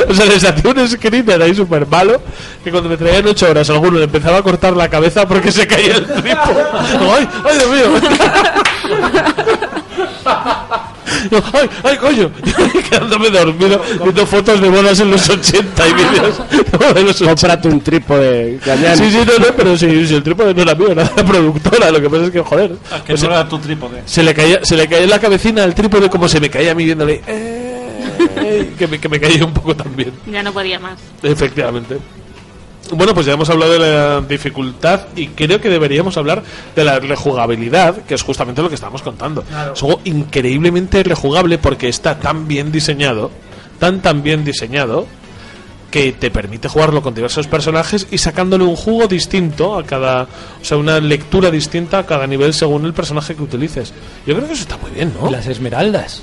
o 0.09 0.15
sea, 0.15 0.27
les 0.27 0.45
hacía 0.45 0.71
un 0.71 0.89
screener 0.89 1.43
ahí 1.43 1.55
súper 1.55 1.87
malo 1.87 2.21
que 2.63 2.71
cuando 2.71 2.89
me 2.89 2.97
traían 2.97 3.27
8 3.27 3.51
horas 3.51 3.69
alguno 3.71 3.99
le 3.99 4.05
empezaba 4.05 4.39
a 4.39 4.43
cortar 4.43 4.77
la 4.77 4.89
cabeza 4.89 5.27
porque 5.27 5.51
se 5.51 5.67
caía 5.67 5.97
el. 5.97 6.07
¡Ay, 6.15 7.29
ay, 7.45 7.59
Dios 7.59 7.71
mío! 7.71 8.01
Yo, 11.31 11.43
¡Ay, 11.53 11.69
ay, 11.85 11.97
coño! 11.99 12.31
Quedándome 12.91 13.31
dormido 13.31 13.81
viendo 14.03 14.27
fotos 14.27 14.61
de 14.61 14.69
bodas 14.69 14.99
en 15.01 15.11
los 15.11 15.29
80 15.29 15.89
y 15.89 15.93
vídeos 15.95 16.43
de 16.95 17.03
los 17.03 17.21
80. 17.21 17.27
Cómprate 17.35 17.69
un 17.69 17.81
trípode, 17.81 18.59
Gañán. 18.65 18.97
Sí, 18.97 19.11
sí, 19.11 19.19
no, 19.19 19.45
no, 19.47 19.53
pero 19.57 19.77
si, 19.77 20.07
si 20.07 20.15
el 20.15 20.23
trípode 20.23 20.55
no 20.55 20.63
era 20.63 20.75
mío, 20.75 20.89
era 20.93 21.05
de 21.05 21.11
la 21.17 21.25
productora. 21.25 21.91
Lo 21.91 22.01
que 22.01 22.11
pasa 22.11 22.25
es 22.25 22.31
que, 22.31 22.41
joder, 22.41 22.71
Que 23.07 23.13
pues 23.13 23.23
no 23.23 23.31
era 23.31 23.49
tu 23.49 23.59
trípode. 23.59 24.03
se 24.05 24.23
le 24.23 24.35
caía, 24.35 24.61
se 24.65 24.77
le 24.77 24.89
caía 24.89 25.05
en 25.05 25.11
la 25.11 25.19
cabecina 25.21 25.65
el 25.65 25.75
trípode 25.75 26.09
como 26.11 26.29
se 26.29 26.41
me 26.41 26.51
caía 26.51 26.73
a 26.73 26.75
mí 26.75 26.85
viéndole. 26.85 27.23
eh, 27.27 28.73
que, 28.79 28.87
me, 28.87 28.99
que 28.99 29.09
me 29.09 29.21
caía 29.21 29.45
un 29.45 29.53
poco 29.55 29.75
también. 29.77 30.13
Ya 30.31 30.43
no 30.43 30.53
podía 30.53 30.79
más. 30.79 30.99
Efectivamente. 31.23 31.99
Bueno, 32.93 33.15
pues 33.15 33.27
ya 33.27 33.33
hemos 33.33 33.49
hablado 33.49 33.73
de 33.73 33.79
la 33.79 34.21
dificultad 34.21 35.07
y 35.17 35.29
creo 35.29 35.61
que 35.61 35.71
deberíamos 35.71 36.17
hablar 36.19 36.43
de 36.77 36.85
la 36.85 36.99
rejugabilidad, 36.99 38.03
que 38.05 38.15
es 38.15 38.23
justamente 38.23 38.63
lo 38.63 38.69
que 38.69 38.75
estábamos 38.75 39.03
contando. 39.03 39.45
Es 39.73 39.81
juego 39.81 40.01
increíblemente 40.05 41.03
rejugable 41.03 41.59
porque 41.59 41.89
está 41.89 42.19
tan 42.19 42.47
bien 42.47 42.71
diseñado, 42.71 43.31
tan 43.79 44.03
tan 44.03 44.23
bien 44.23 44.45
diseñado, 44.45 45.07
que 45.91 46.13
te 46.13 46.31
permite 46.31 46.69
jugarlo 46.69 47.03
con 47.03 47.15
diversos 47.15 47.47
personajes 47.47 48.07
y 48.11 48.19
sacándole 48.19 48.65
un 48.65 48.77
jugo 48.77 49.07
distinto 49.07 49.79
a 49.79 49.85
cada, 49.85 50.23
o 50.61 50.65
sea, 50.65 50.79
una 50.79 50.99
lectura 51.01 51.51
distinta 51.51 51.99
a 51.99 52.07
cada 52.07 52.27
nivel 52.27 52.55
según 52.55 52.87
el 52.87 52.95
personaje 52.95 53.35
que 53.35 53.43
utilices. 53.43 53.93
Yo 54.27 54.35
creo 54.35 54.47
que 54.47 54.55
eso 54.55 54.63
está 54.63 54.79
muy 54.79 54.91
bien, 54.91 55.13
¿no? 55.21 55.31
Las 55.31 55.47
esmeraldas. 55.47 56.23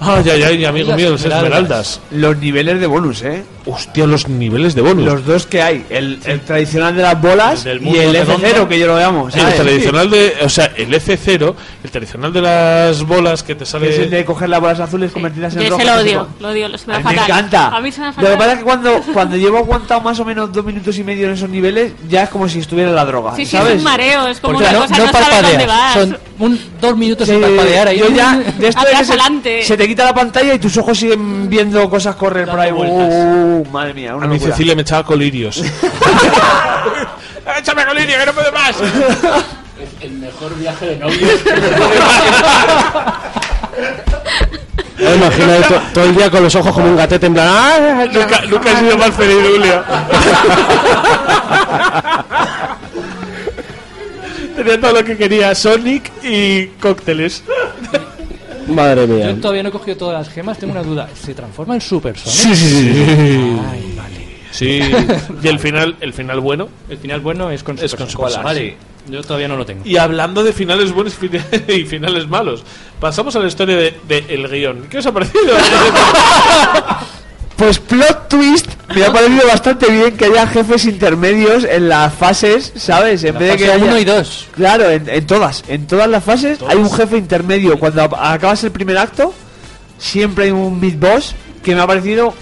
Ah, 0.00 0.20
ya, 0.24 0.36
ya, 0.36 0.50
ya, 0.52 0.68
amigo 0.70 0.94
mío, 0.96 1.10
las 1.10 1.24
esmeraldas. 1.24 2.00
Los 2.10 2.36
niveles 2.38 2.80
de 2.80 2.86
bonus, 2.86 3.22
¿eh? 3.22 3.44
Hostia, 3.66 4.06
los 4.06 4.26
niveles 4.28 4.74
de 4.74 4.80
bonus. 4.80 5.04
Los 5.04 5.26
dos 5.26 5.46
que 5.46 5.60
hay. 5.60 5.84
El, 5.90 6.18
el 6.24 6.40
tradicional 6.40 6.96
de 6.96 7.02
las 7.02 7.20
bolas 7.20 7.66
El 7.66 7.86
y 7.86 7.98
el 7.98 8.12
redondo. 8.14 8.46
F0, 8.46 8.68
que 8.68 8.78
yo 8.78 8.86
lo 8.86 8.96
llamo. 8.98 9.26
El 9.26 9.32
¿sabes? 9.34 9.56
tradicional 9.56 10.10
de, 10.10 10.34
o 10.42 10.48
sea, 10.48 10.72
el 10.76 10.90
F0, 10.92 11.54
el 11.84 11.90
tradicional 11.90 12.32
de 12.32 12.40
las 12.40 13.02
bolas 13.02 13.42
que 13.42 13.54
te 13.54 13.58
Que 13.58 13.64
es 13.64 13.68
sale 13.70 13.94
el 14.04 14.10
de 14.10 14.24
coger 14.24 14.48
las 14.48 14.60
bolas 14.60 14.80
azules, 14.80 15.12
convertirlas 15.12 15.54
en 15.56 15.62
Yo 15.62 15.70
rojas. 15.70 15.84
ese 15.86 15.94
lo 15.94 16.00
odio, 16.00 16.28
lo 16.40 16.48
odio, 16.48 16.68
lo 16.68 16.78
se 16.78 16.86
me 16.86 16.94
A 16.94 16.98
me 16.98 17.04
fatal. 17.04 17.24
encanta. 17.24 17.66
A 17.68 17.80
mí 17.80 17.92
se 17.92 18.00
me 18.00 18.06
da 18.06 18.12
Lo 18.12 18.16
que 18.16 18.22
fatal. 18.22 18.38
pasa 18.38 18.52
es 18.52 18.58
que 18.58 18.64
cuando, 18.64 19.00
cuando 19.12 19.36
llevo 19.36 19.58
aguantado 19.58 20.00
más 20.00 20.18
o 20.18 20.24
menos 20.24 20.50
dos 20.50 20.64
minutos 20.64 20.96
y 20.96 21.04
medio 21.04 21.26
en 21.26 21.34
esos 21.34 21.50
niveles, 21.50 21.92
ya 22.08 22.22
es 22.22 22.30
como 22.30 22.48
si 22.48 22.60
estuviera 22.60 22.88
en 22.88 22.96
la 22.96 23.04
droga. 23.04 23.36
Sí, 23.36 23.44
sí, 23.44 23.56
¿sabes? 23.58 23.72
es 23.74 23.78
un 23.78 23.84
mareo, 23.84 24.26
es 24.28 24.40
como 24.40 24.54
Porque 24.54 24.68
una 24.70 24.78
no, 24.78 24.86
cosa, 24.86 24.96
no 24.98 25.04
no, 25.06 25.12
sabes 25.12 25.42
dónde 25.50 25.66
vas. 25.66 25.94
Son 25.94 26.18
un, 26.38 26.60
dos 26.80 26.96
minutos 26.96 27.28
Sí, 27.28 27.34
sin 27.34 27.42
parpadear 27.42 27.88
ahí. 27.88 27.98
yo 27.98 28.08
ya, 28.10 28.36
de 28.38 28.68
esto 28.68 28.82
de 28.82 28.94
adelante. 28.96 29.62
se 29.64 29.76
te 29.76 29.86
quita 29.90 30.04
la 30.04 30.14
pantalla 30.14 30.54
y 30.54 30.58
tus 30.60 30.76
ojos 30.76 30.96
siguen 30.96 31.48
viendo 31.50 31.90
cosas 31.90 32.14
correr 32.14 32.48
por 32.48 32.60
ahí. 32.60 32.70
Uh, 32.70 33.64
madre 33.72 33.92
mía, 33.92 34.12
A 34.12 34.14
mí 34.26 34.34
locura. 34.36 34.52
Cecilia 34.52 34.76
me 34.76 34.82
echaba 34.82 35.02
colirios. 35.04 35.56
¡Échame 37.58 37.84
colirio, 37.84 38.16
que 38.20 38.26
no 38.26 38.32
puedo 38.32 38.52
más! 38.52 38.76
El 40.00 40.12
mejor 40.12 40.54
viaje 40.56 40.86
de 40.86 40.96
novios. 40.96 41.30
Imagino 44.96 45.54
to- 45.68 45.82
todo 45.92 46.04
el 46.04 46.14
día 46.14 46.30
con 46.30 46.42
los 46.44 46.54
ojos 46.54 46.72
como 46.72 46.86
un 46.86 46.96
gatete 46.96 47.26
en 47.26 47.34
plan. 47.34 47.48
"Ah, 47.50 48.06
nunca, 48.12 48.42
nunca 48.48 48.70
he 48.72 48.76
sido 48.76 48.96
más 48.96 49.10
feliz, 49.14 49.36
Julia. 49.50 49.84
Tenía 54.54 54.80
todo 54.80 54.92
lo 54.92 55.04
que 55.04 55.16
quería, 55.16 55.52
Sonic 55.54 56.12
y 56.22 56.66
cócteles. 56.80 57.42
Madre 58.70 59.06
mía. 59.06 59.30
Yo 59.30 59.36
todavía 59.40 59.62
no 59.62 59.68
he 59.68 59.72
cogido 59.72 59.96
todas 59.96 60.26
las 60.26 60.32
gemas, 60.34 60.58
tengo 60.58 60.72
una 60.72 60.82
duda. 60.82 61.08
¿Se 61.14 61.34
transforma 61.34 61.74
en 61.74 61.80
Super 61.80 62.16
Sonic? 62.18 62.36
Sí, 62.36 62.56
sí, 62.56 62.92
sí. 62.92 63.58
Ay, 63.70 63.94
vale. 63.96 64.30
Sí, 64.52 64.80
y 65.42 65.48
el 65.48 65.58
final, 65.58 65.96
el 66.00 66.12
final 66.12 66.40
bueno. 66.40 66.68
El 66.88 66.98
final 66.98 67.20
bueno 67.20 67.50
es 67.50 67.62
con 67.62 67.78
Es 67.78 67.90
Super 67.90 68.06
con 68.06 68.10
Sonic. 68.10 68.36
Super 68.36 68.54
Sonic. 68.56 68.76
Yo 69.08 69.22
todavía 69.22 69.48
no 69.48 69.56
lo 69.56 69.64
tengo. 69.64 69.82
Y 69.84 69.96
hablando 69.96 70.44
de 70.44 70.52
finales 70.52 70.92
buenos 70.92 71.16
y 71.68 71.84
finales 71.84 72.28
malos, 72.28 72.64
pasamos 73.00 73.34
a 73.36 73.40
la 73.40 73.48
historia 73.48 73.76
de, 73.76 73.94
de 74.06 74.24
el 74.28 74.48
guion. 74.48 74.86
¿Qué 74.90 74.98
os 74.98 75.06
ha 75.06 75.12
parecido? 75.12 75.54
Pues 77.56 77.78
plot 77.78 78.28
twist, 78.30 78.68
me 78.94 79.04
ha 79.04 79.12
parecido 79.12 79.46
bastante 79.46 79.90
bien 79.90 80.16
que 80.16 80.24
haya 80.26 80.46
jefes 80.46 80.84
intermedios 80.84 81.64
en 81.64 81.88
las 81.88 82.12
fases, 82.14 82.72
¿sabes? 82.76 83.22
En 83.24 83.34
La 83.34 83.40
vez 83.40 83.50
de 83.52 83.56
que 83.56 83.70
haya... 83.72 83.84
uno 83.84 83.98
y 83.98 84.04
dos. 84.04 84.46
Claro, 84.54 84.90
en, 84.90 85.08
en 85.08 85.26
todas, 85.26 85.62
en 85.68 85.86
todas 85.86 86.08
las 86.08 86.24
fases 86.24 86.58
hay 86.68 86.76
un 86.76 86.90
jefe 86.92 87.16
intermedio. 87.16 87.78
Cuando 87.78 88.02
ab- 88.02 88.16
acabas 88.20 88.62
el 88.64 88.72
primer 88.72 88.98
acto, 88.98 89.32
siempre 89.98 90.44
hay 90.46 90.50
un 90.50 90.78
mid 90.80 90.96
boss 90.96 91.34
que 91.62 91.74
me 91.74 91.80
ha 91.80 91.86
parecido 91.86 92.34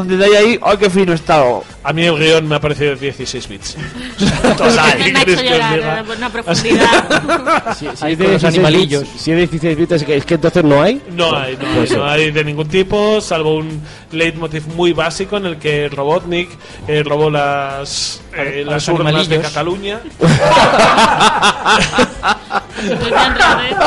un 0.00 0.08
detalle 0.08 0.36
ahí, 0.36 0.58
¡ay 0.62 0.76
qué 0.78 0.90
fino 0.90 1.12
está! 1.12 1.42
A 1.84 1.92
mí 1.92 2.04
el 2.04 2.16
guion 2.18 2.48
me 2.48 2.56
ha 2.56 2.60
parecido 2.60 2.94
de 2.94 3.00
16 3.12 3.48
bits. 3.48 3.76
Me 4.18 5.18
ha 5.18 5.22
hecho 5.22 5.42
llorar, 5.42 5.78
eh, 5.78 6.04
una 6.16 6.30
profundidad. 6.30 7.74
Si, 7.76 7.86
es 7.86 8.00
de 8.00 8.08
los 8.24 8.42
16 8.42 8.44
animalillos. 8.44 9.02
bits- 9.04 9.18
si 9.18 9.30
es 9.32 9.36
de 9.36 9.46
16 9.46 9.76
bits, 9.78 9.92
es 9.92 10.04
que, 10.04 10.16
es 10.16 10.24
que 10.24 10.34
entonces 10.34 10.64
no 10.64 10.82
hay. 10.82 11.00
No 11.12 11.36
hay, 11.36 11.54
no, 11.56 11.60
Pues 11.74 11.78
hay, 11.78 11.86
sí. 11.88 11.94
no 11.96 12.04
hay 12.06 12.30
de 12.30 12.44
ningún 12.44 12.68
tipo, 12.68 13.20
salvo 13.20 13.56
un 13.56 13.80
leitmotiv 14.12 14.66
muy 14.74 14.92
básico 14.92 15.36
en 15.36 15.46
el 15.46 15.56
que 15.58 15.88
Robotnik 15.88 16.48
eh, 16.88 17.02
robó 17.04 17.30
las, 17.30 18.20
eh, 18.36 18.64
a 18.66 18.70
las 18.72 18.88
urnas 18.88 19.28
de 19.28 19.36
animalillos. 19.36 20.00
Cataluña. 22.76 23.78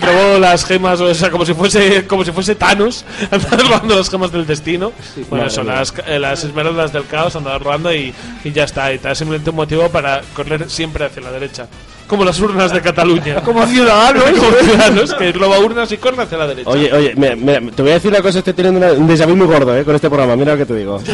robó 0.00 0.38
las 0.38 0.64
gemas, 0.64 1.00
o 1.00 1.14
sea, 1.14 1.30
como 1.30 1.44
si 1.44 1.54
fuese 1.54 2.06
como 2.06 2.24
si 2.24 2.32
fuese 2.32 2.54
Thanos, 2.54 3.04
andaba 3.30 3.56
robando 3.62 3.96
las 3.96 4.10
gemas 4.10 4.32
del 4.32 4.46
destino. 4.46 4.92
bueno, 5.28 5.44
madre 5.44 5.50
son 5.50 5.66
las, 5.66 5.94
eh, 6.06 6.18
las 6.18 6.44
esmeraldas 6.44 6.92
del 6.92 7.06
caos, 7.06 7.36
andaba 7.36 7.58
robando 7.58 7.92
y, 7.92 8.14
y 8.44 8.52
ya 8.52 8.64
está. 8.64 8.92
Y 8.92 8.98
te 8.98 9.08
da 9.08 9.14
simplemente 9.14 9.50
un 9.50 9.56
motivo 9.56 9.88
para 9.90 10.22
correr 10.34 10.68
siempre 10.70 11.04
hacia 11.04 11.22
la 11.22 11.30
derecha. 11.30 11.68
Como 12.08 12.24
las 12.24 12.40
urnas 12.40 12.72
de 12.72 12.80
Cataluña. 12.80 13.40
Como 13.44 13.66
ciudadanos. 13.66 14.24
como 14.24 14.50
ciudadanos, 14.62 15.14
que 15.14 15.30
roba 15.32 15.58
urnas 15.58 15.92
y 15.92 15.98
corre 15.98 16.22
hacia 16.22 16.38
la 16.38 16.46
derecha. 16.46 16.70
Oye, 16.70 16.90
oye, 16.92 17.12
mira, 17.16 17.36
mira, 17.36 17.60
te 17.76 17.82
voy 17.82 17.90
a 17.90 17.94
decir 17.94 18.10
una 18.10 18.22
cosa, 18.22 18.38
estoy 18.38 18.54
teniendo 18.54 18.78
una- 18.78 18.92
un 18.98 19.06
déjà 19.08 19.26
vu 19.26 19.36
muy 19.36 19.46
gordo 19.46 19.76
eh, 19.76 19.84
con 19.84 19.94
este 19.94 20.08
programa, 20.08 20.34
mira 20.34 20.52
lo 20.52 20.58
que 20.58 20.64
te 20.66 20.74
digo. 20.74 20.98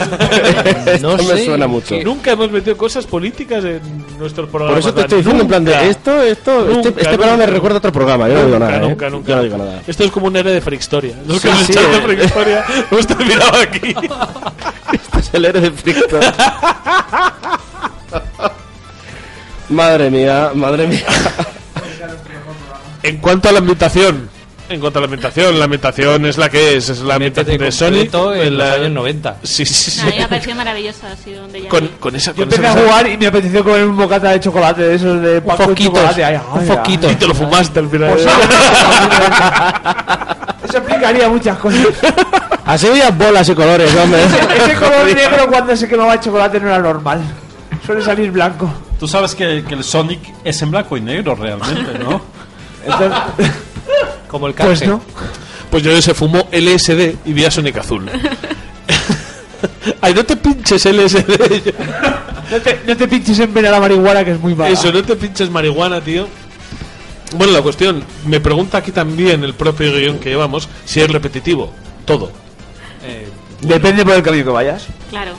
Me 0.94 0.98
sé, 0.98 1.44
suena 1.44 1.66
mucho. 1.66 1.96
Nunca 2.04 2.30
hemos 2.32 2.50
metido 2.50 2.76
cosas 2.76 3.06
políticas 3.06 3.64
en 3.64 3.80
nuestros 4.18 4.48
Por 4.48 4.60
programas. 4.60 4.84
eso 4.84 4.94
te 4.94 5.00
estoy 5.02 5.18
diciendo 5.18 5.42
en 5.42 5.48
plan 5.48 5.64
de 5.64 5.72
Nunca. 5.72 5.84
esto, 5.86 6.22
esto, 6.22 6.60
este, 6.60 6.74
Nunca, 6.74 6.88
este 6.88 7.02
programa 7.04 7.32
me 7.32 7.38
nunca. 7.44 7.54
recuerda 7.54 7.76
a 7.76 7.78
otro 7.78 7.92
programa, 7.92 8.28
yo 8.28 8.34
no 8.34 8.44
digo 8.46 8.58
Nunca, 8.58 8.70
nada, 8.70 8.76
¿eh? 8.84 8.88
nunca, 8.88 9.10
nunca. 9.10 9.28
Yo 9.28 9.36
no 9.36 9.42
digo 9.42 9.56
nada. 9.58 9.82
Esto 9.86 10.04
es 10.04 10.10
como 10.12 10.26
un 10.28 10.36
héroe 10.36 10.52
de 10.52 10.60
Freakstoria. 10.60 11.14
Los 11.26 11.40
Sí, 11.42 11.48
que 11.48 11.54
sí, 11.64 11.72
echado 11.72 11.88
de 11.88 11.96
eh. 11.96 12.02
Freakstoria 12.02 12.64
hemos 12.90 13.06
terminado 13.06 13.58
aquí. 13.60 13.94
Este 14.92 15.18
es 15.20 15.34
el 15.34 15.44
héroe 15.44 15.60
de 15.62 15.70
Fricto. 15.72 16.20
Madre 19.68 20.10
mía, 20.10 20.50
madre 20.54 20.86
mía. 20.86 21.04
En 23.02 23.18
cuanto 23.18 23.48
a 23.48 23.52
la 23.52 23.58
ambientación, 23.58 24.30
en 24.68 24.80
cuanto 24.80 24.98
a 24.98 25.02
la 25.02 25.06
ambientación, 25.06 25.58
la 25.58 25.64
ambientación 25.66 26.24
es 26.24 26.38
la 26.38 26.48
que 26.48 26.76
es, 26.76 26.88
es 26.88 27.00
la 27.00 27.14
ambientación 27.16 27.58
de 27.58 27.68
completo 27.68 28.34
en 28.34 28.56
la- 28.56 28.68
los 28.68 28.76
años 28.78 28.90
90. 28.92 29.36
Sí, 29.42 29.66
sí, 29.66 29.90
sí. 29.90 30.00
No, 30.00 30.06
a 30.06 30.10
mí 30.10 30.16
me 30.16 30.22
ha 30.24 30.28
parecido 30.28 30.56
maravillosa, 30.56 31.12
ha 31.12 31.16
sido 31.16 31.42
donde 31.42 31.62
ya. 31.62 31.68
Con, 31.68 31.86
con 32.00 32.16
esa, 32.16 32.30
Yo 32.30 32.36
con 32.36 32.42
empecé 32.44 32.62
esa 32.62 32.72
a 32.72 32.82
jugar 32.82 33.06
y 33.08 33.18
me 33.18 33.26
apeteció 33.26 33.62
comer 33.62 33.84
un 33.84 33.96
bocata 33.96 34.30
de 34.30 34.40
chocolate, 34.40 34.82
de 34.82 34.94
esos 34.94 35.20
de 35.20 35.42
Paco 35.42 35.62
de 35.64 35.68
foquitos, 35.68 35.94
chocolate. 35.94 36.24
Ay, 36.24 36.40
un 36.52 36.60
ay, 36.60 36.66
foquito. 36.66 37.10
Y 37.10 37.14
te 37.16 37.26
lo 37.26 37.34
fumaste 37.34 37.78
al 37.80 37.90
final. 37.90 38.12
Pues 38.14 38.26
Eso 40.64 40.78
explicaría 40.78 41.28
muchas 41.28 41.58
cosas. 41.58 41.80
Así 42.64 42.86
había 42.88 43.10
bolas 43.10 43.46
y 43.48 43.54
colores, 43.54 43.94
hombre. 43.96 44.24
Ese 44.24 44.74
color 44.76 45.04
negro 45.14 45.46
cuando 45.48 45.76
se 45.76 45.86
quemaba 45.86 46.14
el 46.14 46.20
chocolate 46.20 46.58
no 46.58 46.68
era 46.68 46.78
normal. 46.78 47.20
Suele 47.84 48.02
salir 48.02 48.30
blanco. 48.30 48.72
Tú 48.98 49.08
sabes 49.08 49.34
que, 49.34 49.64
que 49.66 49.74
el 49.74 49.84
Sonic 49.84 50.20
es 50.44 50.60
en 50.62 50.70
blanco 50.70 50.96
y 50.96 51.00
negro 51.00 51.34
realmente, 51.34 51.98
¿no? 51.98 52.20
Entonces, 52.84 53.18
Como 54.28 54.46
el 54.48 54.54
pues 54.54 54.80
canje. 54.80 54.86
no. 54.86 55.00
Pues 55.70 55.82
yo 55.82 56.00
se 56.02 56.14
fumó 56.14 56.48
LSD 56.52 57.14
y 57.24 57.32
vi 57.32 57.44
a 57.44 57.50
Sonic 57.50 57.76
azul. 57.78 58.08
Ay, 60.00 60.14
no 60.14 60.24
te 60.24 60.36
pinches 60.36 60.84
LSD. 60.84 61.72
No 62.50 62.60
te, 62.60 62.80
no 62.86 62.96
te 62.96 63.08
pinches 63.08 63.38
en 63.40 63.52
vena 63.54 63.70
la 63.70 63.80
marihuana 63.80 64.24
que 64.24 64.32
es 64.32 64.40
muy 64.40 64.54
mala. 64.54 64.70
Eso, 64.70 64.92
no 64.92 65.02
te 65.02 65.16
pinches 65.16 65.50
marihuana, 65.50 66.00
tío. 66.00 66.28
Bueno, 67.36 67.52
la 67.52 67.62
cuestión, 67.62 68.04
me 68.26 68.40
pregunta 68.40 68.78
aquí 68.78 68.92
también 68.92 69.42
el 69.42 69.54
propio 69.54 69.92
guion 69.92 70.18
que 70.18 70.28
llevamos 70.30 70.68
si 70.84 71.00
es 71.00 71.10
repetitivo. 71.10 71.72
Todo. 72.04 72.30
Eh, 73.02 73.28
Depende 73.62 74.04
por 74.04 74.14
el 74.14 74.22
camino 74.22 74.44
que 74.44 74.50
vayas. 74.50 74.86
Claro. 75.10 75.32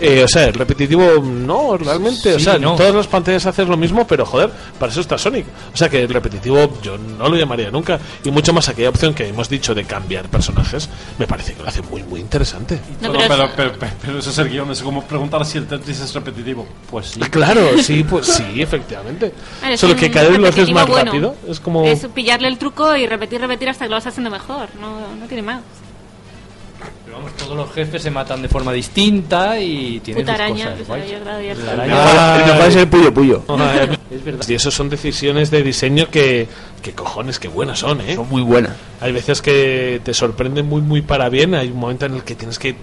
Eh, 0.00 0.22
o 0.24 0.28
sea, 0.28 0.44
el 0.44 0.54
repetitivo 0.54 1.20
no, 1.22 1.76
realmente. 1.76 2.34
o 2.34 2.38
sea, 2.38 2.58
no. 2.58 2.70
en 2.72 2.76
todas 2.76 2.94
las 2.94 3.06
pantallas 3.08 3.46
haces 3.46 3.66
lo 3.68 3.76
mismo, 3.76 4.06
pero 4.06 4.24
joder, 4.24 4.50
para 4.78 4.92
eso 4.92 5.00
está 5.00 5.18
Sonic. 5.18 5.46
O 5.72 5.76
sea, 5.76 5.88
que 5.88 6.02
el 6.02 6.08
repetitivo 6.08 6.78
yo 6.82 6.96
no 6.98 7.28
lo 7.28 7.36
llamaría 7.36 7.70
nunca. 7.70 7.98
Y 8.24 8.30
mucho 8.30 8.52
más 8.52 8.68
aquella 8.68 8.90
opción 8.90 9.12
que 9.14 9.26
hemos 9.28 9.48
dicho 9.48 9.74
de 9.74 9.84
cambiar 9.84 10.28
personajes, 10.28 10.88
me 11.18 11.26
parece 11.26 11.54
que 11.54 11.62
lo 11.62 11.68
hace 11.68 11.82
muy, 11.82 12.02
muy 12.04 12.20
interesante. 12.20 12.80
No, 13.00 13.10
pero 13.12 13.24
pero, 13.28 13.50
pero, 13.56 13.72
pero- 13.78 13.92
pero 14.00 14.18
eso 14.18 14.30
es 14.30 14.38
el 14.38 14.48
guion, 14.48 14.70
es 14.70 14.82
como 14.82 15.04
preguntar 15.04 15.44
si 15.44 15.58
el 15.58 15.66
Tetris 15.66 16.00
es 16.00 16.14
repetitivo. 16.14 16.66
Pues 16.90 17.08
sí. 17.08 17.20
Claro, 17.20 17.62
sí, 17.82 18.04
pues 18.04 18.26
sí, 18.26 18.62
efectivamente. 18.62 19.32
Ah, 19.62 19.76
Solo 19.76 19.96
que 19.96 20.10
cada 20.10 20.28
vez 20.28 20.38
lo 20.38 20.48
haces 20.48 20.70
más 20.70 20.86
bueno. 20.86 21.06
rápido. 21.06 21.34
Es 21.48 21.58
como. 21.60 21.84
Es 21.84 22.06
pillarle 22.14 22.48
el 22.48 22.58
truco 22.58 22.94
y 22.96 23.06
repetir, 23.06 23.40
repetir 23.40 23.68
hasta 23.68 23.84
que 23.84 23.88
lo 23.90 23.96
vas 23.96 24.06
haciendo 24.06 24.30
mejor. 24.30 24.68
No, 24.80 25.14
no 25.16 25.26
tiene 25.26 25.42
más. 25.42 25.62
Pero 27.08 27.18
vamos, 27.20 27.36
todos 27.38 27.56
los 27.56 27.72
jefes 27.72 28.02
se 28.02 28.10
matan 28.10 28.42
de 28.42 28.48
forma 28.48 28.70
distinta 28.72 29.58
y 29.58 29.98
tienen 30.00 30.22
Puta 30.24 30.32
sus 30.34 30.40
araña. 30.42 30.70
cosas 30.76 30.88
La 30.88 31.40
está. 31.40 31.72
araña- 31.72 32.36
El 32.44 32.52
mejor 32.52 32.68
es 32.68 32.76
el 32.76 32.88
puyo 32.88 33.14
puyo. 33.14 33.42
Es 34.10 34.24
verdad. 34.24 34.44
Y 34.48 34.54
eso 34.54 34.70
son 34.70 34.88
decisiones 34.88 35.50
de 35.50 35.62
diseño 35.62 36.08
que, 36.10 36.48
que 36.82 36.92
cojones, 36.92 37.38
que 37.38 37.48
buenas 37.48 37.78
son, 37.80 38.00
¿eh? 38.00 38.14
Son 38.14 38.26
muy 38.28 38.40
buenas. 38.40 38.72
Hay 39.02 39.12
veces 39.12 39.42
que 39.42 40.00
te 40.02 40.14
sorprenden 40.14 40.66
muy, 40.66 40.80
muy 40.80 41.02
para 41.02 41.28
bien. 41.28 41.54
Hay 41.54 41.68
un 41.70 41.76
momento 41.78 42.06
en 42.06 42.14
el 42.14 42.22
que 42.24 42.34
tienes 42.34 42.58
que 42.58 42.74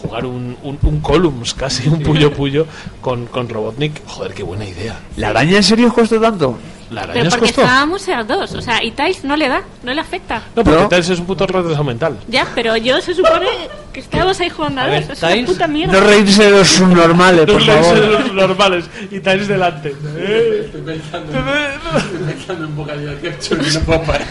jugar 0.00 0.24
un, 0.24 0.56
un, 0.62 0.78
un 0.82 1.00
Columns, 1.00 1.52
casi 1.52 1.86
un 1.86 2.00
puyo 2.02 2.32
puyo, 2.32 2.66
con, 3.02 3.26
con 3.26 3.50
Robotnik. 3.50 4.06
Joder, 4.06 4.32
qué 4.32 4.42
buena 4.42 4.64
idea. 4.66 4.98
¿La 5.18 5.28
araña 5.28 5.58
en 5.58 5.62
serio 5.62 5.88
os 5.88 5.92
costó 5.92 6.18
tanto? 6.18 6.58
La 6.90 7.02
araña 7.02 7.20
Pero 7.20 7.30
porque 7.30 7.46
costó. 7.46 7.60
estábamos 7.62 8.08
a 8.08 8.24
dos. 8.24 8.52
O 8.54 8.60
sea, 8.60 8.82
y 8.82 8.90
Tais 8.90 9.22
no 9.24 9.36
le 9.36 9.48
da, 9.48 9.62
no 9.84 9.94
le 9.94 10.00
afecta. 10.00 10.42
No, 10.56 10.64
porque 10.64 10.86
¿No? 10.90 10.96
es 10.96 11.08
un 11.10 11.24
puto 11.26 11.46
retraso 11.46 11.84
mental. 11.84 12.18
Ya, 12.28 12.46
pero 12.54 12.76
yo 12.76 13.00
se 13.00 13.14
supone 13.14 13.46
que 13.92 14.00
estábamos 14.00 14.40
ahí 14.40 14.50
jugando 14.50 14.80
a, 14.80 14.84
dos. 14.88 14.92
ver, 14.92 15.10
es 15.12 15.22
una 15.22 15.46
puta 15.46 15.66
mierda. 15.68 15.92
No 15.92 16.00
reírse 16.00 16.44
de 16.44 16.50
los 16.50 16.68
subnormales, 16.68 17.46
por 17.46 17.54
Los 17.54 17.66
likes 17.66 17.82
favor. 17.84 18.00
de 18.00 18.06
los 18.08 18.32
normales 18.32 18.84
y 19.10 19.20
Tiles 19.20 19.46
delante. 19.48 19.94
Eh, 20.16 20.62
Estoy 20.66 20.80
pensando, 20.82 21.32
en- 21.38 21.96
estoy 21.96 22.18
pensando 22.34 22.64
en 22.64 22.76
bocadillo 22.76 23.10
de 23.10 23.18
ketchup 23.20 23.58
y 23.68 23.74
no 23.74 23.80
puedo 23.80 24.02
parar. 24.02 24.26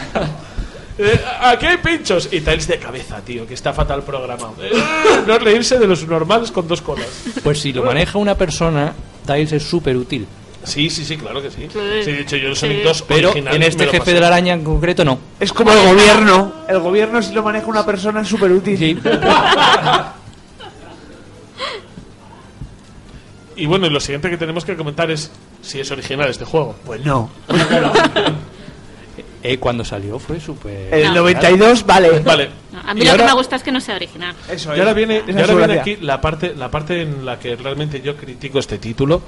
Eh, 1.02 1.22
aquí 1.42 1.66
hay 1.66 1.78
pinchos. 1.78 2.28
Y 2.30 2.42
Tails 2.42 2.68
de 2.68 2.78
cabeza, 2.78 3.22
tío, 3.22 3.48
que 3.48 3.54
está 3.54 3.72
fatal 3.72 4.04
programado. 4.04 4.56
Eh, 4.62 4.72
no 5.26 5.40
reírse 5.40 5.80
de 5.80 5.88
los 5.88 6.06
normales 6.06 6.52
con 6.52 6.68
dos 6.68 6.82
colas. 6.82 7.08
Pues 7.42 7.62
si 7.62 7.72
lo 7.72 7.84
maneja 7.86 8.18
una 8.18 8.36
persona, 8.36 8.92
Tiles 9.26 9.54
es 9.54 9.64
súper 9.64 9.96
útil. 9.96 10.28
Sí, 10.64 10.90
sí, 10.90 11.06
sí, 11.06 11.18
claro 11.18 11.42
que 11.42 11.50
sí. 11.50 11.68
Sí. 11.72 11.80
Sí, 12.04 12.12
de 12.12 12.22
hecho, 12.22 12.36
yo 12.38 12.50
el 12.50 12.56
Sí. 12.56 12.62
Sonic 12.62 12.84
2 12.84 13.02
Pero 13.08 13.30
original 13.30 13.56
en 13.56 13.64
este 13.64 13.86
lo 13.86 13.92
jefe 13.92 14.00
pasé. 14.00 14.14
de 14.14 14.20
la 14.20 14.28
araña 14.28 14.54
en 14.54 14.64
concreto 14.64 15.06
no. 15.06 15.18
Es 15.40 15.54
como 15.54 15.72
el 15.72 15.80
gobierno. 15.88 16.52
El 16.68 16.80
gobierno, 16.80 17.22
si 17.22 17.34
lo 17.34 17.44
maneja 17.44 17.66
una 17.68 17.86
persona, 17.86 18.22
es 18.22 18.28
súper 18.28 18.52
útil. 18.52 19.02
Y 23.56 23.66
bueno, 23.66 23.88
y 23.88 23.90
lo 23.90 24.00
siguiente 24.00 24.30
que 24.30 24.38
tenemos 24.38 24.64
que 24.64 24.78
comentar 24.78 25.12
es 25.12 25.32
si 25.62 25.82
es 25.82 25.92
original 25.92 26.30
este 26.30 26.46
juego. 26.46 26.76
Pues 26.86 27.04
no. 27.06 27.30
Eh, 29.42 29.58
cuando 29.58 29.86
salió 29.86 30.20
fue 30.20 30.40
súper... 30.40 30.94
El 30.94 31.08
No. 31.10 31.16
92, 31.22 31.86
vale. 31.86 32.20
Vale. 32.26 32.50
No, 32.74 32.80
a 32.86 32.94
mí 32.94 33.02
Y 33.02 33.06
lo 33.06 33.12
ahora- 33.12 33.24
que 33.24 33.30
me 33.32 33.36
gusta 33.38 33.56
es 33.56 33.64
que 33.64 33.72
no 33.72 33.80
sea 33.82 33.96
original. 33.96 34.36
Eso 34.50 34.76
Y 34.76 34.80
ahora 34.80 34.94
viene, 34.94 35.24
y 35.28 35.32
ahora 35.40 35.54
viene 35.56 35.80
aquí 35.80 35.96
la 36.02 36.20
parte, 36.22 36.54
la 36.56 36.70
parte 36.70 37.02
en 37.02 37.26
la 37.26 37.40
que 37.40 37.56
realmente 37.56 38.02
yo 38.02 38.16
critico 38.18 38.60
este 38.60 38.78
título. 38.78 39.22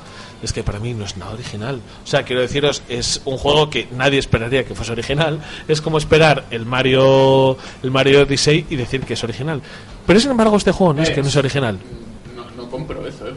Es 0.44 0.52
que 0.54 0.64
para 0.64 0.80
mí 0.80 0.94
no 0.94 1.06
es 1.06 1.18
nada 1.18 1.32
original. 1.34 1.80
O 2.04 2.08
sea, 2.08 2.24
quiero 2.24 2.42
deciros, 2.42 2.82
es 2.90 3.22
un 3.26 3.38
juego 3.38 3.70
que 3.70 3.88
nadie 3.96 4.20
esperaría 4.20 4.64
que 4.66 4.74
fuese 4.76 4.92
original. 4.92 5.40
Es 5.68 5.82
como 5.82 5.98
esperar 5.98 6.46
el 6.52 6.66
Mario, 6.66 7.58
el 7.84 7.92
Mario 7.92 8.24
Odyssey 8.24 8.66
y 8.70 8.76
decir 8.76 9.02
que 9.02 9.14
es 9.14 9.24
original. 9.24 9.62
Pero 10.06 10.20
sin 10.20 10.32
embargo, 10.32 10.58
este 10.58 10.72
juego 10.72 10.94
no 10.94 11.04
es 11.04 11.12
que 11.12 11.22
no 11.22 11.28
es 11.30 11.36
original. 11.36 11.78
No, 12.36 12.64
no 12.64 12.70
compro 12.70 13.06
eso, 13.08 13.28
¿eh? 13.28 13.34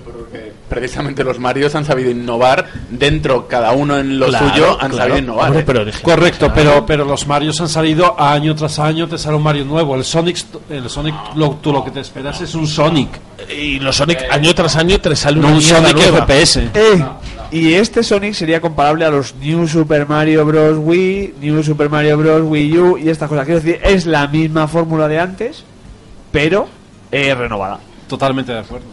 Precisamente 0.68 1.22
los 1.24 1.38
Marios 1.38 1.74
han 1.74 1.84
sabido 1.84 2.10
innovar 2.10 2.66
dentro, 2.90 3.46
cada 3.48 3.72
uno 3.72 3.98
en 3.98 4.18
lo 4.18 4.26
Claro, 4.26 4.48
suyo, 4.48 4.70
han 4.80 4.90
claro. 4.90 4.96
sabido 4.96 5.18
innovar. 5.18 5.46
Hombre, 5.46 5.60
¿eh? 5.60 5.64
pero 5.66 5.80
original. 5.82 6.02
Correcto, 6.02 6.52
pero, 6.54 6.86
pero 6.86 7.04
los 7.04 7.26
Marios 7.26 7.60
han 7.60 7.68
salido 7.68 8.20
año 8.20 8.54
tras 8.54 8.78
año, 8.78 9.06
te 9.08 9.18
sale 9.18 9.36
un 9.36 9.42
Mario 9.42 9.64
nuevo. 9.64 9.94
El 9.94 10.04
Sonic, 10.04 10.38
el 10.70 10.88
Sonic 10.88 11.14
lo, 11.36 11.50
tú 11.62 11.72
lo 11.72 11.84
que 11.84 11.90
te 11.90 12.00
esperas 12.00 12.40
es 12.40 12.54
un 12.54 12.66
Sonic, 12.66 13.08
Y 13.56 13.78
los 13.78 13.96
Sonic 13.96 14.24
año 14.30 14.54
tras 14.54 14.76
año 14.76 14.98
te 15.00 15.14
sale 15.14 15.40
no 15.40 15.48
un 15.48 15.60
Sonic 15.62 15.94
nueva. 15.96 16.26
FPS. 16.26 16.56
Eh, 16.74 17.04
y 17.52 17.74
este 17.74 18.02
Sonic 18.02 18.34
sería 18.34 18.60
comparable 18.60 19.04
a 19.04 19.10
los 19.10 19.34
New 19.36 19.68
Super 19.68 20.08
Mario 20.08 20.44
Bros. 20.44 20.78
Wii, 20.80 21.34
New 21.40 21.62
Super 21.62 21.88
Mario 21.88 22.18
Bros. 22.18 22.42
Wii 22.44 22.78
U 22.78 22.98
y 22.98 23.08
estas 23.10 23.28
cosas. 23.28 23.44
Quiero 23.44 23.60
decir, 23.60 23.80
es 23.84 24.06
la 24.06 24.26
misma 24.26 24.66
fórmula 24.66 25.06
de 25.06 25.20
antes, 25.20 25.62
pero 26.32 26.66
eh, 27.12 27.32
renovada. 27.34 27.78
Totalmente 28.08 28.52
de 28.52 28.58
acuerdo. 28.58 28.86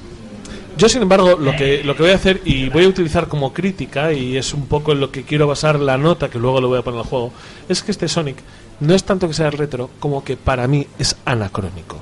Yo, 0.81 0.89
sin 0.89 1.03
embargo, 1.03 1.37
lo 1.37 1.55
que, 1.55 1.83
lo 1.83 1.95
que 1.95 2.01
voy 2.01 2.11
a 2.11 2.15
hacer 2.15 2.41
y 2.43 2.69
voy 2.69 2.85
a 2.85 2.87
utilizar 2.87 3.27
como 3.27 3.53
crítica, 3.53 4.13
y 4.13 4.35
es 4.35 4.51
un 4.51 4.65
poco 4.65 4.93
en 4.93 4.99
lo 4.99 5.11
que 5.11 5.21
quiero 5.21 5.45
basar 5.45 5.79
la 5.79 5.95
nota, 5.95 6.27
que 6.27 6.39
luego 6.39 6.59
lo 6.59 6.69
voy 6.69 6.79
a 6.79 6.81
poner 6.81 7.01
al 7.01 7.05
juego, 7.05 7.31
es 7.69 7.83
que 7.83 7.91
este 7.91 8.07
Sonic 8.07 8.37
no 8.79 8.95
es 8.95 9.03
tanto 9.03 9.27
que 9.27 9.35
sea 9.35 9.51
retro, 9.51 9.91
como 9.99 10.23
que 10.23 10.37
para 10.37 10.67
mí 10.67 10.87
es 10.97 11.15
anacrónico. 11.23 11.99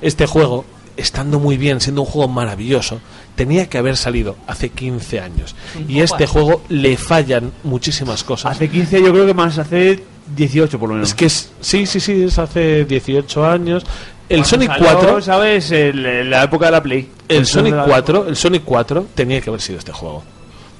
Este 0.00 0.26
juego, 0.26 0.64
estando 0.96 1.38
muy 1.38 1.56
bien, 1.58 1.80
siendo 1.80 2.02
un 2.02 2.08
juego 2.08 2.26
maravilloso, 2.26 3.00
tenía 3.36 3.68
que 3.68 3.78
haber 3.78 3.96
salido 3.96 4.34
hace 4.48 4.70
15 4.70 5.20
años. 5.20 5.54
Y 5.86 6.00
este 6.00 6.26
juego 6.26 6.62
le 6.68 6.96
fallan 6.96 7.52
muchísimas 7.62 8.24
cosas. 8.24 8.50
Hace 8.50 8.68
15 8.68 9.00
yo 9.00 9.12
creo 9.12 9.26
que 9.26 9.34
más, 9.34 9.58
hace 9.58 10.02
18 10.34 10.78
por 10.78 10.88
lo 10.88 10.94
menos. 10.96 11.08
Es 11.10 11.14
que 11.14 11.26
es, 11.26 11.50
sí, 11.60 11.86
sí, 11.86 12.00
sí, 12.00 12.22
es 12.24 12.38
hace 12.38 12.84
18 12.84 13.46
años. 13.46 13.84
El 14.28 14.38
Cuando 14.40 14.48
Sonic 14.48 14.68
salió, 14.72 14.86
4, 14.92 15.22
¿sabes? 15.22 15.70
El- 15.70 16.30
la 16.30 16.42
época 16.44 16.66
de 16.66 16.72
la 16.72 16.82
Play. 16.82 17.08
el 17.28 17.46
Sonic 17.46 17.74
la- 17.74 17.84
4, 17.84 18.26
el 18.28 18.36
Sonic 18.36 18.62
4 18.64 19.06
tenía 19.14 19.40
que 19.40 19.48
haber 19.50 19.60
sido 19.62 19.78
este 19.78 19.92
juego. 19.92 20.22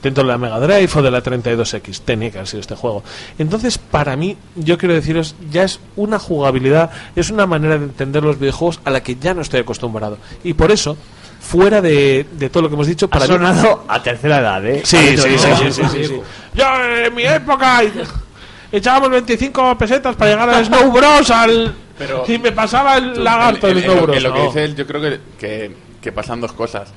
Dentro 0.03 0.23
de 0.23 0.29
la 0.29 0.39
Mega 0.39 0.61
Drive 0.61 0.91
o 0.95 1.03
de 1.03 1.11
la 1.11 1.21
32X, 1.23 2.03
tenía 2.03 2.31
que 2.31 2.39
haber 2.39 2.47
sido 2.47 2.61
este 2.61 2.77
juego. 2.77 3.03
Entonces, 3.39 3.79
para 3.79 4.17
mí, 4.17 4.37
yo 4.55 4.79
quiero 4.79 4.95
deciros, 4.95 5.35
ya 5.51 5.65
es 5.65 5.81
una 5.97 6.19
jugabilidad, 6.21 6.91
es 7.17 7.31
una 7.31 7.47
manera 7.47 7.79
de 7.79 7.87
entender 7.87 8.23
los 8.23 8.39
videojuegos 8.39 8.81
a 8.85 8.91
la 8.91 9.03
que 9.03 9.17
ya 9.17 9.35
no 9.35 9.41
estoy 9.43 9.59
acostumbrado. 9.61 10.19
Y 10.45 10.53
por 10.53 10.71
eso, 10.71 10.97
fuera 11.41 11.81
de, 11.81 12.27
de 12.31 12.49
todo 12.49 12.63
lo 12.65 12.69
que 12.69 12.75
hemos 12.77 12.87
dicho, 12.87 13.07
Ha 13.07 13.09
para 13.09 13.27
mí... 13.27 13.33
sonado 13.33 13.85
a 13.89 14.01
tercera 14.01 14.39
edad, 14.39 14.65
¿eh? 14.67 14.83
Sí, 14.85 14.97
sí, 15.17 15.17
sí, 15.17 15.39
sí, 15.39 15.73
sí, 15.73 15.83
sí, 15.91 16.05
sí. 16.05 16.21
Yo, 16.55 16.65
en 17.07 17.15
mi 17.15 17.25
época, 17.25 17.83
echábamos 18.73 19.11
25 19.11 19.79
pesetas 19.79 20.17
para 20.17 20.31
llegar 20.33 20.51
al 20.51 20.65
Snow 20.65 20.91
Bros. 20.93 21.31
Al... 21.31 21.75
Pero- 21.99 22.25
y 22.29 22.39
me 22.39 22.53
pasaba 22.53 22.97
el 22.99 23.23
lagarto 23.25 23.67
del 23.67 23.83
Snow 23.83 23.93
en 23.95 23.99
lo- 24.01 24.07
Bros. 24.07 24.17
en 24.17 24.23
lo 24.25 24.35
que 24.35 24.43
dice 24.43 24.65
él, 24.65 24.77
yo 24.77 24.87
creo 24.87 25.01
que, 25.01 25.21
que, 25.39 25.73
que 26.01 26.13
pasan 26.13 26.41
dos 26.41 26.53
cosas. 26.53 26.89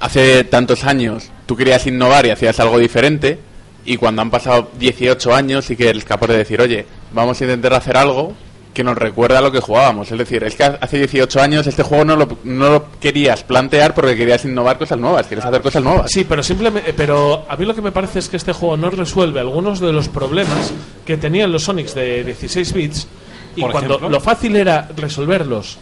Hace 0.00 0.44
tantos 0.44 0.84
años 0.84 1.30
tú 1.46 1.56
querías 1.56 1.86
innovar 1.86 2.26
y 2.26 2.30
hacías 2.30 2.58
algo 2.60 2.78
diferente, 2.78 3.38
y 3.84 3.96
cuando 3.96 4.22
han 4.22 4.30
pasado 4.30 4.70
18 4.78 5.34
años 5.34 5.64
sí 5.64 5.76
que 5.76 5.88
eres 5.88 6.04
capaz 6.04 6.26
de 6.28 6.38
decir, 6.38 6.60
oye, 6.60 6.86
vamos 7.12 7.40
a 7.40 7.44
intentar 7.44 7.74
hacer 7.74 7.96
algo 7.96 8.32
que 8.72 8.82
nos 8.82 8.96
recuerda 8.96 9.38
a 9.38 9.40
lo 9.40 9.52
que 9.52 9.60
jugábamos. 9.60 10.10
Es 10.10 10.18
decir, 10.18 10.42
es 10.44 10.54
que 10.54 10.64
hace 10.64 10.98
18 10.98 11.40
años 11.40 11.66
este 11.66 11.82
juego 11.82 12.04
no 12.04 12.16
lo, 12.16 12.28
no 12.44 12.70
lo 12.70 12.84
querías 13.00 13.44
plantear 13.44 13.94
porque 13.94 14.16
querías 14.16 14.44
innovar 14.44 14.78
cosas 14.78 14.98
nuevas, 14.98 15.26
quieres 15.26 15.44
hacer 15.44 15.60
cosas 15.60 15.82
nuevas. 15.82 16.10
Sí, 16.10 16.24
pero 16.24 16.42
simplemente, 16.42 16.92
pero 16.94 17.44
a 17.48 17.56
mí 17.56 17.64
lo 17.64 17.74
que 17.74 17.82
me 17.82 17.92
parece 17.92 18.20
es 18.20 18.28
que 18.28 18.36
este 18.36 18.52
juego 18.52 18.76
no 18.76 18.90
resuelve 18.90 19.40
algunos 19.40 19.80
de 19.80 19.92
los 19.92 20.08
problemas 20.08 20.72
que 21.04 21.16
tenían 21.16 21.52
los 21.52 21.64
Sonics 21.64 21.94
de 21.94 22.24
16 22.24 22.72
bits 22.72 23.08
y 23.56 23.60
cuando 23.62 23.96
ejemplo. 23.96 24.08
lo 24.08 24.20
fácil 24.20 24.56
era 24.56 24.88
resolverlos 24.96 25.78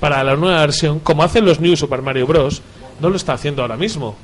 para 0.00 0.22
la 0.22 0.36
nueva 0.36 0.60
versión, 0.60 0.98
como 0.98 1.22
hacen 1.22 1.46
los 1.46 1.60
New 1.60 1.76
Super 1.76 2.02
Mario 2.02 2.26
Bros, 2.26 2.60
no 3.00 3.08
lo 3.08 3.16
está 3.16 3.32
haciendo 3.32 3.62
ahora 3.62 3.76
mismo. 3.76 4.16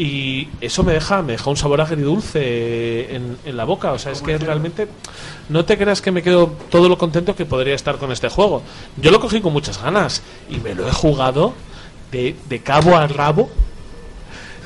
Y 0.00 0.46
eso 0.60 0.84
me 0.84 0.92
deja, 0.92 1.22
me 1.22 1.32
deja 1.32 1.50
un 1.50 1.56
sabor 1.56 1.80
agridulce 1.80 3.16
en, 3.16 3.36
en 3.44 3.56
la 3.56 3.64
boca. 3.64 3.90
O 3.92 3.98
sea, 3.98 4.12
es 4.12 4.22
que 4.22 4.38
realmente 4.38 4.86
no 5.48 5.64
te 5.64 5.76
creas 5.76 6.00
que 6.00 6.12
me 6.12 6.22
quedo 6.22 6.52
todo 6.70 6.88
lo 6.88 6.96
contento 6.96 7.34
que 7.34 7.44
podría 7.44 7.74
estar 7.74 7.96
con 7.96 8.12
este 8.12 8.28
juego. 8.28 8.62
Yo 8.96 9.10
lo 9.10 9.18
cogí 9.18 9.40
con 9.40 9.52
muchas 9.52 9.82
ganas 9.82 10.22
y 10.48 10.58
me 10.58 10.74
lo 10.76 10.86
he 10.86 10.92
jugado 10.92 11.52
de, 12.12 12.36
de 12.48 12.60
cabo 12.60 12.96
a 12.96 13.08
rabo 13.08 13.50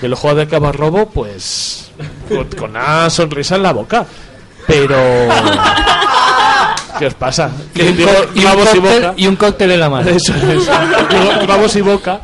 que 0.01 0.09
lo 0.09 0.17
juego 0.17 0.37
de 0.37 0.49
cabo 0.49 0.67
a 0.67 0.73
robo, 0.73 1.07
pues 1.09 1.91
con, 2.29 2.49
con 2.51 2.71
una 2.71 3.09
sonrisa 3.09 3.57
en 3.57 3.63
la 3.63 3.73
boca. 3.73 4.05
Pero 4.67 4.99
¿qué 6.99 7.07
os 7.07 7.15
pasa? 7.15 7.51
Y 7.75 7.83
un, 7.83 7.97
digo 7.97 8.11
co- 8.11 8.29
y 8.35 8.39
un 8.41 8.45
rabos 8.45 8.69
y 8.75 8.79
cóctel, 8.79 9.01
boca. 9.01 9.15
y 9.17 9.27
un 9.29 9.37
cóctel 9.37 9.71
en 9.73 9.81
la 9.81 9.89
mano. 9.91 10.11
Eso 10.11 10.35
es. 10.35 10.67
Digo 11.11 11.67
y 11.75 11.81
boca 11.81 12.21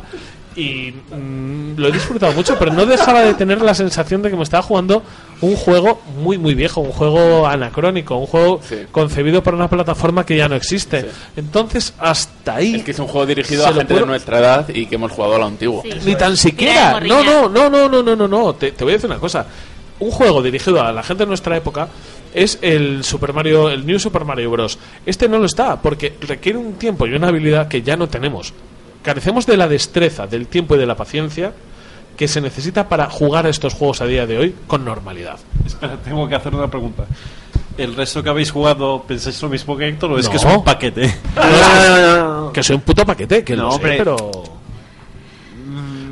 y 0.59 0.93
mm, 1.15 1.77
lo 1.77 1.87
he 1.87 1.91
disfrutado 1.91 2.33
mucho, 2.33 2.57
pero 2.59 2.73
no 2.73 2.85
dejaba 2.85 3.21
de 3.21 3.33
tener 3.33 3.61
la 3.61 3.73
sensación 3.73 4.21
de 4.21 4.29
que 4.29 4.35
me 4.35 4.43
estaba 4.43 4.61
jugando 4.63 5.01
un 5.41 5.55
juego 5.55 6.01
muy 6.21 6.37
muy 6.37 6.53
viejo, 6.53 6.81
un 6.81 6.91
juego 6.91 7.47
anacrónico, 7.47 8.17
un 8.17 8.27
juego 8.27 8.59
Sí. 8.67 8.75
concebido 8.91 9.41
para 9.41 9.55
una 9.55 9.69
plataforma 9.69 10.25
que 10.25 10.35
ya 10.35 10.49
no 10.49 10.55
existe. 10.55 11.05
Entonces, 11.37 11.93
hasta 11.97 12.55
ahí 12.55 12.75
Es 12.75 12.83
que 12.83 12.91
es 12.91 12.99
un 12.99 13.07
juego 13.07 13.25
dirigido 13.25 13.65
a 13.65 13.69
gente 13.73 13.85
puedo- 13.85 14.01
de 14.01 14.05
nuestra 14.07 14.39
edad 14.39 14.67
y 14.69 14.85
que 14.87 14.95
hemos 14.95 15.11
jugado 15.11 15.35
a 15.35 15.39
lo 15.39 15.45
antiguo. 15.45 15.81
Sí. 15.83 15.91
ni 16.05 16.15
tan 16.15 16.35
siquiera. 16.35 16.99
No, 16.99 17.23
no, 17.23 17.47
no, 17.49 17.69
no, 17.69 17.87
no, 17.89 18.03
no, 18.03 18.15
no, 18.15 18.27
no. 18.27 18.53
Te, 18.55 18.71
te 18.73 18.83
voy 18.83 18.93
a 18.93 18.95
decir 18.97 19.09
una 19.09 19.19
cosa. 19.19 19.45
Un 19.99 20.11
juego 20.11 20.41
dirigido 20.41 20.81
a 20.81 20.91
la 20.91 21.03
gente 21.03 21.23
de 21.23 21.27
nuestra 21.27 21.57
época 21.57 21.87
es 22.33 22.57
el 22.61 23.03
Super 23.03 23.33
Mario, 23.33 23.69
el 23.69 23.85
New 23.85 23.99
Super 23.99 24.23
Mario 24.23 24.51
Bros. 24.51 24.77
Este 25.05 25.27
no 25.27 25.39
lo 25.39 25.45
está 25.45 25.81
porque 25.81 26.13
requiere 26.21 26.57
un 26.57 26.73
tiempo 26.73 27.05
y 27.07 27.13
una 27.13 27.27
habilidad 27.29 27.67
que 27.67 27.81
ya 27.81 27.97
no 27.97 28.07
tenemos. 28.07 28.53
Carecemos 29.09 29.47
de 29.47 29.57
la 29.57 29.67
destreza, 29.67 30.27
del 30.27 30.45
tiempo 30.45 30.75
y 30.75 30.77
de 30.77 30.85
la 30.85 30.93
paciencia 30.95 31.51
que 32.15 32.27
se 32.27 32.41
necesita 32.41 32.87
para 32.87 33.09
jugar 33.09 33.47
a 33.47 33.49
estos 33.49 33.73
juegos 33.73 34.01
a 34.01 34.05
día 34.05 34.27
de 34.27 34.37
hoy 34.37 34.55
con 34.67 34.85
normalidad. 34.85 35.39
Espera, 35.65 35.97
tengo 35.97 36.29
que 36.29 36.35
hacer 36.35 36.53
una 36.53 36.67
pregunta. 36.69 37.05
¿El 37.75 37.95
resto 37.95 38.21
que 38.21 38.29
habéis 38.29 38.51
jugado 38.51 39.01
pensáis 39.07 39.41
lo 39.41 39.49
mismo 39.49 39.75
que 39.75 39.87
Héctor 39.87 40.11
o 40.11 40.19
es 40.19 40.25
No. 40.25 40.31
que 40.31 40.37
es 40.37 40.43
un 40.43 40.63
paquete? 40.63 41.15
Que 42.53 42.61
soy 42.61 42.75
un 42.75 42.83
puto 42.83 43.03
paquete, 43.03 43.43
que 43.43 43.55
No, 43.55 43.63
no, 43.63 43.71
sé, 43.71 43.79
pero 43.81 44.17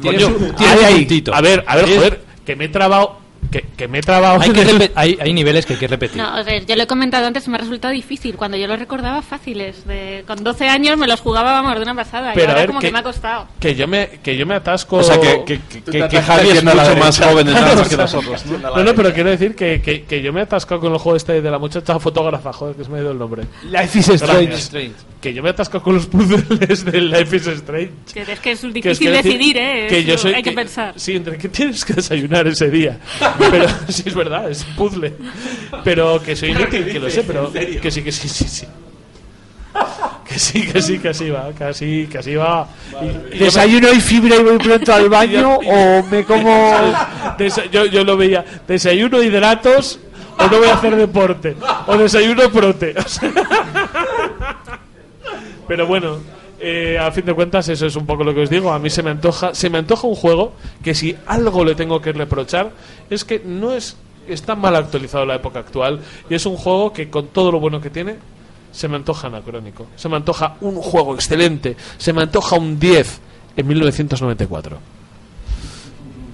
Tiene 0.01 0.17
Coño, 0.23 0.27
su- 0.39 0.53
tiene 0.53 0.73
ahí, 0.73 0.79
su 0.79 0.85
ahí. 0.85 0.95
puntito. 0.95 1.35
A 1.35 1.41
ver, 1.41 1.63
a 1.67 1.75
ver, 1.75 1.89
Es- 1.89 1.95
joder, 1.97 2.21
que 2.43 2.55
me 2.55 2.65
he 2.65 2.69
trabado, 2.69 3.17
que, 3.51 3.61
que 3.77 3.87
me 3.87 3.99
he 3.99 4.01
trabado. 4.01 4.41
Hay, 4.41 4.51
que 4.51 4.91
hay, 4.95 5.17
hay 5.21 5.33
niveles 5.33 5.65
que 5.65 5.73
hay 5.73 5.79
que 5.79 5.87
repetir. 5.87 6.17
No, 6.17 6.27
a 6.27 6.43
ver, 6.43 6.65
yo 6.65 6.75
lo 6.75 6.83
he 6.83 6.87
comentado 6.87 7.25
antes, 7.27 7.47
me 7.47 7.55
ha 7.55 7.59
resultado 7.59 7.93
difícil. 7.93 8.35
Cuando 8.35 8.57
yo 8.57 8.67
lo 8.67 8.75
recordaba 8.75 9.21
fáciles. 9.21 9.85
De, 9.87 10.23
con 10.27 10.43
12 10.43 10.67
años 10.67 10.97
me 10.97 11.07
los 11.07 11.21
jugaba, 11.21 11.53
vamos, 11.53 11.75
de 11.75 11.81
una 11.83 11.95
pasada. 11.95 12.31
y 12.33 12.35
Pero 12.35 12.47
a 12.47 12.49
ahora 12.51 12.61
ver, 12.61 12.67
como 12.67 12.79
que- 12.79 12.87
que 12.87 12.91
me 12.93 12.99
ha 12.99 13.03
costado. 13.03 13.47
que 13.59 13.75
yo 13.75 13.87
me 13.87 14.07
que 14.23 14.35
yo 14.37 14.45
me 14.45 14.55
atasco 14.55 14.97
O 14.97 15.03
sea, 15.03 15.19
que, 15.19 15.43
que, 15.45 15.59
que, 16.07 16.21
Javi 16.21 16.49
es 16.49 16.59
a 16.59 16.61
mucho 16.63 16.95
más 16.97 17.19
joven 17.19 17.47
O 17.77 17.83
que 17.83 17.89
sea, 17.89 17.97
nosotros. 17.97 18.45
¿no? 18.45 18.57
No, 18.57 18.83
no, 18.83 18.93
pero 18.95 19.13
quiero 19.13 19.29
decir 19.29 19.55
que, 19.55 19.81
que, 19.81 20.03
que 20.03 20.21
yo 20.21 20.33
me 20.33 20.41
he 20.41 20.43
atascado 20.43 20.81
con 20.81 20.91
el 20.93 20.99
juego 20.99 21.15
este 21.15 21.41
de 21.41 21.51
la 21.51 21.59
muchacha 21.59 21.99
fotógrafa, 21.99 22.51
joder, 22.53 22.75
que 22.75 22.83
se 22.83 22.89
me 22.89 22.99
ha 22.99 23.01
ido 23.01 23.11
el 23.11 23.17
nombre. 23.19 23.43
Life 23.69 23.99
is 23.99 24.09
Strange. 24.09 24.91
Que 25.21 25.33
yo 25.33 25.41
me 25.41 25.49
he 25.49 25.51
atascado 25.51 25.83
con 25.83 25.95
los 25.95 26.05
puzzles 26.05 26.85
del 26.85 27.09
Life 27.11 27.35
is 27.35 27.47
Strange. 27.47 27.91
Que 28.13 28.21
es 28.21 28.39
que 28.39 28.51
es 28.51 28.59
Que 28.61 28.67
difícil 28.67 28.91
es 28.91 28.99
que 28.99 29.09
decir 29.09 29.31
decidir, 29.33 29.57
¿eh? 29.57 29.87
que 29.89 30.03
yo 30.03 30.17
soy- 30.17 30.33
hay 30.33 30.43
que, 30.43 30.51
pensar. 30.51 30.93
Sí, 30.95 31.15
entre 31.15 31.37
que 31.37 31.49
tienes 31.49 31.83
que 31.83 31.93
desayunar 31.93 32.45
ese 32.47 32.69
día. 32.69 32.99
Pero 33.51 33.67
sí 33.89 34.03
es 34.05 34.13
verdad, 34.15 34.49
es 34.49 34.65
un 34.65 34.75
puzzle. 34.75 35.13
Pero 35.83 36.21
que 36.21 36.35
soy 36.35 36.49
inútil, 36.51 36.85
que 36.91 36.99
lo 36.99 37.09
sé, 37.09 37.23
pero 37.23 37.51
que 37.51 37.89
sí, 37.91 38.01
que 38.03 38.11
sí, 38.11 38.27
sí, 38.29 38.45
sí. 38.47 38.65
Que 40.27 40.39
sí, 40.39 40.67
que 40.67 40.81
sí, 40.81 40.99
que 40.99 41.09
así 41.09 41.29
va, 41.29 41.51
que 41.53 41.63
así, 41.63 42.07
que 42.11 42.17
así 42.17 42.35
va. 42.35 42.67
Y- 43.31 43.37
¿Desayuno 43.37 43.91
y 43.93 44.01
fibra 44.01 44.35
y 44.35 44.43
voy 44.43 44.57
pronto 44.57 44.93
al 44.93 45.07
baño 45.09 45.57
o 45.65 46.03
me 46.09 46.23
como... 46.25 46.73
Desa- 47.37 47.69
yo, 47.69 47.85
yo 47.85 48.03
lo 48.03 48.17
veía, 48.17 48.43
desayuno 48.67 49.21
hidratos 49.23 49.99
o 50.37 50.47
no 50.47 50.57
voy 50.57 50.67
a 50.67 50.73
hacer 50.75 50.95
deporte. 50.95 51.55
O 51.87 51.97
desayuno 51.97 52.49
prote. 52.51 52.93
O 52.97 53.07
sea, 53.07 53.31
Pero 55.67 55.85
bueno, 55.85 56.17
eh, 56.59 56.97
a 56.99 57.11
fin 57.11 57.25
de 57.25 57.33
cuentas 57.33 57.67
eso 57.69 57.85
es 57.85 57.95
un 57.95 58.05
poco 58.05 58.23
lo 58.23 58.33
que 58.33 58.41
os 58.41 58.49
digo. 58.49 58.71
A 58.71 58.79
mí 58.79 58.89
se 58.89 59.03
me 59.03 59.11
antoja, 59.11 59.53
se 59.53 59.69
me 59.69 59.77
antoja 59.79 60.07
un 60.07 60.15
juego 60.15 60.53
que 60.83 60.93
si 60.95 61.15
algo 61.27 61.63
le 61.65 61.75
tengo 61.75 62.01
que 62.01 62.13
reprochar 62.13 62.71
es 63.09 63.23
que 63.25 63.41
no 63.43 63.73
es 63.73 63.97
está 64.27 64.55
mal 64.55 64.75
actualizado 64.75 65.25
la 65.25 65.35
época 65.35 65.59
actual 65.59 66.01
y 66.29 66.35
es 66.35 66.45
un 66.45 66.57
juego 66.57 66.91
que 66.91 67.09
con 67.09 67.27
todo 67.27 67.51
lo 67.51 67.59
bueno 67.61 67.79
que 67.79 67.89
tiene 67.89 68.15
se 68.71 68.87
me 68.87 68.97
antoja 68.97 69.27
anacrónico. 69.27 69.87
Se 69.95 70.09
me 70.09 70.17
antoja 70.17 70.55
un 70.61 70.75
juego 70.75 71.15
excelente. 71.15 71.75
Se 71.97 72.11
me 72.13 72.21
antoja 72.23 72.57
un 72.57 72.77
10 72.79 73.19
en 73.55 73.67
1994. 73.67 74.77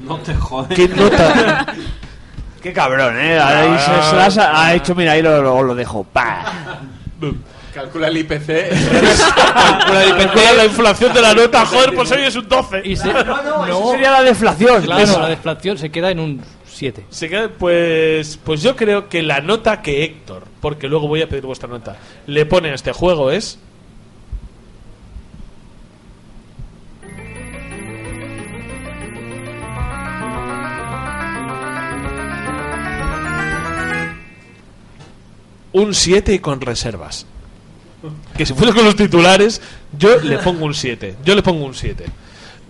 No 0.08 0.18
te 0.18 0.34
jodes. 0.36 0.76
¿Qué 0.76 0.88
nota? 0.90 1.66
Qué 2.62 2.74
cabrón, 2.74 3.18
eh. 3.20 3.40
Ahí 3.40 3.78
se, 3.78 4.10
se 4.10 4.16
las 4.16 4.38
ha, 4.38 4.66
ha 4.66 4.74
hecho, 4.74 4.96
mira, 4.96 5.14
ahí 5.14 5.22
lo, 5.22 5.42
lo, 5.42 5.62
lo 5.64 5.76
dejo. 5.76 6.04
Pa. 6.04 6.46
Calcula 7.74 8.08
el 8.08 8.18
IPC. 8.18 8.48
Calcula 8.48 10.04
el 10.04 10.10
IPC, 10.10 10.36
la 10.58 10.66
inflación 10.66 11.14
de 11.14 11.22
la 11.22 11.34
nota, 11.34 11.66
joder, 11.66 11.94
pues 11.96 12.12
hoy 12.12 12.22
es 12.24 12.36
un 12.36 12.48
12. 12.48 12.82
Y 12.86 12.96
se- 12.96 13.10
Eso 13.68 13.92
sería 13.92 14.12
la 14.12 14.24
deflación. 14.24 14.84
Claro, 14.84 15.02
Eso. 15.04 15.20
la 15.20 15.30
deflación 15.30 15.78
se 15.78 15.90
queda 15.92 16.12
en 16.12 16.20
un 16.20 16.42
7. 16.74 17.06
Se 17.10 17.30
queda- 17.30 17.50
pues, 17.50 18.40
pues 18.44 18.62
yo 18.62 18.76
creo 18.76 19.10
que 19.10 19.22
la 19.24 19.40
nota 19.42 19.82
que 19.82 20.04
Héctor, 20.04 20.44
porque 20.62 20.88
luego 20.88 21.08
voy 21.08 21.22
a 21.22 21.30
pedir 21.30 21.46
vuestra 21.46 21.70
nota, 21.70 21.98
le 22.28 22.46
pone 22.46 22.70
a 22.70 22.76
este 22.76 22.92
juego 22.92 23.32
es. 23.32 23.60
Un 35.72 35.94
7 35.94 36.34
y 36.34 36.40
con 36.40 36.62
reservas. 36.62 37.26
Que 38.38 38.46
si 38.46 38.54
fuera 38.54 38.74
con 38.74 38.84
los 38.84 38.96
titulares, 38.96 39.62
yo 39.98 40.18
le 40.20 40.38
pongo 40.40 40.66
un 40.66 40.74
7. 40.74 41.16
Yo 41.24 41.36
le 41.36 41.42
pongo 41.42 41.66
un 41.66 41.74
7 41.74 42.06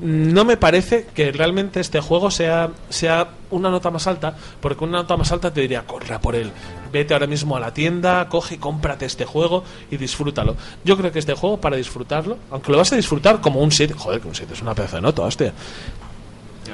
no 0.03 0.43
me 0.43 0.57
parece 0.57 1.05
que 1.15 1.31
realmente 1.31 1.79
este 1.79 2.01
juego 2.01 2.29
sea, 2.29 2.71
sea 2.89 3.29
una 3.51 3.69
nota 3.69 3.89
más 3.89 4.05
alta, 4.05 4.35
porque 4.59 4.83
una 4.83 4.97
nota 4.97 5.15
más 5.15 5.31
alta 5.31 5.53
te 5.53 5.61
diría, 5.61 5.83
corra 5.87 6.19
por 6.19 6.35
él, 6.35 6.51
vete 6.91 7.13
ahora 7.13 7.25
mismo 7.25 7.55
a 7.55 7.61
la 7.61 7.73
tienda, 7.73 8.27
coge 8.27 8.55
y 8.55 8.57
cómprate 8.57 9.05
este 9.05 9.23
juego 9.23 9.63
y 9.89 9.95
disfrútalo. 9.95 10.57
Yo 10.83 10.97
creo 10.97 11.09
que 11.13 11.19
este 11.19 11.33
juego, 11.35 11.61
para 11.61 11.77
disfrutarlo, 11.77 12.37
aunque 12.51 12.73
lo 12.73 12.79
vas 12.79 12.91
a 12.91 12.97
disfrutar 12.97 13.39
como 13.39 13.61
un 13.61 13.71
7, 13.71 13.93
joder, 13.93 14.19
que 14.19 14.27
un 14.27 14.35
7 14.35 14.53
es 14.53 14.61
una 14.61 14.75
pedazo 14.75 14.97
de 14.97 15.03
nota, 15.03 15.21
hostia. 15.21 15.53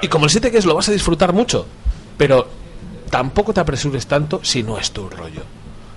Y 0.02 0.08
como 0.08 0.26
el 0.26 0.32
7 0.32 0.50
que 0.50 0.58
es, 0.58 0.66
lo 0.66 0.74
vas 0.74 0.90
a 0.90 0.92
disfrutar 0.92 1.32
mucho, 1.32 1.68
pero 2.18 2.48
tampoco 3.12 3.54
te 3.54 3.60
apresures 3.60 4.08
tanto 4.08 4.40
si 4.44 4.64
no 4.64 4.80
es 4.80 4.90
tu 4.90 5.08
rollo. 5.08 5.44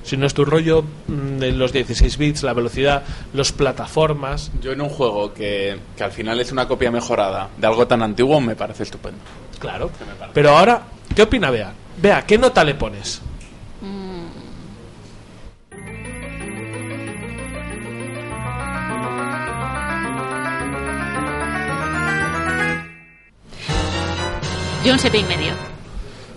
Si 0.03 0.17
no 0.17 0.27
es 0.27 0.35
tu 0.35 0.45
rollo, 0.45 0.85
mm, 1.07 1.39
de 1.39 1.53
los 1.53 1.73
16 1.73 2.19
bits, 2.19 2.43
la 2.43 2.53
velocidad, 2.53 3.03
los 3.33 3.53
plataformas, 3.53 4.51
Yo 4.61 4.73
en 4.73 4.81
un 4.81 4.89
juego 4.89 5.33
que, 5.33 5.79
que 5.97 6.05
al 6.05 6.13
final 6.13 6.41
es 6.41 6.51
una 6.53 6.67
copia 6.67 6.91
mejorada 6.91 7.49
de 7.57 7.67
algo 7.67 7.87
tan 7.87 8.03
antiguo 8.03 8.41
me 8.41 8.57
parece 8.57 8.83
estupendo. 8.83 9.19
Claro. 9.59 9.91
Pero 10.35 10.57
ahora, 10.57 10.83
¿qué 11.15 11.23
opina 11.23 11.51
Bea? 11.51 11.73
Bea, 12.01 12.27
¿qué 12.27 12.37
nota 12.37 12.65
le 12.65 12.75
pones? 12.75 13.23
Yo 24.85 24.93
un 24.93 24.99
siete 24.99 25.19
y 25.19 25.23
medio. 25.25 25.72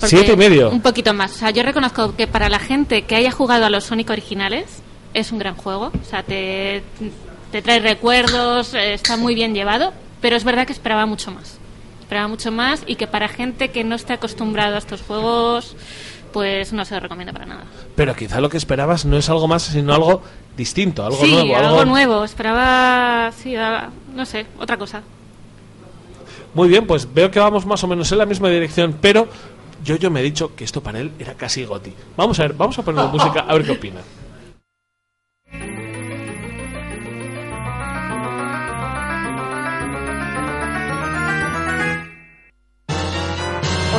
Porque 0.05 0.17
¿Siete 0.17 0.33
y 0.33 0.37
medio? 0.37 0.69
Un 0.69 0.81
poquito 0.81 1.13
más. 1.13 1.31
O 1.35 1.37
sea, 1.39 1.51
yo 1.51 1.63
reconozco 1.63 2.15
que 2.15 2.27
para 2.27 2.49
la 2.49 2.59
gente 2.59 3.03
que 3.03 3.15
haya 3.15 3.31
jugado 3.31 3.65
a 3.65 3.69
los 3.69 3.85
Sonic 3.85 4.09
originales 4.09 4.81
es 5.13 5.31
un 5.31 5.39
gran 5.39 5.55
juego. 5.55 5.91
O 5.99 6.09
sea, 6.09 6.23
te, 6.23 6.83
te 7.51 7.61
trae 7.61 7.79
recuerdos, 7.79 8.73
eh, 8.73 8.93
está 8.93 9.17
muy 9.17 9.35
bien 9.35 9.53
llevado, 9.53 9.93
pero 10.21 10.35
es 10.35 10.43
verdad 10.43 10.67
que 10.67 10.73
esperaba 10.73 11.05
mucho 11.05 11.31
más. 11.31 11.57
Esperaba 12.01 12.27
mucho 12.27 12.51
más 12.51 12.83
y 12.85 12.95
que 12.95 13.07
para 13.07 13.27
gente 13.27 13.69
que 13.69 13.83
no 13.83 13.95
esté 13.95 14.13
acostumbrado 14.13 14.75
a 14.75 14.77
estos 14.77 15.01
juegos, 15.01 15.75
pues 16.33 16.73
no 16.73 16.83
se 16.85 16.93
lo 16.95 16.99
recomiendo 16.99 17.33
para 17.33 17.45
nada. 17.45 17.63
Pero 17.95 18.13
quizá 18.15 18.41
lo 18.41 18.49
que 18.49 18.57
esperabas 18.57 19.05
no 19.05 19.17
es 19.17 19.29
algo 19.29 19.47
más, 19.47 19.63
sino 19.63 19.93
algo 19.93 20.21
distinto, 20.57 21.05
algo 21.05 21.17
sí, 21.17 21.31
nuevo. 21.31 21.55
algo 21.55 21.85
nuevo. 21.85 22.23
Esperaba, 22.25 23.31
sí, 23.31 23.55
no 24.13 24.25
sé, 24.25 24.45
otra 24.59 24.77
cosa. 24.77 25.01
Muy 26.53 26.67
bien, 26.67 26.85
pues 26.85 27.11
veo 27.13 27.31
que 27.31 27.39
vamos 27.39 27.65
más 27.65 27.83
o 27.83 27.87
menos 27.87 28.11
en 28.11 28.17
la 28.17 28.25
misma 28.25 28.49
dirección, 28.49 28.97
pero 29.01 29.27
yo 29.85 29.95
yo 29.95 30.09
me 30.11 30.19
he 30.19 30.23
dicho 30.23 30.55
que 30.55 30.63
esto 30.63 30.81
para 30.81 30.99
él 30.99 31.11
era 31.19 31.35
casi 31.35 31.63
goti. 31.63 31.93
Vamos 32.17 32.39
a 32.39 32.43
ver, 32.43 32.53
vamos 32.53 32.77
a 32.79 32.81
poner 32.81 33.05
música 33.05 33.41
a 33.41 33.53
ver 33.53 33.63
qué 33.65 33.71
opina. 33.71 34.01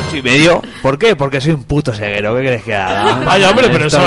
Ocho 0.07 0.17
y 0.17 0.21
medio. 0.21 0.61
¿Por 0.81 0.97
qué? 0.97 1.15
Porque 1.15 1.41
soy 1.41 1.53
un 1.53 1.63
puto 1.63 1.93
ceguero. 1.93 2.35
¿Qué 2.35 2.41
crees 2.41 2.63
que 2.63 2.75
haga? 2.75 3.25
Vaya, 3.25 3.49
hombre, 3.49 3.69
pero 3.69 3.87
eso, 3.87 3.99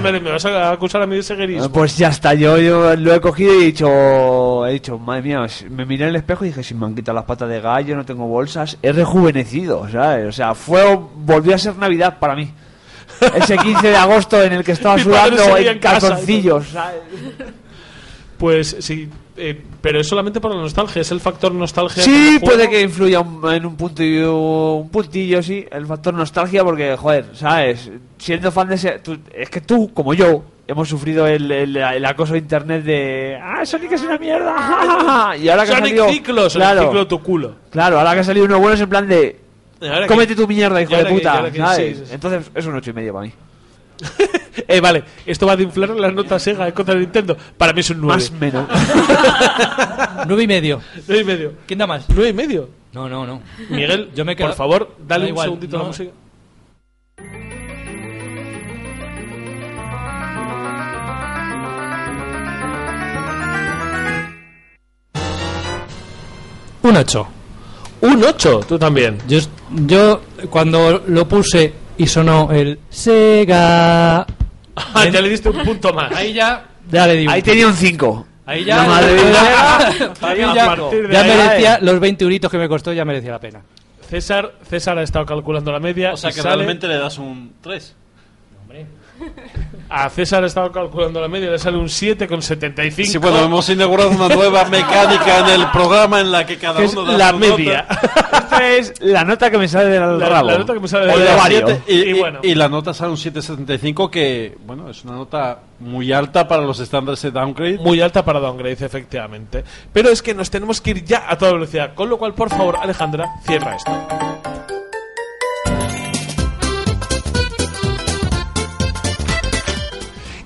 me 0.00 0.30
vas 0.30 0.44
a 0.44 0.70
acusar 0.72 1.02
a 1.02 1.06
mí 1.06 1.16
de 1.16 1.22
seguerismo. 1.22 1.70
Pues 1.70 1.96
ya 1.96 2.08
está, 2.08 2.34
yo, 2.34 2.58
yo 2.58 2.96
lo 2.96 3.14
he 3.14 3.20
cogido 3.20 3.54
y 3.54 3.62
he 3.62 3.66
dicho, 3.66 4.66
he 4.66 4.72
dicho, 4.72 4.98
madre 4.98 5.22
mía, 5.22 5.46
me 5.70 5.84
miré 5.86 6.04
en 6.04 6.10
el 6.10 6.16
espejo 6.16 6.44
y 6.44 6.48
dije, 6.48 6.62
si 6.62 6.74
me 6.74 6.86
han 6.86 6.94
quitado 6.94 7.16
las 7.16 7.24
patas 7.24 7.48
de 7.48 7.60
gallo, 7.60 7.96
no 7.96 8.04
tengo 8.04 8.26
bolsas, 8.26 8.78
he 8.82 8.92
rejuvenecido, 8.92 9.88
¿sabes? 9.90 10.28
O 10.28 10.32
sea, 10.32 10.54
fue, 10.54 10.98
volvió 11.16 11.54
a 11.54 11.58
ser 11.58 11.76
Navidad 11.76 12.18
para 12.18 12.34
mí. 12.34 12.52
Ese 13.34 13.56
15 13.56 13.88
de 13.88 13.96
agosto 13.96 14.42
en 14.42 14.52
el 14.52 14.64
que 14.64 14.72
estaba 14.72 14.94
Mi 14.96 15.02
sudando 15.02 15.56
en 15.56 15.68
en 15.68 15.78
calzoncillos, 15.78 16.68
¿sabes? 16.68 17.00
Pues 18.38 18.76
sí, 18.80 19.08
eh, 19.38 19.62
pero 19.80 20.00
es 20.00 20.06
solamente 20.08 20.40
por 20.40 20.54
la 20.54 20.60
nostalgia, 20.60 21.02
es 21.02 21.10
el 21.12 21.20
factor 21.20 21.52
nostalgia. 21.52 22.02
Sí, 22.02 22.38
puede 22.42 22.68
que 22.68 22.80
influya 22.80 23.20
un- 23.20 23.50
en 23.52 23.64
un 23.66 23.76
punto 23.76 24.02
y 24.02 24.18
un 24.18 24.88
puntillo, 24.90 25.42
sí, 25.42 25.64
el 25.70 25.86
factor 25.86 26.12
nostalgia, 26.14 26.64
porque, 26.64 26.96
joder, 26.96 27.26
¿sabes? 27.34 27.90
Siendo 28.18 28.50
fan 28.52 28.68
de 28.68 28.74
ese. 28.74 28.98
tú- 28.98 29.18
es 29.32 29.48
que 29.50 29.60
tú, 29.60 29.92
como 29.94 30.12
yo, 30.14 30.42
hemos 30.66 30.88
sufrido 30.88 31.26
el, 31.26 31.50
el- 31.50 31.76
el 31.76 32.04
acoso 32.04 32.32
de 32.34 32.40
internet 32.40 32.82
de. 32.84 33.38
¡Ah, 33.42 33.64
Sonic 33.64 33.92
es 33.92 34.02
una 34.02 34.18
mierda! 34.18 35.36
y 35.40 35.48
ahora 35.48 35.64
que 35.64 35.72
ha 35.72 35.76
Sonic 35.76 35.88
salido. 35.96 36.08
Ciclo, 36.10 36.50
Sonic 36.50 36.68
claro, 36.68 36.82
Ciclo 36.82 37.06
tu 37.06 37.22
culo. 37.22 37.54
Claro, 37.70 37.98
ahora 37.98 38.14
que 38.14 38.20
ha 38.20 38.24
salido 38.24 38.44
uno 38.46 38.58
bueno 38.58 38.74
es 38.74 38.80
en 38.80 38.88
plan 38.88 39.08
de. 39.08 39.40
Que- 39.80 40.06
Cómete 40.08 40.34
tu 40.34 40.48
mierda, 40.48 40.82
hijo 40.82 40.96
de 40.96 41.04
puta. 41.06 41.50
que- 41.52 41.58
¿sabes? 41.58 41.76
sí, 41.76 41.94
sí, 41.94 42.06
sí. 42.06 42.14
Entonces 42.14 42.50
es 42.54 42.66
un 42.66 42.74
ocho 42.74 42.90
y 42.90 42.94
medio 42.94 43.12
para 43.12 43.26
mí. 43.26 43.32
Eh, 44.66 44.80
vale, 44.80 45.02
esto 45.24 45.46
va 45.46 45.56
de 45.56 45.62
inflar 45.62 45.90
las 45.90 46.12
notas 46.12 46.42
Sega 46.42 46.66
en 46.66 46.74
contra 46.74 46.92
de 46.94 47.00
Nintendo. 47.00 47.36
Para 47.56 47.72
mí 47.72 47.80
es 47.80 47.88
un 47.90 48.00
9. 48.02 48.14
Más 48.22 48.32
menos. 48.32 48.68
9 50.26 50.42
y 50.42 50.46
medio. 50.46 50.80
9 51.06 51.22
y 51.22 51.24
medio. 51.24 51.52
¿Quién 51.64 51.78
da 51.78 51.86
más? 51.86 52.04
9 52.08 52.28
y 52.30 52.32
medio. 52.34 52.68
No, 52.92 53.08
no, 53.08 53.24
no. 53.24 53.40
Miguel, 53.70 54.10
Yo 54.14 54.24
me 54.24 54.34
quedo- 54.36 54.48
por 54.48 54.56
favor, 54.56 54.96
dale 55.06 55.22
Da 55.22 55.26
un 55.26 55.28
igual, 55.28 55.46
segundito 55.46 55.76
a 55.76 55.78
la 55.78 55.82
no. 55.84 55.88
música. 55.88 56.10
Un 66.82 66.96
8. 66.96 67.26
Un 68.00 68.22
8, 68.24 68.60
tú 68.68 68.78
también. 68.78 69.18
Yo, 69.28 69.38
yo 69.86 70.20
cuando 70.50 71.02
lo 71.06 71.26
puse 71.26 71.72
y 71.98 72.06
sonó 72.06 72.50
el 72.52 72.78
Sega. 72.88 74.20
Ah, 74.76 75.06
ya 75.12 75.20
le 75.20 75.28
diste 75.28 75.50
un 75.50 75.62
punto 75.64 75.92
más. 75.92 76.12
Ahí 76.14 76.32
ya. 76.32 76.64
Ya 76.90 77.06
le 77.06 77.14
di 77.16 77.26
un 77.26 77.32
Ahí 77.32 77.42
tenía 77.42 77.66
un 77.66 77.74
5. 77.74 78.26
Ahí 78.46 78.64
ya. 78.64 78.76
La 78.78 78.84
madre. 78.84 79.16
Ahí 80.22 80.40
A 80.42 80.54
ya, 80.54 80.66
partir 80.76 81.08
de 81.08 81.12
ya 81.12 81.20
ahí- 81.22 81.28
merecía 81.36 81.78
los 81.82 82.00
20 82.00 82.24
euritos 82.24 82.50
que 82.50 82.56
me 82.58 82.68
costó, 82.68 82.92
ya 82.92 83.04
merecía 83.04 83.32
la 83.32 83.40
pena. 83.40 83.60
César, 84.08 84.54
César 84.68 84.96
ha 84.98 85.02
estado 85.02 85.26
calculando 85.26 85.70
la 85.70 85.80
media. 85.80 86.14
O 86.14 86.16
sea 86.16 86.30
que 86.30 86.40
sale- 86.40 86.56
realmente 86.56 86.88
le 86.88 86.96
das 86.96 87.18
un 87.18 87.52
3. 87.60 87.94
A 89.90 90.10
César 90.10 90.44
ha 90.44 90.46
estado 90.46 90.70
calculando 90.70 91.20
la 91.20 91.28
media, 91.28 91.50
le 91.50 91.58
sale 91.58 91.78
un 91.78 91.86
7,75. 91.88 93.04
Sí, 93.06 93.18
bueno, 93.18 93.38
hemos 93.40 93.68
inaugurado 93.70 94.10
una 94.10 94.28
nueva 94.28 94.64
mecánica 94.66 95.38
en 95.40 95.60
el 95.60 95.70
programa 95.70 96.20
en 96.20 96.30
la 96.30 96.44
que 96.44 96.58
cada 96.58 96.78
Que 96.80 96.84
es 96.84 96.92
uno 96.92 97.04
da 97.04 97.16
la 97.16 97.30
su 97.30 97.38
media. 97.38 97.86
Esta 98.32 98.68
es 98.68 98.92
la 99.00 99.24
nota 99.24 99.50
que 99.50 99.56
me 99.58 99.66
sale 99.66 99.88
del 99.88 100.18
La- 100.18 100.28
rabo. 100.28 100.48
la 100.50 100.58
nota 100.58 100.74
que 100.74 100.80
me 100.80 100.88
sale 100.88 101.06
del. 101.06 101.28
Siete, 101.46 101.82
y, 101.88 101.94
Y 101.94 102.10
y- 102.10 102.12
bueno. 102.18 102.40
y 102.42 102.54
la 102.54 102.68
nota 102.68 102.92
sale 102.92 103.10
un 103.12 103.16
775 103.16 104.10
que, 104.10 104.56
bueno, 104.66 104.90
es 104.90 105.02
una 105.04 105.14
nota 105.14 105.60
muy 105.80 106.12
alta 106.12 106.46
para 106.46 106.62
los 106.62 106.78
estándares 106.80 107.22
de 107.22 107.30
downgrade. 107.30 107.78
Muy 107.78 108.00
alta 108.02 108.24
para 108.24 108.40
downgrade, 108.40 108.84
efectivamente. 108.84 109.64
Pero 109.92 110.10
es 110.10 110.22
que 110.22 110.34
nos 110.34 110.50
tenemos 110.50 110.80
que 110.82 110.90
ir 110.90 111.04
ya 111.04 111.24
a 111.30 111.38
toda 111.38 111.52
velocidad. 111.52 111.94
Con 111.94 112.08
lo 112.10 112.18
cual, 112.18 112.34
por 112.34 112.50
favor, 112.50 112.76
Alejandra, 112.80 113.26
cierra 113.46 113.76
esto. 113.76 113.90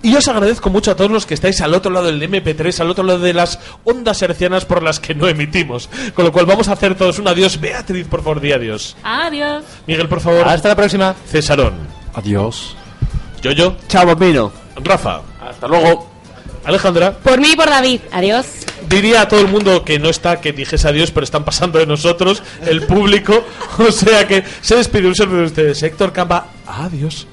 Y 0.03 0.17
os 0.17 0.27
agradezco 0.27 0.69
mucho 0.69 0.91
a 0.91 0.97
todos 0.97 1.11
los 1.11 1.27
que 1.27 1.35
estáis 1.35 1.61
al 1.61 1.75
otro 1.75 1.93
lado 1.93 2.07
del 2.07 2.21
MP3, 2.21 2.81
al 2.81 2.91
otro 2.91 3.05
lado 3.05 3.21
de 3.21 3.33
las 3.33 3.61
ondas 3.85 4.21
hercianas 4.21 4.65
por 4.65 4.83
las 4.83 4.99
que 4.99 5.15
no 5.15 5.29
emitimos. 5.29 5.89
Con 6.15 6.25
lo 6.25 6.33
cual 6.33 6.45
vamos 6.45 6.67
a 6.69 6.73
hacer 6.73 6.97
todos 6.97 7.21
un 7.21 7.29
adiós. 7.29 7.61
Beatriz, 7.61 8.09
por 8.09 8.23
favor, 8.23 8.41
di 8.41 8.53
adiós. 8.53 8.97
Adiós. 9.05 9.65
Miguel, 9.87 10.09
por 10.09 10.21
favor. 10.21 10.49
Hasta 10.49 10.71
la 10.71 10.77
próxima. 10.77 11.15
Cesarón. 11.31 11.75
Adiós. 12.15 12.77
Yoyo. 13.43 13.77
Chao, 13.89 14.07
bambino. 14.07 14.53
Rafa. 14.83 15.21
Hasta 15.41 15.69
luego. 15.69 16.11
Alejandra. 16.65 17.13
Por 17.13 17.41
mí 17.41 17.53
y 17.53 17.57
por 17.57 17.71
David. 17.71 18.01
Adiós. 18.11 18.47
Diría 18.89 19.23
a 19.23 19.29
todo 19.29 19.41
el 19.41 19.49
mundo 19.49 19.85
que 19.85 19.99
no 20.01 20.09
está 20.09 20.41
que 20.41 20.53
dijese 20.53 20.89
adiós, 20.89 21.13
pero 21.13 21.25
están 21.25 21.45
pasando 21.45 21.79
de 21.79 21.87
nosotros, 21.87 22.43
el 22.67 22.87
público. 22.87 23.45
O 23.79 23.91
sea 23.91 24.29
que 24.29 24.45
se 24.61 24.77
despide 24.77 25.09
un 25.09 25.15
servidor 25.15 25.41
de 25.43 25.47
ustedes, 25.47 25.83
Héctor 25.83 26.13
Campa. 26.13 26.49
Adiós. 26.67 27.27